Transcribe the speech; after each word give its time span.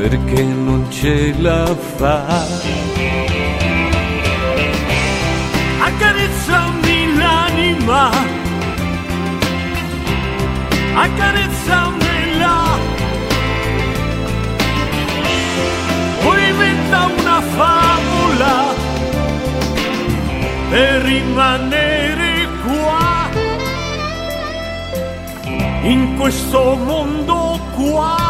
perché 0.00 0.42
non 0.42 0.90
ce 0.90 1.34
la 1.40 1.76
fa. 1.96 2.46
Accarezzami 5.88 7.16
l'anima, 7.16 8.10
accarezzamela. 10.94 12.56
O 16.22 16.36
inventa 16.48 16.98
una 17.18 17.40
favola 17.58 18.54
per 20.70 21.02
rimanere 21.02 22.48
qua, 22.64 23.28
in 25.82 26.16
questo 26.16 26.76
mondo 26.86 27.60
qua. 27.74 28.29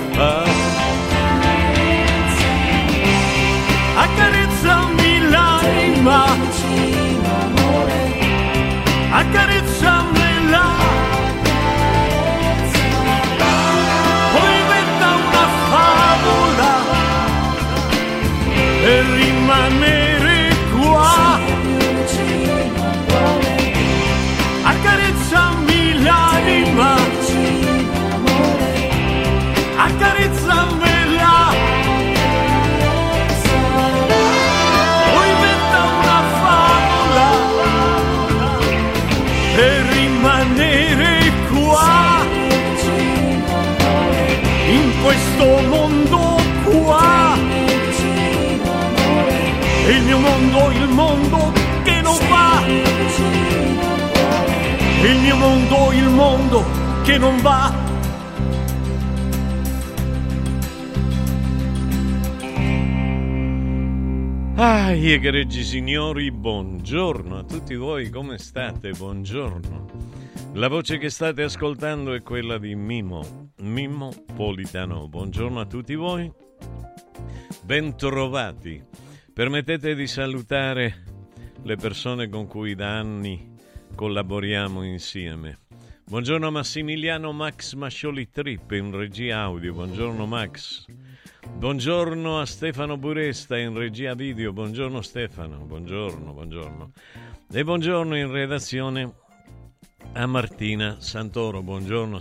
Accarezzami 3.95 5.29
l'anima, 5.29 6.25
accarezzamela. 9.09 10.65
Poi 14.33 14.53
inventa 14.61 15.07
una 15.27 15.47
favola 15.69 16.73
per 18.83 19.03
rimanere 19.05 20.10
che 57.11 57.17
non 57.17 57.41
va. 57.41 57.73
Ah, 64.55 64.91
egregi 64.91 65.63
signori, 65.63 66.31
buongiorno 66.31 67.37
a 67.37 67.43
tutti 67.43 67.75
voi, 67.75 68.09
come 68.09 68.37
state? 68.37 68.91
Buongiorno. 68.91 69.89
La 70.53 70.69
voce 70.69 70.97
che 70.99 71.09
state 71.09 71.43
ascoltando 71.43 72.13
è 72.13 72.21
quella 72.21 72.57
di 72.57 72.75
Mimo, 72.75 73.49
Mimmo 73.61 74.13
Politano. 74.33 75.09
Buongiorno 75.09 75.59
a 75.59 75.65
tutti 75.65 75.95
voi, 75.95 76.31
bentrovati. 77.63 78.81
Permettete 79.33 79.95
di 79.95 80.07
salutare 80.07 81.03
le 81.63 81.75
persone 81.75 82.29
con 82.29 82.47
cui 82.47 82.73
da 82.73 82.97
anni 82.97 83.53
collaboriamo 83.95 84.83
insieme. 84.83 85.59
Buongiorno 86.11 86.51
Massimiliano 86.51 87.31
Max 87.31 87.73
Mascioli 87.73 88.29
Trip 88.29 88.69
in 88.71 88.93
regia 88.93 89.43
audio. 89.43 89.71
Buongiorno 89.71 90.25
Max. 90.25 90.85
Buongiorno 91.55 92.37
a 92.37 92.45
Stefano 92.45 92.97
Buresta 92.97 93.57
in 93.57 93.73
regia 93.77 94.13
video. 94.13 94.51
Buongiorno 94.51 95.01
Stefano, 95.01 95.59
buongiorno, 95.59 96.33
buongiorno. 96.33 96.91
E 97.53 97.63
buongiorno 97.63 98.17
in 98.17 98.29
redazione 98.29 99.13
a 100.11 100.25
Martina 100.25 100.99
Santoro. 100.99 101.61
Buongiorno 101.61 102.19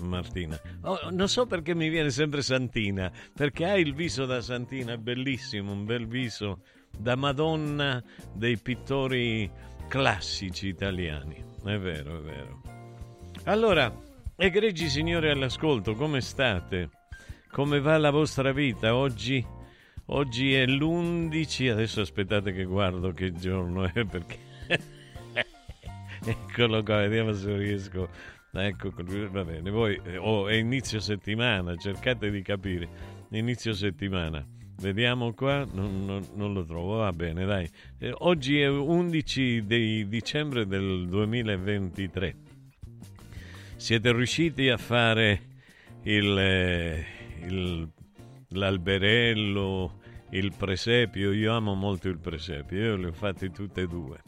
Martina. 0.00 0.60
Oh, 0.82 1.08
non 1.10 1.28
so 1.28 1.46
perché 1.46 1.74
mi 1.74 1.88
viene 1.88 2.10
sempre 2.10 2.42
Santina, 2.42 3.10
perché 3.34 3.64
hai 3.64 3.80
il 3.80 3.94
viso 3.94 4.26
da 4.26 4.42
Santina, 4.42 4.98
bellissimo, 4.98 5.72
un 5.72 5.86
bel 5.86 6.06
viso 6.06 6.60
da 6.94 7.16
Madonna 7.16 8.04
dei 8.34 8.58
pittori 8.58 9.50
classici 9.88 10.68
italiani. 10.68 11.42
È 11.64 11.78
vero, 11.78 12.18
è 12.18 12.20
vero. 12.20 12.69
Allora, 13.50 13.92
egregi 14.36 14.88
signori 14.88 15.28
all'ascolto, 15.28 15.96
come 15.96 16.20
state? 16.20 16.88
Come 17.50 17.80
va 17.80 17.98
la 17.98 18.10
vostra 18.10 18.52
vita? 18.52 18.94
Oggi, 18.94 19.44
oggi 20.06 20.54
è 20.54 20.64
l'11, 20.66 21.72
adesso 21.72 22.00
aspettate 22.00 22.52
che 22.52 22.62
guardo 22.62 23.10
che 23.10 23.32
giorno 23.32 23.92
è 23.92 24.04
perché... 24.04 24.38
Eccolo 26.24 26.84
qua, 26.84 26.98
vediamo 26.98 27.32
se 27.32 27.56
riesco. 27.56 28.08
Ecco, 28.52 28.92
va 29.32 29.44
bene, 29.44 29.68
voi 29.70 30.00
oh, 30.18 30.46
è 30.46 30.54
inizio 30.54 31.00
settimana, 31.00 31.74
cercate 31.74 32.30
di 32.30 32.42
capire. 32.42 32.88
Inizio 33.30 33.72
settimana. 33.72 34.46
Vediamo 34.76 35.34
qua, 35.34 35.66
non, 35.72 36.04
non, 36.04 36.24
non, 36.34 36.52
lo 36.52 36.64
trovo, 36.64 36.98
va 36.98 37.12
bene, 37.12 37.44
dai. 37.44 37.68
Eh, 37.98 38.14
oggi 38.18 38.60
è 38.60 38.68
11 38.68 39.66
di 39.66 40.06
dicembre 40.06 40.68
del 40.68 41.08
2023. 41.08 42.49
Siete 43.80 44.12
riusciti 44.12 44.68
a 44.68 44.76
fare 44.76 45.40
il, 46.02 46.38
eh, 46.38 47.06
il, 47.46 47.90
l'alberello, 48.48 50.00
il 50.32 50.52
presepio? 50.54 51.32
Io 51.32 51.54
amo 51.54 51.72
molto 51.74 52.08
il 52.08 52.18
presepio, 52.18 52.78
io 52.78 52.96
li 52.96 53.06
ho 53.06 53.12
fatti 53.12 53.50
tutti 53.50 53.80
e 53.80 53.86
due. 53.86 54.20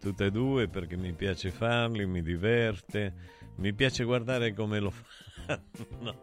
Tutte 0.00 0.24
e 0.24 0.30
due 0.30 0.68
perché 0.68 0.96
mi 0.96 1.12
piace 1.12 1.50
farli, 1.50 2.06
mi 2.06 2.22
diverte, 2.22 3.12
mi 3.56 3.74
piace 3.74 4.04
guardare 4.04 4.54
come 4.54 4.80
lo 4.80 4.90
fanno. 5.44 6.22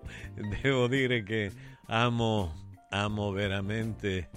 Devo 0.59 0.87
dire 0.87 1.21
che 1.21 1.51
amo 1.85 2.79
amo 2.89 3.29
veramente 3.29 4.31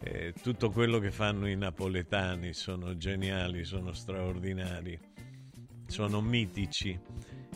eh, 0.00 0.34
tutto 0.42 0.68
quello 0.70 0.98
che 0.98 1.12
fanno 1.12 1.48
i 1.48 1.56
napoletani, 1.56 2.54
sono 2.54 2.96
geniali, 2.96 3.64
sono 3.64 3.92
straordinari, 3.92 4.98
sono 5.86 6.20
mitici. 6.20 6.98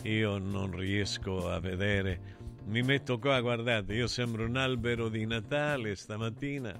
Io 0.04 0.38
non 0.38 0.74
riesco 0.76 1.50
a 1.50 1.58
vedere, 1.58 2.36
mi 2.66 2.82
metto 2.82 3.18
qua, 3.18 3.40
guardate, 3.40 3.94
io 3.94 4.06
sembro 4.06 4.44
un 4.44 4.56
albero 4.56 5.08
di 5.08 5.26
Natale 5.26 5.96
stamattina, 5.96 6.72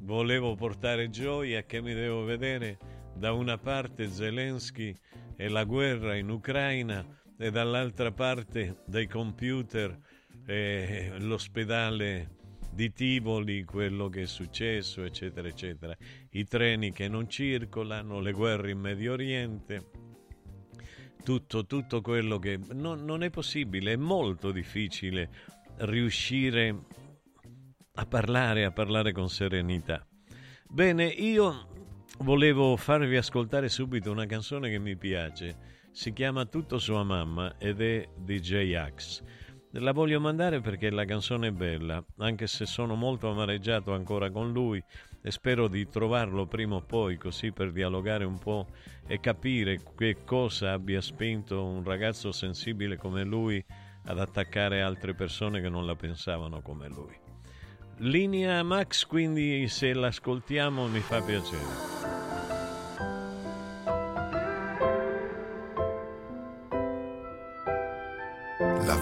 volevo 0.00 0.54
portare 0.54 1.10
gioia 1.10 1.62
che 1.64 1.82
mi 1.82 1.92
devo 1.92 2.24
vedere? 2.24 2.78
Da 3.14 3.32
una 3.32 3.58
parte 3.58 4.08
Zelensky 4.08 4.94
e 5.36 5.48
la 5.48 5.64
guerra 5.64 6.16
in 6.16 6.30
Ucraina 6.30 7.04
e 7.36 7.50
dall'altra 7.50 8.12
parte 8.12 8.78
dai 8.86 9.06
computer 9.06 9.96
e 10.46 11.12
l'ospedale 11.18 12.30
di 12.72 12.92
Tivoli, 12.92 13.62
quello 13.64 14.08
che 14.08 14.22
è 14.22 14.26
successo, 14.26 15.04
eccetera, 15.04 15.46
eccetera. 15.46 15.96
I 16.30 16.44
treni 16.44 16.92
che 16.92 17.08
non 17.08 17.28
circolano, 17.28 18.20
le 18.20 18.32
guerre 18.32 18.70
in 18.70 18.80
Medio 18.80 19.12
Oriente, 19.12 20.03
tutto, 21.24 21.66
tutto 21.66 22.00
quello 22.00 22.38
che... 22.38 22.60
Non, 22.72 23.04
non 23.04 23.24
è 23.24 23.30
possibile, 23.30 23.94
è 23.94 23.96
molto 23.96 24.52
difficile 24.52 25.30
riuscire 25.78 26.84
a 27.94 28.06
parlare, 28.06 28.64
a 28.64 28.70
parlare 28.70 29.10
con 29.12 29.28
serenità. 29.28 30.06
Bene, 30.68 31.06
io 31.06 31.68
volevo 32.18 32.76
farvi 32.76 33.16
ascoltare 33.16 33.68
subito 33.68 34.12
una 34.12 34.26
canzone 34.26 34.70
che 34.70 34.78
mi 34.78 34.96
piace. 34.96 35.72
Si 35.90 36.12
chiama 36.12 36.44
Tutto 36.44 36.78
sua 36.78 37.02
mamma 37.02 37.56
ed 37.58 37.80
è 37.80 38.08
di 38.16 38.40
J-Ax. 38.40 39.22
La 39.78 39.92
voglio 39.92 40.20
mandare 40.20 40.60
perché 40.60 40.90
la 40.90 41.04
canzone 41.04 41.48
è 41.48 41.52
bella, 41.52 42.04
anche 42.18 42.46
se 42.46 42.64
sono 42.66 42.94
molto 42.94 43.28
amareggiato 43.30 43.92
ancora 43.92 44.30
con 44.30 44.52
lui 44.52 44.82
e 45.26 45.30
spero 45.30 45.68
di 45.68 45.88
trovarlo 45.88 46.44
prima 46.44 46.74
o 46.74 46.82
poi 46.82 47.16
così 47.16 47.50
per 47.50 47.72
dialogare 47.72 48.24
un 48.24 48.38
po' 48.38 48.66
e 49.06 49.20
capire 49.20 49.80
che 49.96 50.18
cosa 50.22 50.72
abbia 50.72 51.00
spinto 51.00 51.64
un 51.64 51.82
ragazzo 51.82 52.30
sensibile 52.30 52.98
come 52.98 53.24
lui 53.24 53.64
ad 54.04 54.18
attaccare 54.18 54.82
altre 54.82 55.14
persone 55.14 55.62
che 55.62 55.70
non 55.70 55.86
la 55.86 55.96
pensavano 55.96 56.60
come 56.60 56.88
lui. 56.88 57.18
Linea 57.98 58.62
Max, 58.62 59.06
quindi 59.06 59.66
se 59.68 59.94
l'ascoltiamo 59.94 60.88
mi 60.88 61.00
fa 61.00 61.22
piacere. 61.22 61.93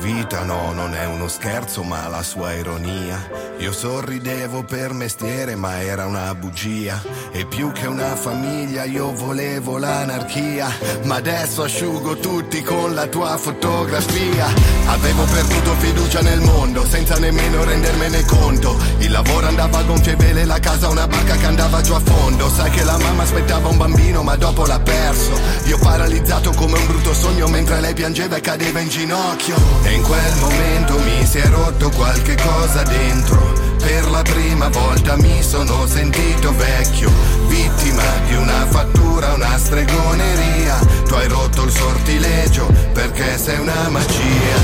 Vita 0.02 0.42
no, 0.42 0.72
non 0.72 0.94
è 0.94 1.04
uno 1.06 1.28
scherzo, 1.28 1.84
ma 1.84 2.08
la 2.08 2.22
sua 2.24 2.52
ironia. 2.52 3.30
Io 3.58 3.72
sorridevo 3.72 4.64
per 4.64 4.92
mestiere, 4.92 5.54
ma 5.54 5.80
era 5.80 6.06
una 6.06 6.34
bugia. 6.34 7.00
E 7.30 7.46
più 7.46 7.70
che 7.70 7.86
una 7.86 8.16
famiglia, 8.16 8.82
io 8.82 9.12
volevo 9.12 9.78
l'anarchia. 9.78 10.68
Ma 11.04 11.16
adesso 11.16 11.62
asciugo 11.62 12.16
tutti 12.16 12.62
con 12.62 12.94
la 12.94 13.06
tua 13.06 13.36
fotografia. 13.36 14.46
Avevo 14.86 15.22
perduto 15.24 15.74
fiducia 15.76 16.20
nel 16.20 16.40
mondo, 16.40 16.84
senza 16.84 17.18
nemmeno 17.18 17.62
rendermene 17.62 18.24
conto. 18.24 18.76
Il 18.98 19.12
lavoro 19.12 19.46
andava 19.46 19.78
a 19.78 19.82
gonfie 19.84 20.16
vele, 20.16 20.44
la 20.44 20.58
casa 20.58 20.88
una 20.88 21.06
barca 21.06 21.36
che 21.36 21.46
andava 21.46 21.80
giù 21.80 21.92
a 21.92 22.00
fondo. 22.00 22.48
Sai 22.50 22.70
che 22.70 22.82
la 22.82 22.98
mamma 22.98 23.22
aspettava 23.22 23.68
un 23.68 23.76
bambino, 23.76 24.24
ma 24.24 24.34
dopo 24.34 24.66
l'ha 24.66 24.80
perso. 24.80 25.38
Io 25.66 25.78
paralizzato 25.78 26.50
come 26.50 26.76
un 26.76 26.86
brutto 26.86 27.14
sogno, 27.14 27.46
mentre 27.46 27.80
lei 27.80 27.94
piangeva 27.94 28.34
e 28.34 28.40
cadeva 28.40 28.80
in 28.80 28.88
ginocchio. 28.88 29.54
In 29.92 30.02
quel 30.02 30.34
momento 30.40 30.98
mi 31.00 31.24
si 31.26 31.36
è 31.36 31.46
rotto 31.48 31.90
qualche 31.90 32.34
cosa 32.36 32.82
dentro. 32.82 33.52
Per 33.76 34.10
la 34.10 34.22
prima 34.22 34.68
volta 34.68 35.16
mi 35.16 35.42
sono 35.42 35.86
sentito 35.86 36.54
vecchio, 36.56 37.10
vittima 37.46 38.02
di 38.26 38.34
una 38.34 38.66
fattura, 38.68 39.34
una 39.34 39.58
stregoneria. 39.58 40.78
Tu 41.06 41.12
hai 41.14 41.28
rotto 41.28 41.64
il 41.64 41.70
sortilegio 41.70 42.72
perché 42.94 43.36
sei 43.36 43.58
una 43.58 43.88
magia. 43.90 44.56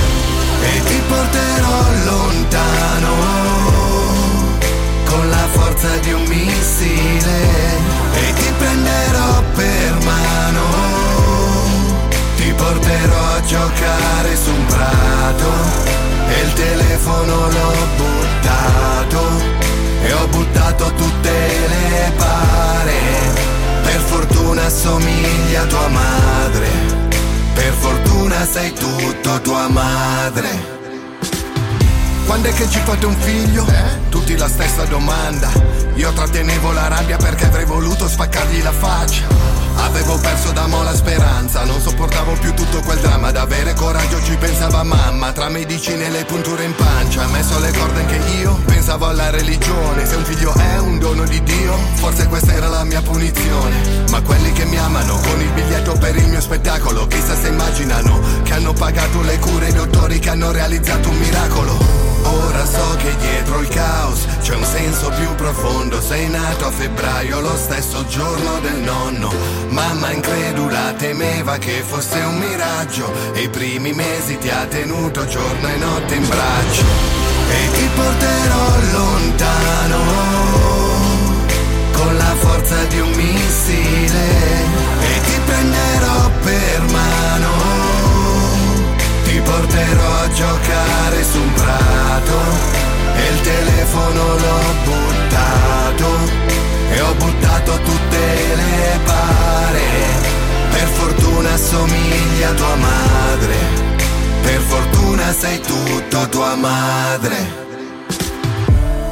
E 0.62 0.82
ti 0.84 1.00
porterò 1.06 1.82
lontano 2.04 3.14
con 5.04 5.28
la 5.28 5.46
forza 5.52 5.94
di 5.98 6.12
un 6.12 6.22
missile. 6.22 7.36
E 8.14 8.32
ti 8.32 8.52
prenderò 8.56 9.42
per 9.54 10.04
mano 10.04 11.07
ti 12.48 12.54
porterò 12.54 13.24
a 13.34 13.42
giocare 13.42 14.34
su 14.34 14.50
un 14.50 14.64
prato 14.64 15.50
e 16.28 16.40
il 16.40 16.52
telefono 16.54 17.48
l'ho 17.48 17.72
buttato 17.96 19.20
e 20.02 20.12
ho 20.14 20.26
buttato 20.28 20.92
tutte 20.94 21.30
le 21.30 22.12
pare. 22.16 22.96
Per 23.82 24.00
fortuna 24.00 24.64
assomiglia 24.64 25.62
a 25.62 25.66
tua 25.66 25.88
madre, 25.88 26.68
per 27.52 27.72
fortuna 27.74 28.46
sei 28.46 28.72
tutto 28.72 29.40
tua 29.42 29.68
madre. 29.68 30.76
Quando 32.24 32.48
è 32.48 32.52
che 32.54 32.68
ci 32.70 32.80
fate 32.82 33.04
un 33.04 33.16
figlio? 33.16 33.66
Eh? 33.66 34.08
Tutti 34.08 34.36
la 34.38 34.48
stessa 34.48 34.84
domanda. 34.84 35.87
Io 35.98 36.12
trattenevo 36.12 36.70
la 36.70 36.86
rabbia 36.86 37.16
perché 37.16 37.46
avrei 37.46 37.64
voluto 37.64 38.06
spaccargli 38.06 38.62
la 38.62 38.70
faccia. 38.70 39.26
Avevo 39.78 40.16
perso 40.18 40.52
da 40.52 40.68
mo' 40.68 40.84
la 40.84 40.94
speranza, 40.94 41.64
non 41.64 41.80
sopportavo 41.80 42.34
più 42.34 42.54
tutto 42.54 42.80
quel 42.82 43.00
dramma. 43.00 43.28
Ad 43.28 43.36
avere 43.36 43.74
coraggio 43.74 44.22
ci 44.22 44.36
pensava 44.36 44.84
mamma, 44.84 45.32
tra 45.32 45.48
medicine 45.48 46.06
e 46.06 46.10
le 46.10 46.24
punture 46.24 46.62
in 46.62 46.74
pancia. 46.76 47.26
Messo 47.26 47.58
le 47.58 47.72
corde 47.72 48.00
anche 48.00 48.20
io, 48.38 48.54
pensavo 48.64 49.06
alla 49.06 49.30
religione. 49.30 50.06
Se 50.06 50.14
un 50.14 50.22
figlio 50.22 50.54
è 50.54 50.78
un 50.78 51.00
dono 51.00 51.24
di 51.24 51.42
Dio, 51.42 51.76
forse 51.94 52.28
questa 52.28 52.52
era 52.52 52.68
la 52.68 52.84
mia 52.84 53.02
punizione. 53.02 54.04
Ma 54.10 54.22
quelli 54.22 54.52
che 54.52 54.66
mi 54.66 54.78
amano 54.78 55.18
con 55.18 55.40
il 55.40 55.50
biglietto 55.50 55.94
per 55.94 56.14
il 56.14 56.28
mio 56.28 56.40
spettacolo, 56.40 57.08
chissà 57.08 57.34
se 57.34 57.48
immaginano 57.48 58.20
che 58.44 58.52
hanno 58.52 58.72
pagato 58.72 59.20
le 59.22 59.36
cure 59.40 59.66
i 59.66 59.72
dottori 59.72 60.20
che 60.20 60.30
hanno 60.30 60.52
realizzato 60.52 61.08
un 61.08 61.18
miracolo. 61.18 62.07
Ora 62.28 62.64
so 62.66 62.96
che 62.96 63.16
dietro 63.16 63.60
il 63.60 63.68
caos 63.68 64.26
c'è 64.42 64.54
un 64.54 64.64
senso 64.64 65.10
più 65.10 65.34
profondo. 65.34 66.00
Sei 66.00 66.28
nato 66.28 66.66
a 66.66 66.70
febbraio, 66.70 67.40
lo 67.40 67.56
stesso 67.56 68.04
giorno 68.06 68.60
del 68.60 68.80
nonno. 68.80 69.32
Mamma 69.68 70.10
incredula 70.10 70.92
temeva 70.96 71.56
che 71.58 71.82
fosse 71.86 72.18
un 72.18 72.38
miraggio. 72.38 73.10
E 73.34 73.42
i 73.42 73.48
primi 73.48 73.92
mesi 73.92 74.36
ti 74.38 74.48
ha 74.48 74.66
tenuto 74.66 75.26
giorno 75.26 75.68
e 75.68 75.76
notte 75.76 76.14
in 76.14 76.28
braccio. 76.28 76.84
E 77.50 77.70
ti 77.72 77.88
porterò 77.94 78.66
lontano 78.92 79.98
con 81.92 82.16
la 82.16 82.34
forza 82.36 82.84
di 82.84 83.00
un 83.00 83.10
missile. 83.10 84.26
E 85.00 85.20
ti 85.22 85.40
prenderò 85.46 86.30
per 86.42 86.82
mano 86.90 87.57
porterò 89.48 90.12
a 90.24 90.28
giocare 90.30 91.24
su 91.24 91.40
un 91.40 91.52
prato 91.54 92.38
e 93.16 93.28
il 93.32 93.40
telefono 93.40 94.22
l'ho 94.42 94.62
buttato 94.84 96.08
e 96.90 97.00
ho 97.00 97.14
buttato 97.14 97.72
tutte 97.80 98.20
le 98.60 99.00
pare. 99.04 99.86
Per 100.70 100.88
fortuna 100.88 101.52
assomiglia 101.52 102.50
a 102.50 102.54
tua 102.54 102.76
madre, 102.76 103.56
per 104.42 104.60
fortuna 104.60 105.32
sei 105.32 105.60
tutto 105.60 106.28
tua 106.28 106.54
madre. 106.54 107.66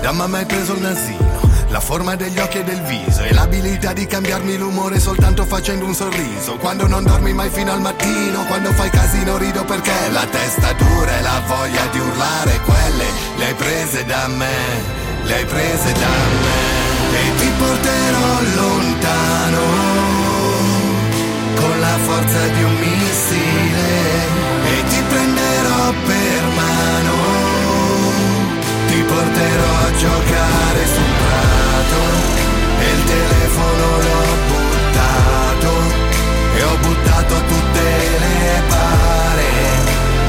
Da 0.03 0.13
mamma 0.13 0.39
hai 0.39 0.47
preso 0.47 0.75
il 0.75 0.81
nasino 0.81 1.36
la 1.77 1.83
forma 1.83 2.17
degli 2.17 2.39
occhi 2.39 2.61
e 2.61 2.65
del 2.65 2.81
viso 2.85 3.23
e 3.23 3.35
l'abilità 3.35 3.93
di 3.93 4.07
cambiarmi 4.07 4.57
l'umore 4.57 4.99
soltanto 4.99 5.45
facendo 5.45 5.85
un 5.85 5.93
sorriso. 5.93 6.57
Quando 6.57 6.87
non 6.87 7.05
dormi 7.05 7.35
mai 7.35 7.51
fino 7.51 7.71
al 7.71 7.83
mattino, 7.83 8.47
quando 8.47 8.73
fai 8.73 8.89
casino 8.89 9.37
rido 9.37 9.63
perché 9.67 9.93
la 10.11 10.25
testa 10.25 10.73
dura 10.73 11.19
e 11.19 11.21
la 11.21 11.43
voglia 11.47 11.85
di 11.93 11.99
urlare, 11.99 12.61
quelle 12.65 13.05
le 13.37 13.45
hai 13.45 13.55
prese 13.55 14.07
da 14.07 14.27
me, 14.27 14.57
le 15.25 15.35
hai 15.35 15.45
prese 15.45 15.93
da 15.93 16.15
me. 16.45 16.59
E 17.13 17.37
ti 17.41 17.51
porterò 17.59 18.41
lontano 18.55 19.65
con 21.57 21.79
la 21.79 21.97
forza 22.07 22.47
di 22.55 22.63
un 22.63 22.75
missile. 22.79 23.89
E 24.65 24.85
ti 24.89 25.03
prenderò 25.11 25.93
per 26.07 26.43
mano, 26.57 27.15
ti 28.87 29.03
porterò 29.03 29.75
a 29.85 29.93
giocare 29.95 30.87
sul 30.87 31.13
prato 31.19 31.66
e 32.79 32.91
il 32.97 33.05
telefono 33.05 33.87
l'ho 34.05 34.25
buttato 34.49 35.73
e 36.57 36.63
ho 36.63 36.77
buttato 36.81 37.35
tutte 37.35 37.83
le 38.19 38.63
pare, 38.69 39.49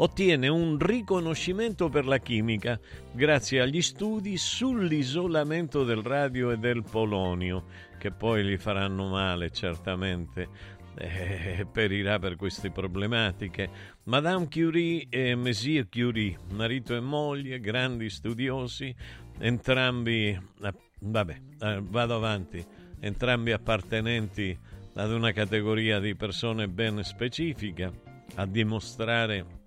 ottiene 0.00 0.48
un 0.48 0.78
riconoscimento 0.78 1.88
per 1.88 2.06
la 2.06 2.18
chimica 2.18 2.78
grazie 3.12 3.60
agli 3.60 3.82
studi 3.82 4.36
sull'isolamento 4.36 5.84
del 5.84 6.02
radio 6.02 6.50
e 6.50 6.58
del 6.58 6.82
polonio, 6.82 7.64
che 7.98 8.10
poi 8.10 8.44
gli 8.44 8.56
faranno 8.56 9.08
male 9.08 9.50
certamente. 9.50 10.76
Eh, 11.00 11.64
perirà 11.70 12.18
per 12.18 12.34
queste 12.34 12.72
problematiche. 12.72 13.70
Madame 14.06 14.48
Curie 14.48 15.06
e 15.08 15.36
Monsieur 15.36 15.88
Curie, 15.88 16.36
marito 16.50 16.96
e 16.96 16.98
moglie, 16.98 17.60
grandi 17.60 18.10
studiosi, 18.10 18.92
entrambi, 19.38 20.30
eh, 20.30 20.74
vabbè, 20.98 21.40
eh, 21.60 21.80
vado 21.84 22.16
avanti, 22.16 22.66
entrambi 22.98 23.52
appartenenti 23.52 24.58
ad 24.94 25.12
una 25.12 25.30
categoria 25.30 26.00
di 26.00 26.16
persone 26.16 26.66
ben 26.66 27.04
specifica, 27.04 27.92
a 28.34 28.46
dimostrare 28.46 29.57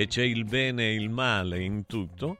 che 0.00 0.06
c'è 0.06 0.22
il 0.22 0.46
bene 0.46 0.84
e 0.84 0.94
il 0.94 1.10
male 1.10 1.62
in 1.62 1.84
tutto, 1.84 2.38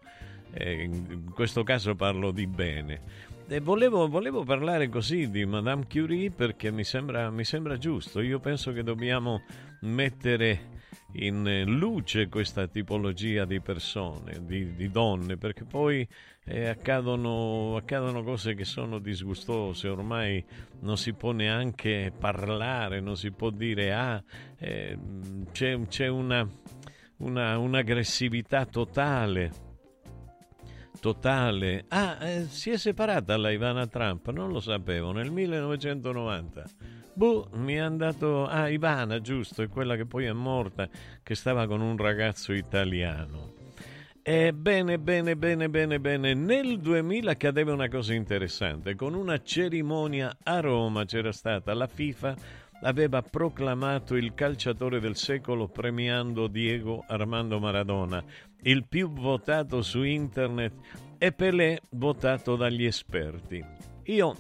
eh, 0.53 0.83
in 0.83 1.31
questo 1.35 1.63
caso 1.63 1.95
parlo 1.95 2.31
di 2.31 2.47
bene. 2.47 3.29
Volevo, 3.61 4.09
volevo, 4.09 4.45
parlare 4.45 4.89
così 4.89 5.29
di 5.29 5.45
Madame 5.45 5.87
Curie 5.87 6.31
perché 6.31 6.71
mi 6.71 6.85
sembra, 6.85 7.29
mi 7.31 7.45
sembra 7.45 7.77
giusto. 7.77 8.23
Io 8.23 8.39
penso 8.39 8.73
che 8.73 8.83
dobbiamo 8.83 9.43
mettere 9.81 10.79
in 11.15 11.65
luce 11.67 12.29
questa 12.29 12.67
tipologia 12.67 13.45
di 13.45 13.61
persone, 13.61 14.41
di, 14.47 14.75
di 14.75 14.91
donne, 14.91 15.37
perché 15.37 15.65
poi 15.65 16.09
eh, 16.45 16.67
accadono, 16.67 17.77
accadono, 17.77 18.23
cose 18.23 18.55
che 18.55 18.65
sono 18.65 18.99
disgustose, 19.01 19.89
ormai 19.89 20.43
non 20.81 20.97
si 20.97 21.13
può 21.13 21.33
neanche 21.33 22.11
parlare, 22.17 23.01
non 23.01 23.19
si 23.19 23.33
può 23.33 23.51
dire 23.51 23.93
ah, 23.93 24.23
eh, 24.57 24.97
c'è, 25.53 25.79
c'è 25.89 26.07
una 26.07 26.49
una, 27.21 27.59
un'aggressività 27.59 28.67
totale. 28.67 29.69
Totale. 31.01 31.87
Ah, 31.89 32.19
eh, 32.21 32.47
si 32.49 32.71
è 32.71 32.77
separata 32.77 33.37
la 33.37 33.51
Ivana 33.51 33.87
Trump, 33.87 34.29
non 34.31 34.51
lo 34.51 34.61
sapevo, 34.61 35.13
nel 35.13 35.31
1990. 35.31 36.65
Boh, 37.15 37.49
mi 37.55 37.75
è 37.75 37.79
andato... 37.79 38.47
Ah, 38.47 38.69
Ivana, 38.69 39.21
giusto, 39.21 39.63
è 39.63 39.69
quella 39.69 39.97
che 39.97 40.07
poi 40.07 40.27
è 40.27 40.33
morta, 40.33 40.89
che 41.23 41.35
stava 41.35 41.67
con 41.67 41.81
un 41.81 41.97
ragazzo 41.97 42.53
italiano. 42.53 43.59
E 44.23 44.53
bene, 44.53 44.99
bene, 44.99 45.37
bene, 45.37 45.71
bene, 45.71 45.99
bene. 45.99 46.35
Nel 46.35 46.79
2000 46.79 47.31
accadeva 47.31 47.73
una 47.73 47.89
cosa 47.89 48.13
interessante. 48.13 48.95
Con 48.95 49.15
una 49.15 49.43
cerimonia 49.43 50.37
a 50.43 50.61
Roma 50.61 51.07
c'era 51.07 51.33
stata 51.33 51.73
la 51.73 51.87
FIFA 51.87 52.37
aveva 52.83 53.23
proclamato 53.23 54.17
il 54.17 54.35
calciatore 54.35 55.01
del 55.01 55.17
secolo 55.17 55.69
premiando 55.69 56.47
Diego 56.47 57.05
Armando 57.07 57.59
Maradona, 57.59 58.23
il 58.63 58.87
più 58.87 59.11
votato 59.13 59.83
su 59.83 60.03
internet 60.03 60.73
e 61.19 61.33
Pelé 61.33 61.81
votato 61.91 62.57
dagli 62.57 62.85
esperti. 62.85 63.63
Io 64.05 64.35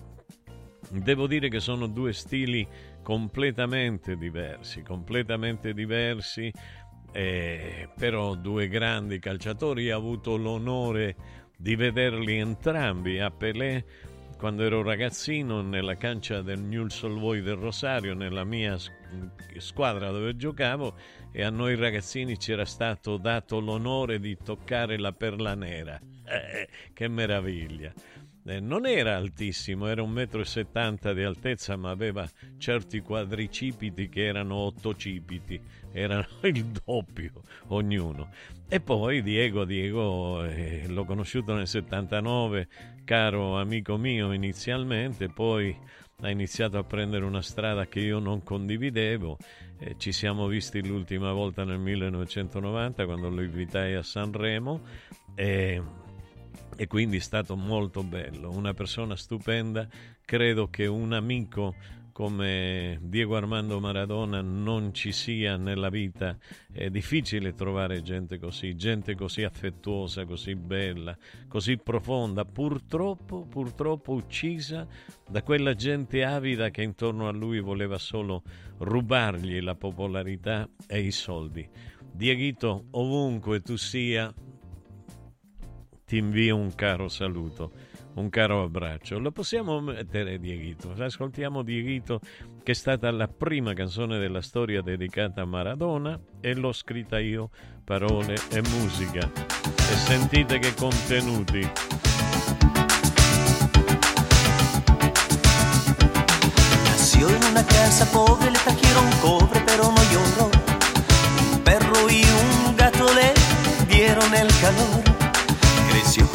devo 0.90 1.26
dire 1.26 1.48
che 1.48 1.60
sono 1.60 1.86
due 1.86 2.12
stili 2.12 2.66
completamente 3.02 4.16
diversi, 4.16 4.82
completamente 4.82 5.72
diversi, 5.72 6.52
eh, 7.12 7.88
però 7.96 8.34
due 8.34 8.68
grandi 8.68 9.18
calciatori. 9.18 9.90
Ho 9.90 9.96
avuto 9.96 10.36
l'onore 10.36 11.16
di 11.56 11.76
vederli 11.76 12.38
entrambi 12.38 13.18
a 13.18 13.30
Pelé 13.30 13.84
quando 14.40 14.62
ero 14.62 14.80
ragazzino 14.82 15.60
nella 15.60 15.96
cancia 15.96 16.40
del 16.40 16.62
Newell's 16.62 17.02
Old 17.02 17.20
Boy 17.20 17.42
del 17.42 17.56
Rosario, 17.56 18.14
nella 18.14 18.42
mia 18.42 18.74
squadra 19.58 20.10
dove 20.10 20.34
giocavo, 20.34 20.94
e 21.30 21.42
a 21.42 21.50
noi 21.50 21.76
ragazzini 21.76 22.38
ci 22.38 22.50
era 22.50 22.64
stato 22.64 23.18
dato 23.18 23.60
l'onore 23.60 24.18
di 24.18 24.38
toccare 24.42 24.98
la 24.98 25.12
perla 25.12 25.54
nera. 25.54 26.00
Eh, 26.24 26.66
che 26.94 27.06
meraviglia! 27.06 27.92
Eh, 28.46 28.60
non 28.60 28.86
era 28.86 29.16
altissimo, 29.16 29.86
era 29.86 30.02
un 30.02 30.10
metro 30.10 30.40
e 30.40 30.46
settanta 30.46 31.12
di 31.12 31.22
altezza, 31.22 31.76
ma 31.76 31.90
aveva 31.90 32.26
certi 32.56 33.00
quadricipiti 33.00 34.08
che 34.08 34.24
erano 34.24 34.54
ottocipiti, 34.54 35.60
erano 35.92 36.26
il 36.44 36.64
doppio 36.64 37.42
ognuno. 37.66 38.30
E 38.72 38.78
poi 38.78 39.20
Diego, 39.20 39.64
Diego 39.64 40.44
eh, 40.44 40.84
l'ho 40.86 41.04
conosciuto 41.04 41.54
nel 41.54 41.66
79, 41.66 42.68
caro 43.02 43.58
amico 43.58 43.96
mio 43.96 44.30
inizialmente, 44.30 45.28
poi 45.28 45.76
ha 46.20 46.30
iniziato 46.30 46.78
a 46.78 46.84
prendere 46.84 47.24
una 47.24 47.42
strada 47.42 47.88
che 47.88 47.98
io 47.98 48.20
non 48.20 48.44
condividevo. 48.44 49.38
Eh, 49.76 49.96
ci 49.98 50.12
siamo 50.12 50.46
visti 50.46 50.86
l'ultima 50.86 51.32
volta 51.32 51.64
nel 51.64 51.80
1990 51.80 53.06
quando 53.06 53.28
lo 53.28 53.42
invitai 53.42 53.94
a 53.94 54.04
Sanremo. 54.04 54.80
E 55.34 55.82
e 56.76 56.86
quindi 56.86 57.18
è 57.18 57.20
stato 57.20 57.56
molto 57.56 58.02
bello, 58.02 58.50
una 58.50 58.72
persona 58.72 59.14
stupenda, 59.14 59.86
credo 60.24 60.70
che 60.70 60.86
un 60.86 61.12
amico 61.12 61.74
come 62.12 62.98
Diego 63.02 63.36
Armando 63.36 63.80
Maradona 63.80 64.40
non 64.40 64.92
ci 64.92 65.12
sia 65.12 65.56
nella 65.56 65.88
vita, 65.88 66.36
è 66.72 66.90
difficile 66.90 67.54
trovare 67.54 68.02
gente 68.02 68.38
così, 68.38 68.76
gente 68.76 69.14
così 69.14 69.42
affettuosa, 69.42 70.24
così 70.24 70.54
bella, 70.54 71.16
così 71.48 71.76
profonda, 71.78 72.44
purtroppo, 72.44 73.46
purtroppo 73.46 74.12
uccisa 74.12 74.86
da 75.28 75.42
quella 75.42 75.74
gente 75.74 76.24
avida 76.24 76.70
che 76.70 76.82
intorno 76.82 77.28
a 77.28 77.32
lui 77.32 77.60
voleva 77.60 77.98
solo 77.98 78.42
rubargli 78.78 79.60
la 79.60 79.74
popolarità 79.74 80.68
e 80.86 81.00
i 81.00 81.12
soldi. 81.12 81.68
Dieguito, 82.12 82.86
ovunque 82.90 83.60
tu 83.60 83.76
sia, 83.76 84.32
ti 86.04 86.16
invio 86.16 86.56
un 86.56 86.74
caro 86.74 87.08
saluto. 87.08 87.89
Un 88.14 88.28
caro 88.28 88.62
abbraccio. 88.62 89.18
Lo 89.18 89.30
possiamo 89.30 89.80
mettere 89.80 90.38
Dieguito? 90.38 90.94
Ascoltiamo 90.98 91.62
Dieguito 91.62 92.20
che 92.62 92.72
è 92.72 92.74
stata 92.74 93.10
la 93.10 93.28
prima 93.28 93.72
canzone 93.72 94.18
della 94.18 94.42
storia 94.42 94.82
dedicata 94.82 95.42
a 95.42 95.46
Maradona 95.46 96.18
e 96.40 96.54
l'ho 96.54 96.72
scritta 96.72 97.18
io, 97.18 97.50
parole 97.84 98.34
e 98.50 98.62
musica. 98.62 99.30
E 99.30 99.94
sentite 99.96 100.58
che 100.58 100.74
contenuti. 100.74 101.68
En 107.22 107.44
una 107.44 107.62
casa 107.64 108.06
pobre, 108.06 108.50
le 108.50 108.58
trajeron 108.58 109.10
cobre, 109.20 109.60
pero 109.66 109.84
no 109.84 110.02
lloró. 110.10 110.50
Un 111.52 111.62
perro 111.62 112.08
y 112.08 112.22
un 112.22 112.76
gato 112.76 113.06
le 113.14 113.34
dieron 113.86 114.34
el 114.34 114.48
calor. 114.60 114.89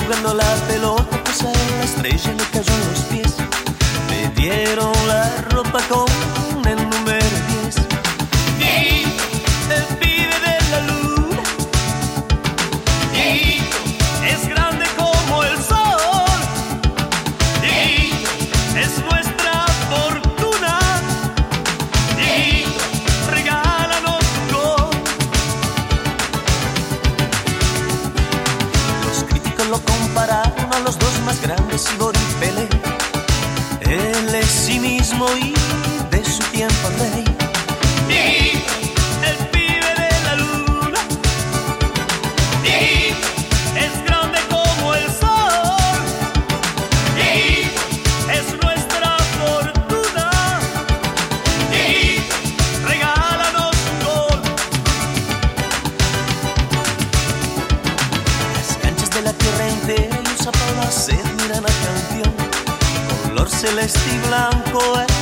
Jugando 0.05 0.35
la 0.35 0.55
pelota, 0.67 1.23
pues 1.23 1.41
la 1.41 1.83
estrella 1.83 2.33
le 2.33 2.43
cayó 2.51 2.73
en 2.75 2.91
los 2.91 2.99
pies. 3.09 3.33
Le 4.11 4.29
dieron 4.39 4.93
la 5.07 5.41
ropa 5.49 5.79
con 5.89 6.05
Boris 31.99 32.21
Pelé. 32.39 32.69
Él 33.81 34.33
es 34.33 34.45
sí 34.45 34.79
mismo 34.79 35.25
y 35.35 35.53
de 36.09 36.23
su 36.23 36.41
tiempo 36.51 36.87
rey. 36.97 37.24
vesti 63.85 64.17
blanco 64.25 64.95
è 64.95 65.14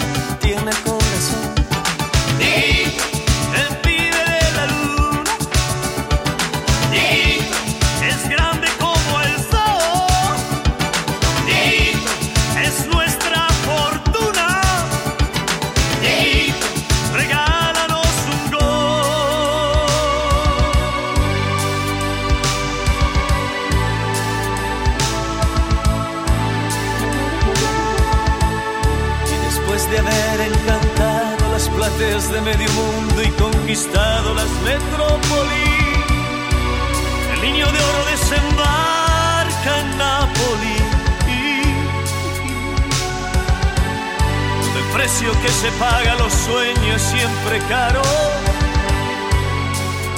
precio 45.23 45.41
que 45.41 45.49
se 45.49 45.71
paga 45.79 46.15
los 46.15 46.33
sueños 46.33 47.01
siempre 47.01 47.59
caro. 47.69 48.01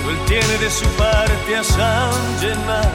Él 0.09 0.17
tiene 0.27 0.57
de 0.57 0.69
su 0.69 0.85
parte 0.97 1.55
a 1.55 1.63
San 1.63 2.11
Gennaro. 2.39 2.89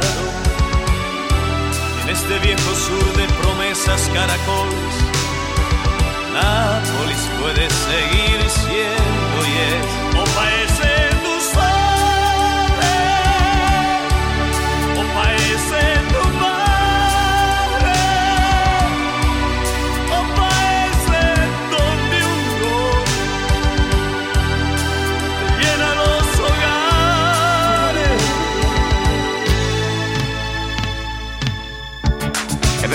En 2.02 2.08
este 2.08 2.38
viejo 2.40 2.74
sur 2.74 3.12
de 3.16 3.26
promesas 3.42 4.08
caracoles, 4.12 4.94
Nápoles 6.32 7.22
puede 7.40 7.68
seguir 7.70 8.40
siendo 8.48 9.38
y 9.46 9.54
es 9.74 9.99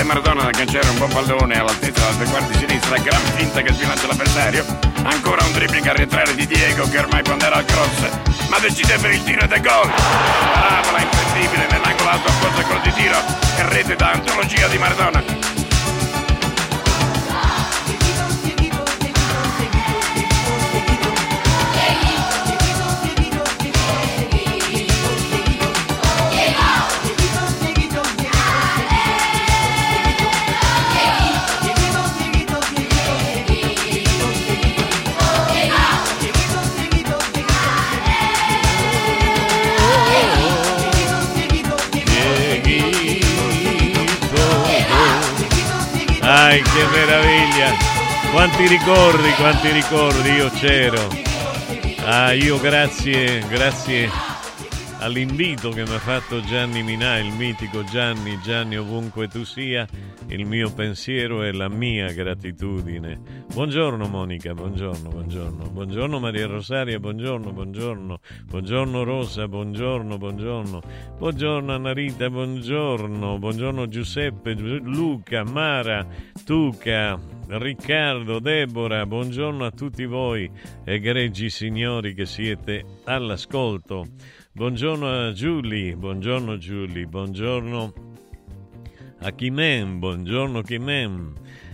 Maradona 0.05 0.43
da 0.43 0.51
canciare 0.51 0.87
un 0.89 0.97
buon 0.97 1.09
pallone 1.09 1.57
all'altezza 1.57 1.99
della 2.05 2.15
tre 2.15 2.25
quarti 2.25 2.57
sinistra, 2.59 2.97
gran 2.99 3.21
finta 3.35 3.61
che 3.61 3.73
sbilancia 3.73 4.05
l'avversario. 4.05 4.63
Ancora 5.03 5.43
un 5.43 5.51
dribbling 5.51 5.87
a 5.87 5.93
rientrare 5.93 6.35
di 6.35 6.45
Diego 6.45 6.87
che 6.87 6.99
ormai 6.99 7.23
pondera 7.23 7.55
al 7.55 7.65
cross, 7.65 8.47
ma 8.49 8.59
decide 8.59 8.97
per 8.99 9.11
il 9.11 9.23
tiro 9.23 9.41
ed 9.41 9.61
gol. 9.61 9.91
Parabola 10.53 11.01
imprendibile 11.01 11.67
nell'angolo 11.71 12.09
alto 12.09 12.29
apposta 12.29 12.61
quello 12.63 12.81
di 12.81 12.93
tiro 12.93 13.17
e 13.57 13.69
rete 13.69 13.95
da 13.95 14.11
antologia 14.11 14.67
di 14.67 14.77
Maradona. 14.77 15.54
Ai, 46.55 46.61
che 46.61 46.85
meraviglia! 46.89 47.73
Quanti 48.31 48.65
ricordi, 48.65 49.29
quanti 49.31 49.71
ricordi, 49.71 50.29
io 50.29 50.49
c'ero. 50.51 51.05
Ah, 52.05 52.31
io 52.31 52.57
grazie, 52.61 53.45
grazie 53.49 54.34
all'invito 55.05 55.69
che 55.69 55.83
mi 55.83 55.93
ha 55.93 55.99
fatto 55.99 56.41
Gianni 56.41 56.81
Minà, 56.81 57.19
il 57.19 57.31
mitico 57.31 57.83
Gianni, 57.83 58.39
Gianni 58.41 58.75
ovunque 58.75 59.27
tu 59.27 59.43
sia, 59.43 59.87
il 60.29 60.47
mio 60.47 60.73
pensiero 60.73 61.43
e 61.43 61.53
la 61.53 61.69
mia 61.69 62.11
gratitudine. 62.11 63.43
Buongiorno 63.53 64.07
Monica, 64.07 64.55
buongiorno, 64.55 65.09
buongiorno. 65.09 65.69
Buongiorno 65.69 66.19
Maria 66.19 66.47
Rosaria, 66.47 66.99
buongiorno, 66.99 67.51
buongiorno. 67.51 68.19
Buongiorno 68.45 69.03
Rosa, 69.03 69.47
buongiorno, 69.47 70.17
buongiorno. 70.17 70.81
Buongiorno 71.19 71.71
Anna 71.71 71.93
Rita, 71.93 72.27
buongiorno. 72.27 73.37
Buongiorno 73.37 73.87
Giuseppe, 73.87 74.55
Giu- 74.55 74.81
Luca, 74.85 75.43
Mara, 75.43 76.03
Tuca, 76.43 77.19
Riccardo, 77.47 78.39
Deborah, 78.39 79.05
buongiorno 79.05 79.65
a 79.65 79.71
tutti 79.71 80.05
voi, 80.05 80.49
egregi 80.83 81.51
signori 81.51 82.15
che 82.15 82.25
siete 82.25 82.83
all'ascolto. 83.03 84.07
Buongiorno 84.55 85.09
a 85.09 85.33
Giulia, 85.33 85.97
buongiorno 85.97 86.55
Giulia, 86.55 87.05
buongiorno 87.05 87.93
a 89.19 89.31
Chimem, 89.31 89.99
buongiorno 89.99 90.61
Chimem. 90.61 91.33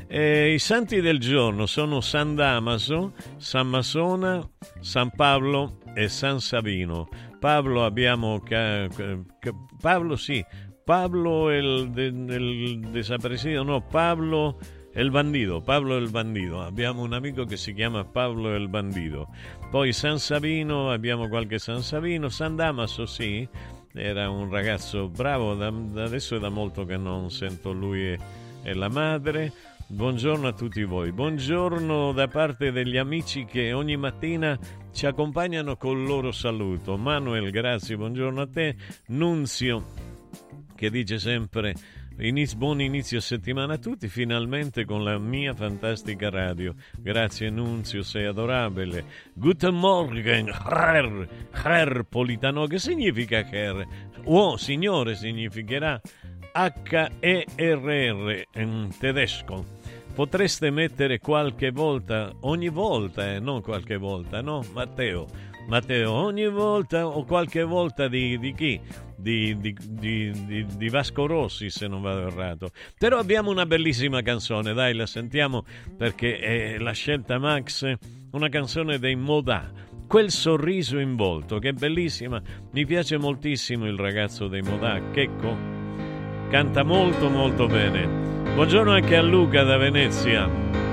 I 0.09 0.57
santi 0.57 0.99
del 0.99 1.19
giorno 1.19 1.67
sono 1.67 2.01
San 2.01 2.33
Damaso, 2.33 3.13
San 3.37 3.67
Masona, 3.67 4.41
San 4.79 5.11
Paolo 5.11 5.77
e 5.93 6.09
San 6.09 6.39
Savino. 6.39 7.07
Pablo 7.37 7.85
abbiamo... 7.85 8.41
Pablo 9.79 10.15
sì, 10.15 10.43
Pablo 10.83 11.51
el, 11.51 11.91
de- 11.91 12.07
el 12.07 12.79
desaparecido, 12.89 13.61
no, 13.61 13.85
Pablo 13.85 14.57
el 14.93 15.11
bandido, 15.11 15.61
Pablo 15.63 15.97
el 15.97 16.09
bandido. 16.09 16.61
Abbiamo 16.61 17.01
un 17.01 17.13
amico 17.13 17.45
che 17.45 17.57
si 17.57 17.73
chiama 17.73 18.03
Pablo 18.03 18.55
el 18.55 18.67
bandido. 18.67 19.27
Poi 19.69 19.93
San 19.93 20.19
Savino, 20.19 20.91
abbiamo 20.91 21.27
qualche 21.27 21.59
San 21.59 21.81
Savino, 21.81 22.29
San 22.29 22.55
Damaso 22.55 23.05
sì, 23.05 23.47
era 23.93 24.29
un 24.29 24.49
ragazzo 24.49 25.09
bravo, 25.09 25.55
da 25.55 25.67
adesso 26.03 26.35
è 26.35 26.39
da 26.39 26.49
molto 26.49 26.85
che 26.85 26.97
non 26.97 27.29
sento 27.31 27.71
lui 27.71 28.01
e, 28.01 28.19
e 28.63 28.73
la 28.73 28.89
madre. 28.89 29.51
Buongiorno 29.87 30.47
a 30.47 30.53
tutti 30.53 30.83
voi, 30.85 31.11
buongiorno 31.11 32.13
da 32.13 32.29
parte 32.29 32.71
degli 32.71 32.95
amici 32.95 33.43
che 33.43 33.73
ogni 33.73 33.97
mattina 33.97 34.57
ci 34.93 35.05
accompagnano 35.05 35.75
col 35.75 36.03
loro 36.03 36.31
saluto. 36.31 36.97
Manuel, 36.97 37.51
grazie, 37.51 37.97
buongiorno 37.97 38.39
a 38.39 38.47
te. 38.47 38.75
Nunzio, 39.07 39.85
che 40.75 40.89
dice 40.89 41.19
sempre 41.19 41.75
Iniz- 42.21 42.53
buon 42.53 42.79
inizio 42.81 43.19
settimana 43.19 43.73
a 43.73 43.77
tutti, 43.79 44.07
finalmente 44.07 44.85
con 44.85 45.03
la 45.03 45.17
mia 45.17 45.55
fantastica 45.55 46.29
radio. 46.29 46.75
Grazie 46.99 47.49
Nunzio, 47.49 48.03
sei 48.03 48.25
adorabile. 48.25 49.05
Guten 49.33 49.73
Morgen, 49.73 50.47
Herr, 50.49 51.27
Herr 51.51 52.03
Politano. 52.03 52.67
Che 52.67 52.77
significa 52.77 53.39
Herr? 53.39 53.83
Oh, 54.25 54.55
signore 54.55 55.15
significherà 55.15 55.99
H-E-R-R 56.51 58.43
in 58.53 58.95
tedesco. 58.99 59.65
Potreste 60.13 60.69
mettere 60.69 61.17
qualche 61.17 61.71
volta, 61.71 62.31
ogni 62.41 62.69
volta, 62.69 63.33
eh, 63.33 63.39
non 63.39 63.61
qualche 63.61 63.97
volta, 63.97 64.41
no? 64.41 64.63
Matteo, 64.73 65.25
Matteo, 65.67 66.11
ogni 66.11 66.47
volta 66.47 67.07
o 67.07 67.23
qualche 67.23 67.63
volta 67.63 68.07
di, 68.07 68.37
di 68.39 68.53
chi? 68.53 68.79
Di, 69.15 69.55
di, 69.59 70.65
di, 70.75 70.89
Vasco 70.89 71.27
Rossi, 71.27 71.69
se 71.69 71.87
non 71.87 72.01
vado 72.01 72.27
errato. 72.27 72.71
Però 72.97 73.19
abbiamo 73.19 73.51
una 73.51 73.65
bellissima 73.65 74.21
canzone, 74.21 74.73
dai, 74.73 74.95
la 74.95 75.05
sentiamo 75.05 75.63
perché 75.95 76.39
è 76.39 76.77
la 76.79 76.91
scelta 76.91 77.37
Max, 77.37 77.93
una 78.31 78.49
canzone 78.49 78.97
dei 78.97 79.15
Modà. 79.15 79.71
Quel 80.07 80.31
sorriso 80.31 80.97
in 80.97 81.15
volto, 81.15 81.59
che 81.59 81.69
è 81.69 81.73
bellissima. 81.73 82.41
Mi 82.71 82.85
piace 82.85 83.17
moltissimo 83.17 83.85
il 83.85 83.97
ragazzo 83.97 84.47
dei 84.47 84.61
Modà, 84.61 84.99
Checco. 85.11 85.55
Canta 86.49 86.83
molto 86.83 87.29
molto 87.29 87.67
bene. 87.67 88.05
Buongiorno 88.55 88.91
anche 88.91 89.15
a 89.15 89.21
Luca 89.21 89.63
da 89.63 89.77
Venezia. 89.77 90.90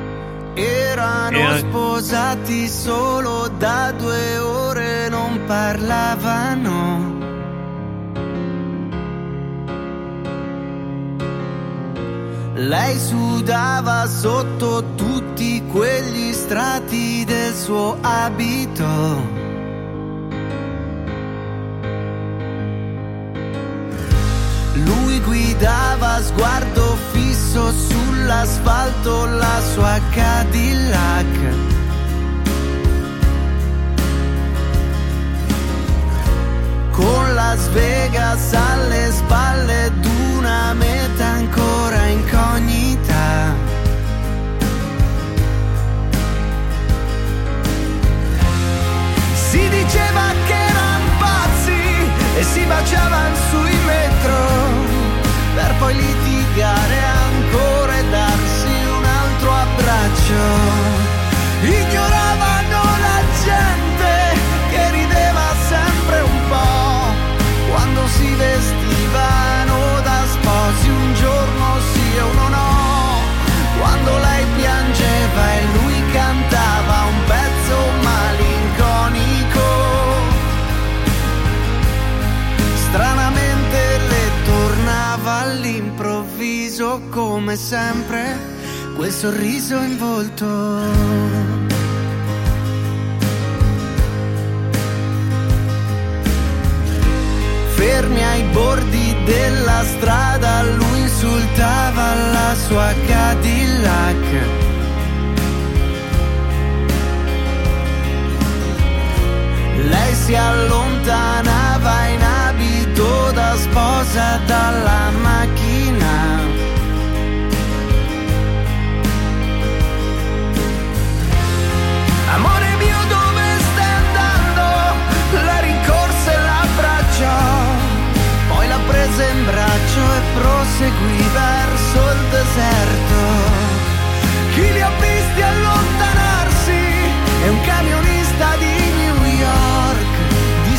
Erano 0.58 1.54
E- 1.54 1.58
sposati 1.58 2.68
solo 2.68 3.48
da 3.58 3.92
due 3.92 4.38
ore, 4.38 5.08
non 5.08 5.40
parlavano. 5.46 7.16
Lei 12.54 12.98
sudava 12.98 14.04
sotto 14.06 14.82
tutti 14.96 15.62
quegli 15.70 16.32
strati 16.32 17.24
del 17.24 17.54
suo 17.54 17.96
abito. 18.00 19.46
Lui 24.74 25.20
guidava 25.20 26.20
sguardo 26.22 26.96
fisso 27.12 27.72
sull'asfalto 27.72 29.26
la 29.26 29.60
sua 29.72 30.00
Cadillac. 30.10 31.36
Con 36.92 37.34
Las 37.34 37.68
Vegas 37.70 38.52
alle 38.52 39.10
spalle 39.12 39.92
d'una 40.00 40.74
meta 40.74 41.24
ancora 41.24 41.57
come 87.48 87.56
sempre 87.56 88.36
quel 88.94 89.10
sorriso 89.10 89.78
in 89.80 89.96
volto. 89.96 90.44
Fermi 97.74 98.22
ai 98.22 98.42
bordi 98.52 99.16
della 99.24 99.82
strada 99.82 100.62
lui 100.62 101.00
insultava 101.00 102.14
la 102.32 102.54
sua 102.66 102.92
Cadillac. 103.06 104.26
Lei 109.88 110.14
si 110.14 110.34
allontanava 110.34 112.06
in 112.08 112.22
abito 112.22 113.30
da 113.32 113.56
sposa 113.56 114.38
dalla 114.44 115.10
macchina. 115.22 115.57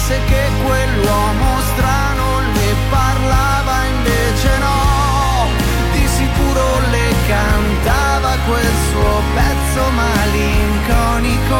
Disse 0.10 0.24
che 0.26 0.50
quell'uomo 0.66 1.62
strano 1.72 2.40
ne 2.40 2.74
parlava, 2.90 3.84
invece 3.86 4.58
no. 4.58 5.46
Di 5.92 6.08
sicuro 6.08 6.80
le 6.90 7.14
cantava 7.28 8.36
quel 8.48 8.72
suo 8.90 9.22
pezzo 9.36 9.90
malinconico. 9.92 11.60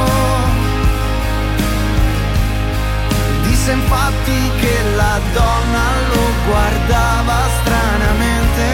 Disse 3.44 3.72
infatti 3.72 4.52
che 4.62 4.82
la 4.96 5.20
donna 5.32 5.88
lo 6.12 6.26
guardava 6.48 7.50
stranamente 7.62 8.66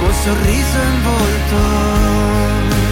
col 0.00 0.14
sorriso 0.24 0.78
in 0.80 1.02
volto. 1.04 2.87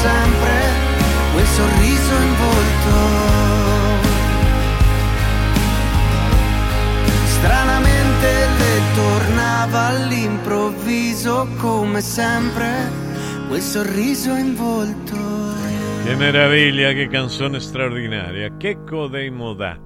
Sempre 0.00 0.52
quel 1.32 1.46
sorriso 1.46 2.14
in 2.14 2.34
volto. 2.36 2.94
Stranamente 7.26 8.28
le 8.58 8.80
tornava 8.94 9.80
all'improvviso 9.88 11.48
come 11.58 12.00
sempre 12.00 12.90
quel 13.48 13.60
sorriso 13.60 14.34
in 14.34 14.54
volto. 14.54 15.16
Che 16.04 16.14
meraviglia, 16.16 16.92
che 16.92 17.08
canzone 17.08 17.60
straordinaria. 17.60 18.56
Checco 18.56 19.06
dei 19.06 19.30
Modà. 19.30 19.78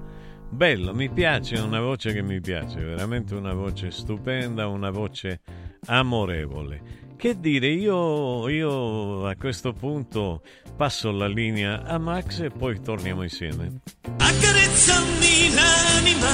Bello, 0.49 0.93
mi 0.93 1.09
piace, 1.09 1.55
è 1.55 1.61
una 1.61 1.81
voce 1.81 2.13
che 2.13 2.21
mi 2.21 2.39
piace, 2.39 2.79
veramente 2.79 3.35
una 3.35 3.53
voce 3.53 3.91
stupenda, 3.91 4.67
una 4.67 4.91
voce 4.91 5.41
amorevole. 5.87 7.03
Che 7.25 7.39
dire, 7.39 7.69
io, 7.69 8.47
io 8.49 9.25
a 9.25 9.35
questo 9.35 9.73
punto 9.73 10.43
passo 10.77 11.09
la 11.09 11.25
linea 11.25 11.81
a 11.81 11.97
Max 11.97 12.41
e 12.41 12.51
poi 12.51 12.79
torniamo 12.79 13.23
insieme. 13.23 13.79
Accarezzami 14.19 15.53
l'anima. 15.55 16.27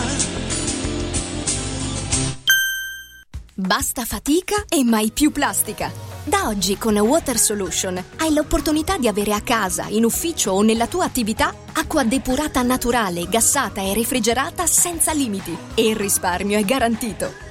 Basta 3.54 4.04
fatica 4.04 4.66
e 4.68 4.84
mai 4.84 5.12
più 5.12 5.32
plastica. 5.32 5.90
Da 6.26 6.50
oggi 6.50 6.78
con 6.78 6.98
Water 6.98 7.38
Solution 7.38 8.04
hai 8.18 8.34
l'opportunità 8.34 8.98
di 8.98 9.08
avere 9.08 9.32
a 9.32 9.40
casa, 9.40 9.86
in 9.88 10.04
ufficio 10.04 10.52
o 10.52 10.62
nella 10.62 10.88
tua 10.88 11.06
attività 11.06 11.56
acqua 11.72 12.04
depurata 12.04 12.62
naturale, 12.64 13.30
gassata 13.30 13.80
e 13.80 13.94
refrigerata 13.94 14.66
senza 14.66 15.14
limiti. 15.14 15.56
E 15.74 15.88
il 15.88 15.96
risparmio 15.96 16.60
è 16.60 16.66
garantito. 16.66 17.51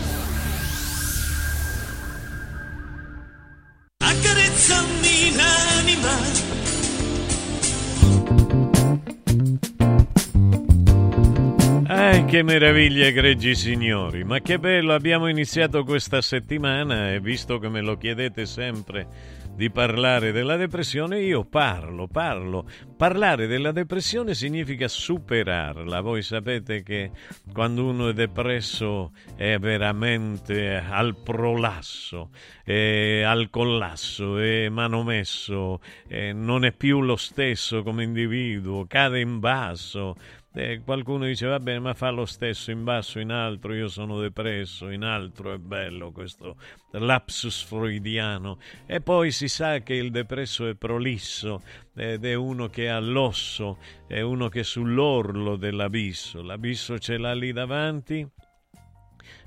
Che 12.31 12.43
meraviglia, 12.43 13.07
egregi 13.07 13.53
signori! 13.53 14.23
Ma 14.23 14.39
che 14.39 14.57
bello, 14.57 14.93
abbiamo 14.93 15.27
iniziato 15.27 15.83
questa 15.83 16.21
settimana 16.21 17.11
e 17.11 17.19
visto 17.19 17.59
che 17.59 17.67
me 17.67 17.81
lo 17.81 17.97
chiedete 17.97 18.45
sempre 18.45 19.05
di 19.53 19.69
parlare 19.69 20.31
della 20.31 20.55
depressione, 20.55 21.19
io 21.19 21.43
parlo, 21.43 22.07
parlo. 22.07 22.65
Parlare 22.95 23.47
della 23.47 23.73
depressione 23.73 24.33
significa 24.33 24.87
superarla. 24.87 25.99
Voi 25.99 26.21
sapete 26.21 26.83
che 26.83 27.11
quando 27.51 27.85
uno 27.85 28.07
è 28.07 28.13
depresso 28.13 29.11
è 29.35 29.57
veramente 29.59 30.77
al 30.77 31.17
prolasso, 31.21 32.29
è 32.63 33.23
al 33.25 33.49
collasso, 33.49 34.37
è 34.37 34.69
manomesso, 34.69 35.81
è 36.07 36.31
non 36.31 36.63
è 36.63 36.71
più 36.71 37.01
lo 37.01 37.17
stesso 37.17 37.83
come 37.83 38.03
individuo, 38.03 38.85
cade 38.87 39.19
in 39.19 39.39
basso 39.39 40.15
Eh, 40.53 40.81
qualcuno 40.83 41.25
dice 41.25 41.47
va 41.47 41.59
bene 41.61 41.79
ma 41.79 41.93
fa 41.93 42.09
lo 42.09 42.25
stesso 42.25 42.71
in 42.71 42.83
basso 42.83 43.19
in 43.19 43.31
alto 43.31 43.71
io 43.71 43.87
sono 43.87 44.19
depresso 44.19 44.89
in 44.89 45.03
alto 45.03 45.49
è 45.53 45.57
bello 45.57 46.11
questo 46.11 46.57
lapsus 46.91 47.63
freudiano. 47.63 48.59
E 48.85 48.99
poi 48.99 49.31
si 49.31 49.47
sa 49.47 49.79
che 49.79 49.93
il 49.93 50.11
depresso 50.11 50.67
è 50.67 50.75
prolisso 50.75 51.61
ed 51.95 52.25
è 52.25 52.33
uno 52.33 52.67
che 52.67 52.89
ha 52.89 52.99
l'osso 52.99 53.77
è 54.07 54.19
uno 54.19 54.49
che 54.49 54.59
è 54.59 54.63
sull'orlo 54.63 55.55
dell'abisso. 55.55 56.41
L'abisso 56.41 56.99
ce 56.99 57.17
l'ha 57.17 57.33
lì 57.33 57.53
davanti 57.53 58.27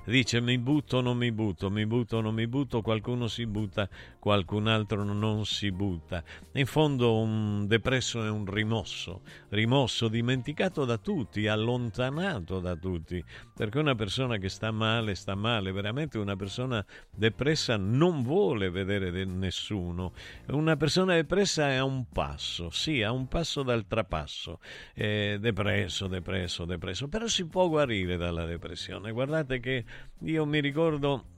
dice 0.05 0.39
mi 0.39 0.57
butto 0.57 1.01
non 1.01 1.17
mi 1.17 1.31
butto, 1.31 1.69
mi 1.69 1.85
butto 1.85 2.21
non 2.21 2.33
mi 2.33 2.47
butto, 2.47 2.81
qualcuno 2.81 3.27
si 3.27 3.45
butta, 3.45 3.89
qualcun 4.19 4.67
altro 4.67 5.03
non 5.03 5.45
si 5.45 5.71
butta. 5.71 6.23
In 6.53 6.65
fondo 6.65 7.17
un 7.17 7.67
depresso 7.67 8.23
è 8.23 8.29
un 8.29 8.45
rimosso, 8.45 9.21
rimosso, 9.49 10.07
dimenticato 10.07 10.85
da 10.85 10.97
tutti, 10.97 11.47
allontanato 11.47 12.59
da 12.59 12.75
tutti, 12.75 13.23
perché 13.55 13.79
una 13.79 13.95
persona 13.95 14.37
che 14.37 14.49
sta 14.49 14.71
male, 14.71 15.15
sta 15.15 15.35
male, 15.35 15.71
veramente 15.71 16.17
una 16.17 16.35
persona 16.35 16.85
depressa 17.09 17.77
non 17.77 18.23
vuole 18.23 18.69
vedere 18.69 19.25
nessuno, 19.25 20.13
una 20.47 20.75
persona 20.75 21.15
depressa 21.15 21.69
è 21.69 21.75
a 21.75 21.83
un 21.83 22.05
passo, 22.09 22.69
sì, 22.69 23.01
a 23.01 23.11
un 23.11 23.27
passo 23.27 23.63
dal 23.63 23.85
trapasso, 23.87 24.59
eh, 24.93 25.37
depresso, 25.39 26.07
depresso, 26.07 26.65
depresso, 26.65 27.07
però 27.07 27.27
si 27.27 27.45
può 27.45 27.67
guarire 27.67 28.17
dalla 28.17 28.45
depressione, 28.45 29.11
guardate 29.11 29.59
che 29.59 29.85
io 30.21 30.45
mi 30.45 30.59
ricordo 30.59 31.33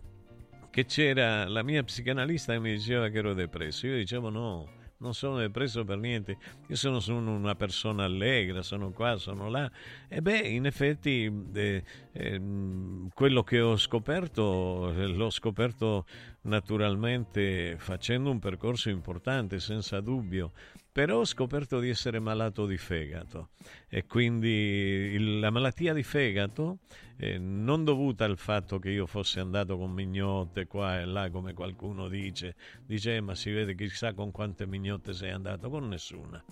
che 0.69 0.85
c'era 0.85 1.47
la 1.47 1.63
mia 1.63 1.83
psicanalista 1.83 2.53
che 2.53 2.59
mi 2.59 2.73
diceva 2.73 3.09
che 3.09 3.17
ero 3.17 3.33
depresso. 3.33 3.87
Io 3.87 3.95
dicevo 3.95 4.29
no, 4.29 4.69
non 4.99 5.13
sono 5.13 5.37
depresso 5.37 5.83
per 5.83 5.97
niente, 5.97 6.37
io 6.67 6.75
sono, 6.75 6.99
sono, 6.99 7.35
una 7.35 7.55
persona 7.55 8.05
allegra, 8.05 8.61
sono 8.61 8.91
qua, 8.91 9.17
sono 9.17 9.49
là. 9.49 9.69
E 10.07 10.21
beh, 10.21 10.39
in 10.39 10.65
effetti 10.65 11.31
eh, 11.53 11.83
eh, 12.11 12.41
quello 13.13 13.43
che 13.43 13.59
ho 13.59 13.77
scoperto, 13.77 14.93
eh, 14.95 15.07
l'ho 15.07 15.29
scoperto 15.29 16.05
naturalmente 16.41 17.75
facendo 17.77 18.31
un 18.31 18.39
percorso 18.39 18.89
importante, 18.89 19.59
senza 19.59 19.99
dubbio, 19.99 20.51
però 20.97 21.19
ho 21.19 21.25
scoperto 21.25 21.79
di 21.79 21.89
essere 21.89 22.17
malato 22.17 22.65
di 22.65 22.75
fegato 22.75 23.49
e 23.87 24.07
quindi 24.07 25.15
la 25.39 25.51
malattia 25.51 25.93
di 25.93 26.01
fegato, 26.01 26.79
eh, 27.17 27.37
non 27.37 27.83
dovuta 27.83 28.25
al 28.25 28.39
fatto 28.39 28.79
che 28.79 28.89
io 28.89 29.05
fossi 29.05 29.39
andato 29.39 29.77
con 29.77 29.91
mignotte 29.91 30.65
qua 30.65 30.99
e 30.99 31.05
là 31.05 31.29
come 31.29 31.53
qualcuno 31.53 32.07
dice, 32.07 32.55
dice 32.83 33.17
eh, 33.17 33.21
ma 33.21 33.35
si 33.35 33.51
vede 33.51 33.75
chissà 33.75 34.15
con 34.15 34.31
quante 34.31 34.65
mignotte 34.65 35.13
sei 35.13 35.29
andato, 35.29 35.69
con 35.69 35.87
nessuna. 35.87 36.43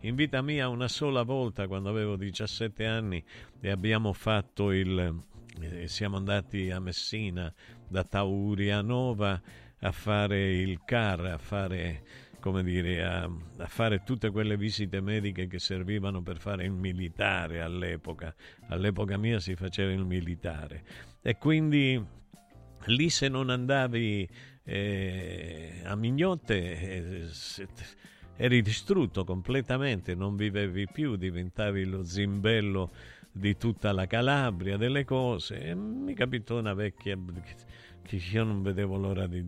In 0.00 0.14
vita 0.14 0.42
mia 0.42 0.68
una 0.68 0.88
sola 0.88 1.22
volta 1.22 1.66
quando 1.66 1.88
avevo 1.88 2.16
17 2.16 2.84
anni 2.84 3.24
e 3.58 3.70
abbiamo 3.70 4.12
fatto 4.12 4.72
il... 4.72 5.22
Eh, 5.58 5.88
siamo 5.88 6.18
andati 6.18 6.70
a 6.70 6.80
Messina 6.80 7.50
da 7.88 8.04
Taurianova 8.04 9.40
a 9.80 9.92
fare 9.92 10.54
il 10.58 10.82
CAR, 10.84 11.24
a 11.26 11.38
fare 11.38 12.02
come 12.46 12.62
dire, 12.62 13.02
a, 13.02 13.24
a, 13.24 13.66
fare 13.66 14.04
tutte 14.04 14.30
quelle 14.30 14.56
visite 14.56 15.00
mediche 15.00 15.48
che 15.48 15.58
servivano 15.58 16.22
per 16.22 16.38
fare 16.38 16.64
il 16.64 16.70
militare 16.70 17.60
all'epoca. 17.60 18.32
All'epoca 18.68 19.18
mia 19.18 19.40
si 19.40 19.56
faceva 19.56 19.90
il 19.90 20.04
militare. 20.04 20.84
E 21.22 21.38
quindi 21.38 22.00
lì 22.84 23.10
se 23.10 23.26
non 23.26 23.50
andavi 23.50 24.28
eh, 24.62 25.80
a 25.82 25.96
Mignotte 25.96 27.24
eh, 27.24 27.28
eri 28.36 28.62
distrutto 28.62 29.24
completamente, 29.24 30.14
non 30.14 30.36
vivevi 30.36 30.86
più, 30.86 31.16
diventavi 31.16 31.84
lo 31.84 32.04
zimbello 32.04 32.92
di 33.32 33.56
tutta 33.56 33.90
la 33.90 34.06
Calabria, 34.06 34.76
delle 34.76 35.04
cose. 35.04 35.62
E 35.62 35.74
mi 35.74 36.14
capitò 36.14 36.60
una 36.60 36.74
vecchia 36.74 37.18
che 38.02 38.22
io 38.30 38.44
non 38.44 38.62
vedevo 38.62 38.96
l'ora 38.96 39.26
di 39.26 39.44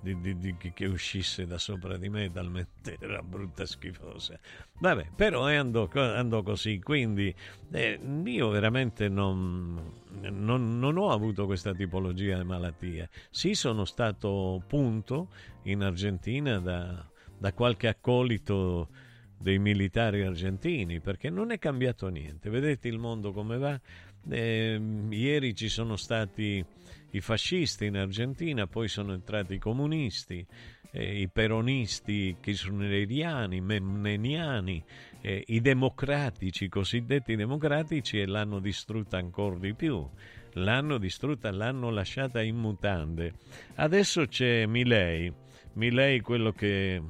di, 0.00 0.18
di, 0.20 0.38
di, 0.38 0.56
che 0.56 0.86
uscisse 0.86 1.46
da 1.46 1.58
sopra 1.58 1.96
di 1.96 2.08
me, 2.08 2.30
talmente 2.32 2.96
era 2.98 3.22
brutta 3.22 3.66
schifosa. 3.66 4.38
Vabbè, 4.78 5.10
però 5.14 5.46
andò, 5.46 5.88
andò 5.92 6.42
così, 6.42 6.80
quindi 6.80 7.34
eh, 7.70 8.00
io 8.24 8.48
veramente 8.48 9.08
non, 9.08 9.92
non, 10.20 10.78
non, 10.78 10.96
ho 10.96 11.10
avuto 11.10 11.46
questa 11.46 11.74
tipologia 11.74 12.38
di 12.38 12.44
malattie. 12.44 13.10
Sì, 13.30 13.54
sono 13.54 13.84
stato 13.84 14.62
punto 14.66 15.28
in 15.64 15.82
Argentina 15.82 16.58
da, 16.58 17.06
da 17.36 17.52
qualche 17.52 17.88
accolito 17.88 18.88
dei 19.36 19.58
militari 19.58 20.22
argentini, 20.22 21.00
perché 21.00 21.30
non 21.30 21.50
è 21.50 21.58
cambiato 21.58 22.08
niente. 22.08 22.50
Vedete 22.50 22.88
il 22.88 22.98
mondo 22.98 23.32
come 23.32 23.58
va? 23.58 23.80
Eh, 24.28 24.80
ieri 25.08 25.54
ci 25.54 25.68
sono 25.68 25.96
stati 25.96 26.62
i 27.10 27.20
fascisti 27.20 27.86
in 27.86 27.96
Argentina, 27.96 28.66
poi 28.66 28.88
sono 28.88 29.12
entrati 29.12 29.54
i 29.54 29.58
comunisti, 29.58 30.46
eh, 30.92 31.20
i 31.20 31.28
peronisti 31.28 32.36
kirchneriani, 32.40 33.60
memneniani, 33.60 34.82
eh, 35.20 35.44
i 35.48 35.60
democratici, 35.60 36.64
i 36.64 36.68
cosiddetti 36.68 37.36
democratici 37.36 38.20
e 38.20 38.26
l'hanno 38.26 38.60
distrutta 38.60 39.16
ancora 39.16 39.58
di 39.58 39.74
più. 39.74 40.06
L'hanno 40.54 40.98
distrutta, 40.98 41.50
l'hanno 41.52 41.90
lasciata 41.90 42.42
in 42.42 42.56
mutande. 42.56 43.34
Adesso 43.76 44.26
c'è 44.26 44.66
Milei, 44.66 45.32
Milei 45.74 46.20
quello 46.20 46.50
che, 46.50 47.00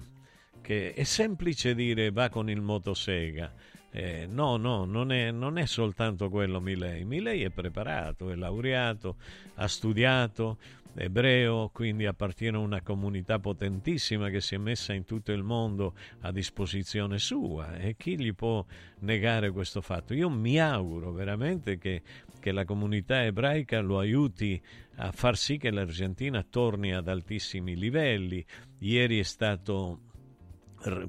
che 0.61 0.93
è 0.93 1.05
semplice 1.05 1.75
dire 1.75 2.11
va 2.11 2.29
con 2.29 2.51
il 2.51 2.61
motosega 2.61 3.51
eh, 3.92 4.26
no, 4.29 4.57
no, 4.57 4.85
non 4.85 5.11
è, 5.11 5.31
non 5.31 5.59
è, 5.59 5.66
soltanto 5.66 6.29
quello 6.29 6.61
Milei. 6.61 7.05
Milei 7.05 7.42
è 7.42 7.50
preparato, 7.50 8.31
è 8.31 8.37
laureato, 8.37 9.16
ha 9.55 9.66
studiato, 9.66 10.59
è 10.94 11.05
ebreo, 11.05 11.70
quindi 11.72 12.07
appartiene 12.07 12.57
a 12.57 12.61
una 12.61 12.83
comunità 12.83 13.38
potentissima 13.38 14.29
che 14.29 14.40
si 14.40 14.55
è 14.55 14.59
messa 14.59 14.92
in 14.92 15.05
tutto 15.05 15.33
il 15.33 15.42
mondo 15.42 15.94
a 16.20 16.33
disposizione 16.33 17.18
sua 17.18 17.76
e 17.76 17.96
chi 17.96 18.18
gli 18.18 18.35
può 18.35 18.64
negare 19.00 19.50
questo 19.50 19.81
fatto? 19.81 20.14
Io 20.14 20.29
mi 20.29 20.61
auguro 20.61 21.12
veramente 21.12 21.79
che, 21.79 22.03
che 22.38 22.53
la 22.53 22.64
comunità 22.64 23.24
ebraica 23.24 23.81
lo 23.81 23.98
aiuti 23.98 24.61
a 24.96 25.12
far 25.12 25.37
sì 25.37 25.57
che 25.57 25.70
l'Argentina 25.70 26.44
torni 26.48 26.92
ad 26.92 27.09
altissimi 27.09 27.76
livelli. 27.76 28.44
Ieri 28.79 29.18
è 29.18 29.24
stato 29.24 30.10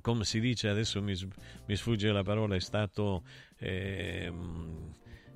come 0.01 0.23
si 0.25 0.39
dice 0.39 0.67
adesso 0.67 1.01
mi, 1.01 1.13
mi 1.65 1.75
sfugge 1.75 2.11
la 2.11 2.23
parola, 2.23 2.55
è 2.55 2.59
stato 2.59 3.23
eh, 3.57 4.31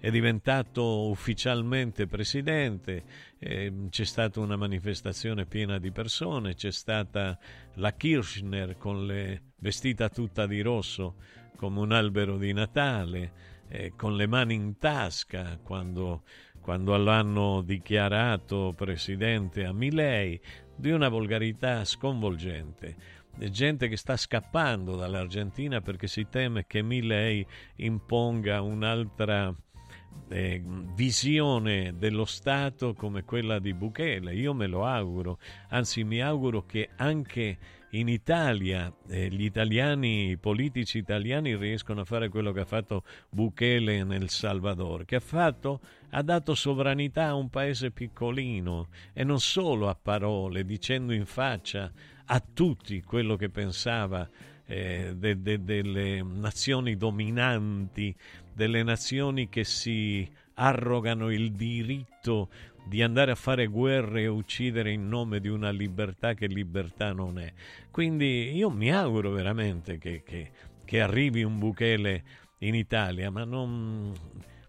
è 0.06 0.12
diventato 0.12 1.08
ufficialmente 1.10 2.06
presidente, 2.06 3.04
eh, 3.39 3.88
c'è 3.89 4.06
stata 4.06 4.39
una 4.39 4.56
manifestazione 4.56 5.48
piena 5.48 5.80
di 5.80 5.89
persone, 5.89 6.54
c'è 6.54 6.71
stata 6.71 7.36
la 7.76 7.91
Kirchner 7.91 8.78
con 8.78 9.08
le 9.08 9.54
vestita 9.58 10.10
tutta 10.10 10.45
di 10.45 10.62
rosso 10.62 11.15
come 11.56 11.80
un 11.80 11.91
albero 11.91 12.38
di 12.38 12.54
Natale, 12.54 13.32
eh, 13.67 13.93
con 13.95 14.15
le 14.15 14.28
mani 14.28 14.54
in 14.54 14.78
tasca 14.78 15.58
quando, 15.63 16.21
quando 16.62 16.95
l'hanno 16.98 17.62
dichiarato 17.62 18.74
presidente 18.76 19.65
a 19.65 19.74
Milei, 19.74 20.39
di 20.76 20.91
una 20.91 21.10
volgarità 21.10 21.84
sconvolgente 21.84 23.14
gente 23.38 23.88
che 23.88 23.98
sta 23.98 24.15
scappando 24.17 24.95
dall'Argentina 24.95 25.82
perché 25.82 26.08
si 26.08 26.28
teme 26.30 26.65
che 26.67 26.82
Milley 26.82 27.45
imponga 27.78 28.62
un'altra 28.62 29.54
eh, 30.30 30.62
visione 30.95 31.95
dello 31.98 32.26
Stato 32.26 32.93
come 32.93 33.24
quella 33.24 33.60
di 33.60 33.74
Bukele. 33.74 34.34
Io 34.34 34.54
me 34.54 34.67
lo 34.67 34.86
auguro, 34.86 35.39
anzi 35.69 36.04
mi 36.04 36.22
auguro 36.22 36.66
che 36.66 36.89
anche 36.95 37.57
in 37.91 38.09
Italia 38.09 38.93
eh, 39.07 39.30
gli 39.30 39.43
italiani, 39.43 40.32
i 40.32 40.38
politici 40.38 40.97
italiani 40.97 41.55
riescono 41.55 42.01
a 42.01 42.05
fare 42.05 42.30
quello 42.30 42.51
che 42.51 42.62
ha 42.62 42.66
fatto 42.66 43.03
Bukele 43.30 44.03
nel 44.03 44.30
Salvador, 44.30 45.05
che 45.05 45.16
ha 45.16 45.22
fatto 45.22 45.80
ha 46.09 46.22
dato 46.22 46.55
sovranità 46.55 47.28
a 47.28 47.36
un 47.36 47.49
paese 47.49 47.91
piccolino 47.91 48.88
e 49.14 49.24
non 49.24 49.39
solo 49.39 49.88
a 49.88 49.95
parole, 49.95 50.66
dicendo 50.66 51.14
in 51.14 51.26
faccia 51.26 51.91
a 52.26 52.41
tutti 52.53 53.01
quello 53.01 53.36
che 53.36 53.49
pensava 53.49 54.28
eh, 54.65 55.13
de, 55.15 55.41
de, 55.41 55.63
delle 55.63 56.23
nazioni 56.23 56.95
dominanti, 56.95 58.15
delle 58.53 58.84
nazioni 58.84 59.49
che 59.49 59.63
si 59.63 60.28
arrogano 60.55 61.32
il 61.32 61.51
diritto 61.51 62.49
di 62.88 63.01
andare 63.01 63.32
a 63.32 63.36
fare 63.36 63.67
guerre 63.67 64.21
e 64.21 64.28
uccidere 64.28 64.91
in 64.91 65.07
nome 65.07 65.39
di 65.39 65.49
una 65.49 65.71
libertà 65.71 66.34
che 66.34 66.47
libertà 66.47 67.13
non 67.13 67.39
è. 67.39 67.51
Quindi 67.91 68.55
io 68.55 68.69
mi 68.69 68.91
auguro 68.91 69.32
veramente 69.32 69.97
che, 69.97 70.21
che, 70.23 70.51
che 70.84 71.01
arrivi 71.01 71.43
un 71.43 71.57
Bukele 71.57 72.23
in 72.59 72.76
Italia, 72.76 73.30
ma 73.32 73.43
non 73.43 74.13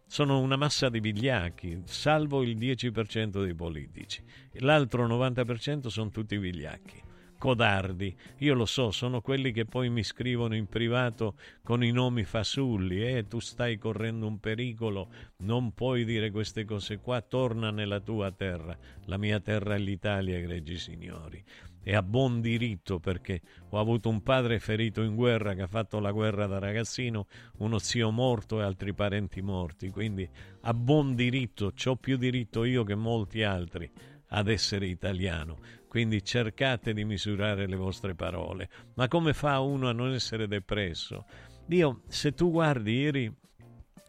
sono 0.07 0.41
una 0.41 0.57
massa 0.57 0.89
di 0.89 1.01
vigliacchi, 1.01 1.83
salvo 1.85 2.43
il 2.43 2.57
10% 2.57 3.43
dei 3.43 3.55
politici. 3.55 4.23
L'altro 4.61 5.07
90% 5.07 5.89
sono 5.89 6.11
tutti 6.11 6.39
vigliacchi 6.39 7.05
codardi. 7.47 8.13
Io 8.39 8.55
lo 8.55 8.67
so, 8.67 8.91
sono 8.91 9.21
quelli 9.21 9.53
che 9.53 9.67
poi 9.67 9.89
mi 9.89 10.03
scrivono 10.03 10.57
in 10.57 10.67
privato 10.67 11.37
con 11.63 11.85
i 11.85 11.93
nomi 11.93 12.25
fasulli. 12.25 13.07
Eh, 13.07 13.29
tu 13.29 13.39
stai 13.39 13.79
correndo 13.79 14.27
un 14.27 14.41
pericolo, 14.41 15.09
non 15.45 15.73
puoi 15.73 16.05
dire 16.05 16.33
queste 16.33 16.65
cose 16.65 16.99
qua, 16.99 17.21
torna 17.21 17.71
nella 17.71 18.01
tua 18.01 18.33
terra. 18.33 18.77
La 19.05 19.17
mia 19.17 19.39
terra 19.39 19.77
è 19.77 19.79
l'Italia, 19.79 20.37
egregi 20.37 20.77
signori 20.77 21.45
e 21.89 21.95
a 21.95 22.03
buon 22.03 22.41
diritto 22.41 22.99
perché 22.99 23.41
ho 23.69 23.79
avuto 23.79 24.09
un 24.09 24.21
padre 24.25 24.59
ferito 24.59 25.03
in 25.03 25.15
guerra 25.15 25.55
che 25.55 25.63
ha 25.63 25.69
fatto 25.69 26.01
la 26.01 26.11
guerra 26.11 26.49
da 26.49 26.59
ragazzino, 26.59 27.29
uno 27.59 27.79
zio 27.79 28.11
morto 28.11 28.59
e 28.59 28.65
altri 28.65 28.93
parenti 28.93 29.41
morti, 29.41 29.91
quindi 29.91 30.29
a 30.63 30.75
buon 30.75 31.15
diritto, 31.15 31.73
ho 31.85 31.95
più 31.95 32.17
diritto 32.17 32.65
io 32.65 32.83
che 32.83 32.97
molti 32.97 33.45
altri 33.45 33.89
ad 34.31 34.49
essere 34.49 34.87
italiano. 34.87 35.59
Quindi 35.97 36.23
cercate 36.23 36.93
di 36.93 37.07
misurare 37.07 37.67
le 37.67 37.75
vostre 37.75 38.15
parole. 38.15 38.69
Ma 38.97 39.09
come 39.09 39.33
fa 39.33 39.61
uno 39.61 39.89
a 39.89 39.93
non 39.93 40.13
essere 40.13 40.47
depresso? 40.47 41.25
Dio, 41.65 42.03
se 42.07 42.35
tu 42.35 42.51
guardi 42.51 42.99
ieri 42.99 43.35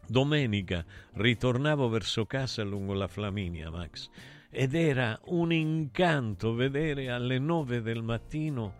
domenica 0.06 0.84
ritornavo 1.14 1.88
verso 1.88 2.26
casa 2.26 2.62
lungo 2.62 2.92
la 2.92 3.08
Flaminia, 3.08 3.70
Max 3.70 4.10
ed 4.50 4.74
era 4.74 5.18
un 5.28 5.50
incanto 5.50 6.52
vedere 6.52 7.08
alle 7.10 7.38
nove 7.38 7.80
del 7.80 8.02
mattino 8.02 8.74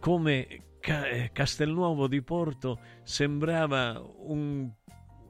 come 0.00 0.48
eh, 0.80 1.30
Castelnuovo 1.32 2.08
di 2.08 2.22
Porto 2.22 2.80
sembrava 3.04 4.04
un, 4.24 4.68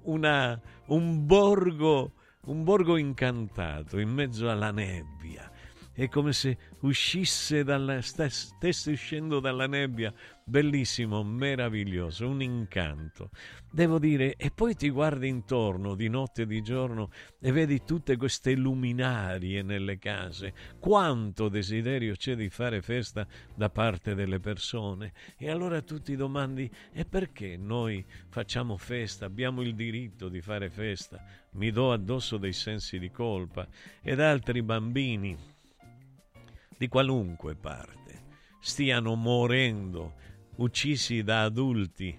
una, 0.04 0.58
un, 0.86 1.26
borgo, 1.26 2.12
un 2.46 2.64
borgo 2.64 2.96
incantato 2.96 3.98
in 3.98 4.08
mezzo 4.08 4.48
alla 4.48 4.70
nebbia. 4.70 5.52
È 5.92 6.08
come 6.08 6.32
se 6.32 6.56
uscisse 6.80 7.64
dalla, 7.64 8.00
stesse 8.00 8.90
uscendo 8.90 9.40
dalla 9.40 9.66
nebbia 9.66 10.12
bellissimo, 10.44 11.22
meraviglioso, 11.22 12.26
un 12.26 12.42
incanto. 12.42 13.30
Devo 13.70 13.98
dire, 13.98 14.34
e 14.36 14.50
poi 14.50 14.74
ti 14.74 14.88
guardi 14.88 15.28
intorno 15.28 15.94
di 15.94 16.08
notte 16.08 16.42
e 16.42 16.46
di 16.46 16.62
giorno 16.62 17.10
e 17.38 17.52
vedi 17.52 17.84
tutte 17.84 18.16
queste 18.16 18.54
luminarie 18.54 19.62
nelle 19.62 19.98
case. 19.98 20.54
Quanto 20.78 21.48
desiderio 21.48 22.14
c'è 22.14 22.34
di 22.34 22.48
fare 22.48 22.80
festa 22.80 23.26
da 23.54 23.68
parte 23.68 24.14
delle 24.14 24.40
persone. 24.40 25.12
E 25.36 25.50
allora 25.50 25.82
tu 25.82 26.00
ti 26.00 26.16
domandi, 26.16 26.70
e 26.92 27.04
perché 27.04 27.56
noi 27.56 28.04
facciamo 28.28 28.76
festa, 28.76 29.26
abbiamo 29.26 29.60
il 29.60 29.74
diritto 29.74 30.28
di 30.28 30.40
fare 30.40 30.70
festa? 30.70 31.22
Mi 31.52 31.70
do 31.70 31.92
addosso 31.92 32.38
dei 32.38 32.52
sensi 32.52 32.98
di 32.98 33.10
colpa 33.10 33.66
ed 34.02 34.20
altri 34.20 34.62
bambini 34.62 35.56
di 36.78 36.88
qualunque 36.88 37.56
parte 37.56 38.22
stiano 38.60 39.14
morendo 39.14 40.14
uccisi 40.56 41.22
da 41.22 41.42
adulti 41.42 42.18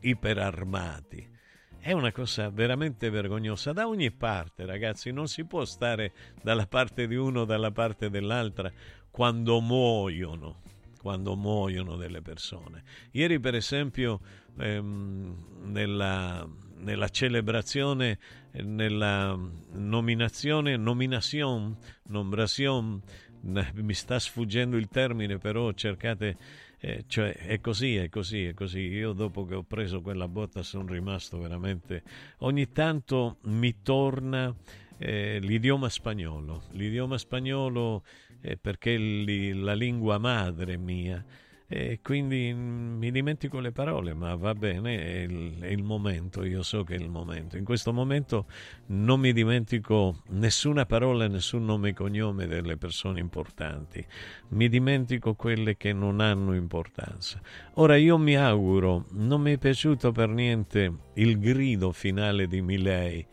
iperarmati. 0.00 1.36
È 1.80 1.92
una 1.92 2.12
cosa 2.12 2.50
veramente 2.50 3.08
vergognosa 3.08 3.72
da 3.72 3.86
ogni 3.86 4.10
parte, 4.10 4.66
ragazzi. 4.66 5.10
Non 5.10 5.28
si 5.28 5.44
può 5.44 5.64
stare 5.64 6.12
dalla 6.42 6.66
parte 6.66 7.06
di 7.06 7.14
uno 7.14 7.40
o 7.40 7.44
dalla 7.44 7.70
parte 7.70 8.10
dell'altra 8.10 8.70
quando 9.10 9.60
muoiono, 9.60 10.60
quando 11.00 11.36
muoiono 11.36 11.96
delle 11.96 12.20
persone. 12.20 12.82
Ieri, 13.12 13.38
per 13.38 13.54
esempio, 13.54 14.20
ehm, 14.58 15.62
nella, 15.70 16.46
nella 16.78 17.08
celebrazione, 17.08 18.18
nella 18.52 19.38
nominazione, 19.72 20.76
nomination, 20.76 21.76
nombración, 22.08 23.00
mi 23.74 23.94
sta 23.94 24.18
sfuggendo 24.18 24.76
il 24.76 24.88
termine, 24.88 25.38
però 25.38 25.72
cercate 25.72 26.36
eh, 26.80 27.04
cioè, 27.06 27.32
è 27.32 27.60
così, 27.60 27.96
è 27.96 28.08
così, 28.08 28.44
è 28.44 28.54
così. 28.54 28.80
Io 28.80 29.12
dopo 29.12 29.44
che 29.44 29.54
ho 29.54 29.62
preso 29.62 30.00
quella 30.00 30.28
botta 30.28 30.62
sono 30.62 30.92
rimasto 30.92 31.38
veramente... 31.38 32.02
Ogni 32.38 32.70
tanto 32.70 33.38
mi 33.44 33.82
torna 33.82 34.54
eh, 34.98 35.38
l'idioma 35.40 35.88
spagnolo. 35.88 36.64
L'idioma 36.72 37.18
spagnolo 37.18 38.04
è 38.40 38.56
perché 38.56 38.96
li, 38.96 39.52
la 39.54 39.74
lingua 39.74 40.18
madre 40.18 40.76
mia 40.76 41.24
e 41.70 42.00
quindi 42.02 42.54
mi 42.54 43.10
dimentico 43.10 43.60
le 43.60 43.72
parole, 43.72 44.14
ma 44.14 44.34
va 44.36 44.54
bene, 44.54 44.98
è 44.98 45.18
il, 45.18 45.58
è 45.60 45.66
il, 45.66 45.82
momento, 45.82 46.42
io 46.42 46.62
so 46.62 46.82
che 46.82 46.94
è 46.94 46.98
il 46.98 47.10
momento. 47.10 47.58
In 47.58 47.64
questo 47.64 47.92
momento 47.92 48.46
non 48.86 49.20
mi 49.20 49.34
dimentico 49.34 50.22
nessuna 50.28 50.86
parola, 50.86 51.28
nessun 51.28 51.66
nome 51.66 51.90
e 51.90 51.92
cognome 51.92 52.46
delle 52.46 52.78
persone 52.78 53.20
importanti, 53.20 54.02
mi 54.48 54.70
dimentico 54.70 55.34
quelle 55.34 55.76
che 55.76 55.92
non 55.92 56.20
hanno 56.20 56.54
importanza. 56.54 57.38
Ora 57.74 57.96
io 57.96 58.16
mi 58.16 58.34
auguro, 58.34 59.04
non 59.10 59.42
mi 59.42 59.52
è 59.52 59.58
piaciuto 59.58 60.10
per 60.10 60.30
niente 60.30 60.90
il 61.14 61.38
grido 61.38 61.92
finale 61.92 62.46
di 62.46 62.62
Milei. 62.62 63.26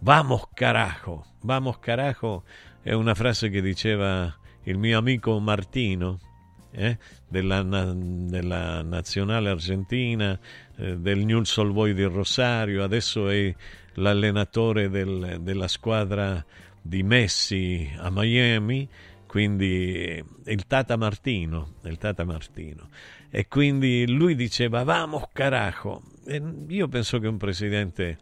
Vamos 0.00 0.48
carajo, 0.52 1.24
vamos 1.40 1.78
carajo 1.78 2.44
è 2.82 2.92
una 2.92 3.14
frase 3.14 3.48
che 3.48 3.62
diceva 3.62 4.30
il 4.64 4.76
mio 4.76 4.98
amico 4.98 5.38
Martino 5.40 6.18
eh, 6.74 6.98
della, 7.28 7.62
della, 7.62 8.82
nazionale 8.82 9.50
argentina, 9.50 10.38
eh, 10.76 10.96
del 10.96 11.24
Newell's 11.24 11.56
Old 11.56 11.72
Boy 11.72 11.94
di 11.94 12.04
Rosario, 12.04 12.82
adesso 12.82 13.28
è 13.28 13.54
l'allenatore 13.94 14.90
del, 14.90 15.38
della 15.40 15.68
squadra 15.68 16.44
di 16.80 17.02
Messi 17.02 17.90
a 17.96 18.10
Miami, 18.10 18.88
quindi 19.26 20.22
il 20.44 20.66
Tata 20.66 20.96
Martino, 20.96 21.74
il 21.84 21.98
Tata 21.98 22.24
Martino. 22.24 22.88
E 23.30 23.48
quindi 23.48 24.06
lui 24.06 24.36
diceva 24.36 24.84
vamos 24.84 25.24
carajo. 25.32 26.02
E 26.24 26.40
io 26.68 26.86
penso 26.88 27.18
che 27.18 27.26
un 27.26 27.36
presidente 27.36 28.18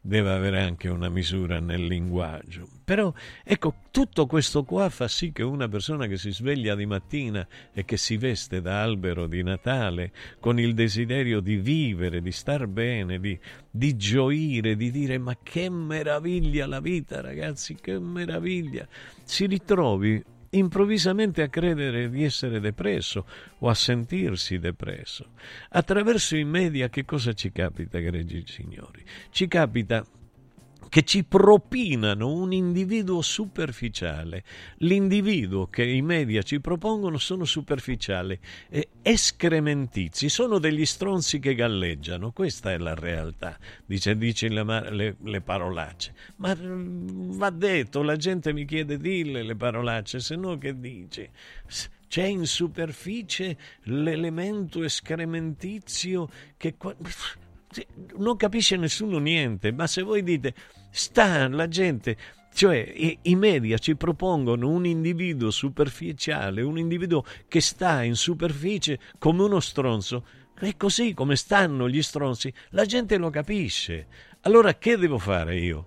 deve 0.00 0.30
avere 0.30 0.62
anche 0.62 0.88
una 0.88 1.08
misura 1.08 1.60
nel 1.60 1.84
linguaggio. 1.84 2.66
Però 2.84 3.12
ecco, 3.44 3.74
tutto 3.90 4.26
questo 4.26 4.64
qua 4.64 4.88
fa 4.88 5.08
sì 5.08 5.30
che 5.30 5.42
una 5.42 5.68
persona 5.68 6.06
che 6.06 6.16
si 6.16 6.32
sveglia 6.32 6.74
di 6.74 6.86
mattina 6.86 7.46
e 7.72 7.84
che 7.84 7.96
si 7.96 8.16
veste 8.16 8.60
da 8.60 8.82
albero 8.82 9.26
di 9.26 9.42
Natale 9.42 10.12
con 10.40 10.58
il 10.58 10.74
desiderio 10.74 11.40
di 11.40 11.56
vivere, 11.56 12.22
di 12.22 12.32
star 12.32 12.66
bene, 12.66 13.20
di, 13.20 13.38
di 13.70 13.96
gioire, 13.96 14.74
di 14.74 14.90
dire 14.90 15.18
ma 15.18 15.36
che 15.42 15.68
meraviglia 15.68 16.66
la 16.66 16.80
vita 16.80 17.20
ragazzi, 17.20 17.74
che 17.74 17.98
meraviglia, 17.98 18.88
si 19.22 19.46
ritrovi 19.46 20.24
improvvisamente 20.50 21.42
a 21.42 21.48
credere 21.48 22.10
di 22.10 22.24
essere 22.24 22.60
depresso 22.60 23.26
o 23.58 23.68
a 23.68 23.74
sentirsi 23.74 24.58
depresso. 24.58 25.32
Attraverso 25.70 26.36
i 26.36 26.44
media 26.44 26.88
che 26.88 27.04
cosa 27.04 27.32
ci 27.32 27.52
capita, 27.52 27.98
egregi 27.98 28.44
signori? 28.46 29.04
Ci 29.30 29.46
capita 29.46 30.04
che 30.90 31.04
ci 31.04 31.24
propinano 31.24 32.32
un 32.32 32.52
individuo 32.52 33.22
superficiale. 33.22 34.42
L'individuo 34.78 35.68
che 35.68 35.84
i 35.84 36.02
media 36.02 36.42
ci 36.42 36.60
propongono 36.60 37.16
sono 37.16 37.44
superficiali, 37.44 38.38
e 38.68 38.88
escrementizi, 39.00 40.28
sono 40.28 40.58
degli 40.58 40.84
stronzi 40.84 41.38
che 41.38 41.54
galleggiano, 41.54 42.32
questa 42.32 42.72
è 42.72 42.78
la 42.78 42.94
realtà, 42.94 43.56
dice, 43.86 44.16
dice 44.16 44.48
le, 44.48 44.64
le, 44.90 45.16
le, 45.22 45.40
parolacce. 45.40 46.12
Ma 46.36 46.54
mm, 46.54 47.38
va 47.38 47.50
detto, 47.50 48.02
la 48.02 48.16
gente 48.16 48.52
mi 48.52 48.64
chiede 48.64 48.98
dille 48.98 49.44
le 49.44 49.54
parolacce, 49.54 50.18
se 50.18 50.34
no 50.34 50.58
che 50.58 50.78
dici? 50.78 51.26
C'è 52.08 52.24
in 52.24 52.44
superficie 52.46 53.56
l'elemento 53.84 54.82
escrementizio 54.82 56.28
che 56.56 56.74
non 58.16 58.36
capisce 58.36 58.76
nessuno 58.76 59.18
niente, 59.18 59.70
ma 59.70 59.86
se 59.86 60.02
voi 60.02 60.24
dite 60.24 60.54
sta 60.90 61.48
la 61.48 61.68
gente, 61.68 62.16
cioè 62.52 63.18
i, 63.22 63.34
media 63.36 63.78
ci 63.78 63.96
propongono 63.96 64.68
un 64.68 64.84
individuo 64.84 65.50
superficiale, 65.50 66.62
un 66.62 66.78
individuo 66.78 67.24
che 67.48 67.60
sta 67.60 68.02
in 68.02 68.16
superficie 68.16 68.98
come 69.18 69.42
uno 69.42 69.60
stronzo, 69.60 70.24
è 70.58 70.76
così 70.76 71.14
come 71.14 71.36
stanno 71.36 71.88
gli 71.88 72.02
stronzi, 72.02 72.52
la 72.70 72.84
gente 72.84 73.16
lo 73.16 73.30
capisce. 73.30 74.06
Allora 74.42 74.74
che 74.74 74.96
devo 74.98 75.18
fare 75.18 75.58
io? 75.58 75.86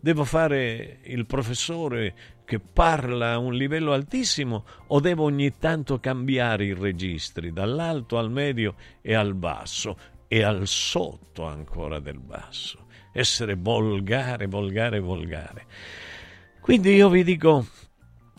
Devo 0.00 0.24
fare 0.24 1.00
il 1.04 1.26
professore 1.26 2.14
che 2.44 2.58
parla 2.58 3.32
a 3.32 3.38
un 3.38 3.54
livello 3.54 3.92
altissimo 3.92 4.64
o 4.88 4.98
devo 4.98 5.24
ogni 5.24 5.56
tanto 5.58 6.00
cambiare 6.00 6.64
i 6.64 6.74
registri 6.74 7.52
dall'alto 7.52 8.18
al 8.18 8.30
medio 8.30 8.74
e 9.02 9.14
al 9.14 9.34
basso 9.34 9.96
e 10.26 10.42
al 10.42 10.66
sotto 10.66 11.44
ancora 11.44 12.00
del 12.00 12.18
basso? 12.18 12.86
Essere 13.12 13.54
volgare, 13.54 14.46
volgare, 14.46 15.00
volgare. 15.00 15.66
Quindi 16.60 16.94
io 16.94 17.08
vi 17.08 17.24
dico, 17.24 17.66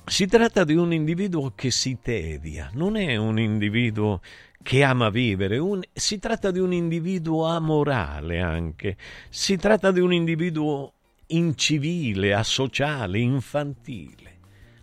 si 0.05 0.28
tratta 0.28 0.63
di 0.63 0.76
un 0.76 0.93
individuo 0.93 1.53
che 1.55 1.72
si 1.72 1.97
tedia, 2.01 2.69
non 2.74 2.95
è 2.95 3.15
un 3.15 3.39
individuo 3.39 4.22
che 4.61 4.84
ama 4.84 5.09
vivere, 5.09 5.57
un, 5.57 5.82
si 5.91 6.19
tratta 6.19 6.51
di 6.51 6.59
un 6.59 6.74
individuo 6.74 7.45
amorale 7.45 8.39
anche, 8.39 8.95
si 9.30 9.57
tratta 9.57 9.91
di 9.91 9.99
un 9.99 10.13
individuo 10.13 10.93
incivile, 11.28 12.34
asociale, 12.34 13.19
infantile. 13.19 14.30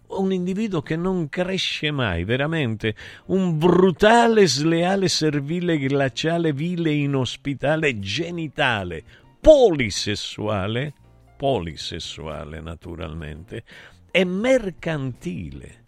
un 0.09 0.33
individuo 0.33 0.81
che 0.81 0.97
non 0.97 1.29
cresce 1.29 1.91
mai, 1.91 2.25
veramente 2.25 2.95
un 3.27 3.59
brutale, 3.59 4.47
sleale, 4.47 5.07
servile, 5.09 5.79
glaciale, 5.79 6.53
vile, 6.53 6.93
inospitale, 6.93 7.99
genitale, 7.99 9.05
polisessuale, 9.41 10.93
polisessuale 11.37 12.61
naturalmente, 12.61 13.65
e 14.11 14.25
mercantile, 14.25 15.87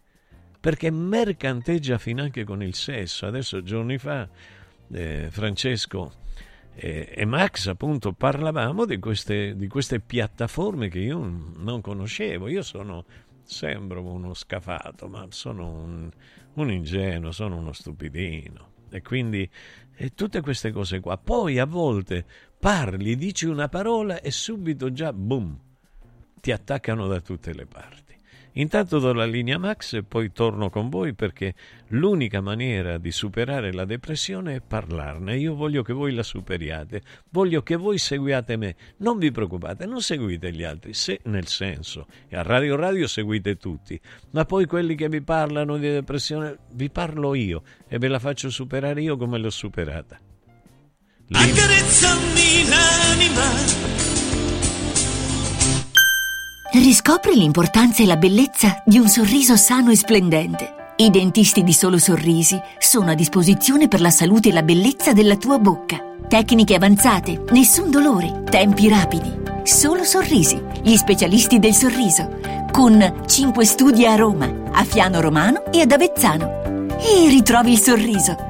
perché 0.60 0.90
mercanteggia 0.90 1.98
finanche 1.98 2.44
con 2.44 2.62
il 2.62 2.74
sesso. 2.74 3.26
Adesso 3.26 3.62
giorni 3.62 3.98
fa 3.98 4.28
eh, 4.92 5.28
Francesco 5.30 6.12
eh, 6.74 7.12
e 7.14 7.24
Max 7.24 7.66
appunto 7.66 8.12
parlavamo 8.12 8.84
di 8.84 8.98
queste, 8.98 9.56
di 9.56 9.66
queste 9.68 10.00
piattaforme 10.00 10.88
che 10.88 11.00
io 11.00 11.18
non 11.56 11.80
conoscevo. 11.80 12.48
Io 12.48 12.62
sono, 12.62 13.04
sembro 13.42 14.02
uno 14.02 14.34
scafato, 14.34 15.08
ma 15.08 15.26
sono 15.30 15.68
un, 15.68 16.10
un 16.54 16.70
ingenuo, 16.70 17.32
sono 17.32 17.56
uno 17.56 17.72
stupidino. 17.72 18.68
E 18.92 19.02
quindi 19.02 19.48
e 19.94 20.14
tutte 20.14 20.40
queste 20.40 20.72
cose 20.72 21.00
qua. 21.00 21.18
Poi 21.18 21.58
a 21.58 21.66
volte 21.66 22.24
parli, 22.60 23.16
dici 23.16 23.46
una 23.46 23.68
parola 23.68 24.20
e 24.20 24.30
subito 24.30 24.92
già, 24.92 25.14
boom, 25.14 25.58
ti 26.40 26.52
attaccano 26.52 27.06
da 27.06 27.20
tutte 27.20 27.54
le 27.54 27.64
parti. 27.64 28.10
Intanto 28.54 28.98
do 28.98 29.12
la 29.12 29.24
linea 29.24 29.58
Max 29.58 29.94
e 29.94 30.02
poi 30.02 30.32
torno 30.32 30.70
con 30.70 30.88
voi 30.88 31.14
perché 31.14 31.54
l'unica 31.88 32.40
maniera 32.40 32.98
di 32.98 33.12
superare 33.12 33.72
la 33.72 33.84
depressione 33.84 34.56
è 34.56 34.60
parlarne. 34.60 35.38
Io 35.38 35.54
voglio 35.54 35.82
che 35.82 35.92
voi 35.92 36.12
la 36.12 36.24
superiate, 36.24 37.00
voglio 37.30 37.62
che 37.62 37.76
voi 37.76 37.96
seguiate 37.96 38.56
me. 38.56 38.74
Non 38.98 39.18
vi 39.18 39.30
preoccupate, 39.30 39.86
non 39.86 40.02
seguite 40.02 40.52
gli 40.52 40.64
altri, 40.64 40.92
se 40.94 41.20
nel 41.24 41.46
senso, 41.46 42.08
e 42.28 42.36
a 42.36 42.42
Radio 42.42 42.76
Radio 42.76 43.06
seguite 43.06 43.56
tutti, 43.56 43.98
ma 44.32 44.44
poi 44.44 44.66
quelli 44.66 44.96
che 44.96 45.08
vi 45.08 45.22
parlano 45.22 45.78
di 45.78 45.88
depressione 45.88 46.58
vi 46.72 46.90
parlo 46.90 47.34
io 47.34 47.62
e 47.86 47.98
ve 47.98 48.08
la 48.08 48.18
faccio 48.18 48.50
superare 48.50 49.00
io 49.00 49.16
come 49.16 49.38
l'ho 49.38 49.50
superata. 49.50 50.29
Accarezzami 51.32 52.68
l'anima 52.68 53.42
Riscopri 56.72 57.36
l'importanza 57.36 58.02
e 58.02 58.06
la 58.06 58.16
bellezza 58.16 58.82
di 58.84 58.98
un 58.98 59.06
sorriso 59.06 59.54
sano 59.54 59.92
e 59.92 59.96
splendente. 59.96 60.94
I 60.96 61.08
dentisti 61.10 61.62
di 61.62 61.72
Solo 61.72 61.98
Sorrisi 61.98 62.60
sono 62.78 63.12
a 63.12 63.14
disposizione 63.14 63.86
per 63.86 64.00
la 64.00 64.10
salute 64.10 64.48
e 64.48 64.52
la 64.52 64.64
bellezza 64.64 65.12
della 65.12 65.36
tua 65.36 65.60
bocca. 65.60 65.98
Tecniche 66.26 66.74
avanzate, 66.74 67.44
nessun 67.50 67.92
dolore, 67.92 68.42
tempi 68.50 68.88
rapidi. 68.88 69.32
Solo 69.62 70.02
Sorrisi, 70.02 70.60
gli 70.82 70.96
specialisti 70.96 71.60
del 71.60 71.74
sorriso, 71.74 72.40
con 72.72 73.22
5 73.24 73.64
studi 73.64 74.04
a 74.04 74.16
Roma, 74.16 74.52
a 74.72 74.82
Fiano 74.82 75.20
Romano 75.20 75.70
e 75.70 75.82
ad 75.82 75.92
Avezzano. 75.92 76.88
E 76.98 77.28
ritrovi 77.28 77.70
il 77.70 77.78
sorriso. 77.78 78.49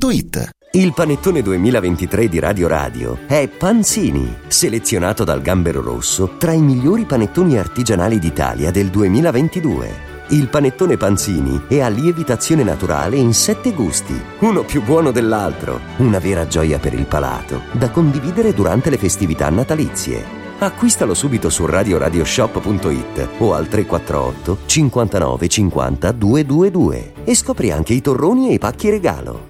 dumplingbar.it. 0.00 0.50
Il 0.72 0.94
panettone 0.94 1.42
2023 1.42 2.28
di 2.28 2.38
Radio 2.38 2.68
Radio 2.68 3.18
è 3.26 3.46
Panzini, 3.48 4.34
selezionato 4.46 5.24
dal 5.24 5.42
Gambero 5.42 5.82
Rosso 5.82 6.36
tra 6.38 6.52
i 6.52 6.60
migliori 6.60 7.04
panettoni 7.04 7.58
artigianali 7.58 8.18
d'Italia 8.18 8.70
del 8.70 8.88
2022. 8.88 10.08
Il 10.28 10.48
panettone 10.48 10.96
Panzini 10.96 11.64
è 11.68 11.80
a 11.80 11.88
lievitazione 11.88 12.62
naturale 12.62 13.16
in 13.16 13.34
sette 13.34 13.72
gusti, 13.72 14.18
uno 14.40 14.62
più 14.62 14.82
buono 14.82 15.10
dell'altro, 15.10 15.80
una 15.98 16.18
vera 16.18 16.46
gioia 16.46 16.78
per 16.78 16.94
il 16.94 17.06
palato, 17.06 17.62
da 17.72 17.90
condividere 17.90 18.54
durante 18.54 18.90
le 18.90 18.96
festività 18.96 19.50
natalizie. 19.50 20.38
Acquistalo 20.60 21.14
subito 21.14 21.50
su 21.50 21.66
radioradioshop.it 21.66 23.28
o 23.38 23.54
al 23.54 23.66
348 23.66 24.58
59 24.66 25.48
50 25.48 26.12
222 26.12 27.12
e 27.24 27.34
scopri 27.34 27.70
anche 27.72 27.92
i 27.92 28.00
torroni 28.00 28.50
e 28.50 28.52
i 28.54 28.58
pacchi 28.58 28.88
regalo. 28.88 29.49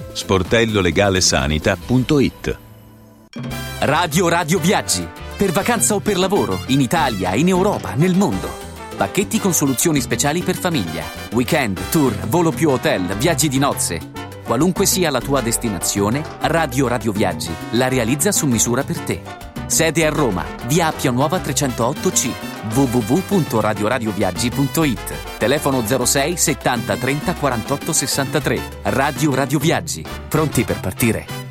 sportellolegalesanita.it 0.13 2.57
Radio 3.79 4.27
Radio 4.27 4.59
Viaggi. 4.59 5.07
Per 5.37 5.51
vacanza 5.51 5.95
o 5.95 5.99
per 5.99 6.19
lavoro, 6.19 6.59
in 6.67 6.81
Italia, 6.81 7.33
in 7.33 7.47
Europa, 7.47 7.93
nel 7.95 8.15
mondo. 8.15 8.47
Pacchetti 8.95 9.39
con 9.39 9.53
soluzioni 9.53 9.99
speciali 10.01 10.43
per 10.43 10.55
famiglia. 10.55 11.03
Weekend, 11.31 11.79
tour, 11.89 12.13
volo 12.27 12.51
più 12.51 12.69
hotel, 12.69 13.15
viaggi 13.17 13.47
di 13.47 13.57
nozze. 13.57 14.11
Qualunque 14.43 14.85
sia 14.85 15.09
la 15.09 15.21
tua 15.21 15.41
destinazione, 15.41 16.23
Radio 16.41 16.87
Radio 16.87 17.11
Viaggi 17.11 17.49
la 17.71 17.87
realizza 17.87 18.31
su 18.31 18.45
misura 18.45 18.83
per 18.83 18.99
te. 18.99 19.21
Sede 19.65 20.05
a 20.05 20.09
Roma, 20.09 20.45
via 20.67 20.87
Appia 20.87 21.11
Nuova 21.11 21.39
308C, 21.39 22.50
www.radioradioviaggi.it. 22.73 25.37
Telefono 25.37 25.85
06 25.85 26.37
70 26.37 26.97
30 26.97 27.33
48 27.33 27.93
63. 27.93 28.61
Radio 28.83 29.35
Radio 29.35 29.59
Viaggi. 29.59 30.05
Pronti 30.27 30.63
per 30.63 30.79
partire? 30.79 31.50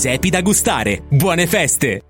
da 0.29 0.41
gustare. 0.41 1.03
Buone 1.09 1.45
feste! 1.45 2.01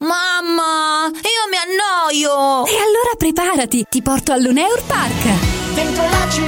Mamma, 0.00 1.10
io 1.10 1.48
mi 1.50 1.56
annoio. 1.56 2.66
E 2.66 2.76
allora 2.76 3.16
preparati, 3.16 3.84
ti 3.88 4.02
porto 4.02 4.32
all'Uneur 4.32 4.82
Park. 4.86 5.74
Dentro 5.74 6.02
la 6.02 6.28
città, 6.30 6.47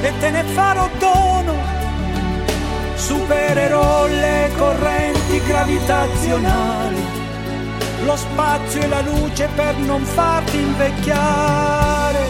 e 0.00 0.12
te 0.20 0.30
ne 0.30 0.44
farò 0.44 0.88
dono. 0.98 1.54
Supererò 2.94 4.06
le 4.06 4.50
correnti 4.56 5.40
gravitazionali, 5.46 7.02
lo 8.04 8.16
spazio 8.16 8.80
e 8.82 8.88
la 8.88 9.00
luce 9.00 9.48
per 9.54 9.76
non 9.78 10.02
farti 10.02 10.56
invecchiare. 10.58 12.26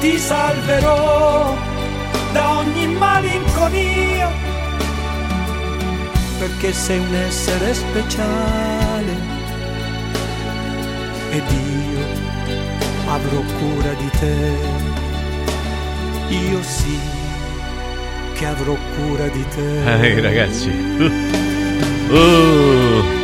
Ti 0.00 0.18
salverò 0.18 1.54
da 2.32 2.58
ogni 2.58 2.86
malinconia, 2.88 4.30
perché 6.38 6.72
sei 6.72 6.98
un 6.98 7.14
essere 7.14 7.74
speciale 7.74 9.32
ed 11.30 11.50
io 11.50 12.33
avrò 13.06 13.40
cura 13.58 13.92
di 13.94 14.10
te. 14.18 14.82
Io 16.28 16.62
sì 16.62 16.98
che 18.34 18.46
avrò 18.46 18.76
cura 18.96 19.28
di 19.28 19.44
te. 19.54 20.02
Ehi 20.02 20.20
ragazzi. 20.20 20.70
Uh. 22.08 23.22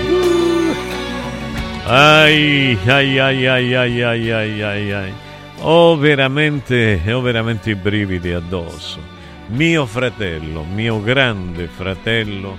Ai, 1.85 2.79
ai, 2.87 3.19
ai, 3.19 3.47
ai, 3.47 3.75
ai, 3.75 4.03
ai, 4.03 4.31
ai, 4.31 4.63
ai, 4.63 4.93
ai. 4.93 5.13
Ho 5.63 5.97
veramente, 5.97 7.01
ho 7.13 7.21
veramente 7.21 7.71
i 7.71 7.75
brividi 7.75 8.33
addosso. 8.33 8.99
Mio 9.49 9.85
fratello, 9.87 10.63
mio 10.63 11.03
grande 11.03 11.67
fratello 11.67 12.57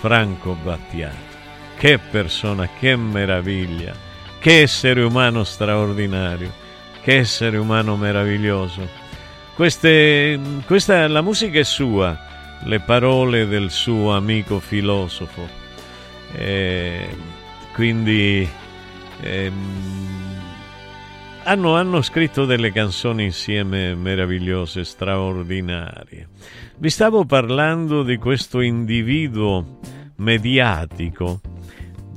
Franco 0.00 0.54
Battiato. 0.62 1.30
Che 1.78 1.98
persona, 1.98 2.68
che 2.78 2.94
meraviglia. 2.96 4.11
Che 4.42 4.62
essere 4.62 5.02
umano 5.02 5.44
straordinario. 5.44 6.52
Che 7.00 7.18
essere 7.18 7.58
umano 7.58 7.94
meraviglioso. 7.94 8.88
Queste, 9.54 10.36
questa, 10.66 11.06
la 11.06 11.22
musica 11.22 11.60
è 11.60 11.62
sua, 11.62 12.18
le 12.64 12.80
parole 12.80 13.46
del 13.46 13.70
suo 13.70 14.16
amico 14.16 14.58
filosofo. 14.58 15.48
Eh, 16.32 17.16
quindi 17.72 18.48
ehm, 19.20 19.54
hanno, 21.44 21.76
hanno 21.76 22.02
scritto 22.02 22.44
delle 22.44 22.72
canzoni 22.72 23.22
insieme 23.22 23.94
meravigliose, 23.94 24.82
straordinarie. 24.82 26.28
Vi 26.78 26.90
stavo 26.90 27.24
parlando 27.24 28.02
di 28.02 28.16
questo 28.16 28.60
individuo 28.60 29.78
mediatico, 30.16 31.40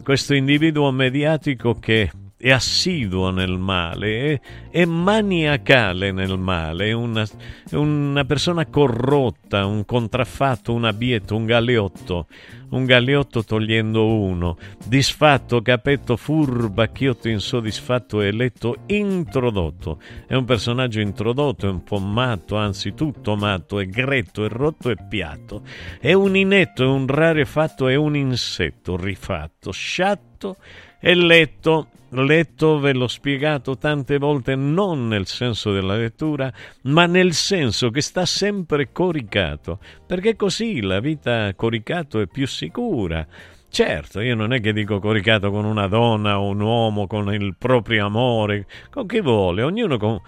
questo 0.05 0.35
individuo 0.35 0.91
mediatico 0.91 1.79
che 1.79 2.11
è 2.45 2.51
assiduo 2.51 3.31
nel 3.31 3.57
male, 3.57 4.33
è, 4.33 4.39
è 4.69 4.85
maniacale 4.85 6.11
nel 6.11 6.37
male, 6.37 6.89
è 6.89 6.91
una, 6.91 7.23
è 7.67 7.73
una 7.73 8.23
persona 8.23 8.67
corrotta 8.67 9.65
un 9.65 9.83
contraffatto, 9.83 10.71
un 10.71 10.85
abietto, 10.85 11.35
un 11.35 11.47
galeotto, 11.47 12.27
un 12.69 12.85
galeotto 12.85 13.43
togliendo 13.43 14.05
uno, 14.05 14.57
disfatto, 14.85 15.63
capetto, 15.63 16.15
furbacchiotto, 16.17 17.29
insoddisfatto, 17.29 18.21
eletto, 18.21 18.77
introdotto. 18.85 19.99
È 20.27 20.35
un 20.35 20.45
personaggio 20.45 20.99
introdotto, 20.99 21.65
è 21.65 21.71
un 21.71 21.83
po' 21.83 21.97
matto, 21.97 22.57
anzi 22.57 22.93
tutto 22.93 23.35
matto, 23.35 23.79
è 23.79 23.87
gretto, 23.87 24.45
è 24.45 24.49
rotto 24.49 24.91
e 24.91 24.97
piatto. 25.09 25.63
È 25.99 26.13
un 26.13 26.37
inetto, 26.37 26.83
è 26.83 26.87
un 26.87 27.07
rarefatto, 27.07 27.87
è 27.87 27.95
un 27.95 28.15
insetto 28.15 28.95
rifatto, 28.95 29.71
sciatto 29.71 30.57
e 30.99 31.15
letto 31.15 31.87
letto, 32.09 32.79
ve 32.79 32.93
l'ho 32.93 33.07
spiegato 33.07 33.77
tante 33.77 34.17
volte, 34.17 34.55
non 34.55 35.07
nel 35.07 35.27
senso 35.27 35.71
della 35.71 35.97
lettura, 35.97 36.51
ma 36.83 37.05
nel 37.05 37.33
senso 37.33 37.89
che 37.89 38.01
sta 38.01 38.25
sempre 38.25 38.91
coricato, 38.91 39.79
perché 40.05 40.35
così 40.35 40.81
la 40.81 40.99
vita 40.99 41.53
coricato 41.55 42.19
è 42.19 42.27
più 42.27 42.47
sicura. 42.47 43.25
Certo, 43.67 44.21
io 44.21 44.35
non 44.35 44.53
è 44.53 44.61
che 44.61 44.71
dico 44.71 44.99
coricato 44.99 45.51
con 45.51 45.65
una 45.65 45.87
donna 45.87 46.39
o 46.39 46.47
un 46.47 46.61
uomo, 46.61 47.07
con 47.07 47.33
il 47.33 47.55
proprio 47.57 48.05
amore, 48.05 48.67
con 48.89 49.05
chi 49.05 49.19
vuole, 49.19 49.63
ognuno, 49.63 49.97
con... 49.97 50.19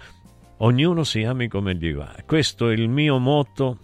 ognuno 0.58 1.02
si 1.04 1.22
ami 1.22 1.48
come 1.48 1.74
gli 1.74 1.94
va. 1.94 2.14
Questo 2.26 2.68
è 2.68 2.74
il 2.74 2.88
mio 2.88 3.18
motto 3.18 3.78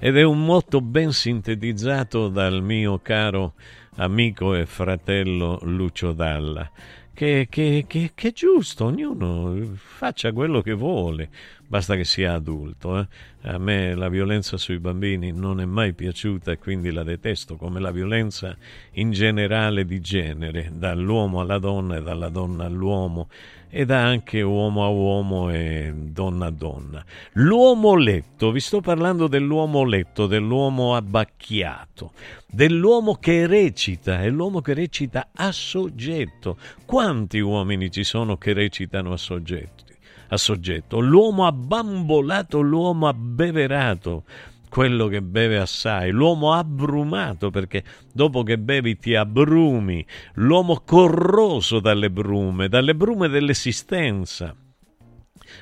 ed 0.00 0.16
è 0.16 0.22
un 0.22 0.44
motto 0.44 0.80
ben 0.80 1.12
sintetizzato 1.12 2.28
dal 2.28 2.62
mio 2.62 3.00
caro 3.00 3.54
amico 3.98 4.54
e 4.54 4.66
fratello 4.66 5.58
Lucio 5.62 6.12
Dalla, 6.12 6.70
che, 7.12 7.48
che, 7.50 7.84
che, 7.88 8.12
che, 8.14 8.28
è 8.28 8.32
giusto, 8.32 8.84
ognuno 8.84 9.74
faccia 9.74 10.32
quello 10.32 10.60
che 10.62 10.72
vuole, 10.72 11.28
basta 11.66 11.96
che 11.96 12.04
sia 12.04 12.34
adulto. 12.34 13.00
Eh? 13.00 13.06
A 13.42 13.58
me 13.58 13.96
la 13.96 14.08
violenza 14.08 14.56
sui 14.56 14.78
bambini 14.78 15.32
non 15.32 15.60
è 15.60 15.64
mai 15.64 15.94
piaciuta 15.94 16.52
e 16.52 16.58
quindi 16.58 16.92
la 16.92 17.02
detesto, 17.02 17.56
come 17.56 17.80
la 17.80 17.90
violenza 17.90 18.56
in 18.92 19.10
generale 19.10 19.84
di 19.84 20.00
genere, 20.00 20.70
dall'uomo 20.72 21.40
alla 21.40 21.58
donna 21.58 21.96
e 21.96 22.02
dalla 22.02 22.28
donna 22.28 22.66
all'uomo 22.66 23.28
e 23.70 23.84
da 23.84 24.02
anche 24.04 24.40
uomo 24.42 24.84
a 24.84 24.88
uomo 24.88 25.50
e 25.50 25.92
donna 25.94 26.46
a 26.46 26.50
donna. 26.50 27.04
L'uomo 27.32 27.94
letto, 27.96 28.50
vi 28.50 28.60
sto 28.60 28.80
parlando 28.80 29.26
dell'uomo 29.26 29.84
letto, 29.84 30.26
dell'uomo 30.26 30.96
abbacchiato, 30.96 32.12
dell'uomo 32.46 33.16
che 33.16 33.46
recita, 33.46 34.22
è 34.22 34.30
l'uomo 34.30 34.60
che 34.60 34.74
recita 34.74 35.28
a 35.34 35.52
soggetto. 35.52 36.56
Quanti 36.84 37.38
uomini 37.40 37.90
ci 37.90 38.04
sono 38.04 38.36
che 38.36 38.52
recitano 38.52 39.12
a 39.12 39.16
soggetto? 39.16 39.84
A 40.30 40.36
soggetto. 40.36 41.00
L'uomo 41.00 41.46
abbambolato, 41.46 42.60
l'uomo 42.60 43.08
abbeverato, 43.08 44.24
quello 44.68 45.06
che 45.06 45.22
beve 45.22 45.58
assai, 45.58 46.10
l'uomo 46.10 46.52
abbrumato 46.52 47.50
perché 47.50 47.84
dopo 48.12 48.42
che 48.42 48.58
bevi 48.58 48.98
ti 48.98 49.14
abbrumi, 49.14 50.04
l'uomo 50.34 50.82
corroso 50.84 51.80
dalle 51.80 52.10
brume, 52.10 52.68
dalle 52.68 52.94
brume 52.94 53.28
dell'esistenza, 53.28 54.54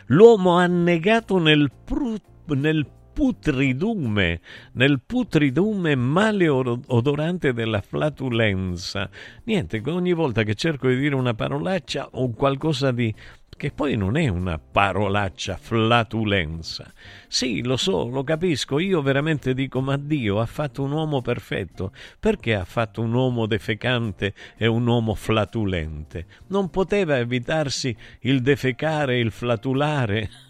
l'uomo 0.06 0.56
annegato 0.56 1.38
nel, 1.38 1.70
pru- 1.84 2.20
nel 2.48 2.86
putridume, 3.16 4.40
nel 4.72 5.00
putridume 5.00 5.94
maleodorante 5.94 7.54
della 7.54 7.80
flatulenza. 7.80 9.08
Niente, 9.44 9.80
ogni 9.86 10.12
volta 10.12 10.42
che 10.42 10.54
cerco 10.54 10.86
di 10.88 10.98
dire 10.98 11.14
una 11.14 11.32
parolaccia 11.32 12.10
o 12.12 12.30
qualcosa 12.32 12.92
di 12.92 13.14
che 13.56 13.70
poi 13.70 13.96
non 13.96 14.18
è 14.18 14.28
una 14.28 14.58
parolaccia 14.58 15.56
flatulenza. 15.56 16.92
Sì, 17.26 17.62
lo 17.62 17.78
so, 17.78 18.06
lo 18.06 18.22
capisco, 18.22 18.78
io 18.78 19.00
veramente 19.00 19.54
dico, 19.54 19.80
ma 19.80 19.96
Dio 19.96 20.38
ha 20.38 20.44
fatto 20.44 20.82
un 20.82 20.92
uomo 20.92 21.22
perfetto, 21.22 21.92
perché 22.20 22.54
ha 22.54 22.66
fatto 22.66 23.00
un 23.00 23.14
uomo 23.14 23.46
defecante 23.46 24.34
e 24.58 24.66
un 24.66 24.86
uomo 24.86 25.14
flatulente? 25.14 26.26
Non 26.48 26.68
poteva 26.68 27.16
evitarsi 27.16 27.96
il 28.20 28.42
defecare 28.42 29.18
il 29.18 29.30
flatulare? 29.30 30.45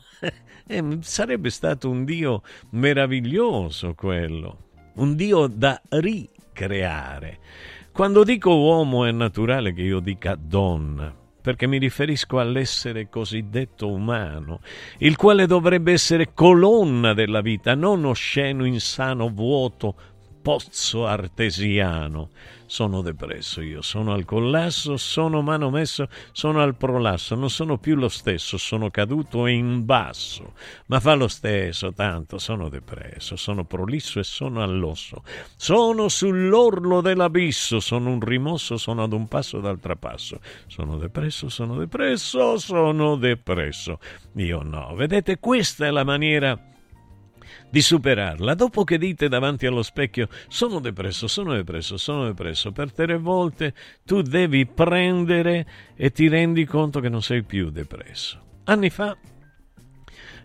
Eh, 0.67 0.99
sarebbe 1.01 1.51
stato 1.51 1.89
un 1.89 2.05
Dio 2.05 2.43
meraviglioso 2.71 3.95
quello, 3.95 4.69
un 4.95 5.15
Dio 5.15 5.47
da 5.47 5.81
ricreare. 5.89 7.39
Quando 7.93 8.25
dico 8.25 8.55
uomo 8.55 9.05
è 9.05 9.11
naturale 9.11 9.73
che 9.73 9.83
io 9.83 10.01
dica 10.01 10.37
donna 10.39 11.25
perché 11.47 11.69
mi 11.69 11.79
riferisco 11.79 12.41
all'essere 12.41 13.09
cosiddetto 13.09 13.89
umano, 13.89 14.59
il 14.99 15.15
quale 15.15 15.47
dovrebbe 15.47 15.93
essere 15.93 16.35
colonna 16.35 17.15
della 17.15 17.41
vita, 17.41 17.77
non 17.77 18.05
osceno, 18.05 18.65
insano, 18.65 19.29
vuoto, 19.29 19.95
pozzo 20.47 21.07
artesiano. 21.07 22.31
Sono 22.67 23.03
depresso 23.03 23.61
io, 23.61 23.83
sono 23.83 24.13
al 24.13 24.25
collasso, 24.25 24.97
sono 24.97 25.43
manomesso, 25.43 26.07
sono 26.31 26.63
al 26.63 26.77
prolasso, 26.77 27.35
non 27.35 27.51
sono 27.51 27.79
più 27.79 27.97
lo 27.97 28.09
stesso, 28.09 28.57
sono 28.57 28.91
caduto 28.91 29.47
in 29.47 29.85
basso, 29.85 30.53
ma 30.87 31.01
fa 31.01 31.15
lo 31.15 31.27
stesso, 31.27 31.93
tanto 31.93 32.39
sono 32.39 32.69
depresso, 32.69 33.35
sono 33.35 33.65
prolisso 33.65 34.21
e 34.21 34.25
sono 34.25 34.63
all'osso. 34.63 35.25
Sono 35.57 36.09
sull'orlo 36.09 37.01
dell'abisso, 37.01 37.81
sono 37.81 38.11
un 38.11 38.21
rimosso, 38.21 38.77
sono 38.77 39.03
ad 39.03 39.13
un 39.13 39.27
passo 39.27 39.59
dal 39.59 39.81
trapasso. 39.81 40.39
Sono 40.69 40.97
depresso, 40.97 41.49
sono 41.49 41.77
depresso, 41.77 42.57
sono 42.57 43.17
depresso. 43.17 43.99
Io 44.37 44.63
no, 44.63 44.95
vedete, 44.95 45.41
questa 45.41 45.87
è 45.87 45.91
la 45.91 46.05
maniera 46.05 46.57
di 47.71 47.81
superarla. 47.81 48.55
Dopo 48.55 48.85
che 48.85 48.99
dite 48.99 49.29
davanti 49.29 49.67
allo 49.67 49.83
specchio 49.83 50.29
sono 50.49 50.81
depresso, 50.81 51.27
sono 51.27 51.55
depresso, 51.55 51.97
sono 51.97 52.25
depresso, 52.25 52.73
per 52.73 52.93
tre 52.93 53.19
volte 53.19 53.75
tu 54.05 54.23
devi 54.23 54.67
prendere 54.67 55.67
e 55.95 56.11
ti 56.11 56.29
rendi 56.29 56.65
conto 56.65 57.01
che 57.01 57.09
non 57.09 57.23
sei 57.23 57.43
più 57.43 57.71
depresso. 57.71 58.41
Anni 58.65 58.91
fa 58.91 59.17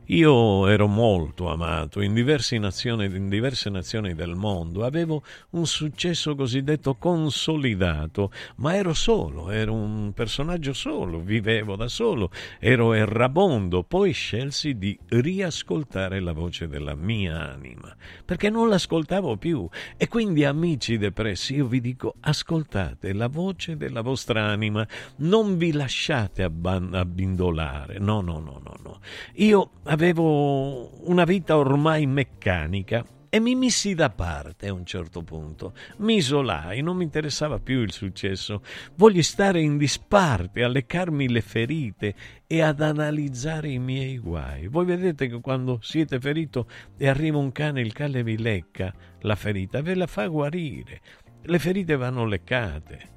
io 0.06 0.68
ero 0.68 0.88
molto 0.88 1.50
amato 1.50 2.02
in 2.02 2.14
diverse, 2.14 2.58
nazioni, 2.58 3.06
in 3.06 3.30
diverse 3.30 3.70
nazioni 3.70 4.14
del 4.14 4.36
mondo, 4.36 4.84
avevo 4.84 5.24
un 5.52 5.66
successo 5.66 6.36
cosiddetto 6.36 6.96
consolidato, 6.96 8.32
ma 8.58 8.76
ero 8.76 8.94
solo, 8.94 9.50
ero 9.52 9.74
un 9.74 10.12
personaggio 10.14 10.74
solo, 10.74 11.20
vivevo 11.20 11.76
da 11.76 11.88
solo, 11.88 12.30
ero 12.60 12.94
errabondo, 12.94 13.84
poi 13.84 14.12
scelsi 14.12 14.78
di 14.78 14.98
riascoltare 15.08 16.20
la 16.20 16.34
voce 16.34 16.68
della 16.68 16.96
mia 16.96 17.52
anima, 17.52 17.96
perché 18.26 18.50
non 18.50 18.70
l'ascoltavo 18.70 19.38
più. 19.38 19.68
E 19.96 20.08
quindi, 20.08 20.44
amici 20.44 20.98
depressi, 20.98 21.56
io 21.56 21.68
vi 21.68 21.80
dico, 21.80 22.16
ascoltate 22.20 23.14
la 23.14 23.28
voce 23.28 23.78
della 23.78 24.02
vostra 24.02 24.44
anima, 24.46 24.86
non 25.18 25.58
vi 25.58 25.72
lasciate 25.72 26.44
abbindolare, 26.44 28.00
no, 28.00 28.22
no, 28.22 28.40
no, 28.40 28.62
no, 28.64 28.76
no. 28.84 29.00
Io 29.36 29.72
avevo 29.92 31.06
una 31.10 31.26
vita 31.26 31.58
ormai 31.58 32.06
meccanica 32.06 33.06
e 33.30 33.42
mi 33.42 33.56
missi 33.56 33.94
da 33.94 34.10
parte 34.10 34.68
a 34.68 34.74
un 34.74 34.86
certo 34.86 35.22
punto. 35.22 35.74
Mi 35.98 36.16
isolai, 36.16 36.82
non 36.82 36.96
mi 36.96 37.04
interessava 37.04 37.60
più 37.60 37.82
il 37.82 37.92
successo. 37.92 38.64
Voglio 38.96 39.22
stare 39.22 39.60
in 39.62 39.78
disparte, 39.78 40.64
a 40.64 40.70
leccarmi 40.70 41.28
le 41.30 41.42
ferite 41.42 42.16
e 42.48 42.62
ad 42.62 42.82
analizzare 42.82 43.70
i 43.70 43.80
miei 43.80 44.18
guai. 44.18 44.68
Voi 44.68 44.86
vedete 44.86 45.28
che 45.28 45.42
quando 45.42 45.80
siete 45.82 46.22
ferito 46.22 46.68
e 46.98 47.10
arriva 47.10 47.38
un 47.38 47.52
cane, 47.52 47.82
il 47.82 47.92
cane 47.92 48.24
vi 48.24 48.38
lecca 48.38 48.94
la 49.22 49.36
ferita, 49.36 49.82
ve 49.82 49.96
la 49.96 50.08
fa 50.08 50.26
guarire. 50.28 51.02
Le 51.42 51.60
ferite 51.60 51.98
vanno 51.98 52.26
leccate. 52.26 53.10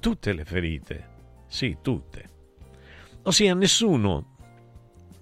Tutte 0.00 0.32
le 0.32 0.44
ferite. 0.44 1.08
Sì, 1.46 1.76
tutte. 1.82 2.30
Ossia, 3.22 3.54
nessuno 3.54 4.35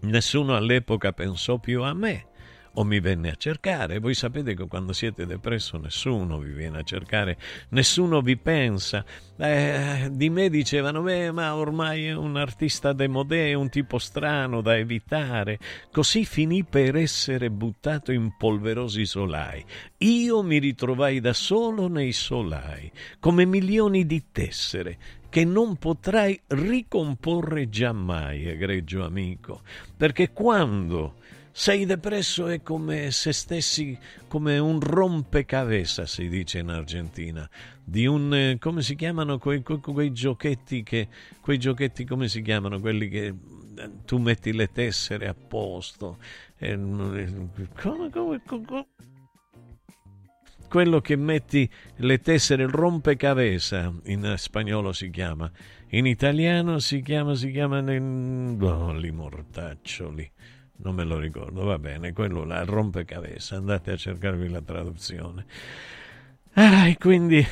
Nessuno 0.04 0.54
all'epoca 0.54 1.12
pensò 1.12 1.58
più 1.58 1.82
a 1.82 1.94
me 1.94 2.26
o 2.74 2.84
mi 2.84 3.00
venne 3.00 3.30
a 3.30 3.36
cercare. 3.36 3.98
Voi 3.98 4.14
sapete 4.14 4.54
che 4.54 4.66
quando 4.66 4.92
siete 4.92 5.24
depresso 5.24 5.78
nessuno 5.78 6.38
vi 6.38 6.52
viene 6.52 6.78
a 6.78 6.82
cercare, 6.82 7.38
nessuno 7.70 8.20
vi 8.20 8.36
pensa. 8.36 9.04
Eh, 9.36 10.08
di 10.10 10.28
me 10.28 10.50
dicevano, 10.50 11.02
beh, 11.02 11.30
ma 11.30 11.54
ormai 11.54 12.06
è 12.06 12.14
un 12.14 12.36
artista 12.36 12.92
demodé, 12.92 13.50
è 13.50 13.54
un 13.54 13.70
tipo 13.70 13.98
strano 13.98 14.60
da 14.60 14.76
evitare. 14.76 15.58
Così 15.90 16.24
finì 16.24 16.64
per 16.64 16.96
essere 16.96 17.50
buttato 17.50 18.12
in 18.12 18.36
polverosi 18.36 19.06
solai. 19.06 19.64
Io 19.98 20.42
mi 20.42 20.58
ritrovai 20.58 21.20
da 21.20 21.32
solo 21.32 21.88
nei 21.88 22.12
solai, 22.12 22.90
come 23.20 23.46
milioni 23.46 24.04
di 24.04 24.24
tessere 24.32 24.98
che 25.34 25.44
non 25.44 25.74
potrai 25.74 26.40
ricomporre 26.46 27.68
giammai, 27.68 28.46
egregio 28.46 29.04
amico, 29.04 29.62
perché 29.96 30.30
quando 30.30 31.16
sei 31.50 31.86
depresso 31.86 32.46
è 32.46 32.62
come 32.62 33.10
se 33.10 33.32
stessi 33.32 33.98
come 34.28 34.58
un 34.58 34.78
rompecabezas, 34.78 36.08
si 36.08 36.28
dice 36.28 36.60
in 36.60 36.68
Argentina, 36.68 37.50
di 37.82 38.06
un 38.06 38.32
eh, 38.32 38.58
come 38.60 38.80
si 38.82 38.94
chiamano 38.94 39.38
quei, 39.38 39.60
quei, 39.62 39.80
quei 39.80 40.12
giochetti 40.12 40.84
che 40.84 41.08
quei 41.40 41.58
giochetti 41.58 42.04
come 42.04 42.28
si 42.28 42.40
chiamano 42.40 42.78
quelli 42.78 43.08
che 43.08 43.26
eh, 43.26 43.90
tu 44.04 44.18
metti 44.18 44.52
le 44.52 44.70
tessere 44.70 45.26
a 45.26 45.34
posto 45.34 46.18
eh, 46.58 46.76
come, 46.76 47.50
come, 47.74 48.40
come, 48.44 48.86
quello 50.68 51.00
che 51.00 51.16
metti 51.16 51.68
le 51.96 52.20
tessere, 52.20 52.64
il 52.64 52.68
rompecabezza 52.68 53.92
in 54.04 54.34
spagnolo 54.36 54.92
si 54.92 55.10
chiama, 55.10 55.50
in 55.88 56.06
italiano 56.06 56.78
si 56.78 57.00
chiama, 57.00 57.34
si 57.34 57.50
chiama, 57.50 57.78
oh, 57.78 58.92
li 58.92 59.10
mortaccioli, 59.10 60.30
non 60.76 60.94
me 60.94 61.04
lo 61.04 61.18
ricordo, 61.18 61.64
va 61.64 61.78
bene, 61.78 62.12
quello 62.12 62.44
là, 62.44 62.60
il 62.60 62.66
rompecabezza, 62.66 63.56
andate 63.56 63.92
a 63.92 63.96
cercarvi 63.96 64.48
la 64.48 64.60
traduzione. 64.62 65.44
Ah, 66.54 66.88
e 66.88 66.96
quindi 66.98 67.44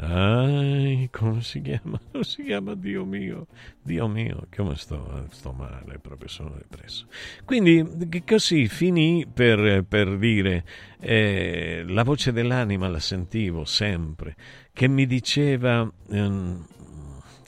Ah, 0.00 1.08
come 1.10 1.42
si 1.42 1.60
chiama? 1.60 1.98
Come 2.12 2.22
si 2.22 2.44
chiama? 2.44 2.74
Dio 2.76 3.04
mio, 3.04 3.48
Dio 3.82 4.06
mio, 4.06 4.46
come 4.54 4.76
sto? 4.76 5.26
Sto 5.30 5.50
male, 5.52 5.98
proprio 5.98 6.28
sono 6.28 6.50
depresso. 6.50 7.06
Quindi 7.44 7.84
così 8.24 8.68
finì 8.68 9.26
per, 9.26 9.84
per 9.88 10.16
dire, 10.16 10.64
eh, 11.00 11.82
la 11.84 12.04
voce 12.04 12.30
dell'anima 12.30 12.86
la 12.86 13.00
sentivo 13.00 13.64
sempre, 13.64 14.36
che 14.72 14.86
mi 14.86 15.04
diceva, 15.04 15.90
ehm, 16.10 16.64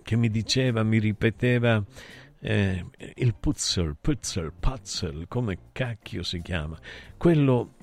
che 0.03 0.17
mi 0.17 0.29
diceva, 0.29 0.83
mi 0.83 0.99
ripeteva, 0.99 1.81
eh, 2.41 2.85
il 3.15 3.35
puzzel, 3.39 3.97
puzzel, 4.01 4.53
puzzle, 4.59 5.27
come 5.29 5.59
cacchio 5.71 6.25
si 6.25 6.43
chiama, 6.43 6.77
quello 7.17 7.75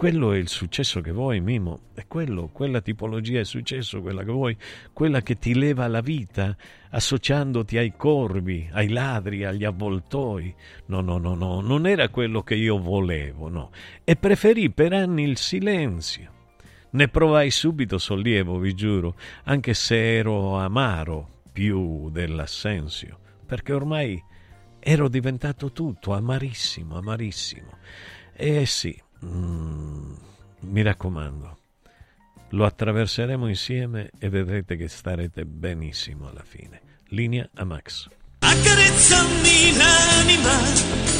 quello 0.00 0.32
è 0.32 0.38
il 0.38 0.48
successo 0.48 1.02
che 1.02 1.12
vuoi, 1.12 1.42
Mimo, 1.42 1.90
è 1.92 2.06
quello, 2.06 2.48
quella 2.48 2.80
tipologia 2.80 3.36
di 3.36 3.44
successo, 3.44 4.00
quella 4.00 4.24
che 4.24 4.32
vuoi, 4.32 4.56
quella 4.94 5.20
che 5.20 5.38
ti 5.38 5.54
leva 5.54 5.86
la 5.88 6.00
vita 6.00 6.56
associandoti 6.88 7.76
ai 7.76 7.92
corvi, 7.94 8.66
ai 8.72 8.88
ladri, 8.88 9.44
agli 9.44 9.62
avvoltoi. 9.62 10.54
No, 10.86 11.02
no, 11.02 11.18
no, 11.18 11.34
no, 11.34 11.60
non 11.60 11.86
era 11.86 12.08
quello 12.08 12.42
che 12.42 12.54
io 12.54 12.78
volevo, 12.78 13.50
no. 13.50 13.72
E 14.02 14.16
preferì 14.16 14.70
per 14.70 14.94
anni 14.94 15.24
il 15.24 15.36
silenzio. 15.36 16.32
Ne 16.92 17.08
provai 17.08 17.50
subito 17.50 17.98
sollievo, 17.98 18.58
vi 18.58 18.72
giuro, 18.72 19.16
anche 19.44 19.74
se 19.74 20.16
ero 20.16 20.56
amaro 20.56 21.42
più 21.52 22.08
dell'assenzio, 22.08 23.18
perché 23.44 23.74
ormai 23.74 24.18
ero 24.78 25.08
diventato 25.10 25.72
tutto 25.72 26.14
amarissimo, 26.14 26.96
amarissimo. 26.96 27.76
E 28.32 28.64
sì, 28.64 28.98
Mm, 29.24 30.12
mi 30.60 30.82
raccomando, 30.82 31.58
lo 32.50 32.64
attraverseremo 32.64 33.48
insieme 33.48 34.10
e 34.18 34.28
vedrete 34.28 34.76
che 34.76 34.88
starete 34.88 35.44
benissimo 35.44 36.28
alla 36.28 36.44
fine. 36.44 36.80
Linea 37.08 37.48
a 37.54 37.64
Max. 37.64 38.08
Accarezzami 38.38 39.76
l'anima 39.76 41.19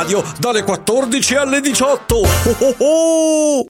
radio 0.01 0.23
dalle 0.39 0.63
14 0.63 1.35
alle 1.35 1.61
18. 1.61 2.15
Oh 2.15 2.55
oh 2.59 2.75
oh! 2.79 3.65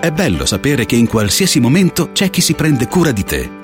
È 0.00 0.10
bello 0.10 0.46
sapere 0.46 0.86
che 0.86 0.96
in 0.96 1.06
qualsiasi 1.06 1.60
momento 1.60 2.10
c'è 2.12 2.30
chi 2.30 2.40
si 2.40 2.54
prende 2.54 2.88
cura 2.88 3.12
di 3.12 3.24
te. 3.24 3.63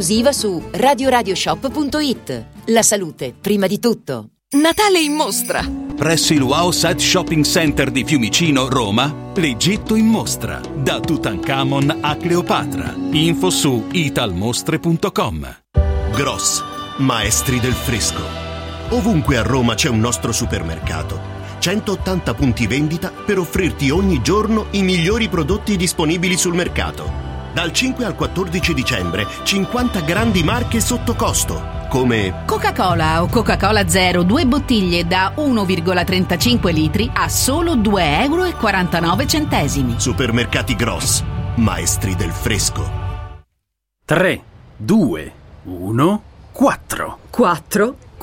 esclusiva 0.00 0.32
su 0.32 0.62
radioradioshop.it. 0.70 2.44
La 2.66 2.82
salute, 2.82 3.34
prima 3.38 3.66
di 3.66 3.78
tutto. 3.78 4.30
Natale 4.56 4.98
in 4.98 5.12
mostra. 5.12 5.62
Presso 5.94 6.32
il 6.32 6.40
Wow 6.40 6.70
Set 6.70 6.98
Shopping 6.98 7.44
Center 7.44 7.90
di 7.90 8.04
Fiumicino, 8.04 8.68
Roma, 8.68 9.14
l'Egitto 9.34 9.94
in 9.94 10.06
mostra. 10.06 10.60
Da 10.74 11.00
Tutankhamon 11.00 11.98
a 12.00 12.16
Cleopatra. 12.16 12.94
Info 13.12 13.50
su 13.50 13.88
italmostre.com. 13.92 15.58
Gross, 16.12 16.64
maestri 16.96 17.60
del 17.60 17.74
fresco. 17.74 18.22
Ovunque 18.90 19.36
a 19.36 19.42
Roma 19.42 19.74
c'è 19.74 19.90
un 19.90 20.00
nostro 20.00 20.32
supermercato. 20.32 21.38
180 21.58 22.34
punti 22.34 22.66
vendita 22.66 23.12
per 23.12 23.38
offrirti 23.38 23.90
ogni 23.90 24.22
giorno 24.22 24.68
i 24.70 24.82
migliori 24.82 25.28
prodotti 25.28 25.76
disponibili 25.76 26.38
sul 26.38 26.54
mercato 26.54 27.28
dal 27.60 27.72
5 27.72 28.06
al 28.06 28.14
14 28.14 28.72
dicembre 28.72 29.26
50 29.42 30.00
grandi 30.00 30.42
marche 30.42 30.80
sotto 30.80 31.14
costo 31.14 31.62
come 31.90 32.44
Coca-Cola 32.46 33.22
o 33.22 33.26
Coca-Cola 33.26 33.86
Zero, 33.86 34.22
due 34.22 34.46
bottiglie 34.46 35.06
da 35.06 35.34
1,35 35.36 36.72
litri 36.72 37.10
a 37.12 37.28
solo 37.28 37.76
2,49 37.76 38.30
euro. 38.30 39.98
Supermercati 39.98 40.74
Gross, 40.74 41.22
maestri 41.56 42.14
del 42.14 42.30
fresco. 42.30 42.90
3, 44.06 44.42
2, 44.76 45.32
1, 45.64 46.22
4. 46.52 47.18
4? 47.28 47.96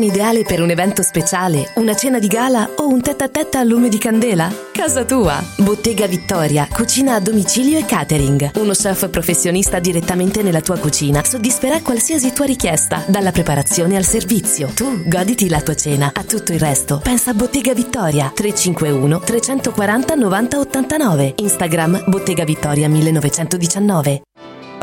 ideale 0.00 0.42
per 0.42 0.62
un 0.62 0.70
evento 0.70 1.02
speciale, 1.02 1.70
una 1.74 1.94
cena 1.94 2.18
di 2.18 2.26
gala 2.26 2.70
o 2.76 2.88
un 2.88 3.02
tête 3.02 3.24
a 3.24 3.28
tête 3.28 3.58
a 3.58 3.64
lume 3.64 3.88
di 3.88 3.98
candela? 3.98 4.50
Casa 4.72 5.04
tua. 5.04 5.42
Bottega 5.58 6.06
Vittoria, 6.06 6.66
cucina 6.72 7.14
a 7.14 7.20
domicilio 7.20 7.78
e 7.78 7.84
catering. 7.84 8.52
Uno 8.54 8.72
chef 8.72 9.08
professionista 9.10 9.78
direttamente 9.78 10.42
nella 10.42 10.60
tua 10.60 10.78
cucina 10.78 11.22
soddisferà 11.24 11.80
qualsiasi 11.82 12.32
tua 12.32 12.46
richiesta, 12.46 13.04
dalla 13.06 13.32
preparazione 13.32 13.96
al 13.96 14.04
servizio. 14.04 14.68
Tu 14.74 15.02
goditi 15.06 15.48
la 15.48 15.60
tua 15.60 15.74
cena. 15.74 16.10
A 16.14 16.22
tutto 16.24 16.52
il 16.52 16.60
resto, 16.60 17.00
pensa 17.02 17.30
a 17.30 17.34
Bottega 17.34 17.74
Vittoria 17.74 18.32
351 18.34 19.20
340 19.20 20.14
90 20.14 20.58
89. 20.58 21.34
Instagram 21.36 22.04
Bottega 22.06 22.44
Vittoria 22.44 22.88
1919. 22.88 24.22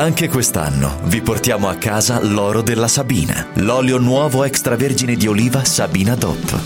Anche 0.00 0.30
quest'anno 0.30 0.98
vi 1.04 1.20
portiamo 1.20 1.68
a 1.68 1.74
casa 1.74 2.24
l'oro 2.24 2.62
della 2.62 2.88
Sabina, 2.88 3.48
l'olio 3.56 3.98
nuovo 3.98 4.44
extravergine 4.44 5.14
di 5.14 5.26
oliva 5.26 5.62
Sabina 5.62 6.14
DOP. 6.14 6.58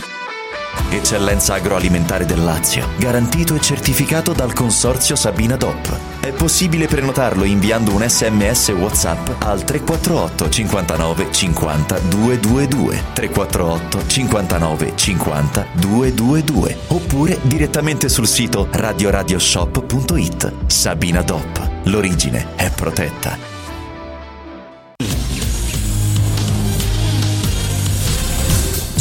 Eccellenza 0.91 1.55
agroalimentare 1.55 2.27
del 2.27 2.45
Lazio, 2.45 2.91
garantito 2.97 3.57
e 3.57 3.61
certificato 3.61 4.33
dal 4.33 4.53
consorzio 4.53 5.17
Sabina 5.17 5.57
DOP. 5.57 6.14
È 6.25 6.33
possibile 6.33 6.87
prenotarlo 6.87 7.45
inviando 7.45 7.93
un 7.93 8.03
sms 8.03 8.71
WhatsApp 8.71 9.43
al 9.43 9.63
348 9.63 10.49
59 10.49 11.31
50 11.31 11.99
222 11.99 13.03
348 13.13 14.07
59 14.07 14.93
50 14.95 15.67
222 15.73 16.77
oppure 16.87 17.39
direttamente 17.43 18.09
sul 18.09 18.27
sito 18.27 18.69
radioradioshop.it. 18.71 20.53
Sabina 20.65 21.21
DOP. 21.21 21.71
L'origine 21.83 22.55
è 22.57 22.71
protetta. 22.71 23.37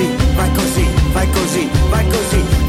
Così, 0.00 0.34
vai 0.34 0.50
così, 0.52 0.86
vai 1.12 1.26
così, 1.28 1.70
vai 1.90 2.04
così. 2.06 2.59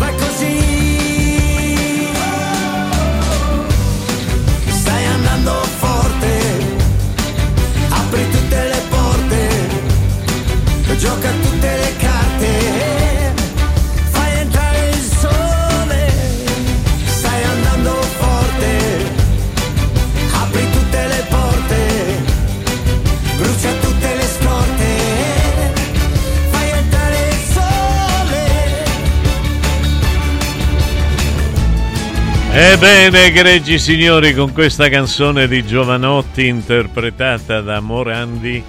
Ebbene, 32.53 33.27
egregi 33.27 33.79
signori, 33.79 34.33
con 34.33 34.51
questa 34.51 34.89
canzone 34.89 35.47
di 35.47 35.65
Giovanotti 35.65 36.47
interpretata 36.47 37.61
da 37.61 37.79
Morandi, 37.79 38.61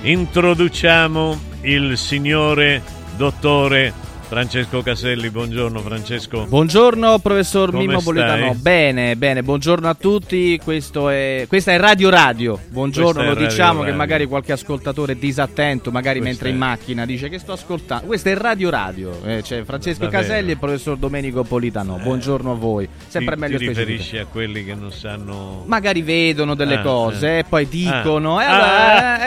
introduciamo 0.00 1.38
il 1.60 1.98
signore 1.98 2.82
dottore 3.14 3.92
Francesco 4.28 4.82
Caselli. 4.82 5.30
Buongiorno 5.30 5.78
Francesco. 5.80 6.46
Buongiorno 6.48 7.20
professor 7.20 7.70
Come 7.70 7.86
Mimmo? 7.86 8.00
Politano. 8.02 8.54
Bene, 8.56 9.14
bene, 9.14 9.44
buongiorno 9.44 9.88
a 9.88 9.94
tutti. 9.94 10.60
Questo 10.62 11.08
è, 11.10 11.44
questa 11.48 11.70
è 11.72 11.78
Radio 11.78 12.10
Radio. 12.10 12.58
Buongiorno, 12.68 13.12
Questa 13.12 13.28
lo 13.28 13.34
Radio 13.34 13.48
diciamo 13.48 13.78
che 13.78 13.84
Radio. 13.84 13.96
magari 13.96 14.26
qualche 14.26 14.50
ascoltatore 14.52 15.16
disattento, 15.16 15.92
magari 15.92 16.18
Questa 16.18 16.28
mentre 16.44 16.48
è- 16.48 16.52
in 16.52 16.58
macchina 16.58 17.06
dice 17.06 17.28
che 17.28 17.38
sto 17.38 17.52
ascoltando. 17.52 18.06
Questo 18.06 18.28
è 18.28 18.34
Radio 18.34 18.68
Radio. 18.68 19.12
Eh, 19.24 19.42
c'è 19.42 19.62
Francesco 19.62 20.00
Davvero. 20.02 20.22
Caselli 20.22 20.50
e 20.50 20.56
professor 20.56 20.96
Domenico 20.96 21.44
Politano. 21.44 21.96
Buongiorno 22.02 22.50
a 22.50 22.54
voi. 22.56 22.88
Sempre 23.06 23.34
ti, 23.36 23.40
meglio 23.40 23.58
ti 23.58 23.64
specifico. 23.64 23.88
riferisci 23.90 24.18
a 24.18 24.26
quelli 24.26 24.64
che 24.64 24.74
non 24.74 24.90
sanno 24.90 25.62
Magari 25.66 26.02
vedono 26.02 26.56
delle 26.56 26.74
Ah, 26.78 26.82
cose 26.82 27.28
ah. 27.28 27.38
e 27.38 27.44
poi 27.44 27.68
dicono: 27.68 28.38
Ah. 28.38 28.42
eh, 28.42 28.46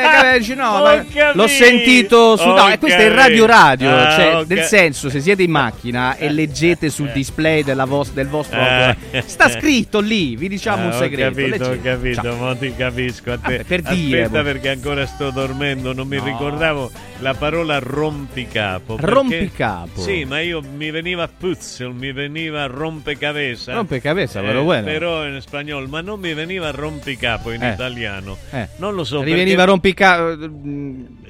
eh, 0.01 0.03
Ah, 0.19 0.25
eh, 0.33 0.39
dici, 0.39 0.55
no, 0.55 0.81
l'ho 1.33 1.47
sentito 1.47 2.35
su. 2.35 2.45
No, 2.49 2.65
questo 2.77 2.99
è 3.01 3.09
Radio. 3.09 3.45
Radio. 3.45 3.89
Ah, 3.95 4.11
cioè, 4.11 4.43
nel 4.45 4.57
ca- 4.59 4.65
senso, 4.93 5.09
se 5.09 5.19
siete 5.21 5.43
in 5.43 5.51
macchina 5.51 6.15
e 6.17 6.29
leggete 6.31 6.89
sul 6.89 7.11
display 7.11 7.63
della 7.63 7.85
vos- 7.85 8.11
del 8.11 8.27
vostro 8.27 8.59
Eh. 8.59 8.95
sta 9.25 9.49
scritto 9.49 9.99
lì. 9.99 10.35
Vi 10.35 10.47
diciamo 10.47 10.83
Ah, 10.83 10.85
un 10.87 10.93
segreto. 10.93 11.29
Ho 11.39 11.43
capito, 11.43 11.63
ho 11.63 11.69
leggete. 11.69 11.89
capito, 11.89 12.21
Ciao. 12.21 12.35
mo 12.35 12.55
ti 12.57 12.73
capisco. 12.75 13.31
A 13.31 13.37
te. 13.37 13.41
Vabbè, 13.41 13.63
per 13.63 13.79
Aspetta 13.79 13.93
dire, 13.93 14.29
boh. 14.29 14.43
perché 14.43 14.69
ancora 14.69 15.05
sto 15.05 15.29
dormendo, 15.31 15.93
non 15.93 16.07
mi 16.07 16.17
No. 16.17 16.23
ricordavo 16.25 16.91
la 17.19 17.33
parola 17.33 17.79
rompicapo. 17.79 18.95
perché- 18.95 19.11
Rompicapo. 19.13 20.01
Sì, 20.01 20.23
ma 20.25 20.39
io 20.41 20.61
mi 20.61 20.89
veniva 20.91 21.27
puzzel, 21.27 21.91
mi 21.93 22.11
veniva 22.11 22.65
rompecabeza. 22.65 23.73
Rompecabeza, 23.73 24.41
però 24.41 24.63
bueno. 24.63 24.85
Però 24.85 25.25
in 25.27 25.39
spagnolo, 25.41 25.87
ma 25.87 26.01
non 26.01 26.19
mi 26.19 26.33
veniva 26.33 26.71
rompicapo 26.71 27.51
in 27.51 27.63
Eh. 27.63 27.71
italiano. 27.73 28.37
Eh. 28.51 28.67
Non 28.77 28.93
lo 28.95 29.03
so 29.03 29.21
Riveniva 29.21 29.65
perché 29.65 29.69
rompica. 29.71 30.35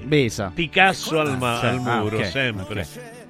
Besa. 0.04 0.52
Picasso 0.54 1.20
al, 1.20 1.38
ma- 1.38 1.60
al 1.60 1.82
Ah, 1.86 2.00
muro, 2.02 2.18
ok, 2.18 2.26
sempre. 2.26 2.82
ok. 2.82 2.88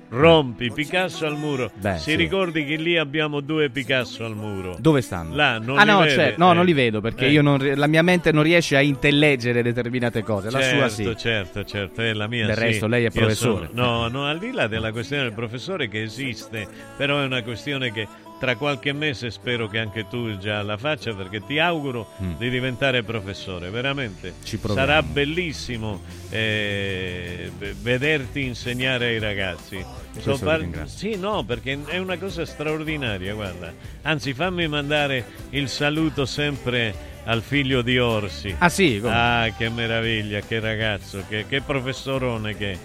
Rompi 0.10 0.72
Picasso 0.72 1.26
al 1.28 1.38
muro. 1.38 1.72
Beh, 1.76 1.98
si 1.98 2.12
sì. 2.12 2.16
ricordi 2.16 2.66
che 2.66 2.76
lì 2.78 2.98
abbiamo 2.98 3.42
due 3.42 3.70
Picasso 3.70 4.26
al 4.26 4.36
muro. 4.36 4.76
Dove 4.80 5.02
stanno? 5.02 5.36
Là, 5.36 5.60
non 5.60 5.78
ah, 5.78 5.84
li 5.84 5.90
no, 5.92 6.00
vede? 6.00 6.14
cioè, 6.14 6.34
no, 6.38 6.52
Eh. 6.52 6.54
non 6.56 6.66
li 6.66 6.74
vedo 6.74 7.00
perché 7.00 7.26
Eh. 7.28 7.32
io 7.32 7.42
non 7.44 7.60
la 7.76 7.88
mia 7.88 8.02
mente 8.02 8.32
non 8.32 8.42
riesce 8.44 8.76
a 8.76 8.82
intelleggere 8.82 9.62
determinate 9.62 10.24
cose. 10.24 10.50
La 10.50 10.62
sua 10.62 10.90
sì. 10.90 11.04
Certo, 11.04 11.20
certo, 11.20 11.64
certo, 11.64 12.02
è 12.02 12.14
la 12.14 12.28
mia 12.28 12.48
Del 12.48 12.56
sì. 12.56 12.62
resto, 12.64 12.88
lei 12.88 13.06
è 13.06 13.12
professore. 13.12 13.70
sono- 13.74 13.86
no, 13.86 14.08
no, 14.08 14.26
al 14.26 14.40
di 14.40 14.52
là 14.52 14.68
della 14.68 14.92
questione 14.92 15.24
del 15.24 15.34
professore 15.34 15.88
che 15.88 16.02
esiste, 16.02 16.68
però 16.98 17.20
è 17.22 17.26
una 17.26 17.44
questione 17.44 17.92
che 17.92 18.08
tra 18.40 18.56
qualche 18.56 18.94
mese 18.94 19.30
spero 19.32 19.68
che 19.68 19.80
anche 19.80 20.08
tu 20.08 20.38
già 20.38 20.62
la 20.64 20.78
faccia 20.78 21.14
perché 21.14 21.44
ti 21.46 21.60
auguro 21.60 22.08
Mm. 22.22 22.36
di 22.38 22.50
diventare 22.50 23.04
professore, 23.04 23.70
veramente. 23.70 24.34
Ci. 24.44 24.58
Sarà 24.66 25.04
bellissimo 25.04 26.02
eh, 26.30 27.52
vederti 27.82 28.44
insegnare 28.46 29.08
ai 29.08 29.20
ragazzi. 29.20 29.84
So 30.20 30.38
par- 30.38 30.88
sì, 30.88 31.16
no, 31.16 31.44
perché 31.44 31.78
è 31.86 31.98
una 31.98 32.18
cosa 32.18 32.46
straordinaria, 32.46 33.34
guarda. 33.34 33.72
Anzi, 34.04 34.34
fammi 34.34 34.68
mandare 34.68 35.24
il 35.52 35.68
saluto 35.70 36.26
sempre 36.26 37.08
al 37.26 37.42
figlio 37.42 37.82
di 37.82 38.00
Orsi. 38.00 38.56
Ah 38.58 38.70
sì? 38.70 39.00
Come? 39.02 39.14
Ah, 39.14 39.54
che 39.56 39.70
meraviglia, 39.70 40.40
che 40.42 40.60
ragazzo, 40.60 41.24
che, 41.28 41.46
che 41.48 41.62
professorone 41.62 42.56
che, 42.58 42.78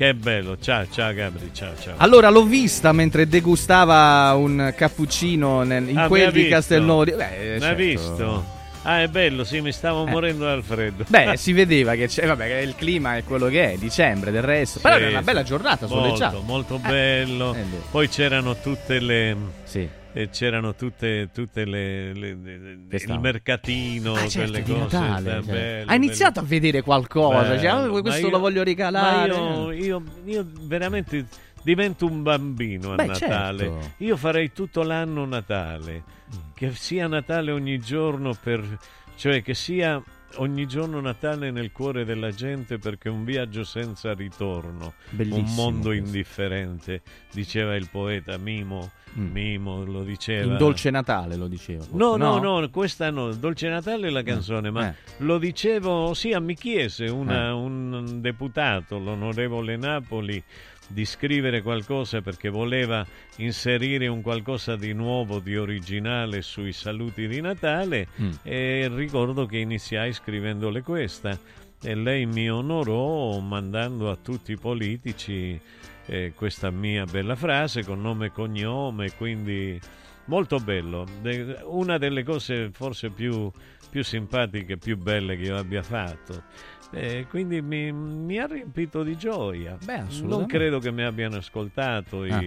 che 0.00 0.14
bello. 0.14 0.56
Ciao, 0.58 0.86
ciao 0.90 1.12
Gabri, 1.12 1.50
ciao, 1.52 1.72
ciao. 1.78 1.92
Allora 1.98 2.30
l'ho 2.30 2.44
vista 2.44 2.90
mentre 2.92 3.28
degustava 3.28 4.32
un 4.34 4.72
cappuccino 4.74 5.62
nel- 5.62 5.90
in 5.90 5.98
Ah, 5.98 6.06
quel 6.06 6.32
di? 6.32 6.48
Castelnuovo. 6.48 7.04
Beh, 7.04 7.58
certo. 7.60 7.74
visto? 7.74 8.44
Ah, 8.84 9.02
è 9.02 9.08
bello, 9.08 9.44
sì, 9.44 9.60
mi 9.60 9.72
stavo 9.72 10.06
Eh. 10.06 10.10
morendo 10.10 10.46
dal 10.46 10.62
freddo. 10.62 11.04
Beh, 11.06 11.36
si 11.36 11.52
vedeva 11.52 11.94
che 11.96 12.06
c'è, 12.06 12.26
vabbè, 12.26 12.46
il 12.60 12.74
clima 12.76 13.18
è 13.18 13.24
quello 13.24 13.48
che 13.48 13.72
è, 13.72 13.76
dicembre 13.76 14.30
del 14.30 14.40
resto. 14.40 14.80
Però 14.80 14.94
Sì, 14.96 15.02
era 15.02 15.10
una 15.10 15.22
bella 15.22 15.42
giornata, 15.42 15.86
soleggiata. 15.86 16.38
Molto, 16.38 16.76
molto 16.76 16.78
bello. 16.78 17.52
eh. 17.54 17.64
Poi 17.90 18.08
c'erano 18.08 18.56
tutte 18.58 19.00
le. 19.00 19.36
Sì. 19.64 19.86
Eh, 20.12 20.28
c'erano 20.30 20.74
tutte, 20.74 21.28
tutte 21.32 21.64
le, 21.64 22.12
le- 22.12 22.34
le- 22.34 22.78
il 22.90 23.18
mercatino, 23.20 24.14
Ah, 24.14 24.26
certo, 24.28 24.50
quelle 24.52 24.62
cose. 24.64 24.98
Natale, 24.98 25.30
certo. 25.30 25.50
bello, 25.52 25.90
Ha 25.90 25.94
iniziato 25.94 26.32
bello. 26.34 26.46
a 26.46 26.48
vedere 26.48 26.82
qualcosa, 26.82 27.58
cioè, 27.58 27.66
ah, 27.68 27.88
questo 28.00 28.26
io- 28.26 28.30
lo 28.30 28.38
voglio 28.38 28.62
regalare. 28.62 29.28
Ma 29.32 29.34
io, 29.34 29.72
io- 29.72 30.02
io 30.24 30.46
veramente 30.62 31.26
divento 31.62 32.06
un 32.06 32.22
bambino 32.22 32.92
a 32.92 32.96
Beh, 32.96 33.06
Natale. 33.06 33.58
certo. 33.64 33.90
Io 33.98 34.16
farei 34.16 34.52
tutto 34.52 34.82
l'anno 34.82 35.24
Natale. 35.26 36.02
Che 36.54 36.72
sia 36.74 37.06
Natale 37.06 37.50
ogni 37.52 37.78
giorno 37.78 38.34
per... 38.40 38.62
cioè 39.16 39.42
che 39.42 39.54
sia 39.54 40.02
ogni 40.36 40.66
giorno 40.66 41.00
Natale 41.00 41.50
nel 41.50 41.72
cuore 41.72 42.04
della 42.04 42.30
gente 42.30 42.78
perché 42.78 43.08
è 43.08 43.12
un 43.12 43.24
viaggio 43.24 43.64
senza 43.64 44.12
ritorno. 44.14 44.94
Bellissimo 45.10 45.38
un 45.46 45.54
mondo 45.54 45.88
questo. 45.88 46.04
indifferente, 46.06 47.02
diceva 47.32 47.74
il 47.76 47.88
poeta 47.90 48.36
Mimo. 48.36 48.90
Mm. 49.18 49.30
Mimo 49.32 49.84
lo 49.84 50.04
diceva. 50.04 50.52
In 50.52 50.56
Dolce 50.56 50.88
Natale 50.90 51.34
lo 51.34 51.48
diceva. 51.48 51.80
forse, 51.82 51.96
No, 51.96 52.16
no, 52.16 52.38
no, 52.60 52.70
questa 52.70 53.10
no, 53.10 53.32
Dolce 53.32 53.68
Natale 53.68 54.06
è 54.06 54.10
la 54.10 54.22
canzone, 54.22 54.70
ma 54.70 54.88
eh. 54.90 54.94
lo 55.18 55.38
dicevo, 55.38 56.14
sì, 56.14 56.32
mi 56.38 56.54
chiese 56.54 57.06
una- 57.06 57.48
Eh. 57.48 57.50
un 57.50 58.20
deputato, 58.20 58.98
l'onorevole 59.00 59.76
Napoli, 59.76 60.40
di 60.92 61.04
scrivere 61.04 61.62
qualcosa 61.62 62.20
perché 62.20 62.48
voleva 62.48 63.06
inserire 63.36 64.08
un 64.08 64.22
qualcosa 64.22 64.76
di 64.76 64.92
nuovo, 64.92 65.38
di 65.38 65.56
originale 65.56 66.42
sui 66.42 66.72
saluti 66.72 67.28
di 67.28 67.40
Natale 67.40 68.08
Mm. 68.20 68.30
e 68.42 68.90
ricordo 68.92 69.46
che 69.46 69.58
iniziai 69.58 70.12
scrivendole 70.12 70.82
questa 70.82 71.38
e 71.82 71.94
lei 71.94 72.26
mi 72.26 72.50
onorò 72.50 73.38
mandando 73.38 74.10
a 74.10 74.16
tutti 74.16 74.52
i 74.52 74.56
politici 74.58 75.58
eh, 76.06 76.32
questa 76.34 76.70
mia 76.70 77.04
bella 77.04 77.36
frase 77.36 77.84
con 77.84 78.00
nome 78.00 78.26
e 78.26 78.32
cognome, 78.32 79.12
quindi 79.16 79.78
molto 80.24 80.58
bello. 80.58 81.06
De- 81.22 81.58
una 81.64 81.98
delle 81.98 82.24
cose 82.24 82.70
forse 82.72 83.10
più, 83.10 83.50
più 83.88 84.02
simpatiche, 84.02 84.76
più 84.76 84.96
belle 84.96 85.36
che 85.36 85.44
io 85.44 85.56
abbia 85.56 85.82
fatto. 85.82 86.42
Eh, 86.92 87.26
quindi 87.28 87.62
mi, 87.62 87.92
mi 87.92 88.38
ha 88.38 88.46
riempito 88.46 89.02
di 89.02 89.16
gioia. 89.16 89.76
Beh, 89.84 90.04
non 90.22 90.46
credo 90.46 90.78
che 90.80 90.90
mi 90.90 91.02
abbiano 91.04 91.36
ascoltato 91.36 92.24
i, 92.24 92.30
Ah. 92.30 92.44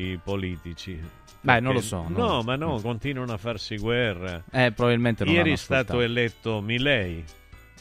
i 0.00 0.18
politici. 0.22 1.00
Beh, 1.40 1.60
non 1.60 1.74
lo 1.74 1.80
so, 1.80 2.04
No, 2.08 2.26
no. 2.26 2.42
ma 2.42 2.56
no, 2.56 2.80
continuano 2.80 3.32
a 3.32 3.36
farsi 3.36 3.76
guerra. 3.78 4.42
Eh, 4.50 4.72
probabilmente 4.72 5.24
non 5.24 5.34
Ieri 5.34 5.52
è 5.52 5.56
stato 5.56 6.00
eletto 6.00 6.60
Milei. 6.60 7.22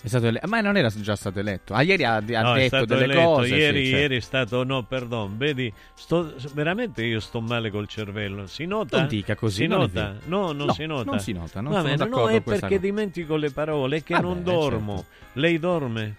È 0.06 0.08
stato 0.08 0.28
ele- 0.28 0.40
Ma 0.46 0.62
non 0.62 0.78
era 0.78 0.88
già 0.90 1.16
stato 1.16 1.40
eletto. 1.40 1.74
Ah, 1.74 1.82
ieri 1.82 2.04
ha, 2.04 2.18
ha 2.18 2.42
No, 2.44 2.54
detto 2.54 2.86
delle 2.86 3.06
eletto. 3.06 3.22
cose. 3.22 3.48
sì, 3.48 3.54
Ieri, 3.56 3.84
certo. 3.86 3.98
ieri 4.00 4.18
è 4.18 4.20
stato, 4.20 4.64
no, 4.64 4.84
perdon, 4.84 5.36
vedi, 5.36 5.74
sto, 5.96 6.32
veramente 6.54 7.04
io 7.04 7.20
sto 7.20 7.42
male 7.42 7.72
col 7.72 7.88
cervello. 7.88 8.46
Si 8.46 8.66
nota? 8.68 9.00
Non 9.00 9.08
dica 9.08 9.34
così, 9.34 9.64
Si 9.64 9.68
non 9.68 9.80
nota? 9.80 10.16
No, 10.26 10.52
non 10.52 10.68
No, 10.68 10.74
si 10.74 10.86
nota. 10.86 11.10
non 11.10 11.20
si 11.20 11.32
nota, 11.32 11.60
non 11.60 11.72
Va 11.74 11.80
sono 11.80 12.06
no, 12.06 12.30
è 12.30 12.42
perché 12.42 12.60
cosa. 12.68 12.78
dimentico 12.78 13.36
le 13.36 13.50
parole, 13.50 13.98
è 13.98 14.04
che 14.04 14.14
Vabbè, 14.14 14.26
non 14.26 14.36
certo. 14.46 14.52
dormo. 14.52 15.06
Lei 15.34 15.58
dorme? 15.58 16.16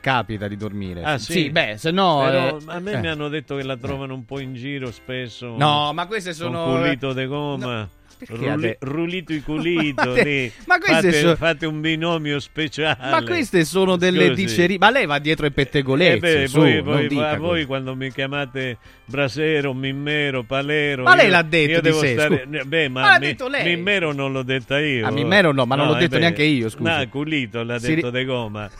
Capita 0.00 0.46
di 0.46 0.56
dormire. 0.56 1.02
Ah, 1.02 1.18
sì? 1.18 1.50
beh, 1.50 1.74
se 1.78 1.90
no. 1.90 2.20
Però 2.24 2.56
eh, 2.58 2.62
a 2.66 2.78
me 2.80 2.92
eh. 2.92 2.98
mi 3.00 3.08
hanno 3.08 3.28
detto 3.28 3.56
che 3.56 3.62
la 3.64 3.76
trovano 3.76 4.12
un 4.14 4.24
po' 4.24 4.38
in 4.38 4.54
giro 4.54 4.92
spesso. 4.92 5.56
No, 5.56 5.92
ma 5.94 6.06
queste 6.06 6.34
sono- 6.34 6.64
Con 6.64 6.80
culito 6.82 7.12
de 7.12 7.26
gomma. 7.26 7.88
perché 7.88 7.96
Ade- 8.48 8.76
rulito 8.80 9.32
e 9.32 9.42
culito 9.44 10.08
Ma 10.08 10.12
te- 10.14 10.52
ma 10.66 10.78
fate, 10.80 11.12
so- 11.12 11.36
fate 11.36 11.66
un 11.66 11.80
binomio 11.80 12.40
speciale. 12.40 13.10
Ma 13.10 13.22
queste 13.22 13.64
sono 13.64 13.96
delle 13.96 14.28
Scusi. 14.28 14.44
dicerie. 14.44 14.78
Ma 14.78 14.90
lei 14.90 15.06
va 15.06 15.18
dietro 15.18 15.46
ai 15.46 15.52
pettegolezzi. 15.52 16.16
Eh 16.16 16.18
beh, 16.40 16.46
su, 16.48 16.58
voi, 16.58 16.80
voi- 16.80 17.18
a 17.22 17.36
voi 17.36 17.64
quando 17.64 17.94
mi 17.94 18.10
chiamate 18.12 18.78
Brasero, 19.04 19.72
Mimmero, 19.74 20.42
Palero. 20.42 21.02
Ma 21.04 21.14
lei 21.14 21.26
io- 21.26 21.30
l'ha 21.32 21.42
detto 21.42 21.70
io 21.72 21.80
devo 21.80 22.00
sé, 22.00 22.12
stare. 22.12 22.42
scusa. 22.44 22.64
Beh, 22.64 22.88
ma, 22.88 23.00
Ma 23.00 23.06
l'ha 23.12 23.18
mi- 23.18 23.26
detto 23.26 23.48
lei. 23.48 23.64
Mimmero 23.76 24.12
non 24.12 24.32
l'ho 24.32 24.42
detta 24.42 24.78
io. 24.80 25.06
Ah, 25.06 25.10
Mimmero 25.10 25.52
no, 25.52 25.64
ma 25.64 25.74
non 25.76 25.86
l'ho 25.86 25.96
eh 25.96 26.00
detto 26.00 26.14
beh. 26.16 26.20
neanche 26.20 26.42
io, 26.42 26.68
scusi. 26.68 26.90
No, 26.90 27.08
Culito 27.08 27.62
l'ha 27.62 27.78
Si 27.78 27.86
ri- 27.88 27.94
detto 27.96 28.10
de 28.10 28.24
gomma. 28.24 28.70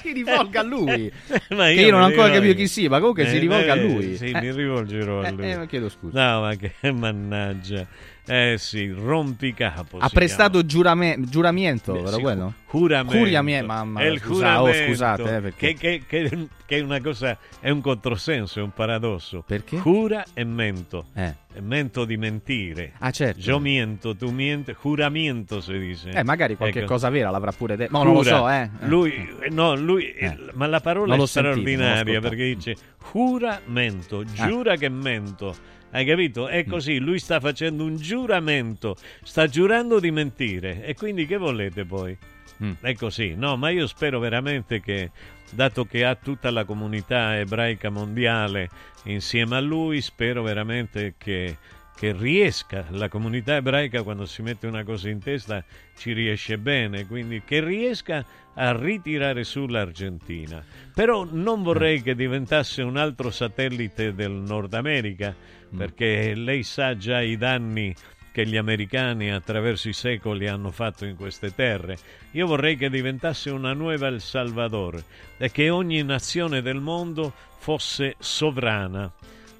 Si 0.00 0.12
rivolga 0.12 0.60
a 0.60 0.62
lui. 0.62 1.10
Ma 1.50 1.66
che 1.66 1.72
io 1.72 1.90
non 1.90 2.02
ho 2.02 2.04
ancora 2.06 2.30
capito 2.30 2.54
chi 2.54 2.66
sia, 2.68 2.88
ma 2.88 2.98
comunque 3.00 3.26
si 3.26 3.36
Eh, 3.36 3.38
rivolga 3.40 3.72
a 3.72 3.76
beh, 3.76 3.82
lui. 3.82 4.16
Sì, 4.16 4.26
Eh. 4.30 4.40
mi 4.40 4.50
rivolgerò 4.52 5.20
a 5.20 5.26
Eh, 5.26 5.30
lui. 5.32 5.50
eh, 5.50 5.66
chiedo 5.66 5.88
scusa. 5.90 6.32
No, 6.34 6.40
ma 6.42 6.54
che 6.54 6.72
mannaggia. 6.92 7.86
Eh 8.26 8.54
sì, 8.58 8.88
rompicapo. 8.90 9.98
Ha 9.98 10.08
prestato 10.08 10.64
giurame- 10.64 11.18
giuramento, 11.28 11.92
Beh, 11.92 12.00
vero 12.02 12.16
sì, 12.16 12.22
quello? 12.22 12.54
Juramento. 12.70 13.18
Curiamento, 13.18 13.66
mamma 13.66 14.00
È 14.00 14.06
il 14.06 14.20
scusa- 14.20 14.62
oh, 14.62 14.72
scusate, 14.72 15.36
eh, 15.36 15.40
perché... 15.40 15.74
che, 15.74 16.02
che- 16.08 16.28
che- 16.28 16.48
che 16.66 16.78
è 16.78 16.80
una 16.80 17.00
cosa, 17.00 17.36
è 17.60 17.68
un 17.70 17.82
controsenso, 17.82 18.58
è 18.58 18.62
un 18.62 18.72
paradosso. 18.72 19.44
Perché? 19.46 19.76
Cura 19.76 20.24
e 20.32 20.42
mento. 20.44 21.04
Eh. 21.14 21.34
Mento 21.60 22.04
di 22.06 22.16
mentire. 22.16 22.92
Ah, 22.98 23.10
certo. 23.10 23.48
Io 23.48 23.58
miento, 23.60 24.16
tu 24.16 24.30
mienti, 24.30 24.74
juramento 24.82 25.60
si 25.60 25.78
dice. 25.78 26.10
Eh, 26.10 26.24
magari 26.24 26.56
qualche 26.56 26.80
Ecco. 26.80 26.88
cosa 26.94 27.10
vera 27.10 27.30
l'avrà 27.30 27.52
pure 27.52 27.76
detto. 27.76 27.96
Ma 27.96 28.02
non 28.02 28.14
lo 28.14 28.22
so, 28.24 28.48
eh. 28.48 28.62
Eh. 28.80 28.86
Lui, 28.86 29.28
no, 29.50 29.76
lui, 29.76 30.10
Eh. 30.12 30.36
ma 30.54 30.66
la 30.66 30.80
parola 30.80 31.14
Non 31.14 31.24
è 31.24 31.28
sentito, 31.28 31.52
straordinaria 31.54 32.00
ascoltato. 32.00 32.28
perché 32.28 32.44
dice 32.54 32.76
juramento, 33.12 34.24
giura 34.24 34.76
che 34.76 34.88
mento. 34.88 35.54
Hai 35.94 36.04
capito? 36.04 36.46
Mm. 36.46 36.48
È 36.48 36.64
così, 36.64 36.98
lui 36.98 37.20
sta 37.20 37.38
facendo 37.38 37.84
un 37.84 37.96
giuramento, 37.96 38.96
sta 39.22 39.46
giurando 39.46 40.00
di 40.00 40.10
mentire. 40.10 40.84
E 40.84 40.94
quindi 40.94 41.24
che 41.24 41.36
volete 41.36 41.84
poi? 41.84 42.16
Mm. 42.64 42.72
È 42.80 42.94
così, 42.94 43.34
no, 43.36 43.56
ma 43.56 43.68
io 43.68 43.86
spero 43.86 44.18
veramente 44.18 44.80
che, 44.80 45.12
dato 45.50 45.84
che 45.84 46.04
ha 46.04 46.16
tutta 46.16 46.50
la 46.50 46.64
comunità 46.64 47.38
ebraica 47.38 47.90
mondiale 47.90 48.68
insieme 49.04 49.54
a 49.54 49.60
lui, 49.60 50.00
spero 50.00 50.42
veramente 50.42 51.14
che, 51.16 51.58
che 51.94 52.12
riesca, 52.12 52.86
la 52.90 53.08
comunità 53.08 53.54
ebraica 53.54 54.02
quando 54.02 54.26
si 54.26 54.42
mette 54.42 54.66
una 54.66 54.82
cosa 54.82 55.08
in 55.08 55.20
testa 55.20 55.62
ci 55.96 56.12
riesce 56.12 56.58
bene, 56.58 57.06
quindi 57.06 57.42
che 57.44 57.62
riesca 57.62 58.24
a 58.54 58.76
ritirare 58.76 59.44
su 59.44 59.66
l'Argentina. 59.66 60.64
Però 60.92 61.24
non 61.30 61.62
vorrei 61.62 62.02
che 62.02 62.16
diventasse 62.16 62.82
un 62.82 62.96
altro 62.96 63.30
satellite 63.30 64.12
del 64.12 64.32
Nord 64.32 64.74
America, 64.74 65.34
perché 65.76 66.34
lei 66.34 66.62
sa 66.62 66.96
già 66.96 67.20
i 67.20 67.36
danni 67.36 67.94
che 68.32 68.46
gli 68.46 68.56
americani 68.56 69.30
attraverso 69.30 69.88
i 69.88 69.92
secoli 69.92 70.48
hanno 70.48 70.72
fatto 70.72 71.04
in 71.04 71.14
queste 71.14 71.54
terre. 71.54 71.96
Io 72.32 72.48
vorrei 72.48 72.76
che 72.76 72.90
diventasse 72.90 73.50
una 73.50 73.72
nuova 73.74 74.08
El 74.08 74.20
Salvador 74.20 75.00
e 75.36 75.52
che 75.52 75.70
ogni 75.70 76.02
nazione 76.02 76.60
del 76.60 76.80
mondo 76.80 77.32
fosse 77.58 78.16
sovrana. 78.18 79.12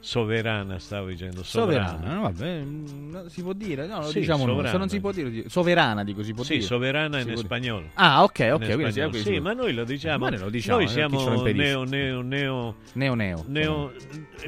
Soverana, 0.04 0.78
stavo 0.78 1.06
dicendo. 1.08 1.42
Sovrana. 1.42 1.88
Soverana, 1.92 2.14
no, 2.14 2.20
vabbè, 2.20 2.60
mm, 2.60 3.26
si 3.28 3.40
può 3.42 3.54
dire, 3.54 3.86
no, 3.86 4.00
lo 4.02 4.08
Sì, 4.08 4.18
diciamo 4.20 4.44
sovrana. 4.44 4.68
Se 4.70 4.76
non 4.76 4.88
si 4.90 5.00
può 5.00 5.12
dire, 5.12 5.30
di- 5.30 5.44
soverana 5.48 6.04
dico, 6.04 6.22
si 6.22 6.34
può 6.34 6.44
Sì, 6.44 6.52
dire. 6.56 6.64
soverana 6.66 7.20
Si 7.22 7.30
in 7.30 7.36
spagnolo. 7.38 7.86
Ah, 7.94 8.22
ok, 8.22 8.50
ok, 8.52 8.74
quindi 8.74 8.92
sì, 8.92 9.00
quindi 9.00 9.18
Sì, 9.22 9.38
ma 9.40 9.54
noi 9.54 9.72
lo 9.72 9.84
diciamo. 9.84 10.24
Ma 10.24 10.28
noi 10.30 10.38
lo 10.40 10.50
diciamo, 10.50 10.76
Noi 10.76 10.86
eh, 10.86 10.90
siamo 10.90 11.42
neo, 11.42 11.84
neo, 11.84 12.20
neo, 12.20 12.74
Neo 12.92 13.14
neo. 13.14 13.44
neo- 13.46 13.92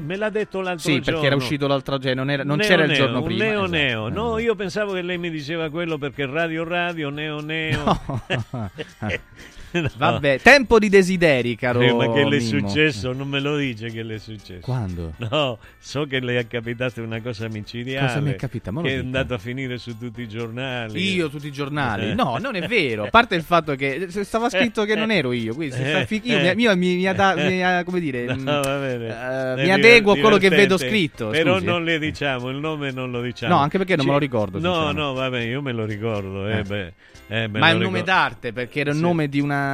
Me 0.00 0.16
l'ha 0.16 0.28
detto 0.28 0.60
l'altro 0.60 0.82
Sì, 0.90 0.96
giorno. 1.00 1.04
perché 1.10 1.26
era 1.26 1.36
uscito 1.36 1.66
l'altro 1.66 1.96
giorno, 1.96 2.20
non, 2.22 2.30
era, 2.30 2.44
non 2.44 2.58
Neo 2.58 2.66
c'era 2.68 2.82
il 2.82 2.88
neo, 2.88 2.96
giorno 2.98 3.18
un 3.20 3.24
prima. 3.24 3.44
Neo 3.44 3.52
esatto. 3.62 3.70
neo. 3.70 4.06
Eh, 4.08 4.10
No, 4.10 4.38
io 4.38 4.54
pensavo 4.54 4.92
che 4.92 5.00
lei 5.00 5.16
mi 5.16 5.30
diceva 5.30 5.70
quello 5.70 5.96
perché 5.96 6.26
radio 6.26 6.64
radio, 6.64 7.08
neo 7.08 7.40
neo. 7.40 7.82
No. 8.28 8.70
Vabbè, 9.96 10.40
tempo 10.40 10.78
di 10.78 10.88
desideri, 10.88 11.54
caro 11.56 11.80
Eh, 11.80 11.92
ma 11.92 12.12
che 12.12 12.24
le 12.24 12.36
è 12.36 12.40
successo? 12.40 13.12
Non 13.12 13.28
me 13.28 13.40
lo 13.40 13.56
dice 13.56 13.88
che 13.90 14.02
le 14.02 14.14
è 14.16 14.18
successo. 14.18 14.60
Quando? 14.60 15.12
No, 15.30 15.58
so 15.78 16.04
che 16.06 16.20
le 16.20 16.38
è 16.38 16.46
capitata 16.46 17.00
una 17.02 17.20
cosa 17.20 17.48
micidiale. 17.48 18.06
Cosa 18.06 18.20
mi 18.20 18.30
è 18.32 18.36
capita? 18.36 18.70
Che 18.70 18.78
è 18.78 18.82
dica. 18.82 19.00
andato 19.00 19.34
a 19.34 19.38
finire 19.38 19.78
su 19.78 19.96
tutti 19.98 20.22
i 20.22 20.28
giornali. 20.28 21.14
Io 21.14 21.28
tutti 21.28 21.46
i 21.46 21.52
giornali? 21.52 22.10
Eh. 22.10 22.14
No, 22.14 22.38
non 22.38 22.54
è 22.54 22.66
vero. 22.66 23.04
A 23.04 23.10
parte 23.10 23.34
il 23.34 23.42
fatto 23.42 23.74
che 23.74 24.06
stava 24.10 24.48
scritto 24.48 24.84
che 24.84 24.94
non 24.94 25.10
ero 25.10 25.32
io, 25.32 25.54
quindi 25.54 25.74
se 25.74 25.84
sta 25.86 25.98
Eh, 26.00 26.20
io, 26.22 26.38
eh. 26.38 26.54
mi, 26.54 26.62
io 26.62 26.76
mi, 26.76 26.96
mi 26.96 27.06
ada- 27.06 27.34
mi- 27.34 27.60
eh, 27.62 27.82
come 27.84 28.00
dire, 28.00 28.34
No, 28.34 28.62
eh, 28.62 29.54
È 29.56 29.62
mi 29.64 29.70
adeguo 29.72 30.12
a 30.12 30.18
quello 30.18 30.36
che 30.38 30.48
vedo 30.48 30.76
scritto. 30.76 31.28
Però 31.28 31.54
scusi, 31.54 31.64
eh. 31.64 31.68
non 31.68 31.84
le 31.84 31.98
diciamo, 31.98 32.48
il 32.50 32.56
nome 32.58 32.90
non 32.90 33.10
lo 33.10 33.20
diciamo. 33.20 33.54
No, 33.54 33.60
anche 33.60 33.78
perché 33.78 33.96
non 33.96 34.06
me 34.06 34.12
lo 34.12 34.18
ricordo, 34.18 34.58
No, 34.58 34.92
no, 34.92 35.12
vabbè, 35.12 35.40
io 35.40 35.62
me 35.62 35.72
lo 35.72 35.84
ricordo. 35.84 36.48
Eh, 36.48 36.58
Eh. 36.58 36.62
beh, 36.62 36.92
eh, 37.28 37.48
me 37.48 37.58
Ma 37.58 37.68
è 37.70 37.72
un 37.72 37.80
nome 37.82 38.02
d'arte 38.02 38.52
perché 38.52 38.80
era 38.80 38.90
il 38.90 38.96
Sì. 38.96 39.02
nome 39.02 39.28
di 39.28 39.40
una 39.40 39.65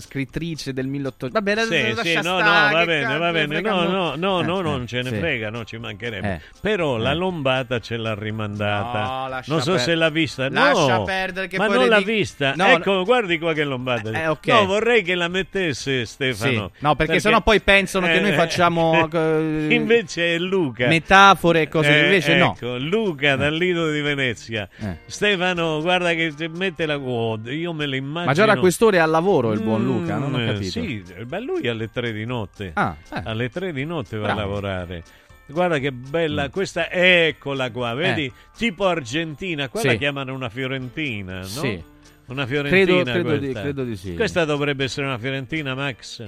scrittrice 0.00 0.72
del 0.72 0.86
1800. 0.86 1.38
Vabbè, 1.40 1.64
Sì, 1.66 1.94
lascia 1.94 2.02
sì, 2.22 2.26
no, 2.26 2.38
no, 2.38 2.44
va 2.70 2.84
bene, 2.84 3.18
va 3.18 3.30
bene. 3.32 3.60
No, 3.60 3.82
no, 3.84 4.14
no, 4.16 4.40
Eh, 4.40 4.44
no, 4.44 4.58
eh. 4.58 4.62
non 4.62 4.86
ce 4.86 5.02
ne 5.02 5.10
Sì. 5.10 5.16
frega, 5.16 5.50
no, 5.50 5.64
ci 5.64 5.76
mancherebbe. 5.78 6.32
Eh. 6.34 6.40
Però 6.60 6.96
la 6.96 7.10
Eh. 7.12 7.14
lombata 7.14 7.78
ce 7.80 7.96
l'ha 7.96 8.14
rimandata. 8.14 9.00
No, 9.28 9.40
non 9.46 9.60
so 9.62 9.72
per- 9.72 9.80
se 9.80 9.94
l'ha 9.94 10.10
vista. 10.10 10.48
Lascia 10.48 10.96
no, 10.96 11.04
perdere 11.04 11.48
che 11.48 11.56
ma 11.58 11.66
poi 11.66 11.76
non 11.76 11.88
l'ha 11.88 11.96
dic- 11.98 12.06
vista. 12.08 12.54
No, 12.56 12.66
ecco, 12.66 13.04
guardi 13.04 13.38
qua 13.38 13.52
che 13.52 13.64
lombata. 13.64 14.10
Eh, 14.10 14.26
ok. 14.28 14.46
No, 14.48 14.66
vorrei 14.66 15.02
che 15.02 15.14
la 15.14 15.28
mettesse 15.28 16.04
Stefano. 16.04 16.70
Sì. 16.74 16.80
No, 16.82 16.94
perché 16.94 17.20
sennò 17.20 17.40
poi 17.42 17.60
pensano 17.60 18.06
che 18.06 18.20
noi 18.20 18.32
facciamo, 18.32 19.08
eh, 19.12 19.66
invece 19.70 20.34
è 20.34 20.38
Luca. 20.38 20.86
metafore 20.88 21.62
e 21.62 21.68
cose 21.68 21.90
invece 21.92 22.36
no. 22.36 22.54
ecco, 22.56 22.76
Luca 22.78 23.36
dal 23.36 23.54
Lido 23.54 23.90
di 23.90 24.00
Venezia. 24.00 24.68
Eh. 24.78 24.98
Stefano, 25.06 25.80
guarda 25.80 26.12
che 26.14 26.32
se 26.36 26.48
mette 26.48 26.86
la 26.86 26.94
io 26.94 27.72
me 27.72 27.86
lo 27.86 27.94
immagino. 27.94 28.24
Ma 28.26 28.32
già 28.32 28.44
da 28.44 28.56
quest'ore 28.58 28.96
è 28.98 29.00
al 29.00 29.10
lavoro 29.12 29.52
il 29.52 29.62
buon 29.62 29.82
Mm, 29.82 29.86
Luca, 29.86 30.16
non 30.16 30.34
ho 30.34 30.38
capito. 30.44 30.70
Sì, 30.70 31.04
beh, 31.24 31.40
lui 31.40 31.68
alle 31.68 31.88
tre 31.90 32.12
di 32.12 32.24
notte. 32.24 32.72
Ah, 32.74 32.96
eh. 33.14 33.20
Alle 33.24 33.48
tre 33.48 33.72
di 33.72 33.84
notte 33.84 34.16
va 34.16 34.24
Bravo. 34.32 34.40
a 34.40 34.42
lavorare. 34.44 35.02
Guarda 35.46 35.78
che 35.78 35.92
bella, 35.92 36.48
questa 36.48 36.90
eccola 36.90 37.70
qua, 37.70 37.94
vedi? 37.94 38.24
Eh. 38.26 38.32
Tipo 38.56 38.86
Argentina, 38.86 39.68
qua 39.68 39.80
Sì. 39.80 39.86
la 39.88 39.94
chiamano 39.94 40.34
una 40.34 40.48
fiorentina, 40.48 41.40
no? 41.40 41.46
Sì. 41.46 41.82
Una 42.26 42.46
fiorentina 42.46 42.84
Credo- 42.84 43.10
credo 43.28 43.36
di- 43.36 43.52
credo 43.52 43.84
di 43.84 43.96
sì. 43.96 44.14
Questa 44.14 44.44
dovrebbe 44.44 44.84
essere 44.84 45.06
una 45.06 45.18
fiorentina, 45.18 45.74
Max. 45.74 46.26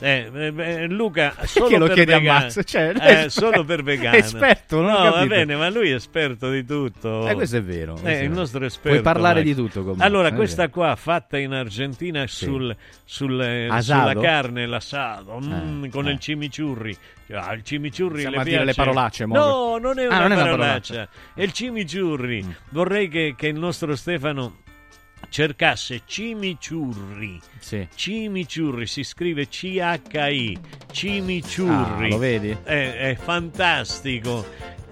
Eh, 0.00 0.30
eh, 0.56 0.86
Luca, 0.86 1.34
solo 1.44 1.76
lo 1.78 1.86
per. 1.92 2.20
Max? 2.22 2.60
Cioè, 2.64 2.92
Eh, 3.24 3.30
solo 3.30 3.64
per 3.64 3.82
vegano. 3.82 4.14
è 4.16 4.20
esperto, 4.20 4.80
No, 4.80 5.10
va 5.10 5.26
bene, 5.26 5.56
ma 5.56 5.68
lui 5.70 5.90
è 5.90 5.94
esperto 5.94 6.50
di 6.50 6.64
tutto. 6.64 7.26
Eh, 7.28 7.34
questo 7.34 7.56
è 7.56 7.62
vero, 7.62 7.92
questo 7.94 8.08
Eh, 8.08 8.20
è 8.20 8.22
il 8.22 8.30
nostro 8.30 8.64
esperto. 8.64 9.00
Puoi 9.00 9.02
parlare 9.02 9.40
Max. 9.40 9.44
di 9.48 9.54
tutto 9.54 9.82
con 9.84 9.96
me. 9.96 10.04
Allora, 10.04 10.32
questa 10.32 10.68
qua 10.68 10.94
fatta 10.94 11.36
in 11.38 11.52
Argentina 11.52 12.26
sul, 12.28 12.74
sul, 13.04 13.40
eh, 13.40 13.68
sulla 13.82 14.14
carne, 14.14 14.66
l'assado, 14.66 15.40
mm, 15.42 15.84
Eh, 15.84 15.88
con 15.90 16.08
il 16.08 16.18
cimiciurri. 16.20 16.96
Ah, 17.32 17.52
il 17.52 17.62
cimiciurri 17.62 18.18
Stiamo 18.18 18.36
le 18.36 18.40
a 18.40 18.44
dire 18.44 18.58
le 18.58 18.64
piace? 18.72 18.78
parolacce, 18.80 19.26
mo. 19.26 19.34
No, 19.36 19.78
non 19.78 19.98
è 19.98 20.04
Ah, 20.04 20.06
una 20.06 20.18
non 20.20 20.32
è 20.32 20.34
una 20.34 20.44
parolaccia. 20.44 20.94
parolaccia. 20.94 21.08
È 21.34 21.42
il 21.42 21.52
cimiciurri. 21.52 22.42
Mm. 22.44 22.50
Vorrei 22.70 23.08
che, 23.08 23.34
che 23.36 23.48
il 23.48 23.58
nostro 23.58 23.94
Stefano 23.96 24.58
cercasse 25.28 26.02
cimiciurri. 26.04 27.40
Sì. 27.58 27.86
Cimiciurri 27.94 28.86
si 28.86 29.04
scrive 29.04 29.48
C-H-I. 29.48 30.58
Cimiciurri. 30.90 32.06
Ah, 32.06 32.08
lo 32.08 32.18
vedi? 32.18 32.56
È, 32.62 33.10
è 33.10 33.14
fantastico. 33.14 34.44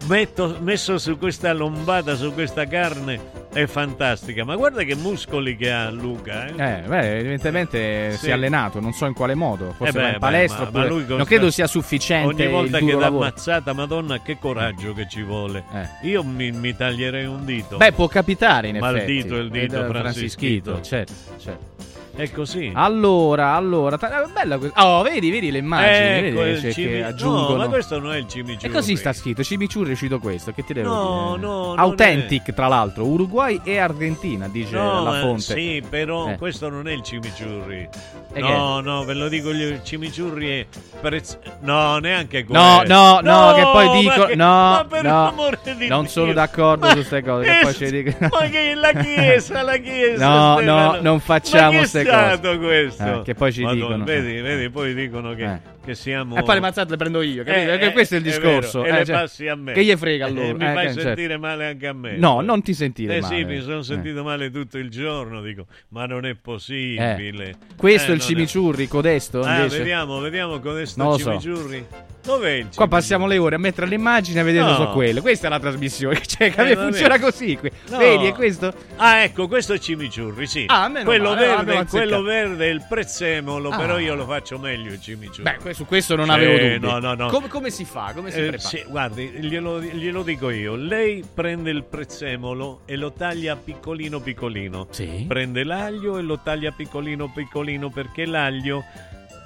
Metto- 0.09 0.59
messo 0.60 0.98
su 0.98 1.18
questa 1.18 1.52
lombata, 1.52 2.14
su 2.14 2.32
questa 2.32 2.64
carne, 2.66 3.18
è 3.52 3.66
fantastica. 3.66 4.44
Ma 4.44 4.55
guarda 4.55 4.85
che 4.85 4.94
muscoli 4.94 5.56
che 5.56 5.73
ha 5.73 5.90
Luca. 5.90 6.47
Eh? 6.47 6.51
Eh, 6.51 6.81
beh, 6.86 7.18
evidentemente 7.18 8.12
Sì. 8.12 8.18
si 8.18 8.28
è 8.28 8.32
allenato, 8.32 8.78
non 8.78 8.93
so 8.93 9.06
in 9.06 9.14
quale 9.14 9.35
modo, 9.35 9.73
forse 9.77 9.98
Eh 9.98 10.01
beh, 10.01 10.06
in 10.06 10.12
beh, 10.12 10.18
palestra 10.20 10.64
ma- 10.64 10.70
ma 10.70 10.78
oppure- 10.78 10.89
lui 10.89 10.98
non 11.01 11.09
costa- 11.18 11.24
credo 11.24 11.51
sia 11.51 11.66
sufficiente 11.66 12.44
Ogni 12.44 12.52
volta 12.52 12.78
che 12.78 12.93
lavoro. 12.93 13.24
ammazzata, 13.24 13.73
madonna, 13.73 14.23
che 14.23 14.39
coraggio 14.39 14.93
che 14.93 15.09
ci 15.09 15.23
vuole. 15.23 15.64
Io 16.02 16.23
mi, 16.23 16.52
mi 16.52 16.77
taglierei 16.77 17.24
un 17.24 17.44
dito. 17.44 17.74
Eh. 17.74 17.78
Beh, 17.78 17.93
può 17.93 18.06
capitare 18.06 18.68
in 18.68 18.77
Ma 18.78 18.90
il 18.90 18.97
effetti. 18.97 19.12
dito 19.23 19.36
è 19.36 19.40
il 19.40 19.51
dito 19.51 19.77
Ed, 19.81 19.85
eh, 19.85 19.89
Franzischito. 19.89 20.81
certo, 20.82 21.12
certo. 21.39 21.74
È 22.16 22.30
così. 22.30 22.70
Allora, 22.74 23.52
allora, 23.52 23.98
ta- 23.98 24.22
eh, 24.22 24.26
bella 24.32 24.56
questa. 24.56 24.86
Oh, 24.86 25.02
vedi, 25.02 25.30
vedi 25.30 25.51
le 25.51 25.59
immagini, 25.59 26.28
Ecco 26.28 26.40
vedi 26.40 26.60
cioè, 26.62 26.72
cimi- 26.72 26.93
che 26.93 27.01
No, 27.01 27.06
aggiungono. 27.09 27.56
ma 27.59 27.68
questo 27.68 27.98
non 27.98 28.12
è 28.14 28.16
il 28.16 28.26
cimiciurri. 28.26 28.66
E 28.66 28.70
così 28.70 28.97
sta 28.97 29.12
scritto, 29.12 29.43
cimiciurri 29.44 29.90
è 29.90 29.93
uscito 29.93 30.18
questo, 30.18 30.52
che 30.52 30.64
ti 30.64 30.72
devo 30.72 30.94
No, 30.94 31.34
dire? 31.34 31.47
no, 31.47 31.64
non 31.66 31.78
Authentic, 31.78 32.55
tra 32.55 32.68
l'altro, 32.68 33.05
Uruguay 33.05 33.60
e 33.62 33.76
Argentina, 33.76 34.48
dice 34.48 34.74
No, 34.76 35.02
la 35.02 35.10
ma 35.10 35.20
fonte. 35.20 35.40
sì, 35.43 35.82
però 35.86 36.30
Eh. 36.30 36.36
questo 36.38 36.70
non 36.70 36.88
è 36.88 36.93
il 36.93 37.02
cimiciurri. 37.02 37.88
E 38.32 38.40
No, 38.40 38.80
no, 38.80 39.05
ve 39.05 39.12
lo 39.14 39.28
dico, 39.28 39.51
il 39.51 39.80
cimiciurri 39.82 40.48
è 40.60 40.66
prezz- 41.01 41.38
No, 41.60 41.98
neanche 41.98 42.44
No, 42.48 42.78
quello. 42.78 42.94
no, 42.94 43.20
no, 43.22 43.55
che 43.55 43.62
poi 43.62 43.98
dico 44.01 44.24
che- 44.26 44.36
no, 44.36 44.44
ma 44.47 44.86
per 44.88 45.02
no, 45.02 45.10
l'amore 45.24 45.59
di 45.76 45.86
non 45.88 46.02
Dio. 46.02 46.10
sono 46.10 46.32
d'accordo 46.32 46.84
Ma 46.86 46.88
su 46.93 46.94
queste 46.97 47.22
cose, 47.22 47.44
che 47.44 47.59
poi 47.62 47.74
ci 47.74 47.90
dico- 47.90 48.16
Ma 48.30 48.40
che 48.48 48.74
la 48.74 48.93
chiesa, 48.93 49.62
la 49.62 49.76
chiesa 49.76 50.26
No, 50.28 50.60
no, 50.60 50.98
non 51.01 51.20
facciamo 51.20 51.72
Ma 51.72 51.78
che 51.80 51.86
ste 51.86 52.01
è 52.02 52.06
cose. 52.11 52.37
stato 52.37 52.59
questo? 52.59 53.20
Eh, 53.20 53.23
che 53.23 53.35
poi 53.35 53.53
ci 53.53 53.62
Madonna, 53.62 53.81
dicono. 53.87 54.05
Vedi, 54.05 54.41
vedi, 54.41 54.70
poi 54.70 54.95
dicono 54.95 55.35
che, 55.35 55.45
Eh. 55.45 55.61
che 55.85 55.95
siamo 55.95 56.37
E 56.37 56.43
poi 56.43 56.55
le 56.55 56.61
mazzate 56.61 56.91
le 56.91 56.97
prendo 56.97 57.23
io, 57.23 57.45
capito? 57.45 57.73
Eh, 57.73 57.78
Che 57.78 57.93
questo 57.93 58.15
è 58.15 58.19
il 58.19 58.27
eh, 58.27 58.31
discorso. 58.31 58.81
vero, 58.83 58.93
eh, 58.95 58.97
e 58.97 58.99
le 59.01 59.05
cioè, 59.07 59.16
passi 59.16 59.49
a 59.49 59.55
me. 59.55 59.73
Che 59.73 59.85
gli 59.85 59.95
frega 59.97 60.27
Eh, 60.27 60.28
allora? 60.31 60.47
mi 60.55 60.65
Eh, 60.65 60.73
fai 60.74 60.74
che- 60.87 60.93
certo. 60.93 61.01
sentire 61.01 61.37
male 61.39 61.66
anche 61.66 61.87
a 61.87 61.93
me. 61.93 62.16
No, 62.16 62.41
non 62.41 62.62
ti 62.62 62.74
sentire 62.74 63.16
eh 63.16 63.20
male. 63.20 63.37
sì, 63.37 63.45
mi 63.45 63.61
sono 63.61 63.78
Eh. 63.81 63.85
sentito 63.85 64.23
male 64.23 64.51
tutto 64.51 64.78
il 64.78 64.91
giorno, 64.91 65.43
dico, 65.43 65.66
ma 65.89 66.07
non 66.07 66.24
è 66.27 66.35
possibile. 66.35 67.49
Eh. 67.51 67.55
Questo 67.77 68.11
Eh, 68.11 68.15
è 68.15 68.16
il 68.16 68.23
cimiciurri, 68.23 68.87
codesto 68.89 69.41
Ah, 69.43 69.66
vediamo, 69.66 70.19
vediamo 70.20 70.59
codesto 70.61 71.19
cimiciurri. 71.19 71.87
Dov'è 72.27 72.51
il 72.51 72.69
Qua 72.74 72.89
passiamo 72.89 73.27
le 73.28 73.39
ore 73.39 73.55
a 73.55 73.59
mettere 73.59 73.86
le 73.86 73.94
immagini 73.94 74.36
e 74.36 74.40
a 74.40 74.43
vedere 74.43 74.65
No. 74.66 74.74
su 74.74 74.86
quello. 74.93 75.20
Questa 75.20 75.47
è 75.47 75.51
la 75.51 75.61
trasmissione. 75.61 76.20
Cioè, 76.27 76.53
Eh, 76.57 76.77
funziona 76.77 77.20
così. 77.20 77.57
qui. 77.57 77.70
No. 77.89 77.98
Vedi, 77.98 78.27
è 78.27 78.32
questo? 78.35 78.74
Ah, 78.97 79.20
ecco, 79.23 79.47
questo 79.47 79.73
è 79.74 79.78
cimiciurri, 79.78 80.47
sì. 80.47 80.65
Ah, 80.66 80.90
quello, 81.05 81.31
male, 81.35 81.47
verde, 81.47 81.86
quello 81.86 82.23
verde 82.23 82.66
è 82.66 82.70
il 82.70 82.85
prezzemolo, 82.89 83.70
Ah. 83.70 83.77
però 83.77 83.98
io 83.98 84.15
lo 84.16 84.27
faccio 84.27 84.59
meglio 84.59 84.90
il 84.93 85.01
cimiciurri. 85.01 85.57
Beh, 85.62 85.73
su 85.73 85.86
questo 85.86 86.16
non 86.16 86.27
Sì, 86.27 86.32
avevo 86.32 86.59
dubbi. 86.59 86.78
No, 86.81 86.98
no, 86.98 87.15
no. 87.15 87.28
Come, 87.28 87.47
come 87.48 87.70
si 87.70 87.85
fa? 87.85 88.11
Come 88.12 88.31
si 88.32 88.39
Eh, 88.39 88.48
prepara? 88.48 88.69
sì, 88.69 88.85
guardi, 88.89 89.27
glielo, 89.28 89.81
glielo 89.81 90.23
dico 90.24 90.51
io. 90.51 90.74
Lei 90.74 91.24
prende 91.32 91.70
il 91.70 91.85
prezzemolo 91.85 92.81
e 92.86 92.97
lo 92.97 93.12
taglia 93.12 93.55
piccolino 93.55 94.19
piccolino. 94.20 94.89
Prende 95.28 95.62
l'aglio 95.62 96.19
e 96.19 96.23
lo 96.23 96.40
taglia 96.43 96.73
piccolino 96.73 97.31
piccolino 97.32 97.89
perché 97.90 98.27
l'aglio, 98.27 98.82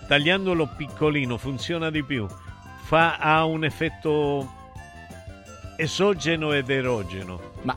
tagliandolo 0.09 0.69
piccolino, 0.77 1.37
funziona 1.37 1.91
di 1.91 2.03
più. 2.03 2.27
Fa, 2.91 3.19
ha 3.19 3.45
un 3.45 3.63
effetto 3.65 4.51
esogeno 5.77 6.53
ed 6.53 6.69
erogeno. 6.71 7.41
Ma 7.63 7.77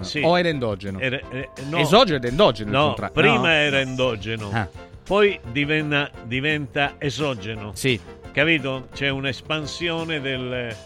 eh, 0.00 0.04
Sì. 0.04 0.20
o 0.24 0.38
era 0.38 0.48
endogeno? 0.48 1.00
Era- 1.00 1.18
eh, 1.30 1.48
no. 1.68 1.78
Esogeno 1.78 2.16
ed 2.18 2.24
endogeno. 2.26 2.70
No, 2.70 2.86
contrario. 2.94 3.14
prima 3.14 3.38
No. 3.38 3.46
era 3.48 3.80
endogeno, 3.80 4.50
Ah. 4.52 4.68
poi 5.04 5.40
diventa, 5.50 6.08
diventa 6.22 6.94
esogeno. 6.98 7.72
Sì. 7.74 7.98
Capito? 8.30 8.86
C'è 8.94 9.08
un'espansione 9.08 10.20
del, 10.20 10.76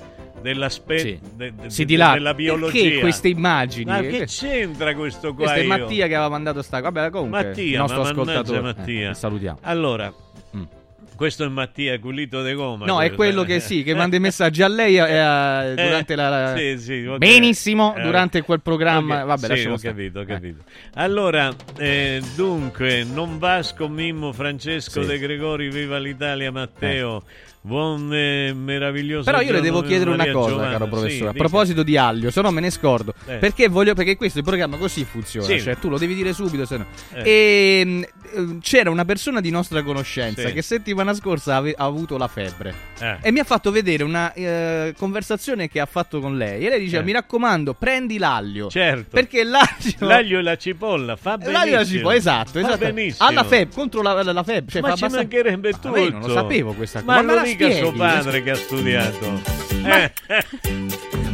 dell'aspetto 0.41 1.01
Sì. 1.03 1.21
de- 1.35 1.53
de- 1.55 1.69
Si 1.69 1.85
dilata. 1.85 2.15
della 2.15 2.33
biologia. 2.33 2.81
Perché 2.83 3.01
queste 3.01 3.29
immagini? 3.29 3.91
Ma 3.91 4.01
che 4.01 4.25
c'entra 4.25 4.95
questo 4.95 5.35
qua? 5.35 5.45
Questo 5.45 5.59
è 5.59 5.63
io? 5.65 5.69
Mattia 5.69 6.07
che 6.07 6.15
aveva 6.15 6.31
mandato 6.31 6.63
sta. 6.63 6.81
Vabbè, 6.81 7.11
comunque. 7.11 7.43
Mattia, 7.45 7.63
il 7.73 7.77
nostro 7.77 8.01
ma 8.03 8.09
ascoltatore. 8.09 8.61
Mattia. 8.63 9.11
Eh, 9.11 9.15
salutiamo. 9.15 9.59
Allora. 9.63 10.11
Questo 11.21 11.45
è 11.45 11.49
Mattia 11.49 11.99
Culito 12.01 12.41
de 12.41 12.55
Goma. 12.55 12.87
No, 12.87 13.03
è 13.03 13.13
quello 13.13 13.43
che 13.43 13.61
sì, 13.61 13.83
che 13.83 13.95
manda 13.95 14.17
i 14.17 14.21
messaggi 14.21 14.63
a 14.63 14.69
lei 14.69 14.97
eh, 14.97 15.03
eh, 15.05 15.75
durante 15.75 16.17
la. 16.17 16.55
Sì, 16.57 16.79
sì, 16.79 17.05
ok. 17.05 17.19
Benissimo, 17.19 17.95
Eh, 17.95 18.01
durante 18.01 18.41
quel 18.41 18.63
programma. 18.63 19.21
ok, 19.21 19.27
Vabbè, 19.27 19.43
sì, 19.43 19.49
lasciamo 19.49 19.75
ho 19.75 19.77
stare. 19.77 19.95
capito, 19.95 20.19
ho 20.21 20.23
Eh. 20.23 20.27
capito. 20.27 20.63
Allora, 20.95 21.55
eh, 21.77 22.23
dunque, 22.35 23.05
non 23.05 23.37
Vasco, 23.39 23.87
Mimmo, 23.87 24.33
Francesco 24.33 25.03
Sì. 25.03 25.09
De 25.09 25.19
Gregori, 25.19 25.69
viva 25.69 25.99
l'Italia, 25.99 26.51
Matteo. 26.51 27.23
Buon 27.63 28.09
e 28.15 28.55
meraviglioso 28.55 29.25
Però 29.31 29.43
io 29.43 29.53
le 29.53 29.61
devo 29.61 29.83
chiedere 29.83 30.09
una 30.09 30.31
cosa, 30.31 30.49
Giovanna. 30.49 30.71
caro 30.73 30.85
Sì, 30.87 30.91
professore. 30.91 31.29
a 31.29 31.33
dica. 31.33 31.45
proposito 31.45 31.83
di 31.83 31.97
aglio, 31.99 32.31
se 32.31 32.41
no 32.41 32.51
me 32.51 32.61
ne 32.63 32.71
scordo. 32.71 33.13
Eh. 33.27 33.37
Perché 33.37 33.69
voglio. 33.69 33.93
Perché 33.93 34.17
questo 34.17 34.39
il 34.39 34.45
programma 34.45 34.79
così 34.79 35.05
funziona. 35.05 35.47
Sì. 35.47 35.61
Cioè, 35.61 35.77
tu 35.77 35.91
lo 35.91 35.99
devi 35.99 36.15
dire 36.15 36.33
subito, 36.33 36.65
se 36.65 36.79
no. 36.79 36.87
Eh. 37.13 37.23
E 37.31 37.83
mm, 37.85 38.03
eh, 38.03 38.59
c'era 38.63 38.89
una 38.89 39.05
persona 39.05 39.43
di 39.43 39.51
nostra 39.51 39.83
conoscenza 39.83 40.47
Sì. 40.49 40.55
che 40.55 40.63
settimana 40.63 41.13
scorsa 41.13 41.57
ave- 41.57 41.75
ha 41.77 41.85
avuto 41.85 42.17
la 42.17 42.29
febbre. 42.29 42.75
Eh. 42.99 43.17
E 43.21 43.31
mi 43.31 43.41
ha 43.41 43.45
fatto 43.45 43.71
vedere 43.71 44.05
una 44.05 44.33
eh, 44.33 44.95
conversazione 44.97 45.69
che 45.69 45.81
ha 45.81 45.87
fatto 45.87 46.19
con 46.21 46.39
lei. 46.39 46.65
E 46.65 46.71
lei 46.71 46.81
diceva: 46.81 47.03
Eh. 47.03 47.05
Mi 47.05 47.13
raccomando, 47.13 47.75
prendi 47.75 48.17
l'aglio. 48.17 48.71
Certo. 48.71 49.11
Perché 49.11 49.45
l'aglio. 49.45 49.69
L'aglio 49.99 50.39
e 50.39 50.43
la 50.43 50.57
cipolla 50.57 51.17
fa 51.17 51.37
benissimo. 51.37 51.59
L'aglio 51.59 51.75
e 51.75 51.79
la 51.79 51.85
cipolla, 51.85 52.15
esatto, 52.15 52.51
Fa 52.53 52.61
esatto. 52.61 52.79
benissimo. 52.79 53.29
Alla 53.29 53.45
febbre, 53.45 53.75
contro 53.75 54.01
la, 54.01 54.23
la- 54.23 54.33
la 54.33 54.43
febbre. 54.43 54.73
Cioè, 54.73 54.81
ma 54.81 54.89
fa 54.89 54.97
ci 54.97 55.05
abbastanza- 55.05 55.17
mancherebbe 55.37 55.71
Ma 55.73 55.77
tutto. 55.79 55.97
io 55.99 56.11
non 56.11 56.21
lo 56.23 56.33
sapevo 56.33 56.73
questa 56.73 57.03
cosa. 57.03 57.21
Ma, 57.21 57.21
me 57.23 57.49
dica 57.57 57.71
suo 57.71 57.93
padre 57.93 58.43
che 58.43 58.51
ha 58.51 58.55
studiato. 58.57 59.41
Ma- 59.83 60.05
Eh. 60.05 60.13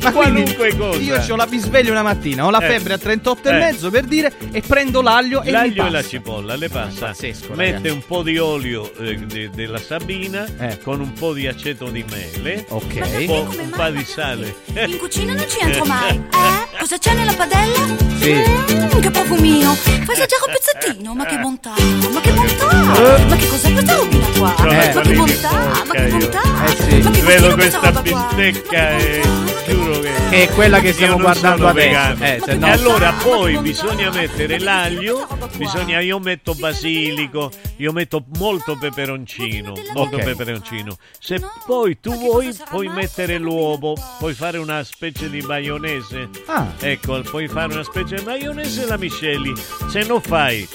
Ma 0.07 0.13
Qualunque 0.13 0.55
quindi 0.75 0.77
cosa. 1.09 1.25
Io 1.27 1.33
ho 1.33 1.37
la 1.37 1.47
bisveglia 1.47 1.91
una 1.91 2.03
mattina, 2.03 2.45
ho 2.47 2.51
la 2.51 2.61
Eh. 2.61 2.67
febbre 2.69 2.95
a 2.95 2.99
38 2.99 3.49
e 3.49 3.55
Eh. 3.55 3.59
mezzo 3.59 3.91
per 3.91 4.05
dire 4.05 4.33
e 4.53 4.61
prendo 4.63 5.03
l'aglio 5.03 5.43
e 5.43 5.51
L'aglio 5.51 5.87
e 5.87 5.91
la 5.91 6.03
cipolla 6.03 6.55
le 6.57 6.69
passa, 6.69 7.07
Pazzesco, 7.07 7.55
mette 7.55 7.73
ragazzi. 7.73 7.89
un 7.95 8.03
po' 8.07 8.23
di 8.23 8.39
olio 8.39 8.93
eh, 8.99 9.17
de- 9.17 9.51
della 9.51 9.79
Sabina 9.79 10.47
Eh. 10.59 10.79
con 10.83 11.01
un 11.01 11.13
po' 11.13 11.33
di 11.33 11.47
aceto 11.47 11.87
di 11.91 12.05
mele, 12.09 12.65
Ok. 12.69 12.85
un 13.19 13.27
po', 13.27 13.47
un 13.59 13.71
po' 13.71 13.91
di 13.91 14.05
sale. 14.05 14.55
In 14.75 14.97
cucina 14.99 15.33
non 15.35 15.45
ci 15.49 15.59
entro 15.61 15.85
mai. 15.85 16.15
Eh? 16.17 16.79
Cosa 16.79 16.99
c'è 16.99 17.15
nella 17.15 17.33
padella? 17.33 17.87
Sì. 18.21 18.33
Mmm, 18.33 19.01
che 19.01 19.11
profumino. 19.11 19.75
Fai 19.75 20.15
assaggiare 20.15 20.43
un 20.47 20.53
pezzettino. 20.53 21.15
Ma 21.15 21.25
che 21.25 21.37
bontà. 21.39 21.75
Ma 22.13 22.21
che 22.21 22.31
bontà. 22.33 23.17
Eh. 23.17 23.25
Ma 23.25 23.37
che 23.37 23.47
cos'è 23.49 23.73
questa 23.73 23.95
robina 23.97 24.27
qua? 24.39 24.55
Sono 24.57 24.73
ma 24.73 25.01
che 25.01 25.13
bontà. 25.15 25.51
Ma 25.87 25.93
che 25.95 26.07
bontà. 26.07 26.43
Eh 26.67 26.77
sì. 26.91 26.99
Ma 27.03 27.11
che 27.11 27.21
Vedo 27.23 27.55
questa 27.55 27.79
qua? 27.91 28.03
bistecca 28.03 28.97
e 28.99 29.23
giuro 29.67 29.96
che... 30.01 30.13
Che 30.31 30.43
è 30.45 30.49
quella 30.55 30.81
che 30.81 30.93
stiamo 30.93 31.13
non 31.15 31.23
guardando 31.23 31.67
adesso. 31.69 32.47
Eh, 32.47 32.55
no- 32.57 32.67
E 32.67 32.71
allora 32.71 33.13
poi 33.13 33.59
bisogna 33.59 34.11
mettere 34.11 34.59
l'aglio, 34.59 35.27
bisogna, 35.57 36.01
io 36.01 36.19
metto 36.19 36.55
basilico, 36.55 37.51
io 37.77 37.93
metto 37.93 38.25
molto 38.39 38.77
peperoncino, 38.77 39.73
molto 39.95 40.17
Ok. 40.17 40.23
peperoncino. 40.25 40.97
Se 41.19 41.41
poi 41.67 41.99
tu 42.01 42.15
vuoi, 42.17 42.55
puoi 42.69 42.89
mettere 42.89 43.39
l'uovo, 43.39 43.95
puoi 44.19 44.35
fare 44.35 44.59
una 44.59 44.83
specie 44.85 45.29
di 45.31 45.41
maionese. 45.43 46.29
Ah. 46.47 46.67
Ecco, 46.81 47.21
puoi 47.23 47.49
fare 47.49 47.73
una 47.73 47.83
specie 47.85 48.17
di 48.17 48.25
maionese 48.25 48.83
e 48.83 48.87
la 48.87 48.97
misceli. 48.97 49.53
Se 49.89 50.03
no 50.05 50.21
fai 50.21 50.69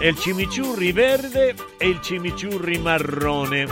è 0.00 0.06
il 0.06 0.18
cimiciurri 0.18 0.92
verde 0.92 1.54
e 1.76 1.86
il 1.88 2.00
cimiciurri 2.02 2.78
marrone. 2.78 3.66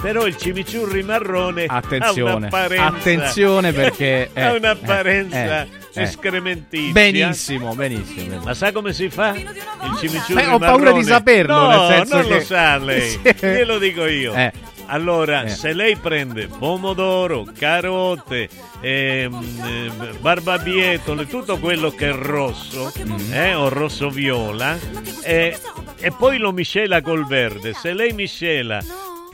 Però 0.00 0.26
il 0.26 0.36
cimiciurri 0.36 1.02
marrone 1.02 1.64
Attenzione, 1.66 2.30
ha 2.30 2.34
un'apparenza. 2.36 2.86
attenzione 2.86 3.72
perché, 3.72 4.30
eh, 4.34 4.40
ha 4.40 4.52
un'apparenza 4.52 5.62
eh, 5.62 5.68
eh, 5.92 6.00
eh. 6.00 6.02
escrementizia. 6.02 6.92
Benissimo, 6.92 7.74
benissimo. 7.74 8.14
benissimo. 8.14 8.42
Ma 8.44 8.54
sa 8.54 8.70
come 8.72 8.92
si 8.92 9.08
fa? 9.10 9.34
Il 9.34 9.96
cimiciurri 9.98 10.42
Eh, 10.42 10.46
ho 10.46 10.58
paura 10.58 10.76
marrone? 10.84 10.98
di 11.00 11.04
saperlo, 11.04 11.54
No, 11.54 11.68
nel 11.88 11.96
senso 11.96 12.16
non 12.16 12.28
lo 12.28 12.36
che- 12.36 12.44
sa 12.44 12.76
lei. 12.78 13.20
Glielo 13.40 13.78
dico 13.78 14.06
io. 14.06 14.34
Eh. 14.82 14.92
Allora, 14.92 15.44
Eh. 15.44 15.48
se 15.48 15.72
lei 15.72 15.96
prende 15.96 16.46
pomodoro, 16.48 17.46
carote, 17.56 18.48
ehm, 18.80 19.34
eh, 19.64 19.90
barbabietole, 20.20 21.26
tutto 21.26 21.58
quello 21.58 21.90
che 21.90 22.08
è 22.08 22.12
rosso, 22.12 22.92
Mm. 23.04 23.32
eh, 23.32 23.54
o 23.54 23.68
rosso 23.68 24.10
viola, 24.10 24.78
eh, 25.22 25.56
e 25.98 26.10
poi 26.12 26.38
lo 26.38 26.52
miscela 26.52 27.00
col 27.00 27.26
verde. 27.26 27.72
Se 27.74 27.92
lei 27.92 28.12
miscela 28.12 28.82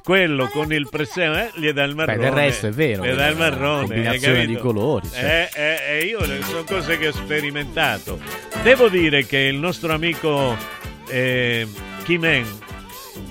quello 0.03 0.49
con 0.49 0.73
il 0.73 0.89
prezzemolo, 0.89 1.39
eh, 1.41 1.51
gli 1.57 1.70
dà 1.70 1.83
il 1.85 1.95
marrone. 1.95 2.19
del 2.19 2.31
resto 2.33 2.66
è 2.69 2.70
vero, 2.70 3.05
Gli 3.05 3.11
dà 3.15 3.27
il 3.29 3.35
quella 3.37 3.51
marrone. 3.51 3.81
combinazione 3.87 4.47
di 4.47 4.57
colori, 4.57 5.09
certo. 5.12 5.57
Eh, 5.59 5.62
eh, 5.62 5.99
eh, 5.99 6.05
io 6.05 6.20
sono 6.45 6.65
cose 6.65 6.97
che 6.99 7.09
ho 7.09 7.12
sperimentato. 7.12 8.19
Devo 8.62 8.89
dire 8.89 9.27
che 9.27 9.39
il 9.39 9.57
nostro 9.57 9.93
amico 9.93 10.57
eh, 11.11 11.66
Kimen 12.05 12.47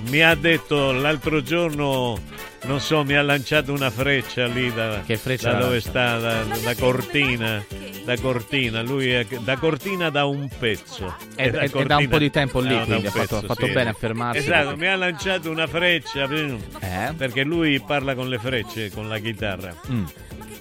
mi 0.09 0.21
ha 0.21 0.35
detto 0.35 0.91
l'altro 0.91 1.41
giorno, 1.41 2.19
non 2.63 2.79
so, 2.79 3.03
mi 3.03 3.15
ha 3.15 3.21
lanciato 3.21 3.71
una 3.73 3.89
freccia 3.89 4.45
lì 4.47 4.71
da, 4.73 5.01
Che 5.05 5.17
freccia 5.17 5.53
da 5.53 5.59
dove 5.59 5.79
sta, 5.81 6.17
da, 6.17 6.43
da 6.43 6.75
Cortina. 6.75 7.65
Da 8.07 8.17
Cortina, 8.17 8.81
lui 8.81 9.09
è, 9.11 9.25
da 9.41 9.57
Cortina 9.57 10.09
da 10.09 10.23
un 10.23 10.47
pezzo. 10.57 11.13
È- 11.35 11.49
da 11.51 11.59
è- 11.59 11.69
è 11.69 11.83
da 11.83 11.97
un 11.97 12.07
po' 12.07 12.17
di 12.17 12.29
tempo 12.29 12.61
lì, 12.61 12.69
da 12.69 12.85
quindi 12.85 13.07
ha 13.07 13.11
fatto- 13.11 13.35
ha 13.37 13.41
fatto 13.41 13.65
sì. 13.65 13.71
bene 13.73 13.89
a 13.89 13.93
fermarsi. 13.93 14.39
Esatto, 14.39 14.77
mi 14.77 14.87
ha 14.87 14.95
lanciato 14.95 15.51
una 15.51 15.67
freccia 15.67 16.23
Eh? 16.23 17.13
perché 17.17 17.43
lui 17.43 17.81
parla 17.81 18.15
con 18.15 18.29
le 18.29 18.39
frecce, 18.39 18.91
con 18.91 19.09
la 19.09 19.19
chitarra. 19.19 19.75
Mm. 19.91 20.05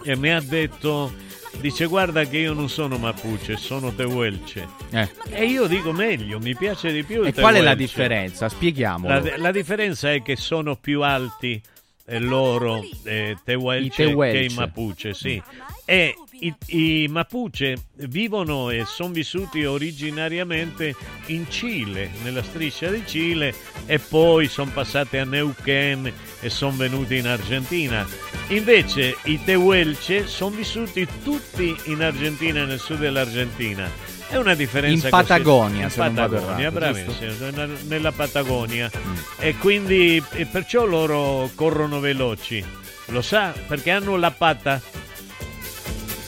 E 0.02 0.16
mi 0.16 0.32
ha 0.32 0.40
detto, 0.40 1.12
dice 1.60 1.86
guarda 1.86 2.24
che 2.24 2.38
io 2.38 2.52
non 2.52 2.68
sono 2.68 2.98
Mapuche, 2.98 3.56
sono 3.56 3.92
Tehuelce. 3.92 4.68
Eh. 4.90 5.08
E 5.30 5.44
io 5.46 5.66
dico 5.66 5.92
meglio, 5.92 6.38
mi 6.38 6.54
piace 6.54 6.92
di 6.92 7.02
più 7.02 7.24
E 7.24 7.32
qual 7.32 7.54
è 7.54 7.60
la 7.60 7.74
differenza? 7.74 8.48
Spieghiamolo. 8.48 9.20
La, 9.20 9.36
la 9.36 9.50
differenza 9.52 10.12
è 10.12 10.22
che 10.22 10.36
sono 10.36 10.76
più 10.76 11.02
alti 11.02 11.60
eh, 12.06 12.18
loro, 12.20 12.82
eh, 13.04 13.36
Tehuelche, 13.44 14.02
I 14.02 14.06
Tehuelche. 14.06 14.38
che 14.38 14.52
i 14.52 14.54
Mapuche, 14.54 15.14
sì. 15.14 15.42
E 15.84 16.14
i, 16.40 16.54
i 16.66 17.08
Mapuche 17.08 17.76
vivono 17.96 18.70
e 18.70 18.84
sono 18.86 19.12
vissuti 19.12 19.64
originariamente 19.64 20.94
in 21.26 21.46
Cile, 21.50 22.10
nella 22.22 22.42
striscia 22.42 22.88
di 22.90 23.02
Cile, 23.06 23.54
e 23.86 23.98
poi 23.98 24.48
sono 24.48 24.70
passati 24.72 25.16
a 25.16 25.24
Neuquén 25.24 26.12
e 26.40 26.50
sono 26.50 26.76
venuti 26.76 27.16
in 27.16 27.26
Argentina. 27.26 28.06
Invece 28.48 29.16
i 29.24 29.42
Tehuelche 29.42 30.26
sono 30.26 30.54
vissuti 30.54 31.06
tutti 31.22 31.74
in 31.84 32.02
Argentina, 32.02 32.64
nel 32.64 32.78
sud 32.78 32.98
dell'Argentina. 32.98 33.90
È 34.28 34.36
una 34.36 34.54
differenza 34.54 35.06
In 35.06 35.12
così- 35.12 35.26
Patagonia, 35.28 35.84
in 35.84 35.90
se 35.90 36.00
non 36.00 36.14
vado 36.14 36.34
Patagonia, 36.36 36.70
bravissimo, 36.72 37.50
nella- 37.86 38.12
Patagonia. 38.12 38.90
E 39.38 39.54
quindi 39.56 40.22
e 40.32 40.46
perciò 40.46 40.84
loro 40.84 41.48
corrono 41.54 42.00
veloci. 42.00 42.64
Lo 43.06 43.22
sa? 43.22 43.54
Perché 43.66 43.90
hanno 43.92 44.16
la 44.16 44.32
pata. 44.32 44.80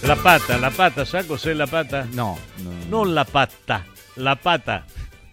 La 0.02 0.16
pata, 0.16 0.56
la 0.58 0.70
pata, 0.70 1.04
sa 1.04 1.24
cos'è 1.24 1.52
la 1.52 1.66
pata? 1.66 2.06
No, 2.12 2.38
Non 2.88 3.12
la 3.12 3.24
patta, 3.24 3.84
la 4.14 4.36
pata. 4.36 4.84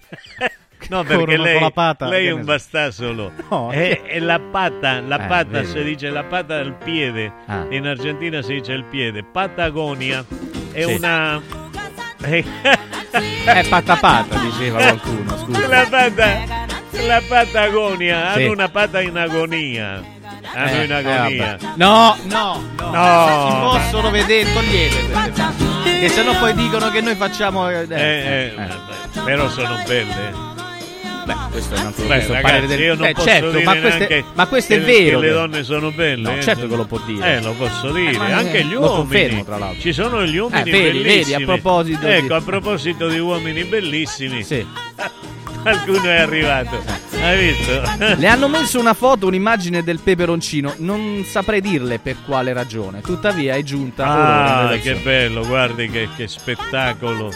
No, 0.88 1.04
perché 1.04 1.38
lei, 1.38 1.60
la 1.60 1.72
pata, 1.72 2.08
lei 2.08 2.28
è 2.28 2.32
un 2.32 2.42
so. 2.42 2.46
bastasolo. 2.46 3.32
No, 3.50 3.72
è, 3.72 4.02
è 4.04 4.20
la 4.20 4.40
pata, 4.40 5.00
la 5.00 5.24
Eh, 5.24 5.28
pata 5.28 5.64
si 5.64 5.82
dice 5.84 6.10
la 6.12 6.24
pata 6.26 6.58
del 6.58 6.74
piede. 6.74 7.32
Ah. 7.48 7.66
In 7.70 7.88
Argentina 7.88 8.42
si 8.44 8.54
dice 8.56 8.74
il 8.74 8.84
piede. 8.84 9.24
Patagonia 9.24 10.24
è 10.72 10.84
Sì. 10.84 10.94
una... 10.94 11.42
È 13.46 13.68
pata 13.70 13.96
pata, 13.96 14.38
diceva 14.40 14.78
qualcuno, 14.80 15.38
scusa. 15.38 15.68
La 15.68 15.88
pata, 15.90 16.66
la 17.08 17.22
Patagonia, 17.28 18.34
Sì. 18.34 18.42
hanno 18.44 18.52
una 18.52 18.70
pata 18.70 19.02
in 19.02 19.18
agonia. 19.18 20.04
Hanno 20.56 20.69
Eh, 20.80 20.84
in 20.86 20.91
eh, 21.41 21.57
no, 21.76 22.15
no, 22.23 22.64
no, 22.80 22.90
No. 22.91 23.49
Si 23.49 23.80
possono 23.90 24.10
vedere, 24.10 24.52
togliete. 24.53 24.95
Che 25.99 26.10
se 26.10 26.23
no 26.23 26.34
poi 26.40 26.53
dicono 26.53 26.90
che 26.90 27.02
noi 27.02 27.15
facciamo... 27.15 27.69
eh, 27.69 27.86
Eh, 27.90 27.95
eh, 27.95 28.53
vabbè, 28.56 29.23
però 29.26 29.49
sono 29.49 29.77
belle. 29.86 30.44
Beh, 31.26 31.34
questo 31.49 31.73
è 31.73 31.80
un 31.80 31.86
altro 31.88 32.06
Beh, 32.06 32.19
ragazzi, 32.19 32.41
parere 32.41 32.68
del... 32.68 32.80
io 32.80 32.95
non 32.95 33.06
Eh, 33.07 33.14
posso 33.14 33.27
certo, 33.27 33.49
dire 33.49 33.64
ma 33.64 33.76
questo, 33.80 34.03
è, 34.07 34.23
ma 34.36 34.45
questo 34.45 34.73
è 34.73 34.77
che- 34.80 34.86
vero. 34.86 35.19
che 35.19 35.26
le 35.26 35.32
donne 35.34 35.64
sono 35.64 35.91
belle. 35.91 36.22
No, 36.22 36.38
eh. 36.38 36.41
certo 36.44 36.68
che 36.68 36.76
lo 36.76 36.86
può 36.86 36.99
dire. 37.03 37.36
Eh, 37.38 37.41
lo 37.41 37.53
posso 37.53 37.91
dire. 37.91 38.18
ma- 38.18 38.26
Anche 38.36 38.64
gli 38.64 38.73
uomini. 38.76 38.95
confermo, 38.95 39.44
tra 39.44 39.57
l'altro. 39.57 39.82
Ci 39.82 39.91
sono 39.94 40.23
gli 40.23 40.38
uomini 40.38 40.61
Eh, 40.61 40.72
vedi, 40.72 40.99
bellissimi. 40.99 41.03
vedi, 41.15 41.34
a 41.34 41.40
proposito 41.45 42.06
di- 42.06 42.14
Ecco, 42.14 42.36
a 42.36 42.41
proposito 42.41 43.07
di 43.10 43.18
uomini 43.19 43.64
bellissimi. 43.64 44.44
Sì. 44.44 44.65
Qualcuno 45.64 46.03
è 46.03 46.19
arrivato. 46.19 46.84
Hai 47.22 47.38
visto? 47.48 47.82
Le 48.20 48.28
hanno 48.28 48.48
messo 48.48 48.80
una 48.80 48.94
foto, 48.94 49.28
un'immagine 49.28 49.84
del 49.84 50.00
peperoncino. 50.00 50.76
Non 50.78 51.24
saprei 51.28 51.62
dirle 51.62 52.00
per 52.00 52.18
quale 52.26 52.54
ragione. 52.54 53.02
Tuttavia 53.02 53.56
è 53.56 53.64
giunta 53.64 54.06
Ah, 54.70 54.76
che 54.78 54.96
bello, 54.96 55.46
guardi 55.46 55.90
che, 55.90 56.08
che 56.16 56.28
spettacolo. 56.28 57.32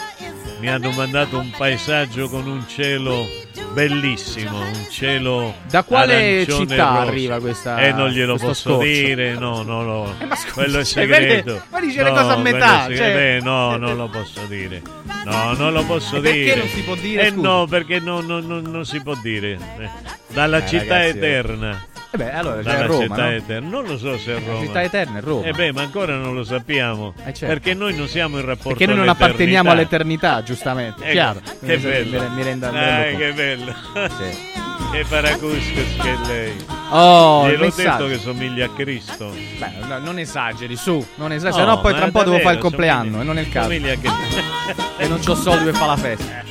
Mi 0.60 0.68
hanno 0.68 0.90
mandato 0.90 1.38
un 1.38 1.50
paesaggio 1.56 2.28
con 2.28 2.46
un 2.46 2.64
cielo 2.68 3.26
bellissimo, 3.72 4.58
un 4.58 4.86
cielo 4.90 5.54
Da 5.70 5.82
quale 5.84 6.44
città 6.46 6.88
rosso. 6.88 7.00
arriva 7.08 7.40
questa- 7.40 7.78
Eh, 7.80 7.92
non 7.92 8.08
glielo 8.10 8.36
posso 8.36 8.70
scorcio? 8.74 8.82
dire, 8.82 9.34
no, 9.34 9.62
no, 9.62 9.82
no. 9.82 10.14
Eh, 10.18 10.26
ma 10.26 10.36
scusa, 10.36 10.52
quello 10.52 10.78
è 10.80 10.84
cioè, 10.84 11.06
segreto. 11.06 11.62
ma 11.70 11.80
dice 11.80 12.02
le 12.02 12.10
No, 12.10 12.16
cose 12.16 12.32
a 12.32 12.36
metà, 12.36 12.80
segreto. 12.82 13.02
cioè- 13.02 13.12
Beh, 13.14 13.40
no, 13.42 13.76
non 13.78 13.96
lo 13.96 14.08
posso 14.08 14.40
dire. 14.46 14.82
No, 15.24 15.52
non 15.54 15.72
lo 15.72 15.84
posso 15.84 16.16
E 16.16 16.20
perché 16.20 16.38
dire. 16.42 16.56
non 16.56 16.68
si 16.68 16.82
può 16.82 16.94
dire, 16.94 17.22
Eh 17.26 17.30
scusa? 17.30 17.48
no, 17.48 17.66
perché 17.66 17.98
no, 18.00 18.20
no, 18.20 18.40
no, 18.40 18.60
non 18.60 18.84
si 18.84 19.00
può 19.00 19.14
dire. 19.22 19.58
Eh, 19.78 19.88
Dalla 20.28 20.58
Eh, 20.62 20.66
città 20.68 20.98
ragazzi, 20.98 21.18
eh. 21.18 21.26
eterna. 21.26 21.84
Eh 22.12 22.16
beh, 22.16 22.32
allora 22.32 22.60
c'è 22.62 22.86
Roma, 22.86 23.02
città 23.02 23.22
no? 23.24 23.30
eterna. 23.30 23.68
Non 23.68 23.84
lo 23.84 23.96
so 23.96 24.18
se 24.18 24.34
è 24.36 24.42
Roma. 24.44 24.60
città 24.60 24.82
eterna 24.82 25.18
è 25.18 25.22
Roma. 25.22 25.44
Eh 25.46 25.52
beh, 25.52 25.72
ma 25.72 25.82
ancora 25.82 26.16
non 26.16 26.34
lo 26.34 26.42
sappiamo. 26.42 27.14
Eh, 27.24 27.32
certo. 27.32 27.46
Perché 27.46 27.74
noi 27.74 27.94
non 27.94 28.08
siamo 28.08 28.38
in 28.38 28.44
rapporto 28.44 28.70
Perché 28.70 28.86
noi 28.86 28.96
non 28.96 29.08
apparteniamo 29.08 29.70
all'eternità, 29.70 30.42
giustamente. 30.42 31.02
Ecco, 31.04 31.12
Chiaro. 31.12 31.40
Che 31.40 31.76
Mi- 31.76 31.76
bello. 31.76 32.28
Mi, 32.30 32.42
renda, 32.42 32.70
mi 32.72 32.78
rendo 32.78 33.18
che 33.18 33.32
bello. 33.32 33.74
Sì. 33.92 34.58
che 34.90 35.04
paracuscus 35.08 35.96
che 36.02 36.16
lei. 36.26 36.56
Oh, 36.92 37.46
Gliel'ho 37.46 37.66
messaggio. 37.66 38.06
detto 38.06 38.06
che 38.08 38.18
somiglia 38.18 38.64
a 38.64 38.70
Cristo. 38.74 39.30
Beh, 39.58 39.86
no, 39.86 39.98
non 39.98 40.18
esageri, 40.18 40.74
su. 40.74 41.06
Non 41.14 41.30
esageri, 41.30 41.64
No, 41.64 41.80
poi 41.80 41.94
tra 41.94 42.06
un 42.06 42.10
po' 42.10 42.24
devo 42.24 42.38
fare 42.40 42.54
il 42.56 42.60
compleanno 42.60 43.20
e 43.20 43.24
non 43.24 43.38
è 43.38 43.42
il 43.42 43.48
caso. 43.48 43.68
Somiglia 43.70 43.92
a 43.92 43.96
Cristo. 44.02 44.82
E 44.96 45.06
non 45.06 45.20
c'ho 45.20 45.36
soldi 45.36 45.64
per 45.66 45.74
fare 45.74 45.86
la 45.86 45.96
festa. 45.96 46.42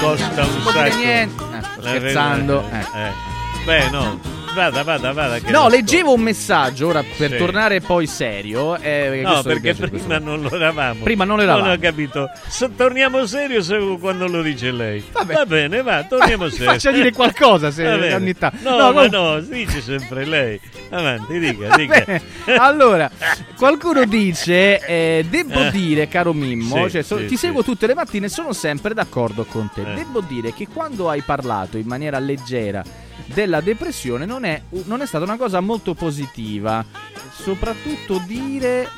Costa 0.00 0.42
un 0.42 0.62
sacco. 0.64 0.96
niente. 0.96 1.44
Eh, 1.44 1.60
La 1.80 1.88
scherzando. 1.88 2.68
Eh. 2.72 2.78
eh. 2.78 3.31
Beh, 3.64 3.88
no. 3.92 4.41
Vada, 4.54 4.82
vada, 4.82 5.12
vada. 5.12 5.38
No, 5.50 5.68
leggevo 5.68 6.12
un 6.12 6.20
messaggio 6.20 6.88
ora 6.88 7.02
per 7.16 7.30
Sì. 7.30 7.36
tornare 7.38 7.80
poi 7.80 8.06
serio. 8.06 8.76
eh, 8.76 9.22
No, 9.24 9.42
perché 9.42 9.72
piace, 9.74 9.88
prima 9.88 10.04
questo. 10.06 10.18
non 10.24 10.42
lo 10.42 10.50
eravamo. 10.54 11.02
Prima 11.04 11.24
non 11.24 11.36
lo 11.36 11.42
eravamo. 11.42 11.64
Non 11.66 11.76
ho 11.76 11.80
capito. 11.80 12.30
So- 12.48 12.70
torniamo 12.70 13.24
serio 13.24 13.62
se- 13.62 13.96
quando 13.98 14.26
lo 14.26 14.42
dice 14.42 14.70
lei. 14.70 15.02
Va 15.12 15.46
bene, 15.46 15.82
va, 15.82 16.04
torniamo 16.04 16.44
Mi 16.46 16.50
serio. 16.50 16.70
faccia 16.70 16.90
dire 16.90 17.12
qualcosa 17.12 17.70
se 17.70 17.86
ogni 18.14 18.36
tanto. 18.36 18.56
No, 18.68 18.76
No, 18.76 18.92
ma 18.92 19.06
no, 19.06 19.40
dice 19.40 19.80
sempre 19.80 20.24
lei. 20.26 20.60
Avanti, 20.90 21.38
dica, 21.40 21.74
dica. 21.76 22.20
Allora, 22.58 23.10
qualcuno 23.56 24.04
dice: 24.04 24.80
eh, 24.84 25.24
Devo 25.28 25.60
Eh. 25.66 25.70
dire, 25.70 26.08
caro 26.08 26.32
Mimmo, 26.34 26.84
Sì, 26.84 26.90
cioè, 26.90 27.02
so- 27.02 27.18
sì, 27.18 27.26
ti 27.26 27.36
seguo 27.36 27.62
tutte 27.62 27.86
le 27.86 27.94
mattine 27.94 28.26
e 28.26 28.28
sono 28.28 28.52
sempre 28.52 28.92
d'accordo 28.92 29.44
con 29.44 29.70
te. 29.74 29.80
Eh. 29.80 29.94
Devo 29.94 30.20
dire 30.20 30.52
che 30.52 30.68
quando 30.68 31.08
hai 31.08 31.22
parlato 31.22 31.78
in 31.78 31.86
maniera 31.86 32.18
leggera 32.18 32.82
della 33.24 33.60
depressione 33.60 34.26
non 34.26 34.41
è, 34.44 34.62
non 34.84 35.00
è 35.02 35.06
stata 35.06 35.24
una 35.24 35.36
cosa 35.36 35.60
molto 35.60 35.94
positiva. 35.94 36.84
Soprattutto 37.34 38.22
dire 38.26 38.88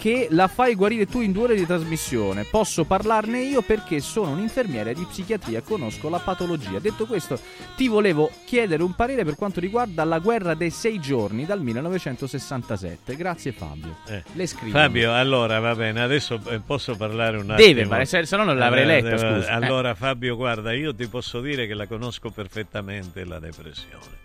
che 0.00 0.28
la 0.30 0.48
fai 0.48 0.76
guarire 0.76 1.04
tu 1.04 1.20
in 1.20 1.30
due 1.30 1.42
ore 1.42 1.54
di 1.54 1.66
trasmissione. 1.66 2.44
Posso 2.44 2.84
parlarne 2.84 3.42
io 3.42 3.60
perché 3.60 4.00
sono 4.00 4.30
un 4.30 4.38
infermiere 4.38 4.94
di 4.94 5.04
psichiatria, 5.04 5.60
conosco 5.60 6.08
la 6.08 6.18
patologia. 6.18 6.78
Detto 6.78 7.04
questo, 7.04 7.38
ti 7.76 7.86
volevo 7.86 8.30
chiedere 8.46 8.82
un 8.82 8.94
parere 8.94 9.24
per 9.24 9.34
quanto 9.34 9.60
riguarda 9.60 10.02
la 10.04 10.18
guerra 10.18 10.54
dei 10.54 10.70
sei 10.70 10.98
giorni 11.00 11.44
dal 11.44 11.60
1967. 11.60 13.14
Grazie 13.14 13.52
Fabio. 13.52 13.98
Eh. 14.06 14.22
Le 14.32 14.46
scrivo. 14.46 14.78
Fabio, 14.78 15.14
allora 15.14 15.60
va 15.60 15.74
bene, 15.74 16.00
adesso 16.00 16.40
eh, 16.48 16.60
posso 16.60 16.96
parlare 16.96 17.36
un 17.36 17.50
attimo. 17.50 17.66
Deve, 17.68 17.84
ma 17.84 18.02
se, 18.06 18.24
se 18.24 18.36
no 18.38 18.44
non 18.44 18.56
l'avrei 18.56 18.84
Eh, 18.84 18.86
letta, 19.02 19.10
eh, 19.12 19.18
scusa. 19.18 19.52
Allora 19.52 19.94
Fabio, 19.94 20.34
guarda, 20.34 20.72
io 20.72 20.94
ti 20.94 21.08
posso 21.08 21.42
dire 21.42 21.66
che 21.66 21.74
la 21.74 21.86
conosco 21.86 22.30
perfettamente 22.30 23.22
la 23.26 23.38
depressione. 23.38 24.18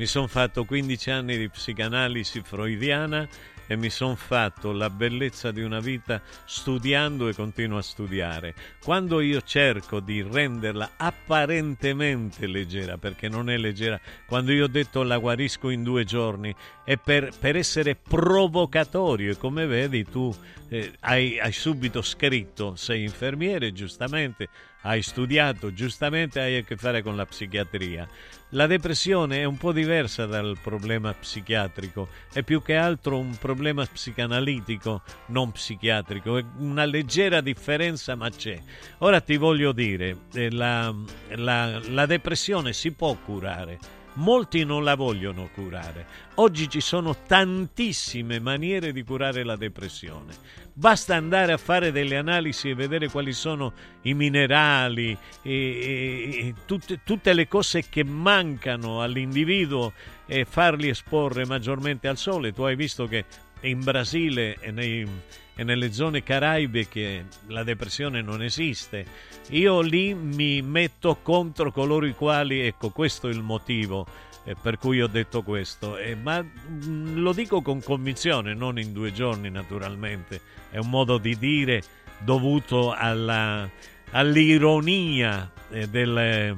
Mi 0.00 0.06
sono 0.06 0.28
fatto 0.28 0.64
15 0.64 1.10
anni 1.10 1.36
di 1.36 1.50
psicanalisi 1.50 2.40
freudiana 2.40 3.28
e 3.66 3.76
mi 3.76 3.90
sono 3.90 4.16
fatto 4.16 4.72
la 4.72 4.88
bellezza 4.88 5.50
di 5.50 5.60
una 5.60 5.78
vita 5.78 6.22
studiando 6.46 7.28
e 7.28 7.34
continuo 7.34 7.76
a 7.76 7.82
studiare. 7.82 8.54
Quando 8.82 9.20
io 9.20 9.42
cerco 9.42 10.00
di 10.00 10.22
renderla 10.22 10.92
apparentemente 10.96 12.46
leggera, 12.46 12.96
perché 12.96 13.28
non 13.28 13.50
è 13.50 13.58
leggera, 13.58 14.00
quando 14.26 14.52
io 14.52 14.64
ho 14.64 14.68
detto 14.68 15.02
la 15.02 15.18
guarisco 15.18 15.68
in 15.68 15.82
due 15.82 16.04
giorni, 16.04 16.54
è 16.82 16.96
per, 16.96 17.32
per 17.38 17.56
essere 17.56 17.94
provocatorio 17.94 19.32
e 19.32 19.36
come 19.36 19.66
vedi 19.66 20.04
tu 20.04 20.34
eh, 20.70 20.92
hai, 21.00 21.38
hai 21.38 21.52
subito 21.52 22.00
scritto, 22.00 22.74
sei 22.74 23.02
infermiere 23.02 23.74
giustamente, 23.74 24.48
hai 24.82 25.02
studiato 25.02 25.72
giustamente, 25.72 26.40
hai 26.40 26.56
a 26.58 26.62
che 26.62 26.76
fare 26.76 27.02
con 27.02 27.16
la 27.16 27.26
psichiatria. 27.26 28.08
La 28.50 28.66
depressione 28.66 29.38
è 29.38 29.44
un 29.44 29.56
po' 29.56 29.72
diversa 29.72 30.26
dal 30.26 30.58
problema 30.60 31.12
psichiatrico, 31.12 32.08
è 32.32 32.42
più 32.42 32.62
che 32.62 32.74
altro 32.74 33.18
un 33.18 33.36
problema 33.38 33.84
psicanalitico, 33.86 35.02
non 35.26 35.52
psichiatrico, 35.52 36.36
è 36.36 36.44
una 36.58 36.84
leggera 36.84 37.40
differenza 37.40 38.14
ma 38.16 38.28
c'è. 38.30 38.60
Ora 38.98 39.20
ti 39.20 39.36
voglio 39.36 39.72
dire, 39.72 40.16
eh, 40.32 40.50
la, 40.50 40.92
la, 41.36 41.80
la 41.88 42.06
depressione 42.06 42.72
si 42.72 42.90
può 42.92 43.14
curare, 43.14 43.78
molti 44.14 44.64
non 44.64 44.82
la 44.82 44.96
vogliono 44.96 45.48
curare. 45.54 46.06
Oggi 46.36 46.68
ci 46.68 46.80
sono 46.80 47.16
tantissime 47.26 48.40
maniere 48.40 48.92
di 48.92 49.04
curare 49.04 49.44
la 49.44 49.56
depressione. 49.56 50.34
Basta 50.72 51.16
andare 51.16 51.52
a 51.52 51.56
fare 51.58 51.92
delle 51.92 52.16
analisi 52.16 52.70
e 52.70 52.74
vedere 52.74 53.08
quali 53.08 53.32
sono 53.32 53.72
i 54.02 54.14
minerali 54.14 55.16
e, 55.42 55.52
e- 55.52 56.46
e 56.46 56.54
tutte, 56.64 57.00
tutte 57.04 57.32
le 57.32 57.48
cose 57.48 57.88
che 57.88 58.04
mancano 58.04 59.02
all'individuo 59.02 59.92
e 60.26 60.44
farli 60.44 60.88
esporre 60.88 61.44
maggiormente 61.44 62.08
al 62.08 62.16
sole. 62.16 62.52
Tu 62.52 62.62
hai 62.62 62.76
visto 62.76 63.06
che 63.06 63.24
in 63.62 63.82
Brasile 63.82 64.56
e, 64.60 64.70
nei- 64.70 65.06
e 65.54 65.64
nelle 65.64 65.92
zone 65.92 66.22
caraibe 66.22 66.88
che 66.88 67.24
la 67.48 67.62
depressione 67.64 68.22
non 68.22 68.42
esiste. 68.42 69.04
Io 69.50 69.80
lì 69.80 70.14
mi 70.14 70.62
metto 70.62 71.18
contro 71.20 71.72
coloro 71.72 72.06
i 72.06 72.14
quali, 72.14 72.60
ecco, 72.60 72.90
questo 72.90 73.28
è 73.28 73.32
il 73.32 73.42
motivo 73.42 74.06
eh, 74.44 74.54
per 74.60 74.78
cui 74.78 75.00
ho 75.02 75.06
detto 75.06 75.42
questo, 75.42 75.96
Eh, 75.98 76.14
ma 76.14 76.42
mm, 76.42 77.18
lo 77.18 77.32
dico 77.32 77.60
con 77.62 77.82
convinzione, 77.82 78.54
non 78.54 78.78
in 78.78 78.92
due 78.92 79.12
giorni 79.12 79.50
naturalmente, 79.50 80.40
è 80.70 80.78
un 80.78 80.88
modo 80.88 81.18
di 81.18 81.36
dire 81.36 81.82
dovuto 82.18 82.92
alla, 82.92 83.68
all'ironia 84.12 85.50
eh, 85.70 85.88
del, 85.88 86.54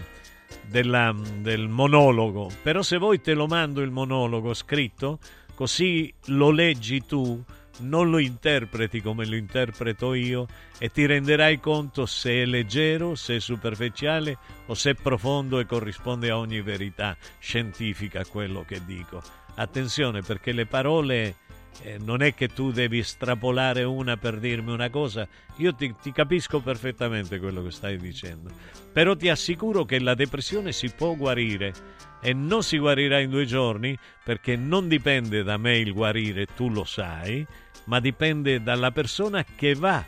della- 0.66 1.14
del 1.38 1.68
monologo, 1.68 2.50
però 2.62 2.82
se 2.82 2.98
vuoi 2.98 3.20
te 3.20 3.34
lo 3.34 3.46
mando 3.46 3.80
il 3.80 3.90
monologo 3.90 4.54
scritto, 4.54 5.18
così 5.54 6.12
lo 6.26 6.50
leggi 6.50 7.04
tu, 7.06 7.42
non 7.82 8.10
lo 8.10 8.18
interpreti 8.18 9.00
come 9.02 9.26
lo 9.26 9.34
interpreto 9.34 10.14
io 10.14 10.46
e 10.78 10.90
ti 10.90 11.04
renderai 11.04 11.60
conto 11.60 12.06
se 12.06 12.42
è 12.42 12.44
leggero, 12.46 13.14
se 13.14 13.36
è 13.36 13.40
superficiale 13.40 14.38
o 14.66 14.74
se 14.74 14.90
è 14.90 14.94
profondo 14.94 15.59
e 15.59 15.66
corrisponde 15.66 16.30
a 16.30 16.38
ogni 16.38 16.62
verità 16.62 17.16
scientifica 17.38 18.24
quello 18.24 18.64
che 18.66 18.80
dico. 18.84 19.22
Attenzione 19.54 20.22
perché 20.22 20.52
le 20.52 20.66
parole 20.66 21.36
eh, 21.82 21.98
non 21.98 22.22
è 22.22 22.34
che 22.34 22.48
tu 22.48 22.70
devi 22.70 22.98
estrapolare 22.98 23.82
una 23.82 24.16
per 24.16 24.38
dirmi 24.38 24.72
una 24.72 24.90
cosa, 24.90 25.26
io 25.56 25.74
ti, 25.74 25.94
ti 26.00 26.12
capisco 26.12 26.60
perfettamente 26.60 27.38
quello 27.38 27.62
che 27.62 27.70
stai 27.70 27.98
dicendo, 27.98 28.50
però 28.92 29.16
ti 29.16 29.28
assicuro 29.28 29.84
che 29.84 29.98
la 29.98 30.14
depressione 30.14 30.72
si 30.72 30.90
può 30.90 31.14
guarire 31.14 31.72
e 32.20 32.32
non 32.32 32.62
si 32.62 32.78
guarirà 32.78 33.18
in 33.18 33.30
due 33.30 33.44
giorni 33.44 33.98
perché 34.22 34.54
non 34.54 34.86
dipende 34.86 35.42
da 35.42 35.56
me 35.56 35.78
il 35.78 35.92
guarire, 35.92 36.46
tu 36.46 36.68
lo 36.68 36.84
sai, 36.84 37.44
ma 37.84 38.00
dipende 38.00 38.62
dalla 38.62 38.90
persona 38.90 39.44
che 39.44 39.74
va 39.74 40.04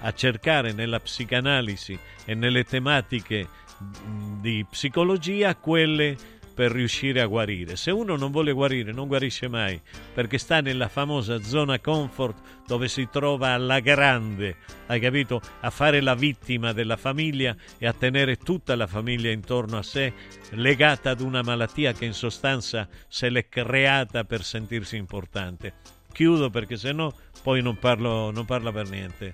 a 0.00 0.12
cercare 0.12 0.72
nella 0.72 1.00
psicanalisi 1.00 1.98
e 2.24 2.34
nelle 2.34 2.64
tematiche 2.64 3.48
mh, 3.78 4.40
di 4.40 4.64
psicologia 4.68 5.54
quelle 5.56 6.16
per 6.56 6.72
riuscire 6.72 7.20
a 7.20 7.26
guarire. 7.26 7.76
Se 7.76 7.90
uno 7.90 8.16
non 8.16 8.30
vuole 8.30 8.52
guarire, 8.52 8.90
non 8.90 9.08
guarisce 9.08 9.46
mai, 9.46 9.78
perché 10.14 10.38
sta 10.38 10.62
nella 10.62 10.88
famosa 10.88 11.42
zona 11.42 11.78
comfort 11.80 12.64
dove 12.66 12.88
si 12.88 13.08
trova 13.10 13.50
alla 13.50 13.80
grande, 13.80 14.56
hai 14.86 14.98
capito? 14.98 15.42
A 15.60 15.68
fare 15.68 16.00
la 16.00 16.14
vittima 16.14 16.72
della 16.72 16.96
famiglia 16.96 17.54
e 17.76 17.86
a 17.86 17.92
tenere 17.92 18.36
tutta 18.36 18.74
la 18.74 18.86
famiglia 18.86 19.30
intorno 19.30 19.76
a 19.76 19.82
sé, 19.82 20.14
legata 20.52 21.10
ad 21.10 21.20
una 21.20 21.42
malattia 21.42 21.92
che 21.92 22.06
in 22.06 22.14
sostanza 22.14 22.88
se 23.06 23.28
l'è 23.28 23.50
creata 23.50 24.24
per 24.24 24.42
sentirsi 24.42 24.96
importante. 24.96 25.95
Chiudo 26.16 26.48
perché 26.48 26.78
se 26.78 26.94
no 26.94 27.12
poi 27.46 27.62
non 27.62 27.78
parlo, 27.78 28.32
non 28.32 28.44
parla 28.44 28.72
per 28.72 28.88
niente. 28.88 29.32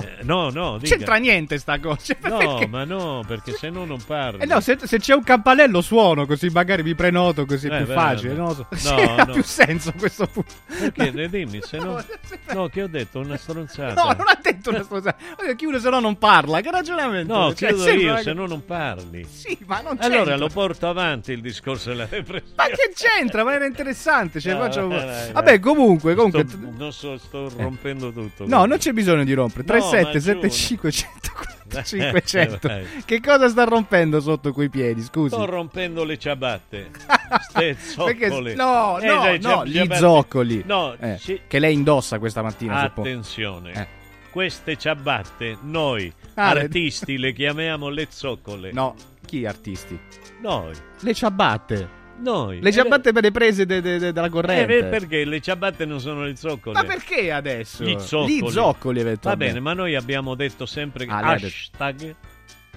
Eh, 0.00 0.22
no, 0.22 0.48
no, 0.50 0.78
dica. 0.78 0.96
C'entra 0.96 1.16
niente 1.16 1.58
sta 1.58 1.78
cosa. 1.78 2.16
No, 2.30 2.38
Perché? 2.38 2.66
ma 2.66 2.84
no, 2.84 3.22
perché 3.26 3.52
se 3.52 3.68
no 3.68 3.84
non 3.84 4.00
parli. 4.02 4.40
Eh 4.42 4.46
no, 4.46 4.60
se, 4.60 4.78
se 4.82 4.98
c'è 4.98 5.14
un 5.14 5.22
campanello 5.22 5.82
suono, 5.82 6.24
così 6.26 6.48
magari 6.48 6.82
mi 6.82 6.94
prenoto, 6.94 7.44
così 7.44 7.68
è 7.68 7.74
Eh, 7.74 7.76
più 7.78 7.86
beh, 7.88 7.92
facile. 7.94 8.34
so. 8.34 8.40
No, 8.40 8.66
Sì, 8.76 8.88
ha 8.94 9.24
no. 9.24 9.32
più 9.34 9.42
senso 9.42 9.92
questo 9.98 10.26
punto. 10.26 10.54
Perché? 10.78 11.10
Ne 11.10 11.28
dimmi, 11.28 11.60
se 11.62 11.76
no... 11.78 12.02
No, 12.54 12.68
che 12.68 12.82
ho 12.82 12.88
detto? 12.88 13.20
Una 13.20 13.36
stronzata. 13.36 13.92
No, 14.02 14.12
non 14.12 14.26
ha 14.26 14.38
detto 14.42 14.70
una. 14.70 14.82
Voglio 14.88 15.54
chiudere, 15.56 15.80
se 15.82 15.90
no 15.90 16.00
non 16.00 16.16
parla. 16.18 16.60
Che 16.62 16.70
ragionamento? 16.70 17.36
No, 17.36 17.54
Cioè, 17.54 17.68
chiudo 17.74 17.90
io, 17.90 18.14
che- 18.16 18.22
se 18.22 18.32
no 18.32 18.46
non 18.46 18.64
parli. 18.64 19.24
Sì, 19.30 19.56
ma 19.66 19.80
non 19.82 19.96
Allora 20.00 20.16
c'entra. 20.18 20.36
lo 20.36 20.48
porto 20.48 20.88
avanti 20.88 21.32
il 21.32 21.40
discorso 21.42 21.90
della 21.90 22.06
depressione. 22.06 22.54
Ma 22.56 22.64
che 22.66 22.92
c'entra? 22.94 23.44
Ma 23.44 23.54
era 23.54 23.66
interessante. 23.66 24.40
Cioè, 24.40 24.54
No, 24.54 24.60
faccio- 24.60 24.88
Vabbè, 25.32 25.60
comunque, 25.60 26.14
comunque. 26.14 26.44
Sto, 26.48 26.58
non 26.76 26.92
so, 26.92 27.16
sto 27.18 27.49
rompendo 27.56 28.12
tutto. 28.12 28.46
No, 28.46 28.64
non 28.66 28.78
c'è 28.78 28.92
bisogno 28.92 29.24
di 29.24 29.32
rompere. 29.32 29.64
No, 29.66 29.84
ma 29.84 29.90
37 29.90 30.18
giù, 30.18 30.24
75 30.24 30.90
140 30.92 31.82
500. 31.82 32.68
Vai. 32.68 32.86
Che 33.04 33.20
cosa 33.20 33.48
sta 33.48 33.64
rompendo 33.64 34.20
sotto 34.20 34.52
quei 34.52 34.68
piedi? 34.68 35.02
Scusi. 35.02 35.34
Sto 35.34 35.44
rompendo 35.46 36.04
le 36.04 36.18
ciabatte. 36.18 36.90
Ste 37.50 37.76
Perché- 37.96 38.28
no, 38.54 38.98
Eh, 38.98 39.06
no, 39.06 39.20
dai, 39.20 39.38
no, 39.40 39.64
gli 39.66 39.74
ciabatte- 39.74 40.00
zoccoli. 40.00 40.62
No, 40.66 40.96
Eh, 40.98 41.16
ci- 41.18 41.40
che 41.46 41.58
lei 41.58 41.74
indossa 41.74 42.18
questa 42.18 42.42
mattina. 42.42 42.80
attenzione. 42.80 43.72
Eh. 43.72 43.86
Queste 44.30 44.76
ciabatte 44.76 45.58
noi 45.62 46.12
Ah, 46.34 46.54
le- 46.54 46.60
artisti 46.62 47.18
le 47.18 47.32
chiamiamo 47.32 47.88
le 47.88 48.06
zoccole. 48.10 48.70
No, 48.72 48.94
chi 49.26 49.44
artisti? 49.46 49.98
Noi. 50.40 50.72
Le 51.00 51.14
ciabatte. 51.14 51.98
Noi. 52.20 52.60
Le 52.60 52.72
ciabatte 52.72 53.12
per 53.12 53.22
le 53.22 53.30
prese 53.30 53.64
de- 53.66 53.80
de- 53.80 53.98
de- 53.98 54.12
della 54.12 54.26
Eh, 54.26 54.30
corrente. 54.30 54.66
beh, 54.66 54.84
perché 54.88 55.24
le 55.24 55.40
ciabatte 55.40 55.84
non 55.86 56.00
sono 56.00 56.24
le 56.24 56.36
zoccole? 56.36 56.74
Ma 56.74 56.84
perché 56.84 57.32
adesso? 57.32 57.82
Gli 57.84 57.98
zoccoli. 57.98 58.40
Gli 58.42 58.48
zoccoli, 58.50 58.94
Va 58.96 59.00
eventualmente. 59.02 59.52
bene, 59.54 59.60
ma 59.64 59.72
noi 59.72 59.94
abbiamo 59.94 60.34
detto 60.34 60.66
sempre 60.66 61.06
che 61.06 61.10
Ah, 61.12 61.18
hashtag. 61.32 62.14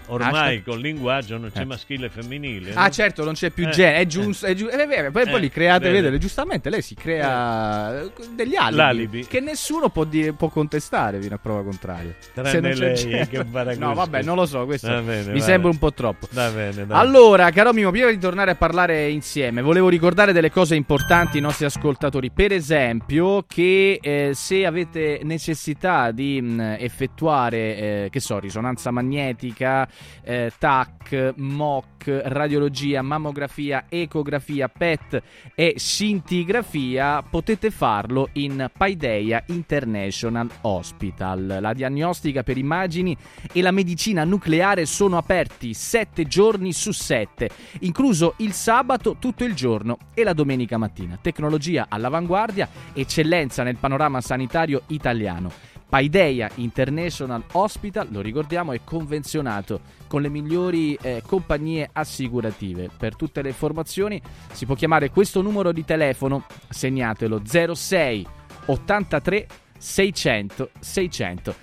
Ormai 0.07 0.29
Hashtag? 0.57 0.63
col 0.63 0.79
linguaggio 0.79 1.37
non 1.37 1.51
c'è 1.53 1.61
Eh. 1.61 1.65
maschile 1.65 2.05
e 2.07 2.09
femminile. 2.09 2.73
Ah, 2.73 2.83
no? 2.85 2.89
certo, 2.89 3.23
non 3.23 3.33
c'è 3.33 3.49
più 3.51 3.67
Eh, 3.67 3.71
genere. 3.71 3.97
È 3.99 4.05
giusto. 4.05 4.45
È 4.45 4.53
giu- 4.53 4.69
eh, 4.71 4.85
beh, 4.85 5.11
poi, 5.11 5.23
poi 5.25 5.33
Eh, 5.35 5.39
li 5.39 5.49
create, 5.49 5.85
vede. 5.85 6.01
vedete, 6.01 6.17
giustamente 6.19 6.69
lei 6.69 6.81
si 6.81 6.95
crea 6.95 8.01
eh, 8.03 8.11
degli 8.35 8.55
alibi, 8.55 8.75
L'alibi. 8.77 9.25
che 9.27 9.39
nessuno 9.39 9.89
può, 9.89 10.03
dire- 10.03 10.33
può 10.33 10.49
contestare 10.49 11.21
fino 11.21 11.35
a 11.35 11.39
prova 11.39 11.63
contraria. 11.63 12.13
Tranne 12.33 12.49
Se 12.49 12.59
non 12.59 12.71
c'è 12.71 12.77
lei, 12.77 12.95
genere- 12.95 13.75
No, 13.77 13.93
vabbè, 13.93 14.21
non 14.23 14.35
lo 14.35 14.45
so, 14.45 14.65
questo 14.65 14.87
bene, 15.01 15.31
mi 15.31 15.41
sembra 15.41 15.69
un 15.69 15.77
po' 15.77 15.93
troppo. 15.93 16.27
Va 16.31 16.49
bene, 16.49 16.85
dai. 16.85 16.97
Allora, 16.99 17.49
caro 17.51 17.71
Mimo, 17.73 17.91
prima 17.91 18.09
di 18.09 18.17
tornare 18.17 18.51
a 18.51 18.55
parlare 18.55 19.09
insieme, 19.09 19.61
volevo 19.61 19.89
ricordare 19.89 20.33
delle 20.33 20.51
cose 20.51 20.75
importanti 20.75 21.37
ai 21.37 21.43
nostri 21.43 21.65
ascoltatori. 21.65 22.31
Per 22.31 22.51
esempio, 22.51 23.43
che 23.47 23.99
eh, 24.01 24.31
se 24.33 24.65
avete 24.65 25.19
necessità 25.23 26.11
di 26.11 26.41
mh, 26.41 26.77
effettuare, 26.79 28.07
che 28.11 28.19
so, 28.19 28.39
risonanza 28.39 28.91
magnetica 28.91 29.87
eh, 30.23 30.51
TAC, 30.57 31.33
MOC, 31.35 32.21
radiologia, 32.25 33.01
mammografia, 33.01 33.85
ecografia, 33.89 34.67
PET 34.69 35.21
e 35.55 35.75
scintigrafia, 35.77 37.23
potete 37.23 37.71
farlo 37.71 38.29
in 38.33 38.69
Paideia 38.75 39.43
International 39.47 40.49
Hospital. 40.61 41.57
La 41.59 41.73
diagnostica 41.73 42.43
per 42.43 42.57
immagini 42.57 43.15
e 43.51 43.61
la 43.61 43.71
medicina 43.71 44.23
nucleare 44.23 44.85
sono 44.85 45.17
aperti 45.17 45.73
7 45.73 46.23
giorni 46.25 46.73
su 46.73 46.91
7, 46.91 47.49
incluso 47.81 48.35
il 48.37 48.53
sabato 48.53 49.17
tutto 49.19 49.43
il 49.43 49.53
giorno 49.53 49.97
e 50.13 50.23
la 50.23 50.33
domenica 50.33 50.77
mattina. 50.77 51.17
Tecnologia 51.21 51.87
all'avanguardia, 51.89 52.69
eccellenza 52.93 53.63
nel 53.63 53.77
panorama 53.77 54.21
sanitario 54.21 54.83
italiano. 54.87 55.71
Paideia 55.93 56.49
International 56.55 57.43
Hospital, 57.51 58.07
lo 58.09 58.21
ricordiamo, 58.21 58.73
è 58.73 58.79
convenzionato 58.83 59.81
con 60.07 60.23
le 60.23 60.29
migliori 60.29 60.97
eh, 60.99 61.21
compagnie 61.23 61.87
assicurative. 61.93 62.89
Per 62.97 63.15
tutte 63.15 63.43
le 63.43 63.49
informazioni 63.49 64.19
si 64.53 64.65
può 64.65 64.73
chiamare 64.73 65.11
questo 65.11 65.43
numero 65.43 65.71
di 65.71 65.85
telefono, 65.85 66.45
segnatelo 66.67 67.43
06 67.45 68.25
83 68.65 69.47
600 69.77 70.71
600. 70.79 71.55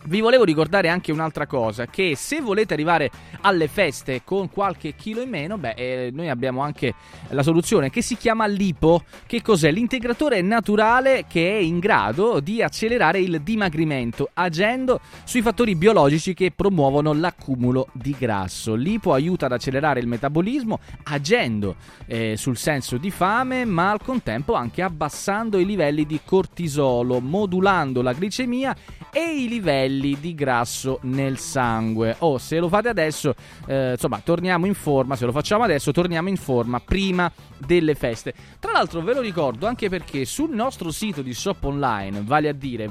vi 0.08 0.20
volevo 0.20 0.44
ricordare 0.44 0.88
anche 0.88 1.12
un'altra 1.12 1.46
cosa, 1.46 1.86
che 1.86 2.14
se 2.16 2.40
volete 2.40 2.74
arrivare 2.74 3.10
alle 3.42 3.68
feste 3.68 4.22
con 4.24 4.50
qualche 4.50 4.94
chilo 4.94 5.20
in 5.20 5.28
meno, 5.28 5.58
beh, 5.58 5.74
eh, 5.76 6.10
noi 6.12 6.28
abbiamo 6.28 6.60
anche 6.62 6.94
la 7.30 7.42
soluzione 7.42 7.90
che 7.90 8.02
si 8.02 8.16
chiama 8.16 8.46
LIPO. 8.46 9.04
Che 9.26 9.42
cos'è? 9.42 9.70
L'integratore 9.70 10.40
naturale 10.42 11.24
che 11.28 11.50
è 11.50 11.60
in 11.60 11.78
grado 11.78 12.40
di 12.40 12.62
accelerare 12.62 13.20
il 13.20 13.40
dimagrimento, 13.42 14.30
agendo 14.34 15.00
sui 15.24 15.42
fattori 15.42 15.74
biologici 15.74 16.34
che 16.34 16.52
promuovono 16.54 17.12
l'accumulo 17.12 17.88
di 17.92 18.14
grasso. 18.18 18.74
L'IPO 18.74 19.12
aiuta 19.12 19.46
ad 19.46 19.52
accelerare 19.52 20.00
il 20.00 20.06
metabolismo, 20.06 20.78
agendo 21.04 21.76
eh, 22.06 22.36
sul 22.36 22.56
senso 22.56 22.96
di 22.96 23.10
fame, 23.10 23.64
ma 23.64 23.90
al 23.90 24.02
contempo 24.02 24.54
anche 24.54 24.82
abbassando 24.82 25.58
i 25.58 25.66
livelli 25.66 26.06
di 26.06 26.20
cortisolo, 26.24 27.20
modulando 27.20 28.02
la 28.02 28.12
glicemia 28.12 28.76
e 29.12 29.42
i 29.42 29.48
livelli 29.48 29.95
di 29.98 30.34
grasso 30.34 30.98
nel 31.02 31.38
sangue. 31.38 32.16
O 32.18 32.32
oh, 32.32 32.38
se 32.38 32.58
lo 32.58 32.68
fate 32.68 32.88
adesso, 32.88 33.34
eh, 33.66 33.92
insomma, 33.92 34.20
torniamo 34.22 34.66
in 34.66 34.74
forma. 34.74 35.16
Se 35.16 35.24
lo 35.24 35.32
facciamo 35.32 35.64
adesso, 35.64 35.92
torniamo 35.92 36.28
in 36.28 36.36
forma 36.36 36.80
prima 36.80 37.30
delle 37.58 37.94
feste. 37.94 38.34
Tra 38.58 38.72
l'altro, 38.72 39.00
ve 39.00 39.14
lo 39.14 39.20
ricordo 39.20 39.66
anche 39.66 39.88
perché 39.88 40.24
sul 40.24 40.54
nostro 40.54 40.90
sito 40.90 41.22
di 41.22 41.32
shop 41.34 41.64
online, 41.64 42.22
vale 42.22 42.48
a 42.48 42.52
dire 42.52 42.88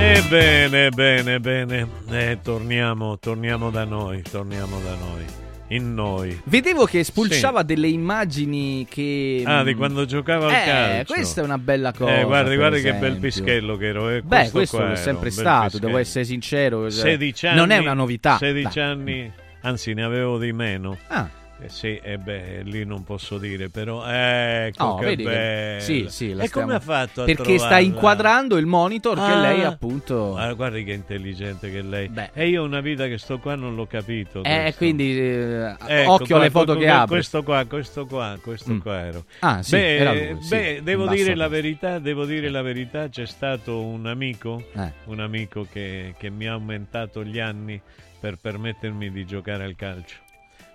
Ebbene, 0.00 0.90
bene, 0.90 1.40
bene, 1.40 1.88
eh, 2.10 2.38
torniamo, 2.40 3.18
torniamo 3.18 3.70
da 3.70 3.84
noi, 3.84 4.22
torniamo 4.22 4.78
da 4.78 4.94
noi, 4.94 5.24
in 5.68 5.94
noi. 5.94 6.40
Vedevo 6.44 6.84
che 6.84 7.04
spulciava 7.04 7.60
sì. 7.60 7.66
delle 7.66 7.88
immagini 7.88 8.86
che... 8.88 9.42
Ah, 9.44 9.62
di 9.62 9.74
quando 9.74 10.04
giocava 10.04 10.46
al 10.46 10.52
eh, 10.52 10.64
calcio. 10.64 11.14
questa 11.14 11.40
è 11.40 11.44
una 11.44 11.58
bella 11.58 11.92
cosa. 11.92 12.18
Eh, 12.18 12.24
guardi, 12.24 12.56
guardi 12.56 12.80
che 12.80 12.94
bel 12.94 13.16
pischello 13.16 13.76
che 13.76 13.86
ero. 13.86 14.10
Eh, 14.10 14.22
Beh, 14.22 14.50
questo, 14.50 14.76
questo 14.78 14.86
è 14.86 14.96
sempre 14.96 15.30
stato, 15.30 15.64
pischello. 15.64 15.86
devo 15.86 15.98
essere 15.98 16.24
sincero. 16.24 16.88
16 16.88 17.46
anni, 17.46 17.56
non 17.56 17.70
è 17.70 17.78
una 17.78 17.94
novità. 17.94 18.36
16 18.38 18.78
Dai. 18.78 18.88
anni, 18.88 19.32
anzi 19.62 19.94
ne 19.94 20.02
avevo 20.02 20.38
di 20.38 20.52
meno. 20.52 20.98
Ah. 21.08 21.37
Eh 21.60 21.68
sì, 21.68 21.98
e 22.00 22.18
beh, 22.18 22.62
lì 22.62 22.84
non 22.84 23.02
posso 23.02 23.36
dire, 23.36 23.68
però 23.68 24.04
ecco 24.06 24.84
Oh, 24.84 24.94
che 24.98 25.04
vedi 25.06 25.24
che- 25.24 25.28
bello. 25.28 25.80
sì, 25.80 26.06
sì, 26.08 26.30
e 26.30 26.34
stiamo- 26.46 26.50
come 26.50 26.74
ha 26.74 26.80
fatto 26.80 27.24
Perché 27.24 27.42
sta 27.58 27.66
trovarla? 27.66 27.78
inquadrando 27.80 28.56
il 28.58 28.66
monitor 28.66 29.16
che 29.16 29.20
Ah. 29.32 29.40
lei 29.40 29.64
appunto... 29.64 30.36
Ah, 30.36 30.52
guardi 30.52 30.84
che 30.84 30.92
intelligente 30.92 31.68
che 31.72 31.82
lei. 31.82 32.08
E 32.32 32.48
io 32.48 32.62
una 32.62 32.78
vita 32.80 33.08
che 33.08 33.18
sto 33.18 33.38
qua 33.40 33.56
non 33.56 33.74
l'ho 33.74 33.86
capito. 33.86 34.44
Eh, 34.44 34.60
questo. 34.60 34.76
quindi 34.78 35.18
eh, 35.18 35.74
Ecco, 35.84 36.12
occhio 36.12 36.36
alle 36.36 36.50
foto 36.50 36.74
qua, 36.74 36.82
che 36.82 36.88
apre. 36.88 37.06
Questo 37.16 37.42
qua, 37.42 37.64
questo 37.64 38.06
qua, 38.06 38.38
questo 38.40 38.72
Mm. 38.74 38.78
qua 38.78 39.00
ero. 39.00 39.24
Ah, 39.40 39.60
sì, 39.62 39.72
beh, 39.72 39.96
era 39.96 40.12
lui, 40.12 40.36
sì, 40.42 40.48
beh, 40.50 40.80
devo 40.84 41.06
dire 41.08 41.34
la 41.34 41.48
verità, 41.48 41.98
devo 41.98 42.24
dire 42.24 42.50
la 42.50 42.62
verità, 42.62 43.08
c'è 43.08 43.26
stato 43.26 43.82
un 43.82 44.06
amico, 44.06 44.62
Eh. 44.76 44.92
un 45.06 45.18
amico 45.18 45.66
che, 45.68 46.14
che 46.16 46.30
mi 46.30 46.46
ha 46.46 46.52
aumentato 46.52 47.24
gli 47.24 47.40
anni 47.40 47.80
per 48.20 48.36
permettermi 48.40 49.10
di 49.10 49.24
giocare 49.26 49.64
al 49.64 49.74
calcio. 49.74 50.14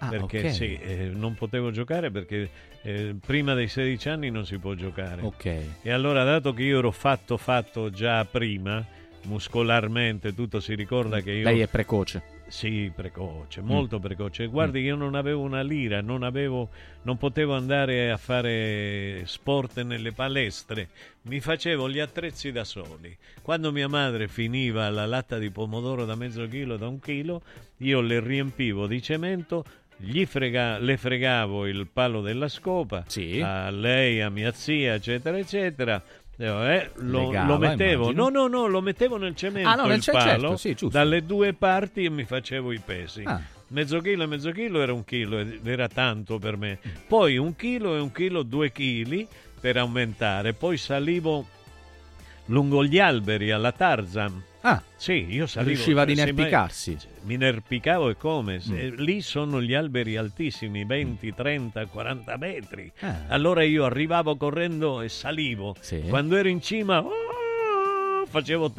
Ah, 0.05 0.09
perché 0.09 0.39
ok. 0.39 0.51
sì, 0.51 0.75
eh, 0.75 1.11
non 1.13 1.33
potevo 1.35 1.71
giocare 1.71 2.11
perché 2.11 2.49
eh, 2.81 3.15
prima 3.25 3.53
dei 3.53 3.67
16 3.67 4.09
anni 4.09 4.29
non 4.29 4.45
si 4.45 4.57
può 4.57 4.73
giocare. 4.73 5.21
Ok. 5.21 5.45
E 5.81 5.91
allora, 5.91 6.23
dato 6.23 6.53
che 6.53 6.63
io 6.63 6.79
ero 6.79 6.91
fatto 6.91 7.37
fatto 7.37 7.89
già 7.89 8.23
prima, 8.25 8.85
muscolarmente, 9.25 10.33
tutto 10.33 10.59
si 10.59 10.75
ricorda 10.75 11.21
che 11.21 11.31
io... 11.31 11.43
Lei 11.43 11.59
è 11.61 11.67
precoce. 11.67 12.31
Sì, 12.47 12.91
precoce, 12.93 13.61
Mm. 13.61 13.65
molto 13.65 13.99
precoce. 13.99 14.45
Guardi, 14.45 14.81
io 14.81 14.95
non 14.95 15.15
avevo 15.15 15.41
una 15.41 15.63
lira, 15.63 16.01
non, 16.01 16.21
avevo, 16.21 16.69
non 17.03 17.17
potevo 17.17 17.55
andare 17.55 18.11
a 18.11 18.17
fare 18.17 19.23
sport 19.25 19.81
nelle 19.81 20.11
palestre, 20.11 20.89
mi 21.23 21.39
facevo 21.39 21.89
gli 21.89 21.99
attrezzi 21.99 22.51
da 22.51 22.63
soli. 22.63 23.15
Quando 23.41 23.71
mia 23.71 23.87
madre 23.87 24.27
finiva 24.27 24.87
la 24.89 25.07
latta 25.07 25.39
di 25.39 25.49
pomodoro 25.49 26.05
da 26.05 26.13
mezzo 26.15 26.47
chilo, 26.47 26.77
da 26.77 26.87
un 26.87 26.99
chilo, 26.99 27.41
io 27.77 28.01
le 28.01 28.19
riempivo 28.19 28.85
di 28.85 29.01
cemento, 29.01 29.63
gli 29.97 30.25
frega- 30.25 30.79
le 30.79 30.97
fregavo 30.97 31.65
il 31.67 31.87
palo 31.91 32.21
della 32.21 32.47
scopa 32.47 33.05
a 33.41 33.69
lei, 33.69 34.21
a 34.21 34.29
mia 34.29 34.51
zia, 34.51 34.95
eccetera, 34.95 35.37
eccetera. 35.37 36.01
Eh, 36.35 36.89
lo, 36.95 37.27
Legava, 37.27 37.53
lo 37.53 37.57
mettevo, 37.59 38.03
immagino. 38.09 38.29
no, 38.29 38.47
no, 38.47 38.47
no, 38.47 38.67
lo 38.67 38.81
mettevo 38.81 39.17
nel 39.17 39.35
cemento 39.35 39.69
Ah, 39.69 39.75
no, 39.75 39.85
nel 39.85 39.97
il 39.99 40.03
palo, 40.11 40.57
certo, 40.57 40.87
sì, 40.87 40.91
dalle 40.91 41.23
due 41.25 41.53
parti 41.53 42.05
e 42.05 42.09
mi 42.09 42.23
facevo 42.23 42.71
i 42.71 42.81
pesi. 42.83 43.21
Ah. 43.23 43.39
Mezzo 43.67 44.01
chilo 44.01 44.23
e 44.23 44.25
mezzo 44.27 44.51
chilo 44.51 44.81
era 44.81 44.93
un 44.93 45.03
chilo 45.03 45.45
era 45.63 45.87
tanto 45.87 46.39
per 46.39 46.57
me. 46.57 46.79
Poi 47.07 47.37
un 47.37 47.55
chilo 47.55 47.95
e 47.95 47.99
un 47.99 48.11
chilo, 48.11 48.43
due 48.43 48.71
chili 48.71 49.27
per 49.59 49.77
aumentare. 49.77 50.53
Poi 50.53 50.75
salivo 50.77 51.47
lungo 52.47 52.83
gli 52.83 52.99
alberi 52.99 53.51
alla 53.51 53.71
Tarzan. 53.71 54.43
Ah, 54.65 54.81
sì, 54.95 55.25
io 55.29 55.45
salivo. 55.45 55.73
riusciva 55.73 56.03
ad 56.03 56.09
inerpicarsi. 56.09 56.97
Mi 57.23 57.33
inerpicavo 57.33 58.09
e 58.09 58.15
come? 58.15 58.61
Mm. 58.65 58.95
Lì 58.95 59.21
sono 59.21 59.61
gli 59.61 59.73
alberi 59.73 60.15
altissimi, 60.15 60.85
20, 60.85 61.33
30, 61.33 61.85
40 61.87 62.37
metri. 62.37 62.89
Ah. 63.01 63.23
Allora 63.27 63.63
io 63.63 63.83
arrivavo 63.83 64.37
correndo 64.37 65.01
e 65.01 65.09
salivo. 65.09 65.75
Sì. 65.81 66.03
Quando 66.07 66.37
ero 66.37 66.47
in 66.47 66.61
cima, 66.61 66.99
oh, 66.99 68.25
facevo 68.25 68.71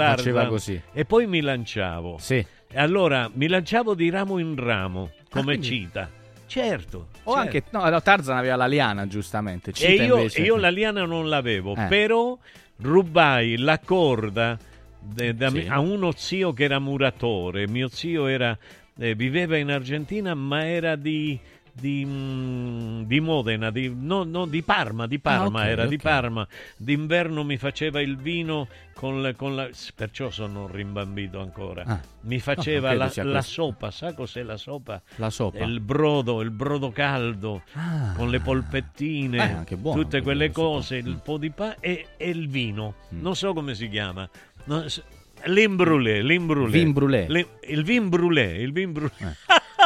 così. 0.48 0.80
E 0.90 1.04
poi 1.04 1.26
mi 1.26 1.42
lanciavo. 1.42 2.16
Sì. 2.18 2.36
E 2.36 2.78
allora 2.78 3.30
mi 3.34 3.46
lanciavo 3.46 3.94
di 3.94 4.08
ramo 4.08 4.38
in 4.38 4.56
ramo, 4.56 5.10
come 5.28 5.58
quindi- 5.58 5.66
cita. 5.66 6.10
Certo. 6.46 7.08
O 7.24 7.32
certo. 7.34 7.34
anche... 7.34 7.62
No, 7.70 7.88
no, 7.88 8.00
Tarzan 8.00 8.38
aveva 8.38 8.56
la 8.56 8.66
liana, 8.66 9.06
giustamente. 9.06 9.70
E 9.70 9.72
Cita 9.74 10.02
io, 10.02 10.16
invece... 10.16 10.40
io 10.40 10.56
la 10.56 10.70
liana 10.70 11.04
non 11.04 11.28
l'avevo, 11.28 11.74
Eh. 11.76 11.86
però 11.88 12.38
rubai 12.78 13.58
la 13.58 13.78
corda 13.78 14.58
de- 15.04 15.34
da 15.34 15.50
Sì. 15.50 15.66
a 15.68 15.78
uno 15.80 16.12
zio 16.16 16.52
che 16.52 16.64
era 16.64 16.78
muratore. 16.78 17.68
Mio 17.68 17.88
zio 17.88 18.26
era, 18.26 18.56
eh, 18.98 19.14
viveva 19.14 19.56
in 19.56 19.70
Argentina, 19.70 20.34
ma 20.34 20.66
era 20.66 20.96
di, 20.96 21.38
di, 21.72 22.04
mm, 22.06 23.02
di 23.02 23.20
Modena, 23.20 23.70
di, 23.70 23.92
no, 23.94 24.22
no, 24.24 24.46
di 24.46 24.62
Parma, 24.62 25.06
di 25.06 25.18
Parma 25.18 25.60
Ah, 25.60 25.64
ok, 25.64 25.70
era 25.70 25.86
di 25.86 25.96
ok. 25.96 26.02
Parma. 26.02 26.46
D'inverno 26.76 27.42
mi 27.44 27.56
faceva 27.56 28.00
il 28.00 28.16
vino 28.16 28.68
con, 28.94 29.20
le- 29.22 29.34
con 29.34 29.56
la... 29.56 29.68
Perciò 29.94 30.30
sono 30.30 30.68
rimbambito 30.68 31.40
ancora. 31.40 31.82
Ah. 31.84 32.00
Mi 32.22 32.38
faceva 32.38 32.90
credo 32.94 33.24
la, 33.28 33.32
la 33.32 33.42
sopa, 33.42 33.90
sa 33.90 34.14
cos'è 34.14 34.44
la 34.44 34.56
sopa? 34.56 35.02
La 35.16 35.30
sopa. 35.30 35.64
Il 35.64 35.80
brodo, 35.80 36.40
il 36.42 36.50
brodo 36.52 36.90
caldo, 36.92 37.62
Ah. 37.72 38.12
con 38.16 38.30
le 38.30 38.38
polpettine, 38.40 39.64
Eh, 39.68 39.76
buono 39.76 40.00
tutte 40.02 40.22
quelle 40.22 40.52
cose, 40.52 40.96
il 40.98 41.20
po' 41.22 41.38
di 41.38 41.50
pane 41.50 41.76
e, 41.80 42.06
e 42.16 42.28
il 42.30 42.48
vino. 42.48 42.94
Mm. 43.12 43.20
Non 43.20 43.34
so 43.34 43.52
come 43.52 43.74
si 43.74 43.88
chiama. 43.88 44.28
No, 44.64 44.88
s- 44.88 45.02
Lin 45.46 45.76
brûlé, 45.76 46.22
lin 46.22 46.46
brûlé. 46.46 46.70
Vin 46.70 46.92
brûlé. 46.92 47.26
Lin- 47.28 47.46
il 47.68 47.82
vin 47.84 48.08
brûlé, 48.08 48.56
il 48.62 48.72
vin 48.72 48.92
brûlé. 48.92 49.10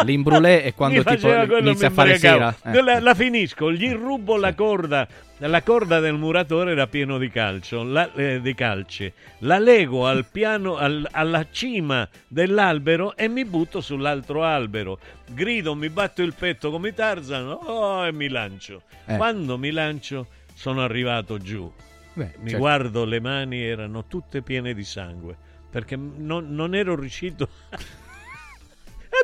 L'imbrulé 0.05 0.63
è 0.63 0.75
quando 0.77 1.03
tipo 1.03 1.29
inizia 1.59 1.89
a 1.89 1.91
fare 1.91 2.19
sera. 2.19 2.55
Eh. 2.65 2.83
La, 2.83 3.01
la 3.01 3.15
finisco, 3.15 3.73
gli 3.73 3.91
rubo 3.93 4.37
la 4.37 4.55
corda. 4.55 5.09
La 5.39 5.63
corda 5.63 6.01
del 6.01 6.15
muratore 6.15 6.73
era 6.73 6.87
pieno 6.89 7.17
di 7.19 7.29
calcio, 7.31 7.83
la, 7.85 8.13
eh, 8.15 8.41
di 8.41 8.55
calci. 8.55 9.13
La 9.41 9.59
lego 9.59 10.07
al 10.07 10.27
piano, 10.31 10.77
al- 10.77 11.07
alla 11.11 11.47
cima 11.51 12.09
dell'albero 12.27 13.17
e 13.17 13.29
mi 13.29 13.45
butto 13.45 13.81
sull'altro 13.81 14.45
albero. 14.45 14.99
Grido, 15.31 15.75
mi 15.75 15.89
batto 15.91 16.23
il 16.23 16.35
petto 16.35 16.71
come 16.71 16.93
Tarzan 16.93 17.49
oh, 17.49 18.07
e 18.07 18.13
mi 18.13 18.29
lancio. 18.29 18.83
Eh. 19.07 19.17
Quando 19.17 19.59
mi 19.59 19.71
lancio 19.71 20.27
sono 20.55 20.83
arrivato 20.83 21.39
giù. 21.39 21.71
Beh, 22.19 22.32
mi 22.39 22.45
certo. 22.51 22.59
guardo, 22.59 23.05
le 23.05 23.20
mani 23.20 23.62
erano 23.62 24.07
tutte 24.07 24.43
piene 24.43 24.74
di 24.74 24.82
sangue 24.85 25.36
perché 25.70 25.97
non, 25.97 26.55
non 26.55 26.74
ero 26.74 26.97
riuscito 26.97 27.49
a 27.70 27.78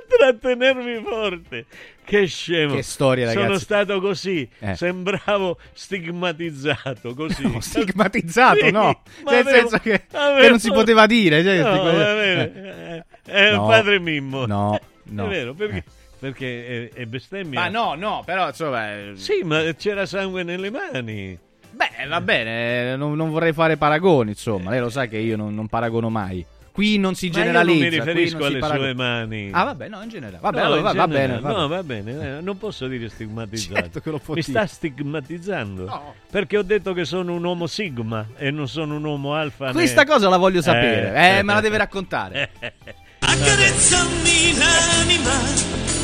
trattenermi 0.07 1.03
forte. 1.03 1.66
Che 2.05 2.27
scemo. 2.27 2.75
Che 2.75 2.83
storia, 2.83 3.31
Sono 3.31 3.45
ragazzi. 3.45 3.62
stato 3.65 4.01
così. 4.01 4.49
Eh. 4.59 4.75
Sembravo 4.77 5.59
stigmatizzato. 5.73 7.15
Così. 7.15 7.43
No, 7.51 7.61
stigmatizzato, 7.62 8.65
Sì, 8.66 8.71
no. 8.71 9.03
Nel 9.25 9.39
avevo- 9.39 9.51
senso 9.51 9.79
che, 9.79 10.05
che 10.09 10.16
avevo- 10.16 10.49
non 10.51 10.59
si 10.61 10.69
poteva 10.71 11.07
dire. 11.07 11.43
Cioè, 11.43 11.62
No. 11.62 11.91
Eh. 11.91 13.05
È 13.25 13.41
il 13.49 13.55
No, 13.55 13.66
padre 13.66 13.99
Mimmo. 14.01 14.45
No, 14.47 14.79
no. 15.05 15.25
È 15.25 15.29
vero, 15.29 15.55
perché, 15.55 15.77
Eh. 15.79 15.85
perché 16.19 16.91
è, 16.91 17.07
bestemmia. 17.07 17.61
Ma 17.61 17.69
no, 17.69 17.95
no, 17.95 18.23
però 18.25 18.49
insomma... 18.49 18.93
eh, 18.95 19.12
Sì, 19.15 19.41
ma 19.43 19.62
c'era 19.75 20.05
sangue 20.05 20.43
nelle 20.43 20.71
mani. 20.71 21.39
Beh, 21.75 22.07
va 22.09 22.21
bene, 22.21 22.93
eh, 22.93 22.97
non, 22.97 23.15
non 23.17 23.31
vorrei 23.31 23.53
fare 23.53 23.77
paragoni, 23.77 24.31
insomma. 24.31 24.71
Lei 24.71 24.81
lo 24.81 24.91
sa 24.91 25.07
che 25.07 25.19
io 25.19 25.37
non, 25.37 25.55
non 25.55 25.67
paragono 25.69 26.09
mai. 26.11 26.45
Qui 26.75 26.99
non 26.99 27.15
si 27.15 27.29
Ma 27.29 27.37
io 27.39 27.45
generalizza. 27.45 27.79
non 27.85 27.89
mi 27.89 27.97
riferisco 27.99 28.45
alle 28.45 28.59
paragona. 28.59 28.87
sue 28.89 28.95
mani. 28.95 29.49
Ah, 29.53 29.63
vabbè, 29.63 29.89
no, 29.89 30.03
in 30.03 30.09
generale. 30.09 30.39
Vabbè, 30.41 30.59
No, 30.59 30.65
allora, 30.65 30.81
va, 30.81 30.93
va 30.93 31.07
bene. 31.09 31.39
va 31.39 31.53
no, 31.53 31.69
va 31.69 31.83
bene, 31.85 32.11
eh, 32.39 32.41
non 32.41 32.59
posso 32.59 32.89
dire 32.89 33.09
stigmatizzato. 33.09 34.01
Certo 34.01 34.11
Mi 34.13 34.19
dire. 34.35 34.43
sta 34.43 34.67
stigmatizzando. 34.67 35.85
No. 35.85 36.15
Perché 36.29 36.59
ho 36.59 36.63
detto 36.63 36.93
che 36.93 37.05
sono 37.05 37.33
un 37.33 37.45
uomo 37.45 37.69
sigma 37.69 38.27
e 38.37 38.51
non 38.51 38.67
sono 38.67 38.97
un 38.97 39.05
uomo 39.05 39.35
alfa. 39.35 39.67
né- 39.67 39.73
Questa 39.73 40.05
cosa 40.05 40.29
la 40.29 40.37
voglio 40.37 40.63
sapere. 40.63 41.15
Eh, 41.15 41.39
Eh, 41.39 41.43
me 41.45 41.55
la 41.55 41.61
deve 41.61 41.77
raccontare. 41.79 42.51
Accarezzami 43.21 44.59
l'anima 44.59 46.04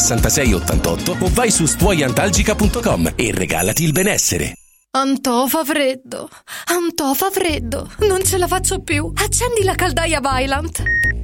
66 0.01 0.53
88 0.53 1.17
o 1.19 1.29
vai 1.31 1.51
su 1.51 1.65
stuoiantalgica.com 1.65 3.13
e 3.15 3.31
regalati 3.31 3.83
il 3.83 3.91
benessere. 3.91 4.55
Antò 4.93 5.47
fa 5.47 5.63
freddo. 5.63 6.27
Antò 6.65 7.13
fa 7.13 7.29
freddo. 7.31 7.89
Non 7.99 8.23
ce 8.25 8.37
la 8.37 8.47
faccio 8.47 8.81
più. 8.81 9.09
Accendi 9.15 9.63
la 9.63 9.75
caldaia 9.75 10.19
Vylant. 10.19 10.83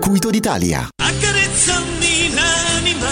circuito 0.00 0.30
d'Italia. 0.30 0.88
Accarezzami 0.96 2.34
l'anima. 2.34 3.08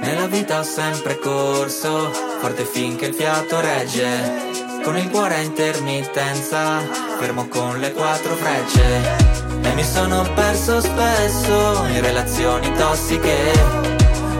Nella 0.00 0.26
vita 0.28 0.60
ho 0.60 0.62
sempre 0.62 1.18
corso, 1.18 2.10
forte 2.40 2.64
finché 2.64 3.06
il 3.06 3.14
fiato 3.14 3.60
regge. 3.60 4.80
Con 4.82 4.96
il 4.96 5.10
cuore 5.10 5.34
a 5.34 5.40
intermittenza, 5.40 6.78
fermo 7.18 7.48
con 7.48 7.78
le 7.80 7.92
quattro 7.92 8.34
frecce. 8.34 9.26
E 9.62 9.74
mi 9.74 9.84
sono 9.84 10.22
perso 10.32 10.80
spesso 10.80 11.84
in 11.88 12.00
relazioni 12.00 12.72
tossiche. 12.72 13.52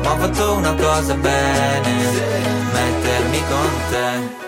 Ma 0.03 0.13
ho 0.13 0.17
fatto 0.17 0.55
una 0.55 0.75
cosa 0.75 1.13
bene, 1.13 1.93
mettermi 2.73 3.43
con 3.49 3.71
te 3.91 4.48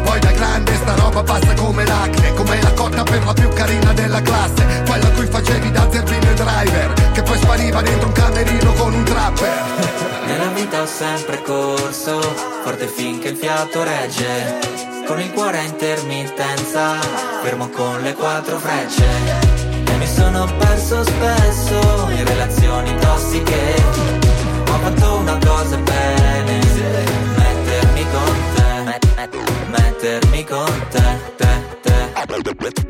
Poi 0.11 0.19
da 0.19 0.31
grande 0.31 0.75
sta 0.75 0.93
roba 0.95 1.23
passa 1.23 1.53
come 1.53 1.85
l'acne 1.85 2.33
Come 2.33 2.61
la 2.61 2.73
cotta 2.73 3.01
per 3.03 3.23
la 3.23 3.31
più 3.31 3.47
carina 3.47 3.93
della 3.93 4.21
classe. 4.21 4.83
Quella 4.85 5.07
a 5.07 5.11
cui 5.11 5.25
facevi 5.25 5.71
da 5.71 5.87
zerbino 5.89 6.29
e 6.29 6.33
driver 6.33 7.11
Che 7.13 7.23
poi 7.23 7.37
spariva 7.37 7.81
dentro 7.81 8.07
un 8.07 8.11
camerino 8.11 8.73
con 8.73 8.93
un 8.93 9.03
trapper. 9.05 9.63
Nella 10.25 10.47
vita 10.47 10.81
ho 10.81 10.85
sempre 10.85 11.41
corso 11.43 12.19
Forte 12.61 12.87
finché 12.87 13.29
il 13.29 13.37
fiato 13.37 13.83
regge. 13.83 14.59
Con 15.07 15.21
il 15.21 15.31
cuore 15.31 15.59
a 15.59 15.61
intermittenza 15.61 16.99
Fermo 17.41 17.69
con 17.69 18.01
le 18.01 18.13
quattro 18.13 18.57
frecce. 18.57 19.07
Mi 19.97 20.07
sono 20.07 20.45
perso 20.57 21.05
spesso 21.05 22.09
in 22.09 22.25
relazioni 22.25 22.93
tossiche. 22.99 23.81
Ho 24.67 24.77
fatto 24.77 25.15
una 25.15 25.37
cosa 25.37 25.77
bene 25.77 26.61
Mettermi 29.21 30.43
con 30.45 30.65
te, 30.89 31.19
te, 31.37 31.47
te. 31.83 31.91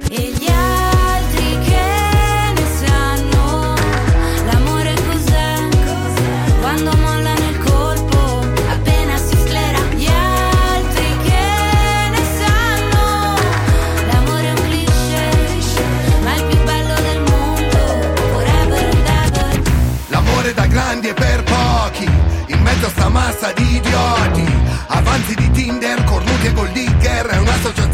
E 0.10 0.32
gli 0.32 0.48
altri 0.48 1.60
che 1.60 2.53
ne 2.56 2.66
sanno, 2.86 3.76
l'amore 4.45 4.94
cos'è? 4.94 5.68
Quando 6.62 6.95
mollano 6.95 7.49
il 7.49 7.58
colpo, 7.58 8.48
appena 8.70 9.18
si 9.18 9.36
sclera. 9.45 9.80
Gli 9.94 10.08
altri 10.08 11.18
che 11.26 11.44
ne 12.12 12.24
sanno, 12.40 13.36
l'amore 14.10 14.48
è 14.48 14.52
un 14.52 14.62
cliché, 14.64 15.30
ma 16.24 16.34
è 16.34 16.38
il 16.38 16.44
più 16.45 16.64
bello 16.64 16.94
del 17.02 17.22
mondo, 17.30 17.78
forever 18.32 18.84
and 18.86 19.08
ever. 19.36 19.62
L'amore 20.08 20.53
da 20.53 20.66
grandi 20.66 21.10
e 21.10 21.14
per 21.14 21.44
pochi 21.44 22.10
In 22.48 22.62
mezzo 22.62 22.86
a 22.86 22.90
sta 22.90 23.10
massa 23.10 23.52
di 23.52 23.76
idioti 23.76 24.20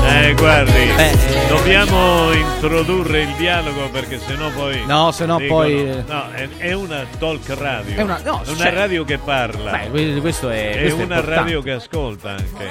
Eh, 0.00 0.34
guardi, 0.34 0.72
Eh, 0.96 1.46
dobbiamo 1.48 2.32
introdurre 2.32 3.22
il 3.22 3.34
dialogo 3.36 3.88
perché 3.90 4.18
sennò 4.18 4.50
poi. 4.50 4.84
No, 4.86 5.10
sennò 5.12 5.38
dicono- 5.38 5.60
poi- 5.62 6.04
No, 6.06 6.30
è, 6.32 6.48
è 6.58 6.72
una 6.72 7.04
talk 7.18 7.48
radio. 7.56 7.96
È 7.96 8.02
una- 8.02 8.20
no, 8.24 8.42
cioè- 8.44 8.72
radio 8.72 9.04
che 9.04 9.18
parla. 9.18 9.70
Beh, 9.70 9.90
que- 9.90 10.20
questo 10.20 10.48
è, 10.50 10.70
È 10.72 10.80
questo 10.80 11.00
è 11.00 11.04
una 11.04 11.20
radio 11.20 11.62
che 11.62 11.72
ascolta 11.72 12.30
anche. 12.30 12.68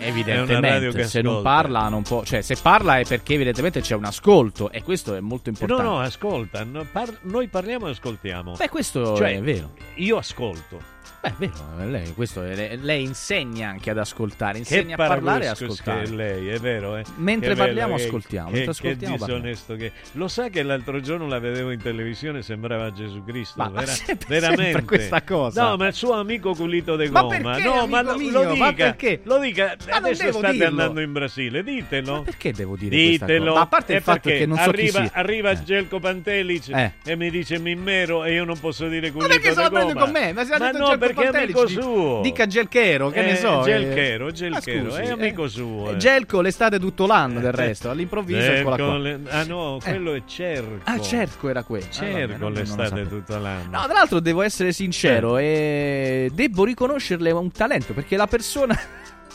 Evidentemente, 0.00 0.86
È 0.86 0.90
una 0.90 1.06
se 1.06 1.22
non 1.22 1.42
parla 1.42 1.88
non 1.88 2.02
può, 2.02 2.24
cioè 2.24 2.40
se 2.42 2.56
parla 2.60 2.98
è 2.98 3.04
perché 3.04 3.34
evidentemente 3.34 3.80
c'è 3.80 3.94
un 3.94 4.04
ascolto 4.04 4.70
e 4.70 4.82
questo 4.82 5.14
è 5.14 5.20
molto 5.20 5.50
No, 5.50 5.56
importante. 5.58 5.82
no, 5.90 6.00
ascolta. 6.00 6.64
no, 6.64 6.86
par- 6.90 7.18
noi 7.22 7.46
parliamo 7.48 7.86
e 7.86 7.90
ascoltiamo. 7.90 8.54
Beh, 8.56 8.68
questo 8.68 9.16
Cioè, 9.16 9.36
è 9.36 9.40
vero. 9.40 9.70
Io 9.96 10.16
ascolto. 10.16 10.90
Beh, 11.22 11.28
è 11.28 11.32
vero, 11.38 11.88
lei, 11.90 12.12
questo 12.14 12.42
è- 12.42 12.76
lei, 12.80 13.04
insegna 13.04 13.68
anche 13.68 13.90
ad 13.90 13.98
ascoltare, 13.98 14.54
Che 14.54 14.58
insegna 14.58 14.94
a 14.94 15.06
parlare 15.06 15.44
e 15.44 15.48
ascoltare. 15.48 16.02
che 16.04 16.10
è 16.10 16.14
lei, 16.14 16.48
è 16.48 16.58
vero, 16.58 16.96
eh? 16.96 17.04
Mentre 17.16 17.50
Che 17.50 17.54
bello, 17.54 17.64
parliamo, 17.66 17.96
che- 17.96 18.02
ascoltiamo, 18.04 18.50
Che, 18.50 18.62
che 18.64 18.70
ascoltiamo, 18.70 19.16
parliamo. 19.18 19.40
disonesto 19.40 19.76
che... 19.76 19.92
Lo 20.12 20.26
sa 20.28 20.48
che 20.48 20.62
l'altro 20.64 21.00
giorno 21.00 21.28
la 21.28 21.38
vedevo 21.38 21.70
in 21.70 21.80
televisione 21.80 22.42
sembrava 22.42 22.92
Gesù 22.92 23.22
Cristo, 23.24 23.54
Ma- 23.62 23.68
ma 23.68 23.80
vera- 23.80 23.92
sempre- 23.92 24.26
veramente. 24.28 24.62
sempre 24.64 24.84
questa 24.84 25.22
cosa. 25.22 25.68
No, 25.68 25.76
ma 25.76 25.86
il 25.86 25.94
suo 25.94 26.12
amico 26.14 26.54
culito 26.54 26.96
de 26.96 27.08
Ma 27.10 27.20
gomma. 27.20 27.52
perché, 27.52 27.62
no, 27.68 27.86
ma 27.86 28.02
lo, 28.02 28.16
mio? 28.16 28.30
lo 28.42 28.56
Ma 28.56 28.70
dica. 28.70 28.84
perché? 28.84 29.20
Lo 29.22 29.38
dica. 29.38 29.76
Ma 29.78 29.94
non 29.98 30.04
Adesso 30.04 30.32
state 30.32 30.52
dirlo. 30.52 30.66
andando 30.66 31.00
in 31.00 31.12
Brasile, 31.12 31.62
ditelo. 31.62 32.12
Ma 32.14 32.22
perché 32.22 32.52
devo 32.52 32.74
dire 32.76 32.96
questa 32.96 33.26
Ditelo. 33.26 33.44
cosa? 33.44 33.54
Ma 33.58 33.60
a 33.60 33.66
parte 33.66 33.92
il 33.92 33.98
Eh, 33.98 34.00
fatto 34.00 34.28
che 34.28 34.46
non 34.46 34.56
so 34.56 34.62
chi 34.64 34.68
arriva, 34.70 35.00
sia. 35.02 35.10
arriva 35.14 35.62
Gelco 35.62 36.00
Pantelic 36.00 36.68
Eh. 36.70 36.92
e 37.04 37.16
mi 37.16 37.30
dice 37.30 37.58
Mimmero 37.58 38.24
e 38.24 38.32
io 38.34 38.44
non 38.44 38.58
posso 38.58 38.88
dire 38.88 39.10
culito 39.12 39.28
perché 39.28 39.50
se 39.50 39.54
de 39.54 39.60
la 39.62 39.70
prende 39.70 39.92
gomma. 39.92 40.04
con 40.04 40.12
me? 40.12 40.32
Ma 40.32 40.44
se 40.44 40.58
l'ha 40.58 40.70
detto 40.72 40.91
Gelco 40.98 41.06
perché 41.06 41.20
è 41.20 41.30
Pantelic, 41.30 41.56
amico 41.56 41.64
di- 41.66 41.72
suo. 41.72 42.20
dica 42.22 42.46
Gelchero, 42.46 43.10
che 43.10 43.20
ne 43.22 43.30
Eh, 43.32 43.36
so. 43.36 43.60
eh. 43.60 43.64
Gelchero, 43.64 44.24
Ma 44.26 44.30
Gelchero, 44.32 44.84
scusi, 44.90 45.00
è 45.00 45.06
eh, 45.06 45.10
amico 45.10 45.48
suo. 45.48 45.90
eh. 45.90 45.96
Gelco 45.96 46.40
l'estate 46.40 46.78
tutto 46.78 47.06
l'anno 47.06 47.40
del 47.40 47.52
resto. 47.52 47.90
All'improvviso 47.90 48.50
eccola 48.52 48.76
qua. 48.76 48.98
Le- 48.98 49.20
Ah 49.28 49.44
no, 49.44 49.78
quello 49.82 50.14
è 50.14 50.22
cerco. 50.26 50.80
Ah, 50.84 51.00
cerco 51.00 51.48
era 51.48 51.62
quello. 51.62 51.84
Ah, 51.86 51.92
Cerco 51.92 52.36
lo 52.38 52.48
l'estate 52.48 53.08
tutto 53.08 53.38
l'anno. 53.38 53.70
No, 53.78 53.84
tra 53.84 53.92
l'altro 53.94 54.20
devo 54.20 54.42
essere 54.42 54.72
sincero, 54.72 55.38
e 55.38 56.30
devo 56.32 56.64
riconoscerle 56.64 57.30
un 57.30 57.50
talento 57.50 57.92
perché 57.92 58.16
la 58.16 58.26
persona 58.26 58.78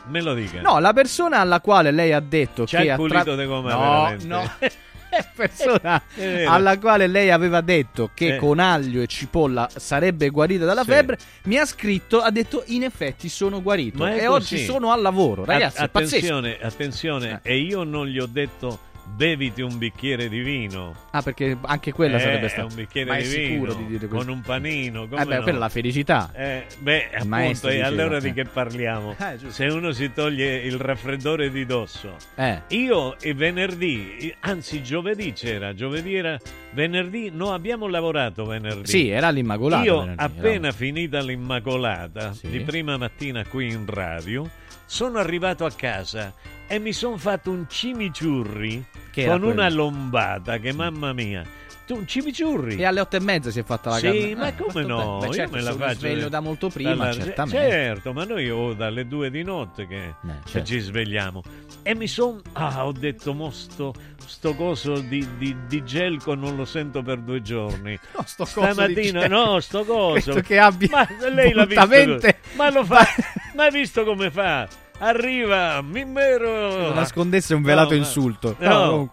Me 0.10 0.22
lo 0.22 0.34
dica. 0.34 0.62
No, 0.62 0.80
la 0.80 0.94
persona 0.94 1.40
alla 1.40 1.60
quale 1.60 1.92
lei 1.92 2.14
ha 2.14 2.22
detto 2.22 2.64
C'ha 2.66 2.80
che 2.82 2.92
ha 2.92 2.96
gomma, 2.96 3.74
No, 3.74 3.80
veramente. 3.80 4.26
no. 4.26 4.50
persona 5.36 6.02
alla 6.48 6.78
quale 6.80 7.08
lei 7.08 7.30
aveva 7.32 7.62
detto 7.62 8.12
che 8.14 8.36
Eh. 8.36 8.38
con 8.38 8.60
aglio 8.60 9.02
e 9.02 9.08
cipolla 9.08 9.70
sarebbe 9.76 10.30
guarita 10.30 10.66
dalla 10.66 10.84
Sì. 10.84 10.90
febbre, 10.92 11.18
mi 11.44 11.58
ha 11.58 11.66
scritto, 11.66 12.22
ha 12.22 12.30
detto 12.32 12.64
in 12.68 12.84
effetti 12.84 13.30
sono 13.30 13.62
guarito 13.62 14.06
e 14.06 14.12
così. 14.12 14.26
oggi 14.26 14.64
sono 14.66 14.92
al 14.92 15.02
lavoro, 15.02 15.46
ragazzi, 15.46 15.80
A- 15.82 15.86
è 15.86 15.90
pazzesco. 15.90 16.16
attenzione, 16.16 16.58
attenzione, 16.62 17.40
e 17.44 17.58
io 17.60 17.84
non 17.84 18.08
gli 18.08 18.20
ho 18.20 18.28
detto 18.28 18.80
beviti 19.16 19.62
un 19.62 19.78
bicchiere 19.78 20.30
di 20.30 20.40
vino. 20.42 20.94
Ah, 21.12 21.22
perché 21.22 21.58
anche 21.62 21.92
quella 21.92 22.18
Eh, 22.18 22.20
sarebbe 22.20 22.50
stata 22.50 22.66
un 22.68 22.76
bicchiere 22.76 23.10
Ma 23.10 23.18
di 23.18 23.24
è 23.24 23.28
vino 23.28 23.48
sicuro 23.54 23.74
di 23.74 23.86
dire 23.86 24.08
questo? 24.08 24.18
con 24.26 24.30
un 24.30 24.42
panino. 24.42 25.08
come 25.08 25.22
Eh 25.22 25.26
beh, 25.26 25.36
no? 25.38 25.42
quella 25.44 25.58
è 25.58 25.62
la 25.62 25.70
felicità. 25.70 26.32
Eh, 26.34 26.66
beh, 26.80 27.10
Il 27.22 27.34
appunto, 27.34 27.70
e 27.70 27.82
allora 27.82 28.20
di 28.20 28.34
che 28.34 28.46
parliamo? 28.46 29.16
Eh. 29.18 29.38
Se 29.50 29.66
uno 29.66 29.92
si 29.92 30.12
toglie 30.14 30.56
il 30.58 30.78
raffreddore 30.78 31.50
di 31.52 31.66
dosso. 31.66 32.16
Eh. 32.36 32.62
Io 32.70 33.18
e 33.20 33.34
venerdì, 33.34 34.34
anzi 34.42 34.84
giovedì 34.84 35.34
c'era, 35.34 35.74
giovedì 35.74 36.16
era 36.16 36.38
venerdì, 36.72 37.30
no 37.34 37.54
abbiamo 37.54 37.88
lavorato 37.88 38.46
venerdì. 38.46 38.88
Sì, 38.88 39.10
era 39.10 39.30
l'Immacolata 39.32 39.84
Io 39.84 40.00
venerdì, 40.02 40.22
appena 40.24 40.72
finita 40.72 41.22
l'Immacolata, 41.22 42.34
di 42.42 42.60
prima 42.60 42.98
mattina 42.98 43.44
qui 43.46 43.70
in 43.72 43.86
radio, 43.88 44.48
sono 44.86 45.18
arrivato 45.18 45.66
a 45.66 45.72
casa 45.72 46.34
e 46.68 46.80
mi 46.80 46.94
sono 46.94 47.18
fatto 47.18 47.50
un 47.50 47.66
cimiciurri 47.68 48.84
Che 49.12 49.26
con 49.26 49.40
quello? 49.40 49.54
una 49.54 49.70
lombata 49.70 50.58
che 50.58 50.74
mamma 50.74 51.14
mia. 51.14 51.46
Un 51.90 52.06
cimiciurri? 52.06 52.76
E 52.76 52.84
alle 52.84 53.00
otto 53.00 53.16
e 53.16 53.22
mezza 53.22 53.50
si 53.50 53.60
è 53.60 53.64
fatta 53.64 53.92
la 53.92 53.98
Sì, 53.98 54.36
ma 54.36 54.54
come 54.54 54.84
no? 54.84 55.20
Beh, 55.20 55.32
certo, 55.32 55.56
Io 55.56 55.58
me 55.58 55.62
la 55.62 55.70
se 55.70 55.76
uno 55.76 55.86
faccio 55.86 56.00
sveglio 56.00 56.28
da 56.30 56.40
molto 56.42 56.70
prima, 56.70 56.96
dalla- 56.96 57.14
certamente. 57.14 57.70
Certo, 57.70 58.12
ma 58.14 58.26
noi 58.26 58.50
oh, 58.50 58.74
dalle 58.74 59.08
due 59.08 59.32
di 59.32 59.42
notte 59.42 59.88
che, 59.88 60.16
che 60.22 60.50
certo. 60.50 60.68
ci 60.68 60.80
svegliamo. 60.80 61.42
E 61.84 61.96
mi 61.96 62.08
sono... 62.08 62.42
Ah, 62.52 62.86
ho 62.86 62.92
detto, 62.92 63.34
mo 63.34 63.52
sto, 63.52 63.94
sto 64.26 64.54
coso 64.56 65.00
di, 65.00 65.26
di, 65.38 65.56
di 65.66 65.86
gelco 65.86 66.36
non 66.36 66.58
lo 66.58 66.66
sento 66.66 67.02
per 67.02 67.20
due 67.20 67.42
giorni. 67.42 67.98
No, 68.18 68.24
sto 68.26 68.44
coso 68.44 68.74
Stamattina, 68.74 69.28
no, 69.28 69.62
sto 69.62 69.86
coso. 69.86 70.32
Credo 70.32 70.42
che 70.42 70.60
abbia 70.60 70.90
Ma 70.92 71.30
lei 71.30 71.54
l'ha 71.54 71.66
visto... 71.66 72.20
Ma 72.56 72.70
lo 72.70 72.84
fa... 72.86 73.08
ma 73.56 73.64
hai 73.64 73.72
visto 73.72 74.04
come 74.04 74.30
fa? 74.30 74.68
Arriva, 75.00 75.82
Mimmero... 75.82 76.94
Nascondesse 76.94 77.54
un 77.54 77.62
velato 77.62 77.90
No, 77.92 77.96
ma- 78.00 78.06
insulto. 78.06 78.56
No, 78.60 78.70
No. 78.70 79.12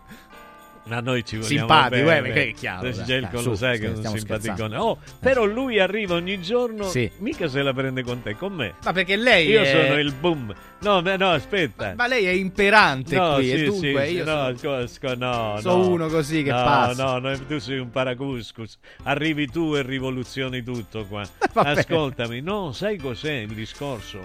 Ma 0.87 1.01
noi 1.01 1.25
ci 1.25 1.37
vogliamo 1.39 1.67
Simpatico, 1.67 2.05
bene. 2.05 2.29
eh, 2.35 2.49
è 2.51 2.53
chiaro, 2.53 2.91
Gelco 2.91 3.41
lo 3.41 3.55
sai 3.55 3.79
che 3.79 3.87
è 3.87 3.89
un 3.97 4.05
simpaticone. 4.05 4.77
Oh, 4.77 4.99
però 5.19 5.47
lui 5.47 5.81
arriva 5.81 6.15
ogni 6.15 6.43
giorno, 6.43 6.85
Sì. 6.91 7.11
mica 7.21 7.49
se 7.49 7.63
la 7.63 7.73
prende 7.73 8.03
con 8.03 8.21
te, 8.21 8.37
con 8.37 8.53
me. 8.53 8.75
Ma 8.85 8.93
perché 8.93 9.17
lei 9.17 9.49
Io 9.49 9.63
è- 9.63 9.65
sono 9.87 9.99
il 9.99 10.13
boom. 10.13 10.55
No, 10.81 11.01
ma 11.01 11.17
no, 11.17 11.31
aspetta. 11.31 11.95
Ma 11.97 12.07
lei 12.07 12.27
è 12.27 12.33
imperante 12.33 13.17
no, 13.17 13.37
qui 13.37 13.45
sì, 13.47 13.53
e 13.53 13.65
dunque 13.65 14.07
sì, 14.07 14.13
io 14.13 14.25
sì, 14.25 14.31
sono... 14.61 14.79
no, 14.81 14.87
sco- 14.87 15.15
no, 15.15 15.57
so 15.63 15.75
no. 15.75 15.89
uno 15.89 16.09
così 16.09 16.43
che 16.43 16.51
no, 16.51 16.63
passa. 16.63 17.03
No, 17.03 17.19
no, 17.31 17.47
tu 17.47 17.59
sei 17.59 17.79
un 17.79 17.91
paracuscus. 17.91 18.77
Arrivi 19.05 19.49
tu 19.51 19.73
e 19.77 19.81
rivoluzioni 19.81 20.63
tutto 20.63 21.07
qua. 21.07 21.23
Ascoltami, 21.55 22.43
no, 22.43 22.73
sai 22.73 22.99
cos'è 22.99 23.33
il 23.33 23.55
discorso? 23.55 24.21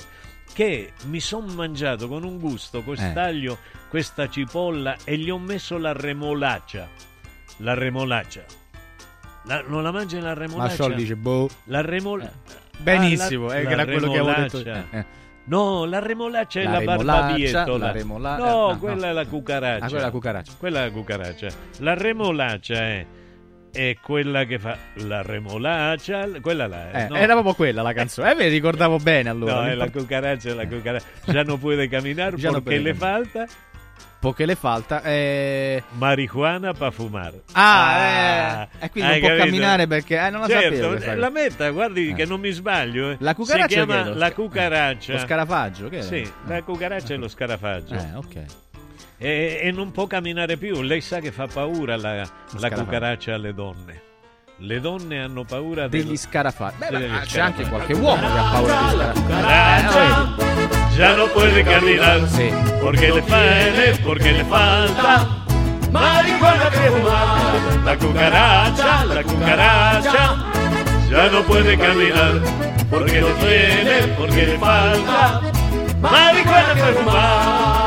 Che 0.59 0.91
mi 1.05 1.21
sono 1.21 1.53
mangiato 1.53 2.09
con 2.09 2.25
un 2.25 2.37
gusto 2.37 2.81
quest'aglio, 2.83 3.59
questa 3.87 4.27
cipolla 4.27 4.97
e 5.05 5.15
gli 5.17 5.29
ho 5.29 5.37
messo 5.39 5.77
la 5.77 5.93
remolaccia. 5.93 6.85
La 7.59 7.73
remolaccia. 7.75 8.43
La- 9.45 9.63
non 9.65 9.83
la 9.83 9.91
mangi 9.91 10.19
la 10.19 10.33
remolaccia? 10.33 10.67
Ma 10.67 10.73
Sciol 10.73 10.95
dice, 10.95 11.15
boh. 11.15 11.47
La 11.67 11.79
remolaccia. 11.79 12.33
Benissimo, 12.77 13.53
eh, 13.53 13.65
che 13.65 13.71
era 13.71 13.85
quello 13.85 14.11
che 14.11 14.17
avevo 14.17 14.41
detto. 14.41 14.57
Eh. 14.97 15.05
No, 15.45 15.85
la 15.85 15.99
remolaccia 15.99 16.59
è 16.59 16.63
La 16.65 16.71
la, 16.71 16.79
remolaccia, 16.79 17.05
barbabietola. 17.21 17.85
la 17.85 17.91
remola- 17.93 18.37
No, 18.37 18.69
eh, 18.69 18.73
no, 18.73 18.79
quella 18.79 18.95
no. 18.95 19.05
è 19.05 19.13
la 19.13 19.25
cucaraccia. 19.27 19.85
Ah, 19.85 19.87
quella 19.87 20.01
è 20.01 20.03
la 20.05 20.11
cucaraccia. 20.11 20.51
Quella 20.57 20.79
è 20.79 20.83
la 20.87 20.91
cucaraccia. 20.91 21.47
La 21.77 21.93
remolaccia 21.93 22.73
è, 22.75 23.05
è 23.71 23.97
quella 24.01 24.45
che 24.45 24.59
fa 24.59 24.77
la 24.95 25.21
remolaccia, 25.21 26.27
quella 26.41 26.67
là. 26.67 26.91
Eh, 26.91 27.07
no. 27.07 27.15
Era 27.15 27.33
proprio 27.33 27.53
quella 27.53 27.81
la 27.81 27.93
canzone. 27.93 28.31
Eh, 28.31 28.35
me 28.35 28.47
ricordavo 28.47 28.97
bene 28.97 29.29
allora. 29.29 29.61
No, 29.61 29.67
è 29.67 29.73
la 29.75 29.89
cucaraccia, 29.89 30.49
è 30.49 30.53
la 30.53 30.67
cucaraccia. 30.67 31.05
Ya 31.25 31.43
no 31.43 31.57
puede 31.57 31.87
caminar 31.89 32.33
Ya 32.35 32.49
no 32.49 32.61
porque 32.61 32.77
puede 32.77 32.81
le 32.81 32.93
falta 32.93 33.45
Poche 34.19 34.45
le 34.45 34.55
falta. 34.55 35.01
Eh... 35.03 35.81
marijuana 35.91 36.73
para 36.73 36.91
fumar. 36.91 37.31
Ah, 37.53 38.67
eh, 38.79 38.85
e 38.85 38.89
quindi 38.89 39.11
non 39.11 39.19
può 39.19 39.27
capito? 39.29 39.45
camminare 39.45 39.87
perché 39.87 40.17
eh, 40.17 40.29
non 40.29 40.41
la 40.41 40.47
certo, 40.47 40.63
sapevo. 40.75 40.87
questa 40.89 41.15
la 41.15 41.29
metta, 41.29 41.69
guardi 41.69 42.09
Eh. 42.09 42.13
che 42.15 42.25
non 42.25 42.41
mi 42.41 42.49
sbaglio. 42.51 43.11
eh. 43.11 43.17
La 43.19 43.33
cucaraccia 43.33 43.67
si 43.67 43.73
chiama 43.75 44.05
è 44.07 44.13
la 44.15 44.31
cucaraccia. 44.33 45.13
Lo 45.13 45.19
scarafaggio, 45.19 45.87
che 45.87 45.95
era? 45.99 46.05
Sì, 46.05 46.29
la 46.47 46.61
cucaraccia 46.63 47.13
e 47.13 47.17
lo 47.17 47.27
scarafaggio. 47.29 47.93
Eh, 47.93 48.15
ok. 48.15 48.43
E, 49.21 49.59
e 49.63 49.71
non 49.71 49.91
può 49.91 50.07
camminare 50.07 50.55
più. 50.57 50.81
Lei 50.81 51.01
sa 51.01 51.19
che 51.19 51.31
fa 51.31 51.45
paura 51.47 51.97
la, 51.97 52.27
la 52.57 52.69
cucaraccia 52.71 53.33
alle 53.35 53.53
donne. 53.53 54.01
Le 54.61 54.79
donne 54.81 55.19
hanno 55.21 55.43
paura 55.45 55.87
Degli 55.87 56.03
dello- 56.03 56.15
scarafaggi. 56.17 56.75
Beh, 56.79 56.87
degli 56.89 56.99
c'è 57.01 57.07
scarafaggi. 57.27 57.39
anche 57.39 57.63
qualche 57.69 57.93
uomo 57.93 58.21
che 58.21 58.37
ha 58.37 58.49
paura 58.51 59.11
di 59.13 59.19
scarafaggi. 59.19 60.97
Ya 60.97 61.15
no 61.15 61.27
puede 61.27 61.63
caminar 61.63 62.27
porque 62.81 63.09
le 63.13 63.21
fale, 63.21 63.97
porque 64.03 64.31
le 64.33 64.43
falta 64.43 65.27
marihuana 65.91 66.69
que 66.69 66.89
fumar. 66.89 67.83
La 67.85 67.95
cucaracha, 67.97 69.03
la 69.05 69.23
cucaracha, 69.23 70.35
ya 71.09 71.29
no 71.29 71.41
puede 71.43 71.77
caminar 71.77 72.41
porque 72.89 73.21
le 73.21 73.33
duele, 73.39 74.07
porque 74.17 74.45
le 74.45 74.57
falta 74.57 75.41
marihuana 76.01 76.73
que 76.73 76.93
fumar. 76.97 77.78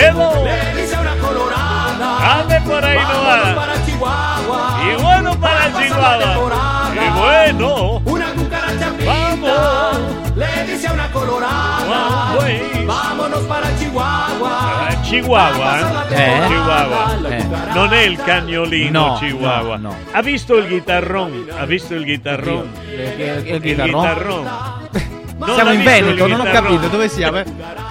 Bueno. 0.00 0.44
le 0.44 0.80
dice 0.82 0.94
a 0.96 1.00
una 1.00 1.14
colorada. 1.16 2.40
Ande 2.40 2.60
por 2.62 2.84
ahí 2.84 2.98
no 2.98 3.04
Vámonos 3.22 3.46
va. 3.48 3.54
para 3.56 3.84
Chihuahua. 3.86 4.78
Y 4.82 5.02
bueno 5.02 5.40
para 5.40 5.72
Chihuahua. 5.72 6.92
Y 6.94 7.18
bueno. 7.18 8.02
Una 8.04 8.26
cucaracha 8.32 8.92
Vamos. 9.04 9.98
le 10.36 10.64
dice 10.72 10.86
a 10.88 10.92
una 10.92 11.10
colorada. 11.10 11.86
Vamos. 11.88 12.44
Vámonos 12.86 13.40
para 13.44 13.78
Chihuahua. 13.78 14.50
Ah, 14.88 15.02
Chihuahua, 15.02 15.78
eh? 15.80 15.84
Eh? 16.10 16.42
Chihuahua. 16.48 17.16
Eh. 17.30 17.44
Non 17.74 17.92
è 17.94 18.00
il 18.02 18.22
cagnolino 18.22 19.06
No, 19.06 19.16
Chihuahua. 19.18 19.76
no, 19.76 19.88
no. 19.88 19.96
Ha 20.12 20.20
visto 20.22 20.56
il 20.56 20.68
chitarrón? 20.68 21.46
Ha 21.58 21.64
visto 21.64 21.94
il 21.94 22.04
chitarrón? 22.04 22.70
Eh, 22.90 23.42
Il 23.46 23.54
Il 23.54 23.60
chitarrón? 23.62 24.48
Non 25.38 25.54
Siamo 25.54 25.70
in 25.72 25.82
Veneto, 25.84 26.26
non 26.26 26.40
ho 26.40 26.44
capito 26.44 26.88
dove 26.88 27.08
siamo. 27.10 27.36
eh? 27.38 27.44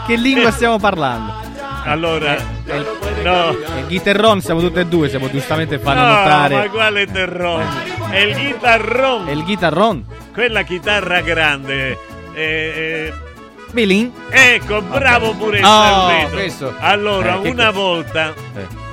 Che 0.07 0.15
lingua 0.15 0.49
stiamo 0.49 0.79
parlando? 0.79 1.44
Allora, 1.85 2.35
no. 3.23 3.51
Il 3.77 3.85
chitarrón 3.87 4.41
siamo 4.41 4.59
tutti 4.59 4.79
e 4.79 4.85
due, 4.85 5.07
siamo 5.07 5.29
giustamente 5.29 5.77
fanno 5.79 6.01
No, 6.01 6.07
notare. 6.07 6.55
ma 6.55 6.69
quale 6.69 7.05
terrón? 7.05 7.63
È 8.09 8.17
il 8.17 8.35
chitarrón. 8.35 9.27
È 9.27 9.31
il 9.31 9.43
chitarrón? 9.43 10.05
Quella 10.33 10.63
chitarra 10.63 11.21
grande. 11.21 11.97
Eh, 12.33 12.41
eh, 12.43 13.13
Bilin? 13.71 14.11
Ecco, 14.29 14.81
bravo 14.81 15.33
pure 15.35 15.59
il 15.59 15.65
Oh, 15.65 16.27
questo. 16.31 16.73
Allora, 16.79 17.39
Eh, 17.41 17.49
una 17.49 17.71
volta 17.71 18.33
Eh. 18.55 18.83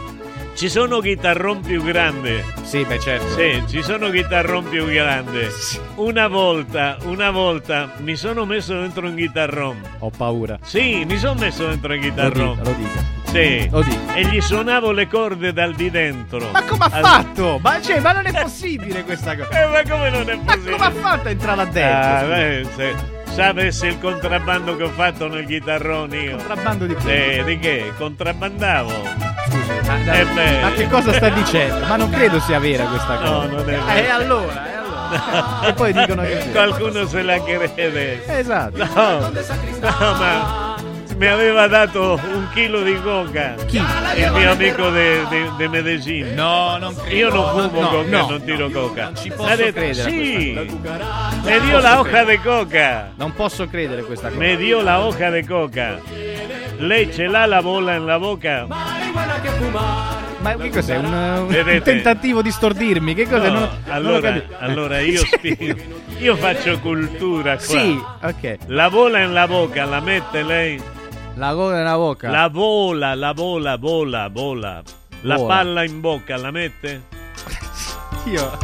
Ci 0.63 0.69
sono 0.69 1.01
chitarrón 1.01 1.61
più 1.61 1.83
grandi. 1.83 2.41
Sì, 2.63 2.85
beh, 2.85 3.01
certo. 3.01 3.27
Sì, 3.35 3.65
ci 3.67 3.83
sono 3.83 4.11
chitarrón 4.11 4.69
più 4.69 4.87
grandi. 4.87 5.45
Una 5.97 6.29
volta, 6.29 6.99
una 7.03 7.31
volta 7.33 7.91
mi 7.97 8.15
sono 8.15 8.45
messo 8.45 8.79
dentro 8.79 9.09
un 9.09 9.17
chitarrón. 9.17 9.81
Ho 9.99 10.11
paura. 10.17 10.61
Sì, 10.63 11.05
mi 11.05 11.17
sono 11.19 11.35
messo 11.41 11.67
dentro 11.67 11.93
un 11.93 11.99
Lo 11.99 12.03
chitarrón. 12.05 12.51
dica, 12.59 12.63
lo 12.71 12.77
dica. 12.77 13.05
Sì. 13.25 13.69
Lo. 13.73 13.85
E 14.15 14.25
gli 14.27 14.41
suonavo 14.41 14.93
le 14.93 15.09
corde 15.09 15.53
dal 15.53 15.75
di 15.75 15.91
dentro. 15.91 16.49
Ma 16.53 16.63
come 16.63 16.85
ha 16.85 16.91
fatto? 16.91 17.59
Ma, 17.61 17.81
cioè, 17.83 17.99
ma 17.99 18.13
non 18.13 18.27
è 18.27 18.31
possibile 18.43 19.03
questa 19.03 19.35
cosa. 19.37 19.49
Eh, 19.49 19.67
ma 19.67 19.83
come 19.97 20.11
non 20.11 20.31
è 20.31 20.37
Ma 20.37 20.43
possibile? 20.45 20.71
come 20.77 20.85
ha 20.85 20.91
fatto 20.93 21.27
a 21.27 21.31
entrare 21.33 21.57
là 21.57 21.65
dentro? 21.65 22.09
Ah, 22.09 22.25
beh, 22.37 22.67
se 22.77 22.95
sapessi 23.35 23.87
il 23.87 23.99
contrabbando 23.99 24.77
che 24.77 24.83
ho 24.85 24.89
fatto 24.91 25.29
nel 25.29 25.47
chitarrone 25.47 26.17
io. 26.19 26.37
Contrabbando 26.37 26.87
di 26.87 26.97
Eh, 27.07 27.43
di 27.45 27.59
che? 27.59 27.93
Contrabbandavo. 27.97 28.91
Scusi, 29.49 29.71
ma, 29.87 30.13
Eh 30.15 30.25
beh. 30.27 30.61
ma 30.63 30.71
che 30.73 30.89
cosa 30.89 31.13
sta 31.13 31.29
dicendo? 31.31 31.87
Ma 31.87 31.97
non 31.97 32.11
credo 32.11 32.39
sia 32.41 32.59
vera 32.59 32.85
questa 32.85 33.17
cosa. 33.17 33.31
No, 33.31 33.45
non 33.47 33.59
è 33.59 33.61
Eh, 33.61 33.65
vero. 33.65 33.87
E 33.89 34.09
allora, 34.09 34.71
e 34.71 34.77
allora. 34.77 35.61
e 35.67 35.73
poi 35.75 35.93
dicono 35.93 36.23
che. 36.23 36.49
Qualcuno 36.53 37.07
se 37.07 37.23
la 37.23 37.43
crede. 37.43 38.23
Esatto. 38.39 38.77
No, 38.95 39.19
no, 39.21 39.31
ma 40.19 40.62
mi 41.23 41.29
aveva 41.29 41.69
dato 41.69 42.19
un 42.35 42.49
chilo 42.53 42.83
di 42.83 43.01
coca. 43.01 43.55
Chi? 43.69 43.77
Il 43.77 44.33
mio 44.33 44.51
amico 44.51 44.91
di 44.91 45.69
Medellin. 45.69 46.35
No, 46.35 46.77
non 46.79 46.97
credo. 46.97 47.15
Io 47.15 47.29
non 47.31 47.49
fumo 47.71 47.81
No, 47.81 47.89
coca, 47.91 48.09
no, 48.09 48.27
non 48.29 48.43
tiro 48.45 48.69
coca. 48.71 49.05
non 49.05 49.17
ci 49.17 49.29
posso 49.31 49.49
ha 49.53 49.55
detto, 49.55 49.73
credere 49.79 50.11
Sì, 50.11 50.59
mi 51.45 51.61
dio 51.61 51.79
la 51.79 52.01
hoja 52.01 52.25
de 52.25 52.41
coca. 52.41 53.13
Non 53.15 53.33
posso 53.35 53.69
credere 53.69 54.03
questa 54.03 54.31
cosa. 54.31 54.41
Mi 54.41 54.57
dio 54.57 54.83
la 54.83 54.99
hoja 55.01 55.31
de 55.31 55.47
coca. 55.47 56.01
lei 56.79 57.13
ce 57.13 57.29
l'ha 57.29 57.47
la 57.47 57.63
bolla 57.63 57.93
nella 57.93 58.19
bocca? 58.19 58.67
Ma 60.41 60.57
che 60.57 60.71
cos'è? 60.71 60.97
Un, 60.97 61.13
un 61.49 61.81
tentativo 61.85 62.43
di 62.43 62.51
stordirmi? 62.51 63.15
Che 63.15 63.29
cos'è? 63.29 63.49
No, 63.49 63.61
Non- 63.61 63.61
non 63.85 63.95
allora, 63.95 64.33
capito. 64.33 64.55
allora 64.59 64.99
io 64.99 65.21
spiego. 65.25 65.81
Io 66.19 66.35
faccio 66.35 66.81
cultura 66.81 67.55
qua. 67.55 67.65
Sì, 67.65 67.97
ok. 68.23 68.57
La 68.67 68.89
vola 68.89 69.19
nella 69.19 69.47
bocca 69.47 69.85
la 69.85 70.01
mette 70.01 70.43
lei? 70.43 70.83
La 71.37 71.55
gola 71.55 71.77
nella 71.77 71.97
bocca. 71.97 72.31
La 72.31 72.49
vola, 72.49 73.15
la 73.15 73.33
vola, 73.33 73.77
vola, 73.77 74.29
vola. 74.29 74.83
La 75.23 75.37
Vola. 75.37 75.55
palla 75.55 75.85
in 75.85 76.01
bocca 76.01 76.37
la 76.37 76.51
mette? 76.51 77.03
Io, 78.27 78.59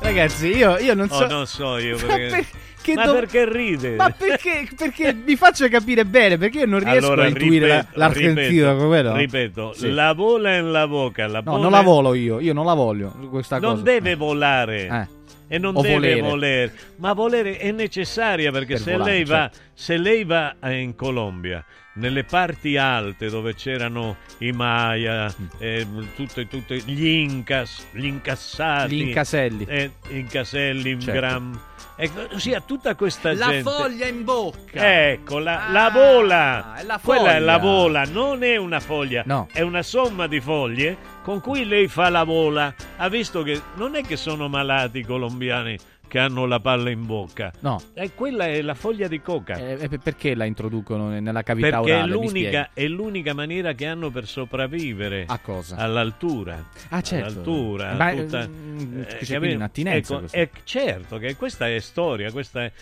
ragazzi, 0.00 0.48
io, 0.56 0.76
io 0.78 0.94
non 0.94 1.08
so. 1.08 1.24
Oh, 1.24 1.26
non 1.28 1.46
so 1.46 1.76
io 1.78 1.96
Ma 1.98 2.06
perché. 2.06 2.46
perché 2.76 2.94
Ma 2.94 3.04
dov- 3.04 3.14
perché 3.18 3.48
ride? 3.52 3.94
Ma 3.96 4.10
perché, 4.10 4.68
perché 4.76 5.12
mi 5.26 5.36
faccio 5.36 5.68
capire 5.68 6.04
bene? 6.04 6.36
Perché 6.38 6.60
io 6.60 6.66
non 6.66 6.78
riesco 6.80 7.06
Allora, 7.06 7.24
a 7.24 7.28
intuire 7.28 7.66
la- 7.68 7.74
ripeto, 7.78 7.98
l'argentino 7.98 8.46
ripeto, 8.70 8.76
come 8.76 9.02
no? 9.02 9.16
Ripeto, 9.16 9.72
Sì. 9.74 9.90
la 9.90 10.12
vola 10.14 10.50
nella 10.50 10.86
bocca. 10.88 11.26
La 11.28 11.42
No, 11.44 11.56
non 11.58 11.70
la 11.72 11.80
volo 11.82 12.14
io, 12.14 12.40
io 12.40 12.52
non 12.52 12.64
la 12.64 12.74
voglio 12.74 13.10
questa 13.30 13.58
Non 13.58 13.72
cosa. 13.72 13.82
deve 13.82 14.14
volare. 14.16 14.86
Eh. 14.86 15.22
E 15.54 15.58
non 15.58 15.76
O 15.76 15.80
deve 15.82 15.94
volere. 15.94 16.20
volere. 16.20 16.72
Ma 16.96 17.12
volere 17.12 17.56
è 17.58 17.70
necessaria 17.72 18.50
perché 18.50 18.74
Per 18.74 18.82
se, 18.82 18.92
volare, 18.92 19.10
lei 19.12 19.24
va, 19.24 19.36
certo. 19.42 19.58
se 19.74 19.96
lei 19.96 20.24
va 20.24 20.54
eh, 20.60 20.80
in 20.80 20.94
Colombia, 20.96 21.64
nelle 21.94 22.24
parti 22.24 22.76
alte 22.76 23.28
dove 23.28 23.54
c'erano 23.54 24.16
i 24.38 24.52
Maya, 24.52 25.32
eh, 25.58 25.86
tutte, 26.16 26.46
tutte- 26.48 26.76
gli 26.84 27.06
Incas, 27.06 27.86
gli 27.92 28.06
incassati, 28.06 28.96
Gli 28.96 29.00
incaselli. 29.08 29.64
eh, 29.68 29.90
incaselli, 30.08 30.90
in 30.90 31.00
Certo. 31.00 31.20
gram, 31.20 31.60
ecco, 31.96 32.34
ossia 32.34 32.60
tutta 32.60 32.94
questa 32.94 33.32
La 33.34 33.48
gente. 33.48 33.70
foglia 33.70 34.06
in 34.06 34.24
bocca. 34.24 35.08
Ecco, 35.10 35.38
la, 35.38 35.68
la 35.70 35.90
vola. 35.90 36.74
è 36.76 36.82
la 36.84 37.00
Quella 37.02 37.34
è 37.34 37.38
la 37.38 37.58
vola, 37.58 38.04
non 38.04 38.42
è 38.42 38.56
una 38.56 38.80
foglia, 38.80 39.22
No. 39.26 39.48
è 39.52 39.60
una 39.60 39.82
somma 39.82 40.26
di 40.26 40.40
foglie 40.40 40.96
con 41.22 41.40
cui 41.40 41.64
lei 41.64 41.86
fa 41.88 42.08
la 42.10 42.24
vola. 42.24 42.74
Ha 42.96 43.08
visto 43.08 43.42
che 43.42 43.60
non 43.76 43.94
è 43.94 44.02
che 44.02 44.16
sono 44.16 44.48
malati 44.48 44.98
i 44.98 45.04
colombiani 45.04 45.78
che 46.14 46.20
hanno 46.20 46.46
la 46.46 46.60
palla 46.60 46.90
in 46.90 47.06
bocca. 47.06 47.50
No. 47.58 47.82
E 47.92 48.12
quella 48.14 48.46
è 48.46 48.62
la 48.62 48.74
foglia 48.74 49.08
di 49.08 49.20
coca. 49.20 49.56
Eh, 49.56 49.88
eh, 49.90 49.98
perché 49.98 50.36
la 50.36 50.44
introducono 50.44 51.08
nella 51.08 51.42
cavità 51.42 51.80
perché 51.80 51.90
è 51.90 51.96
orale? 51.96 52.16
Mi 52.16 52.24
l'unica, 52.26 52.70
è 52.72 52.86
l'unica 52.86 53.34
maniera 53.34 53.72
che 53.72 53.84
hanno 53.86 54.10
per 54.10 54.28
sopravvivere 54.28 55.24
A 55.26 55.38
cosa? 55.38 55.74
all'altura. 55.74 56.64
Ah, 56.90 57.00
certo. 57.00 57.26
All'altura. 57.26 57.94
Ma, 57.94 58.12
tutta- 58.12 58.46
mm, 58.46 59.00
eh, 59.00 59.06
c'è 59.22 59.38
quindi 59.38 59.56
un'attinenza 59.56 60.14
Ecco, 60.18 60.26
eh, 60.30 60.50
certo 60.62 61.18
che 61.18 61.34
questa 61.34 61.68
è 61.68 61.80
spiega, 61.80 62.30
questa 62.30 62.62
è... 62.62 62.72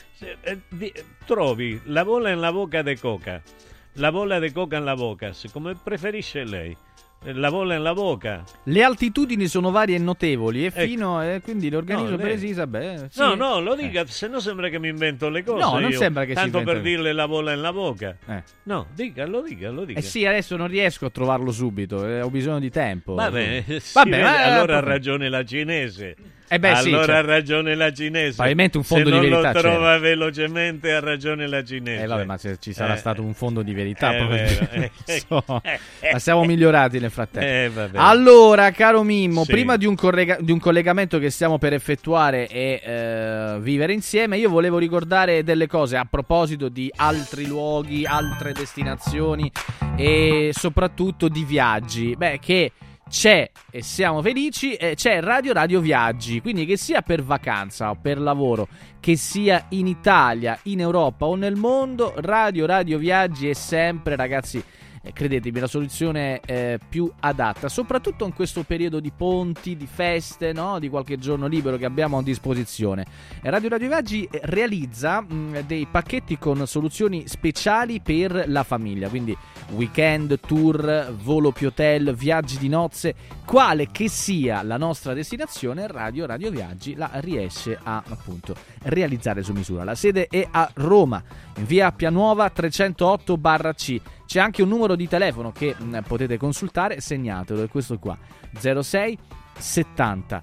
eh, 0.43 0.61
di- 0.69 0.93
trovi 1.25 1.81
la 1.85 2.05
bolla 2.05 2.29
nella 2.29 2.53
bocca 2.53 2.83
di 2.83 2.99
coca, 2.99 3.41
la 3.95 4.13
bolla 4.13 4.39
di 4.41 4.53
coca 4.53 4.79
nella 4.79 4.95
bocca, 4.95 5.33
come 5.51 5.75
preferisce 5.83 6.45
lei. 6.45 6.77
Eh, 7.25 7.33
La 7.35 7.51
bolla 7.51 7.75
nella 7.75 7.93
bocca. 7.95 8.43
Le 8.65 8.83
altitudini 8.83 9.47
sono 9.47 9.71
varie 9.71 9.97
e 9.97 9.99
notevoli 9.99 10.65
e 10.65 10.67
Ecco. 10.67 10.81
fino 10.81 11.23
eh, 11.23 11.41
quindi 11.41 11.71
l'organismo 11.71 12.11
No, 12.11 12.17
precisa, 12.17 12.67
beh, 12.67 13.07
sì. 13.11 13.21
No, 13.21 13.35
no, 13.35 13.61
lo 13.61 13.77
dica, 13.77 14.05
se 14.07 14.27
no 14.27 14.41
sembra 14.41 14.69
che 14.69 14.79
mi 14.81 14.89
invento 14.89 15.29
le 15.29 15.45
cose. 15.45 15.61
No, 15.63 15.79
non 15.79 15.91
io, 15.91 15.99
sembra 15.99 16.25
che 16.25 16.35
Tanto 16.35 16.63
per 16.63 16.77
le- 16.77 16.83
dirle 16.83 17.13
la 17.13 17.29
bolla 17.29 17.51
nella 17.51 17.73
bocca. 17.73 18.17
Eh. 18.27 18.43
No, 18.65 18.87
dica, 18.95 19.25
lo 19.27 19.43
dica, 19.43 19.71
lo 19.71 19.85
dica. 19.85 20.01
Eh 20.01 20.03
sì, 20.03 20.27
adesso 20.27 20.57
non 20.57 20.67
riesco 20.67 21.07
a 21.07 21.11
trovarlo 21.11 21.53
subito, 21.53 22.05
eh, 22.07 22.21
ho 22.23 22.31
bisogno 22.31 22.59
di 22.59 22.71
tempo. 22.71 23.15
Vabbè, 23.15 23.65
sì, 23.79 23.93
Vabbè, 23.95 24.23
ma- 24.23 24.45
allora 24.55 24.79
ha 24.79 24.81
ragione 24.81 25.29
la 25.29 25.45
cinese. 25.45 26.17
Eh 26.55 26.59
beh, 26.59 26.77
sì, 26.77 26.89
allora 26.89 27.05
cioè- 27.07 27.15
ha 27.15 27.21
ragione 27.23 27.75
la 27.75 27.93
cinese. 27.93 28.33
Probabilmente 28.35 28.77
un 28.77 28.85
fondo 28.85 29.05
se 29.09 29.11
di 29.11 29.17
non 29.21 29.29
verità 29.31 29.53
lo 29.53 29.61
trova 29.61 29.77
c'era. 29.87 29.99
velocemente 29.99 30.93
ha 30.93 31.01
ragione 31.01 31.47
la 31.47 31.65
cinese. 31.65 32.03
Eh 32.03 32.07
vabbè, 32.07 32.25
ma 32.25 32.37
se 32.37 32.57
ci 32.61 32.73
sarà 32.75 32.95
Eh, 32.95 32.99
stato 32.99 33.23
un 33.23 33.33
fondo 33.33 33.63
di 33.63 33.73
verità, 33.73 34.11
vero, 34.11 34.31
eh, 34.73 34.91
non 35.29 35.41
so. 35.47 35.63
ma 36.13 36.19
siamo 36.19 36.45
migliorati 36.45 36.99
nel 37.01 37.11
frattempo. 37.11 37.81
Eh. 37.81 37.91
Allora, 37.95 38.71
caro 38.73 39.03
Mimmo, 39.03 39.45
Sì. 39.45 39.53
prima 39.53 39.77
di 39.77 39.87
un, 39.87 39.95
correga- 39.95 40.37
di 40.41 40.53
un 40.53 40.59
collegamento 40.59 41.19
che 41.19 41.31
stiamo 41.31 41.57
per 41.59 41.73
effettuare 41.73 42.47
e 42.49 42.81
eh, 42.85 43.57
vivere 43.61 43.95
insieme, 43.95 44.37
io 44.37 44.51
volevo 44.51 44.77
ricordare 44.77 45.43
delle 45.45 45.67
cose 45.67 45.97
a 45.97 46.07
proposito 46.09 46.69
di 46.69 46.93
altri 46.97 47.47
luoghi, 47.47 48.05
altre 48.05 48.53
destinazioni 48.53 49.51
e 49.97 50.51
soprattutto 50.53 51.29
di 51.29 51.45
viaggi. 51.45 52.15
Beh, 52.15 52.39
che 52.41 52.73
c'è 53.13 53.51
e 53.71 53.83
siamo 53.83 54.23
felici, 54.23 54.73
eh, 54.73 54.95
c'è 54.95 55.21
Radio 55.21 55.53
Radio 55.53 55.81
Viaggi, 55.81 56.41
quindi 56.41 56.65
che 56.65 56.79
sia 56.79 57.03
per 57.03 57.23
vacanza 57.23 57.91
o 57.91 57.95
per 57.95 58.19
lavoro, 58.19 58.67
che 59.01 59.17
sia 59.17 59.67
in 59.71 59.87
Italia, 59.87 60.59
in 60.63 60.81
Europa 60.81 61.27
o 61.27 61.37
nel 61.37 61.57
mondo, 61.57 62.15
Radio 62.17 62.65
Radio 62.65 62.97
Viaggi 62.97 63.51
è 63.51 63.53
sempre, 63.53 64.17
ragazzi, 64.17 64.65
eh, 65.03 65.13
credetemi, 65.13 65.59
la 65.59 65.67
soluzione 65.67 66.41
eh, 66.47 66.79
più 66.89 67.11
adatta, 67.21 67.69
soprattutto 67.69 68.25
in 68.25 68.33
questo 68.33 68.63
periodo 68.63 69.01
di 69.01 69.13
ponti, 69.15 69.77
di 69.77 69.87
feste, 69.87 70.53
no? 70.53 70.79
di 70.79 70.89
qualche 70.89 71.19
giorno 71.19 71.47
libero 71.47 71.77
che 71.77 71.85
abbiamo 71.85 72.19
a 72.19 72.23
disposizione. 72.23 73.05
Radio 73.43 73.69
Radio 73.69 73.89
Viaggi 73.89 74.29
eh, 74.31 74.41
realizza 74.45 75.21
mh, 75.21 75.65
dei 75.67 75.87
pacchetti 75.91 76.39
con 76.39 76.67
soluzioni 76.67 77.27
speciali 77.27 78.01
per 78.01 78.45
la 78.47 78.63
famiglia, 78.63 79.09
quindi 79.09 79.37
weekend, 79.71 80.39
tour, 80.41 81.13
volo 81.21 81.51
più 81.51 81.69
hotel, 81.69 82.15
viaggi 82.15 82.59
di 82.59 82.69
nozze, 82.69 83.15
quale 83.45 83.89
che 83.91 84.09
sia 84.09 84.63
la 84.63 84.77
nostra 84.77 85.15
destinazione, 85.15 85.87
Radio 85.87 86.27
Radio 86.27 86.51
Viaggi 86.51 86.95
la 86.95 87.11
riesce 87.15 87.79
a 87.83 88.03
appunto 88.09 88.55
realizzare 88.85 89.43
su 89.43 89.53
misura. 89.53 89.85
La 89.85 89.95
sede 89.95 90.29
è 90.29 90.47
a 90.51 90.71
Roma, 90.75 91.23
in 91.57 91.67
via 91.67 91.91
Pianuova 91.91 92.49
308 92.51 93.41
C. 93.75 94.01
C'è 94.33 94.41
anche 94.41 94.63
un 94.63 94.71
numero 94.71 94.97
di 94.97 95.07
telefono 95.09 95.53
che 95.53 95.77
mh, 95.79 96.05
potete 96.07 96.39
consultare, 96.39 97.03
segnatelo, 97.03 97.65
è 97.65 97.69
questo 97.69 97.99
qua: 97.99 98.17
06 98.59 99.19
70 99.59 100.41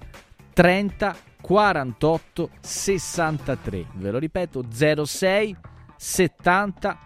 30 0.52 1.16
48 1.40 2.50
63. 2.60 3.86
Ve 3.94 4.10
lo 4.12 4.18
ripeto: 4.18 4.64
06 4.70 5.56
70 5.96 6.98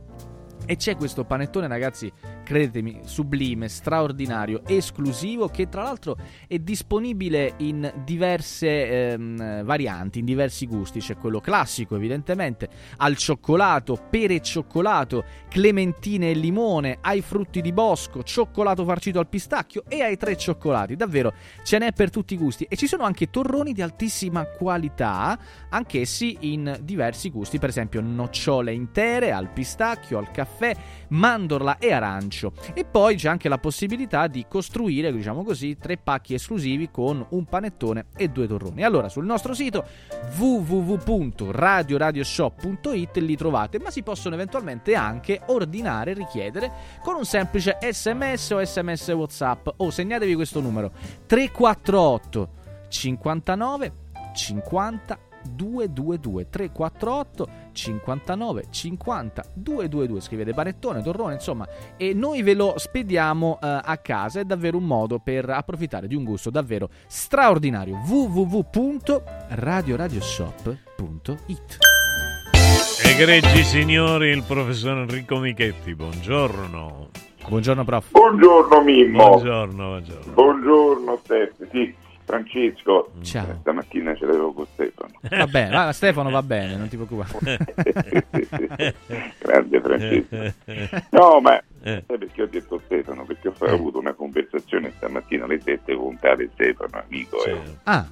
E 0.65 0.75
c'è 0.75 0.97
questo 0.97 1.23
panettone, 1.23 1.69
ragazzi, 1.69 2.11
credetemi, 2.45 3.01
sublime, 3.03 3.67
straordinario, 3.67 4.61
esclusivo, 4.65 5.49
che 5.49 5.67
tra 5.67 5.81
l'altro 5.81 6.15
è 6.47 6.59
disponibile 6.59 7.55
in 7.57 7.91
diverse 8.05 9.11
ehm, 9.11 9.63
varianti, 9.63 10.19
in 10.19 10.25
diversi 10.25 10.67
gusti. 10.67 10.99
C'è 10.99 11.17
quello 11.17 11.41
classico, 11.41 11.95
evidentemente, 11.95 12.69
al 12.97 13.17
cioccolato, 13.17 13.99
pere 14.09 14.39
cioccolato, 14.41 15.25
clementine 15.49 16.29
e 16.29 16.33
limone, 16.35 16.99
ai 17.01 17.21
frutti 17.21 17.61
di 17.61 17.73
bosco, 17.73 18.23
cioccolato 18.23 18.85
farcito 18.85 19.19
al 19.19 19.27
pistacchio 19.27 19.83
e 19.87 20.03
ai 20.03 20.15
tre 20.15 20.37
cioccolati. 20.37 20.95
Davvero, 20.95 21.33
ce 21.63 21.79
n'è 21.79 21.91
per 21.91 22.11
tutti 22.11 22.35
i 22.35 22.37
gusti. 22.37 22.65
E 22.69 22.75
ci 22.75 22.87
sono 22.87 23.03
anche 23.03 23.29
torroni 23.31 23.73
di 23.73 23.81
altissima 23.81 24.45
qualità, 24.45 25.37
anch'essi 25.69 26.37
in 26.41 26.77
diversi 26.83 27.31
gusti, 27.31 27.57
per 27.57 27.69
esempio 27.69 28.01
nocciole 28.01 28.71
intere 28.71 29.31
al 29.31 29.49
pistacchio, 29.49 30.19
al 30.19 30.29
caffè, 30.29 30.75
mandorla 31.09 31.79
e 31.79 31.91
arancio. 32.35 32.51
E 32.73 32.83
poi 32.85 33.15
c'è 33.15 33.29
anche 33.29 33.47
la 33.49 33.57
possibilità 33.57 34.27
di 34.27 34.45
costruire, 34.47 35.11
diciamo 35.11 35.43
così, 35.43 35.77
tre 35.77 35.97
pacchi 35.97 36.33
esclusivi 36.33 36.89
con 36.91 37.25
un 37.29 37.45
panettone 37.45 38.05
e 38.15 38.27
due 38.27 38.45
torroni. 38.47 38.83
Allora, 38.83 39.09
sul 39.09 39.25
nostro 39.25 39.53
sito 39.53 39.85
www.radioradioshop.it 40.37 43.17
li 43.17 43.35
trovate, 43.35 43.79
ma 43.79 43.89
si 43.89 44.03
possono 44.03 44.35
eventualmente 44.35 44.93
anche 44.95 45.41
ordinare, 45.47 46.13
richiedere 46.13 46.71
con 47.01 47.15
un 47.15 47.25
semplice 47.25 47.79
sms 47.81 48.51
o 48.51 48.63
sms 48.63 49.07
whatsapp 49.09 49.67
o 49.77 49.89
segnatevi 49.89 50.35
questo 50.35 50.59
numero 50.59 50.91
348 51.25 52.49
59 52.89 53.91
50 54.33 55.19
222 55.49 56.49
348 56.49 57.49
59 57.71 58.65
50 58.69 59.45
222 59.53 60.21
scrivete 60.21 60.53
panettone, 60.53 61.01
torrone 61.01 61.33
insomma 61.33 61.67
e 61.97 62.13
noi 62.13 62.41
ve 62.41 62.53
lo 62.53 62.75
spediamo 62.77 63.59
eh, 63.61 63.79
a 63.83 63.97
casa 63.97 64.39
è 64.39 64.45
davvero 64.45 64.77
un 64.77 64.85
modo 64.85 65.19
per 65.19 65.49
approfittare 65.49 66.07
di 66.07 66.15
un 66.15 66.23
gusto 66.23 66.49
davvero 66.49 66.89
straordinario 67.07 67.97
www.radioradioshop.it 68.07 70.85
radio2pod.it. 70.95 71.77
Egregi 73.03 73.63
signori, 73.63 74.29
il 74.29 74.43
professor 74.43 74.99
Enrico 74.99 75.37
Michetti, 75.37 75.95
buongiorno. 75.95 77.09
Buongiorno 77.47 77.83
prof. 77.83 78.11
Buongiorno 78.11 78.81
Mimmo. 78.81 79.27
Buongiorno, 79.27 79.87
buongiorno. 79.87 80.33
Buongiorno 80.33 81.19
Stefano. 81.23 81.69
Sì, 81.71 81.95
Francesco. 82.25 83.11
Ciao. 83.21 83.49
Eh, 83.51 83.55
Stamattina 83.61 84.15
ce 84.15 84.25
l'avevo 84.25 84.51
con 84.53 84.65
Stefano. 84.73 85.13
Va 85.29 85.47
bene, 85.47 85.69
va, 85.75 85.91
Stefano 85.93 86.29
va 86.31 86.41
bene, 86.41 86.75
non 86.75 86.87
ti 86.87 86.97
preoccupare. 86.97 87.57
Grande 89.39 89.81
Francesco. 89.81 90.53
No, 91.11 91.39
ma 91.41 91.61
sai 91.83 92.01
perché 92.17 92.41
ho 92.41 92.47
detto 92.47 92.81
Stefano? 92.85 93.25
Perché 93.25 93.47
ho 93.49 93.53
Eh. 93.65 93.69
avuto 93.69 93.99
una 93.99 94.13
conversazione 94.13 94.91
stamattina 94.97 95.45
alle 95.45 95.61
7 95.61 95.95
con 95.95 96.17
tale 96.19 96.49
Stefano, 96.53 97.03
amico. 97.07 97.43
eh. 97.45 97.59
Ah, 97.83 98.07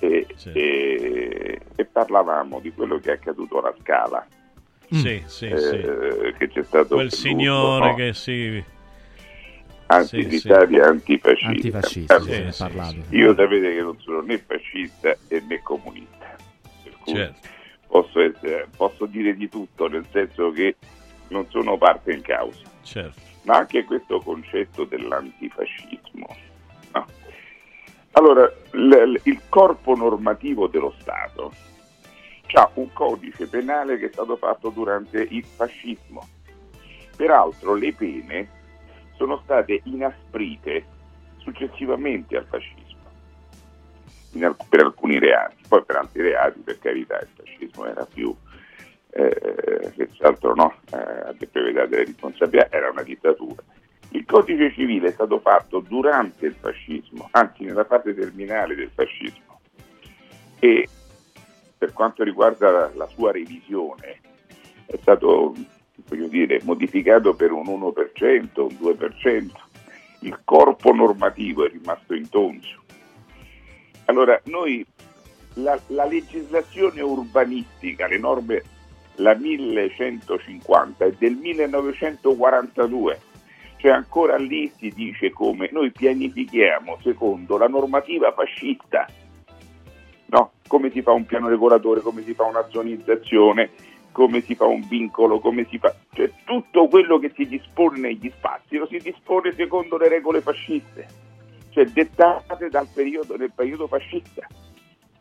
E, 0.00 0.26
e- 0.54 1.60
e 1.76 1.84
parlavamo 1.84 2.58
di 2.58 2.72
quello 2.72 2.98
che 2.98 3.10
è 3.10 3.14
accaduto 3.14 3.60
alla 3.60 3.72
Scala. 3.80 4.26
Sì, 4.90 5.22
sì, 5.26 5.46
Eh, 5.46 5.58
sì. 5.58 6.34
Che 6.38 6.48
c'è 6.48 6.62
stato 6.64 6.96
Quel 6.96 7.12
signore 7.12 7.90
no? 7.90 7.94
che 7.94 8.12
si... 8.12 8.62
Anti- 9.94 10.22
Sì, 10.22 10.28
l'Italia 10.28 10.86
antifascista. 10.86 11.48
Antifascista, 11.50 12.14
Allora, 12.16 12.32
sì, 12.32 12.42
ne 12.42 12.52
parlavi. 12.58 13.04
Io 13.10 13.34
sapete 13.34 13.74
che 13.74 13.80
non 13.82 13.98
sono 14.00 14.20
né 14.22 14.38
fascista 14.38 15.16
né 15.28 15.60
comunista. 15.62 16.36
Per 16.82 16.92
cui 17.00 17.14
Certo. 17.14 17.48
posso, 17.88 18.20
essere- 18.20 18.68
posso 18.76 19.06
dire 19.06 19.34
di 19.36 19.48
tutto, 19.48 19.88
nel 19.88 20.06
senso 20.10 20.50
che 20.50 20.76
non 21.28 21.46
sono 21.50 21.76
parte 21.76 22.12
in 22.12 22.22
causa. 22.22 22.60
Certo. 22.82 23.20
Ma 23.42 23.56
anche 23.58 23.84
questo 23.84 24.20
concetto 24.20 24.84
dell'antifascismo. 24.84 26.26
no? 26.92 27.06
Allora, 28.12 28.50
l- 28.72 29.14
il 29.24 29.40
corpo 29.48 29.94
normativo 29.96 30.66
dello 30.68 30.94
Stato 31.00 31.52
ha 32.54 32.70
un 32.74 32.92
codice 32.92 33.46
penale 33.46 33.98
che 33.98 34.06
è 34.06 34.12
stato 34.12 34.36
fatto 34.36 34.68
durante 34.68 35.26
il 35.30 35.42
fascismo. 35.44 36.28
Peraltro 37.16 37.74
le 37.74 37.92
pene 37.94 38.48
sono 39.22 39.40
state 39.44 39.82
inasprite 39.84 40.84
successivamente 41.36 42.36
al 42.36 42.44
fascismo, 42.44 42.98
alc- 44.40 44.68
per 44.68 44.80
alcuni 44.80 45.20
reati, 45.20 45.62
poi 45.68 45.84
per 45.84 45.94
altri 45.94 46.22
reati, 46.22 46.58
per 46.58 46.80
carità, 46.80 47.20
il 47.20 47.28
fascismo 47.32 47.86
era 47.86 48.04
più, 48.04 48.34
eh, 49.10 49.92
senz'altro 49.94 50.54
no, 50.56 50.74
eh, 50.92 51.46
prevedeva 51.46 51.86
delle 51.86 52.06
responsabilità, 52.06 52.66
era 52.72 52.90
una 52.90 53.04
dittatura. 53.04 53.62
Il 54.08 54.24
codice 54.26 54.72
civile 54.72 55.08
è 55.08 55.12
stato 55.12 55.38
fatto 55.38 55.78
durante 55.78 56.46
il 56.46 56.56
fascismo, 56.58 57.28
anzi 57.30 57.62
nella 57.62 57.84
fase 57.84 58.14
terminale 58.14 58.74
del 58.74 58.90
fascismo, 58.92 59.60
e 60.58 60.88
per 61.78 61.92
quanto 61.92 62.24
riguarda 62.24 62.70
la, 62.72 62.90
la 62.94 63.06
sua 63.06 63.30
revisione 63.30 64.20
è 64.86 64.96
stato 65.00 65.54
voglio 66.06 66.28
dire, 66.28 66.60
modificato 66.64 67.34
per 67.34 67.52
un 67.52 67.64
1%, 67.64 68.60
un 68.60 68.76
2%. 68.80 69.50
Il 70.20 70.38
corpo 70.44 70.92
normativo 70.92 71.66
è 71.66 71.70
rimasto 71.70 72.14
intonso. 72.14 72.80
Allora, 74.06 74.40
noi 74.44 74.84
la, 75.54 75.78
la 75.88 76.04
legislazione 76.04 77.00
urbanistica, 77.00 78.06
le 78.06 78.18
norme, 78.18 78.62
la 79.16 79.34
1150 79.34 81.04
è 81.04 81.12
del 81.12 81.34
1942, 81.34 83.20
cioè 83.76 83.90
ancora 83.90 84.36
lì 84.36 84.72
si 84.76 84.90
dice 84.90 85.30
come 85.30 85.68
noi 85.72 85.90
pianifichiamo 85.90 86.98
secondo 87.02 87.58
la 87.58 87.68
normativa 87.68 88.32
fascista, 88.32 89.06
no? 90.26 90.52
come 90.66 90.90
si 90.90 91.02
fa 91.02 91.12
un 91.12 91.26
piano 91.26 91.48
regolatore, 91.48 92.00
come 92.00 92.22
si 92.22 92.32
fa 92.32 92.44
una 92.44 92.66
zonizzazione, 92.70 93.70
come 94.12 94.42
si 94.42 94.54
fa 94.54 94.66
un 94.66 94.86
vincolo, 94.86 95.40
come 95.40 95.66
si 95.68 95.78
fa... 95.78 95.94
Cioè 96.12 96.30
tutto 96.44 96.86
quello 96.88 97.18
che 97.18 97.32
si 97.34 97.46
dispone 97.46 97.98
negli 97.98 98.30
spazi 98.36 98.76
lo 98.76 98.86
si 98.86 98.98
dispone 98.98 99.52
secondo 99.52 99.96
le 99.96 100.08
regole 100.08 100.40
fasciste, 100.40 101.06
cioè 101.70 101.84
dettate 101.86 102.68
dal 102.68 102.88
periodo, 102.92 103.36
del 103.36 103.52
periodo 103.54 103.86
fascista, 103.86 104.46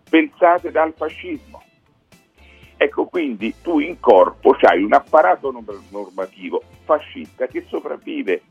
pensate 0.10 0.72
dal 0.72 0.94
fascismo. 0.96 1.64
Ecco, 2.78 3.06
quindi 3.06 3.54
tu 3.62 3.80
in 3.80 4.00
corpo 4.00 4.58
hai 4.62 4.84
un 4.84 4.94
apparato 4.94 5.52
norm- 5.52 5.84
normativo 5.90 6.64
fascista 6.84 7.46
che 7.46 7.66
sopravvive 7.68 8.42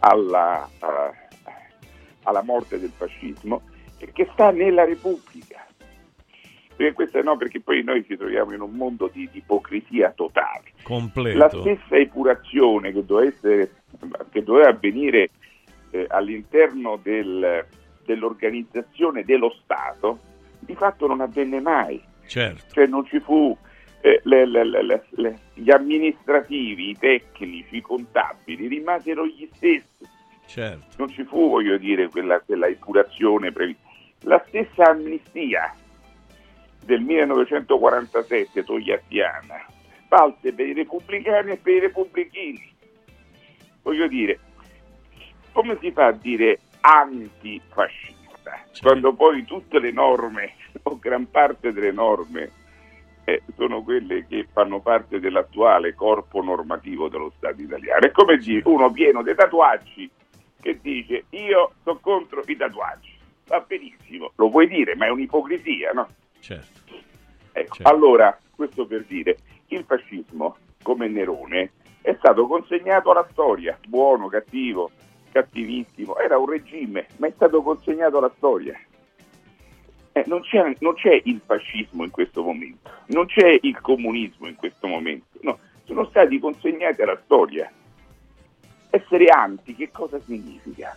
alla, 0.00 0.68
a- 0.78 1.12
alla 2.24 2.42
morte 2.42 2.78
del 2.78 2.92
fascismo 2.94 3.62
e 3.98 4.12
che 4.12 4.28
sta 4.32 4.50
nella 4.50 4.84
Repubblica. 4.84 5.66
Perché, 6.80 6.94
questo, 6.94 7.20
no, 7.20 7.36
perché 7.36 7.60
poi 7.60 7.84
noi 7.84 8.02
ci 8.06 8.16
troviamo 8.16 8.54
in 8.54 8.62
un 8.62 8.70
mondo 8.72 9.10
di, 9.12 9.28
di 9.30 9.38
ipocrisia 9.38 10.12
totale. 10.16 10.72
Completo. 10.82 11.36
La 11.36 11.50
stessa 11.50 11.96
epurazione 11.96 12.90
che 12.90 13.04
doveva, 13.04 13.28
essere- 13.28 13.70
che 14.30 14.42
doveva 14.42 14.70
avvenire 14.70 15.28
eh, 15.90 16.06
all'interno 16.08 16.98
del- 17.02 17.66
dell'organizzazione 18.06 19.24
dello 19.24 19.54
Stato, 19.62 20.20
di 20.60 20.74
fatto 20.74 21.06
non 21.06 21.20
avvenne 21.20 21.60
mai. 21.60 22.00
Certo. 22.26 22.72
Cioè 22.72 22.86
non 22.86 23.04
ci 23.04 23.20
fu 23.20 23.54
eh, 24.00 24.20
le- 24.24 24.46
le- 24.46 25.02
le- 25.10 25.38
gli 25.52 25.70
amministrativi, 25.70 26.88
i 26.88 26.96
tecnici, 26.98 27.76
i 27.76 27.80
contabili 27.82 28.68
rimasero 28.68 29.26
gli 29.26 29.46
stessi. 29.52 30.08
Certo. 30.46 30.86
Non 30.96 31.10
ci 31.10 31.24
fu, 31.24 31.50
voglio 31.50 31.76
dire, 31.76 32.08
quella, 32.08 32.40
quella 32.40 32.68
epurazione 32.68 33.52
prevista. 33.52 33.86
La 34.20 34.42
stessa 34.48 34.90
amnistia 34.90 35.74
del 36.90 37.02
1947 37.02 38.64
togliattiana 38.64 39.64
valse 40.08 40.52
per 40.52 40.66
i 40.66 40.72
repubblicani 40.72 41.52
e 41.52 41.56
per 41.56 41.74
i 41.74 41.78
repubblichini. 41.78 42.74
Voglio 43.82 44.08
dire, 44.08 44.40
come 45.52 45.78
si 45.80 45.92
fa 45.92 46.06
a 46.06 46.12
dire 46.12 46.58
antifascista 46.80 48.64
quando 48.80 49.12
poi 49.12 49.44
tutte 49.44 49.78
le 49.78 49.92
norme 49.92 50.54
o 50.82 50.98
gran 50.98 51.30
parte 51.30 51.72
delle 51.72 51.92
norme 51.92 52.50
eh, 53.22 53.42
sono 53.54 53.82
quelle 53.82 54.26
che 54.26 54.48
fanno 54.52 54.80
parte 54.80 55.20
dell'attuale 55.20 55.94
corpo 55.94 56.42
normativo 56.42 57.08
dello 57.08 57.32
Stato 57.36 57.62
italiano? 57.62 58.04
È 58.04 58.10
come 58.10 58.36
dire 58.38 58.62
uno 58.64 58.90
pieno 58.90 59.22
di 59.22 59.32
tatuaggi 59.32 60.10
che 60.60 60.80
dice 60.82 61.26
io 61.30 61.74
sono 61.84 62.00
contro 62.00 62.42
i 62.44 62.56
tatuaggi. 62.56 63.16
Va 63.46 63.60
benissimo, 63.60 64.32
lo 64.34 64.50
puoi 64.50 64.66
dire, 64.66 64.96
ma 64.96 65.06
è 65.06 65.10
un'ipocrisia, 65.10 65.92
no? 65.92 66.08
Certo. 66.40 66.80
Ecco, 67.52 67.76
Allora, 67.82 68.38
questo 68.54 68.86
per 68.86 69.04
dire, 69.04 69.38
il 69.68 69.84
fascismo, 69.84 70.56
come 70.82 71.08
Nerone, 71.08 71.72
è 72.02 72.14
stato 72.18 72.46
consegnato 72.46 73.10
alla 73.10 73.26
storia, 73.30 73.78
buono, 73.86 74.28
cattivo, 74.28 74.90
cattivissimo, 75.30 76.16
era 76.18 76.38
un 76.38 76.48
regime, 76.48 77.06
ma 77.16 77.26
è 77.26 77.32
stato 77.34 77.62
consegnato 77.62 78.18
alla 78.18 78.32
storia. 78.36 78.78
Eh, 80.12 80.24
non, 80.26 80.40
c'è, 80.40 80.74
non 80.80 80.94
c'è 80.94 81.20
il 81.24 81.40
fascismo 81.44 82.02
in 82.02 82.10
questo 82.10 82.42
momento, 82.42 82.90
non 83.06 83.26
c'è 83.26 83.58
il 83.62 83.80
comunismo 83.80 84.48
in 84.48 84.56
questo 84.56 84.88
momento, 84.88 85.38
no, 85.42 85.58
sono 85.84 86.04
stati 86.06 86.38
consegnati 86.38 87.02
alla 87.02 87.20
storia. 87.24 87.70
Essere 88.90 89.26
anti 89.26 89.76
che 89.76 89.90
cosa 89.92 90.18
significa? 90.26 90.96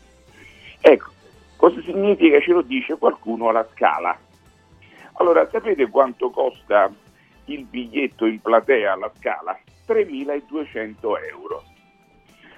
Ecco, 0.82 1.12
cosa 1.56 1.80
significa? 1.82 2.40
Ce 2.40 2.52
lo 2.52 2.62
dice 2.62 2.98
qualcuno 2.98 3.50
alla 3.50 3.68
scala. 3.72 4.18
Allora, 5.14 5.48
sapete 5.50 5.88
quanto 5.90 6.30
costa 6.30 6.92
il 7.46 7.66
biglietto 7.66 8.26
in 8.26 8.42
platea 8.42 8.94
alla 8.94 9.12
scala? 9.18 9.58
3.200 9.88 10.96
euro. 11.30 11.64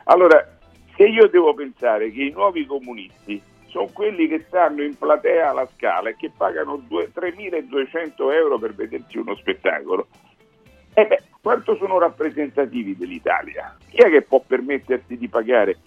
Allora, 0.06 0.58
se 0.96 1.04
io 1.04 1.28
devo 1.28 1.54
pensare 1.54 2.12
che 2.12 2.24
i 2.24 2.32
nuovi 2.32 2.66
comunisti 2.66 3.42
sono 3.68 3.90
quelli 3.92 4.28
che 4.28 4.46
stanno 4.48 4.84
in 4.84 4.98
platea 4.98 5.50
alla 5.50 5.68
scala 5.76 6.10
e 6.10 6.16
che 6.16 6.32
pagano 6.36 6.78
due- 6.78 7.12
3.200 7.12 8.32
euro 8.32 8.58
per 8.58 8.74
vedersi 8.74 9.18
uno 9.18 9.36
spettacolo, 9.36 10.08
e 10.94 11.06
beh, 11.08 11.24
quanto 11.42 11.76
sono 11.76 12.00
rappresentativi 12.00 12.96
dell'Italia? 12.96 13.76
Chi 13.90 13.98
è 13.98 14.10
che 14.10 14.22
può 14.22 14.42
permettersi 14.46 15.18
di 15.18 15.28
pagare? 15.28 15.78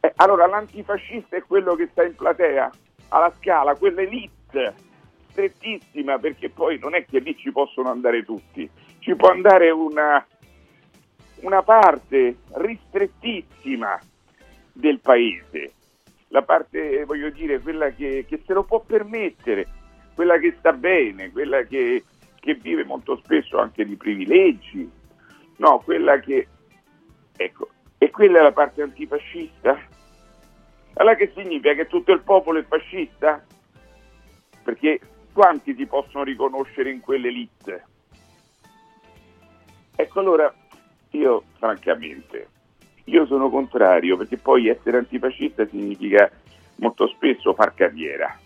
Eh, 0.00 0.12
allora, 0.16 0.46
l'antifascista 0.46 1.36
è 1.36 1.42
quello 1.42 1.74
che 1.74 1.88
sta 1.90 2.04
in 2.04 2.14
platea, 2.14 2.70
alla 3.08 3.32
scala, 3.38 3.74
quell'elite 3.74 4.74
strettissima, 5.34 6.18
perché 6.18 6.48
poi 6.48 6.78
non 6.78 6.94
è 6.94 7.04
che 7.04 7.18
lì 7.18 7.36
ci 7.36 7.50
possono 7.50 7.90
andare 7.90 8.24
tutti, 8.24 8.70
ci 9.00 9.16
può 9.16 9.30
andare 9.30 9.70
una, 9.70 10.24
una 11.40 11.62
parte 11.62 12.36
ristrettissima 12.52 13.98
del 14.72 15.00
paese, 15.00 15.72
la 16.28 16.42
parte, 16.42 17.04
voglio 17.04 17.30
dire, 17.30 17.58
quella 17.60 17.90
che, 17.90 18.24
che 18.28 18.42
se 18.46 18.52
lo 18.52 18.62
può 18.62 18.80
permettere, 18.80 19.66
quella 20.14 20.38
che 20.38 20.54
sta 20.58 20.72
bene, 20.72 21.32
quella 21.32 21.62
che, 21.62 22.04
che 22.38 22.54
vive 22.54 22.84
molto 22.84 23.20
spesso 23.22 23.58
anche 23.58 23.84
di 23.84 23.96
privilegi, 23.96 24.88
no, 25.56 25.80
quella 25.80 26.18
che, 26.20 26.46
ecco, 27.36 27.68
e 27.98 28.10
quella 28.10 28.38
è 28.38 28.42
la 28.42 28.52
parte 28.52 28.82
antifascista? 28.82 29.78
Allora 30.94 31.16
che 31.16 31.32
significa 31.34 31.74
che 31.74 31.88
tutto 31.88 32.12
il 32.12 32.20
popolo 32.20 32.60
è 32.60 32.64
fascista? 32.64 33.44
Perché 34.62 35.00
quanti 35.34 35.74
ti 35.74 35.84
possono 35.84 36.22
riconoscere 36.22 36.90
in 36.90 37.00
quell'elite? 37.00 37.84
Ecco 39.96 40.20
allora, 40.20 40.54
io 41.10 41.42
francamente, 41.58 42.48
io 43.04 43.26
sono 43.26 43.50
contrario 43.50 44.16
perché 44.16 44.36
poi 44.36 44.68
essere 44.68 44.98
antifascista 44.98 45.66
significa 45.66 46.30
molto 46.76 47.08
spesso 47.08 47.52
far 47.52 47.74
carriera, 47.74 48.38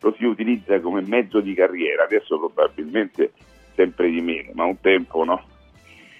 lo 0.00 0.14
si 0.18 0.24
utilizza 0.24 0.78
come 0.80 1.00
mezzo 1.00 1.40
di 1.40 1.54
carriera, 1.54 2.04
adesso 2.04 2.38
probabilmente 2.38 3.32
sempre 3.74 4.10
di 4.10 4.20
meno, 4.20 4.52
ma 4.52 4.64
un 4.64 4.78
tempo 4.80 5.24
no. 5.24 5.42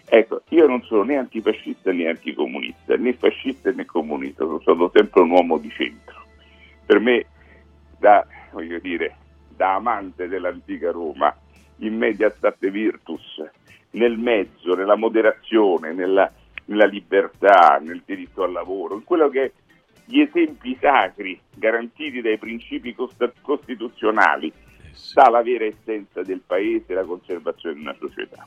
Ecco, 0.06 0.40
io 0.48 0.66
non 0.66 0.82
sono 0.84 1.02
né 1.02 1.18
antifascista 1.18 1.92
né 1.92 2.08
anticomunista, 2.08 2.96
né 2.96 3.12
fascista 3.12 3.70
né 3.72 3.84
comunista, 3.84 4.44
sono 4.44 4.60
stato 4.60 4.90
sempre 4.94 5.20
un 5.20 5.30
uomo 5.30 5.58
di 5.58 5.70
centro. 5.70 6.24
Per 6.86 6.98
me, 6.98 7.26
da, 7.98 8.26
voglio 8.52 8.78
dire, 8.78 9.14
da 9.58 9.74
amante 9.74 10.28
dell'antica 10.28 10.92
Roma, 10.92 11.36
in 11.78 11.96
media 11.96 12.30
state 12.30 12.70
virtus, 12.70 13.42
nel 13.90 14.16
mezzo, 14.16 14.74
nella 14.76 14.94
moderazione, 14.94 15.92
nella, 15.92 16.32
nella 16.66 16.86
libertà, 16.86 17.80
nel 17.82 18.02
diritto 18.04 18.44
al 18.44 18.52
lavoro, 18.52 18.94
in 18.94 19.02
quello 19.02 19.28
che 19.28 19.52
gli 20.04 20.20
esempi 20.20 20.78
sacri 20.80 21.38
garantiti 21.52 22.20
dai 22.20 22.38
principi 22.38 22.94
costa- 22.94 23.32
costituzionali 23.42 24.52
sta 24.92 25.28
la 25.28 25.42
vera 25.42 25.64
essenza 25.64 26.22
del 26.22 26.40
paese 26.46 26.92
e 26.92 26.94
la 26.94 27.04
conservazione 27.04 27.74
di 27.74 27.80
una 27.80 27.96
società. 27.98 28.46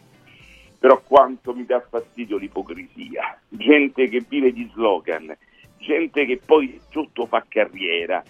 Però 0.79 1.01
quanto 1.05 1.53
mi 1.53 1.65
dà 1.65 1.81
fastidio 1.81 2.37
l'ipocrisia, 2.37 3.37
gente 3.49 4.07
che 4.07 4.23
vive 4.27 4.53
di 4.53 4.67
slogan, 4.73 5.35
gente 5.77 6.25
che 6.25 6.39
poi 6.43 6.79
sotto 6.89 7.25
fa 7.25 7.45
carriera, 7.47 8.23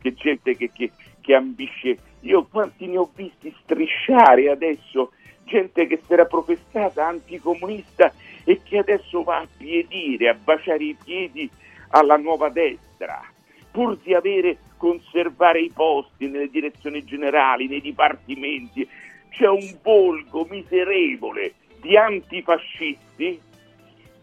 che 0.00 0.14
gente 0.14 0.56
che, 0.56 0.70
che, 0.72 0.90
che 1.20 1.34
ambisce. 1.34 2.12
Io 2.24 2.46
quanti 2.50 2.86
ne 2.86 2.98
ho 2.98 3.10
visti 3.14 3.54
strisciare 3.62 4.50
adesso, 4.50 5.12
gente 5.44 5.86
che 5.86 6.00
si 6.04 6.12
era 6.12 6.24
professata 6.24 7.06
anticomunista 7.06 8.12
e 8.44 8.60
che 8.62 8.78
adesso 8.78 9.22
va 9.22 9.38
a 9.38 9.48
piedire, 9.56 10.28
a 10.30 10.34
baciare 10.34 10.84
i 10.84 10.96
piedi 11.02 11.48
alla 11.88 12.16
nuova 12.16 12.48
destra, 12.48 13.22
pur 13.70 13.98
di 13.98 14.14
avere, 14.14 14.58
conservare 14.76 15.60
i 15.60 15.70
posti 15.70 16.28
nelle 16.28 16.48
direzioni 16.48 17.04
generali, 17.04 17.68
nei 17.68 17.80
dipartimenti. 17.80 18.88
C'è 19.30 19.48
un 19.48 19.78
volgo 19.82 20.46
miserevole 20.48 21.54
di 21.80 21.96
antifascisti 21.96 23.40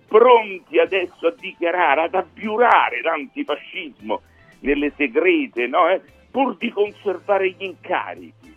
pronti 0.07 0.79
adesso 0.79 1.27
a 1.27 1.33
dichiarare, 1.37 2.03
ad 2.03 2.15
abbiurare 2.15 3.01
l'antifascismo 3.01 4.21
nelle 4.61 4.91
segrete, 4.95 5.67
no? 5.67 5.87
Eh? 5.87 6.01
Pur 6.31 6.55
di 6.57 6.71
conservare 6.71 7.49
gli 7.51 7.63
incarichi. 7.63 8.53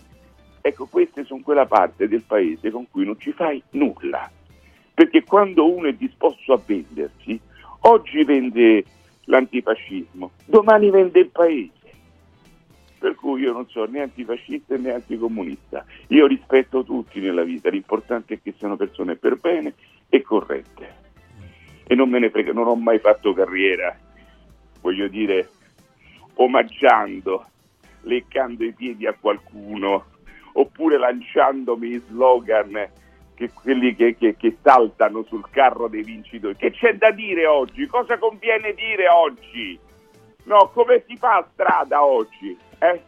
Ecco, 0.60 0.86
queste 0.86 1.24
sono 1.24 1.42
quella 1.42 1.66
parte 1.66 2.08
del 2.08 2.22
paese 2.22 2.70
con 2.70 2.86
cui 2.90 3.04
non 3.04 3.18
ci 3.18 3.32
fai 3.32 3.62
nulla. 3.70 4.30
Perché 4.94 5.24
quando 5.24 5.70
uno 5.70 5.88
è 5.88 5.92
disposto 5.92 6.52
a 6.52 6.60
vendersi, 6.64 7.38
oggi 7.80 8.24
vende 8.24 8.84
l'antifascismo, 9.24 10.30
domani 10.46 10.88
vende 10.90 11.20
il 11.20 11.28
paese. 11.28 11.72
Per 12.98 13.14
cui 13.16 13.42
io 13.42 13.52
non 13.52 13.68
sono 13.68 13.90
né 13.90 14.00
antifascista 14.00 14.76
né 14.76 14.94
anticomunista. 14.94 15.84
Io 16.08 16.26
rispetto 16.26 16.84
tutti 16.84 17.20
nella 17.20 17.42
vita, 17.42 17.68
l'importante 17.68 18.34
è 18.34 18.40
che 18.40 18.54
siano 18.56 18.76
persone 18.76 19.16
per 19.16 19.36
bene 19.36 19.74
e 20.08 20.22
corrette. 20.22 21.02
E 21.86 21.94
non 21.94 22.08
me 22.08 22.20
ne 22.20 22.30
frega, 22.30 22.52
non 22.52 22.68
ho 22.68 22.76
mai 22.76 22.98
fatto 23.00 23.34
carriera, 23.34 23.94
voglio 24.80 25.08
dire, 25.08 25.50
omaggiando, 26.36 27.46
leccando 28.04 28.64
i 28.64 28.72
piedi 28.72 29.06
a 29.06 29.16
qualcuno, 29.18 30.04
oppure 30.52 30.98
lanciandomi 30.98 32.02
slogan 32.08 32.90
che 33.34 33.50
quelli 33.52 33.94
che, 33.94 34.16
che, 34.16 34.36
che, 34.36 34.56
saltano 34.62 35.24
sul 35.24 35.44
carro 35.50 35.88
dei 35.88 36.02
vincitori. 36.02 36.56
Che 36.56 36.70
c'è 36.70 36.94
da 36.94 37.10
dire 37.10 37.46
oggi? 37.46 37.86
Cosa 37.86 38.16
conviene 38.16 38.74
dire 38.74 39.08
oggi? 39.08 39.78
No, 40.44 40.70
come 40.72 41.02
si 41.06 41.16
fa 41.16 41.46
strada 41.52 42.04
oggi? 42.04 42.56
Eh? 42.78 43.02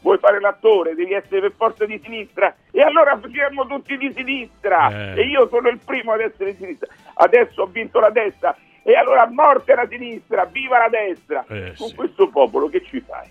Vuoi 0.00 0.18
fare 0.18 0.40
l'attore? 0.40 0.94
Devi 0.94 1.12
essere 1.12 1.40
per 1.40 1.52
forza 1.56 1.84
di 1.84 2.00
sinistra? 2.02 2.54
E 2.70 2.80
allora 2.80 3.20
siamo 3.30 3.66
tutti 3.66 3.96
di 3.96 4.12
sinistra! 4.14 5.12
Eh. 5.14 5.20
E 5.20 5.26
io 5.26 5.48
sono 5.48 5.68
il 5.68 5.78
primo 5.84 6.12
ad 6.12 6.20
essere 6.20 6.52
di 6.52 6.56
sinistra. 6.56 6.88
Adesso 7.14 7.62
ho 7.62 7.66
vinto 7.66 8.00
la 8.00 8.10
destra. 8.10 8.56
E 8.82 8.94
allora 8.94 9.22
a 9.22 9.30
morte 9.30 9.74
la 9.74 9.86
sinistra, 9.88 10.44
viva 10.44 10.78
la 10.78 10.88
destra! 10.88 11.44
Eh, 11.48 11.74
Con 11.76 11.88
sì. 11.88 11.94
questo 11.94 12.28
popolo 12.28 12.68
che 12.68 12.82
ci 12.84 13.00
fai? 13.00 13.28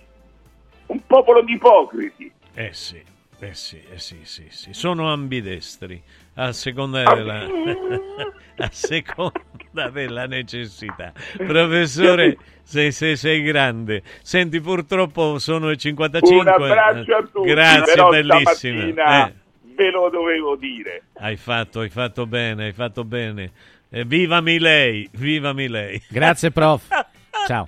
Un 0.87 0.99
popolo 1.05 1.41
di 1.41 1.53
ipocriti. 1.53 2.31
Eh 2.53 2.73
sì, 2.73 3.01
eh 3.39 3.53
sì, 3.53 3.81
eh 3.91 3.99
sì, 3.99 4.19
sì, 4.23 4.47
sì. 4.49 4.73
Sono 4.73 5.11
ambidestri 5.11 6.01
a 6.35 6.51
seconda 6.53 7.03
della, 7.03 7.45
a 8.57 8.69
seconda 8.71 9.89
della 9.91 10.25
necessità. 10.25 11.11
Professore, 11.37 12.37
sei, 12.63 12.91
sei- 12.91 13.17
sei 13.17 13.41
grande. 13.41 14.01
Senti, 14.21 14.59
purtroppo 14.61 15.39
sono 15.39 15.67
le 15.69 15.77
55. 15.77 16.39
Un 16.41 16.47
abbraccio 16.47 17.15
a 17.15 17.21
tutti, 17.21 17.47
Grazie, 17.49 17.93
però 17.93 18.09
bellissima. 18.09 19.27
Eh, 19.27 19.33
ve 19.61 19.91
lo 19.91 20.09
dovevo 20.09 20.55
dire. 20.55 21.03
hai 21.19 21.35
fatto, 21.35 21.81
hai 21.81 21.89
fatto 21.89 22.25
bene, 22.25 22.65
hai 22.65 22.73
fatto 22.73 23.03
bene. 23.03 23.51
Eh, 23.89 24.03
vivami 24.03 24.59
lei, 24.59 25.07
vivami 25.13 25.67
lei. 25.67 26.01
Grazie, 26.09 26.51
prof. 26.51 26.87
Ciao. 27.47 27.67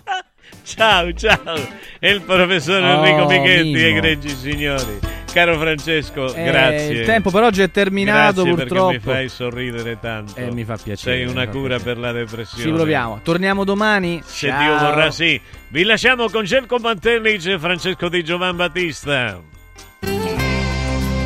Ciao, 0.75 1.11
ciao. 1.13 1.55
E 1.99 2.11
il 2.11 2.21
professor 2.21 2.81
Oh, 2.83 3.03
Enrico 3.05 3.25
Michetti, 3.27 3.83
egregi 3.83 4.29
signori. 4.29 4.99
Caro 5.33 5.57
Francesco, 5.59 6.33
Eh, 6.33 6.43
grazie. 6.43 6.87
il 6.91 7.05
tempo 7.05 7.29
per 7.29 7.43
oggi 7.43 7.61
è 7.61 7.69
terminato, 7.69 8.41
Grazie 8.43 8.53
purtroppo. 8.65 8.87
perché 8.91 9.07
mi 9.07 9.13
fai 9.13 9.29
sorridere 9.29 9.99
tanto. 9.99 10.33
Eh, 10.35 10.51
mi 10.51 10.63
fa 10.63 10.77
piacere, 10.81 11.17
Sei 11.17 11.25
una 11.27 11.47
cura 11.47 11.75
piacere. 11.75 11.83
per 11.93 11.97
la 11.99 12.11
depressione. 12.11 12.63
Ci 12.63 12.71
proviamo. 12.71 13.19
Torniamo 13.23 13.63
domani. 13.63 14.21
Se 14.25 14.47
Ciao. 14.47 14.59
Dio 14.59 14.77
vorrà, 14.89 15.11
sì. 15.11 15.39
Vi 15.67 15.83
lasciamo 15.83 16.29
con 16.29 16.45
Gelco 16.45 16.77
Mantellic 16.79 17.45
e 17.45 17.59
Francesco 17.59 18.09
Di 18.09 18.23
Giovan 18.23 18.55
Battista. 18.55 19.39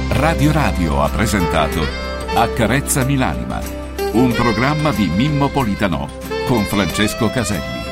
Radio 0.10 0.52
Radio 0.52 1.02
ha 1.02 1.10
presentato 1.10 1.86
Accarezzami 2.36 3.15
l'anima, 3.15 3.61
un 4.14 4.32
programma 4.34 4.91
di 4.91 5.06
Mimmo 5.07 5.48
Politano 5.49 6.10
con 6.45 6.64
Francesco 6.65 7.30
Caselli. 7.30 7.83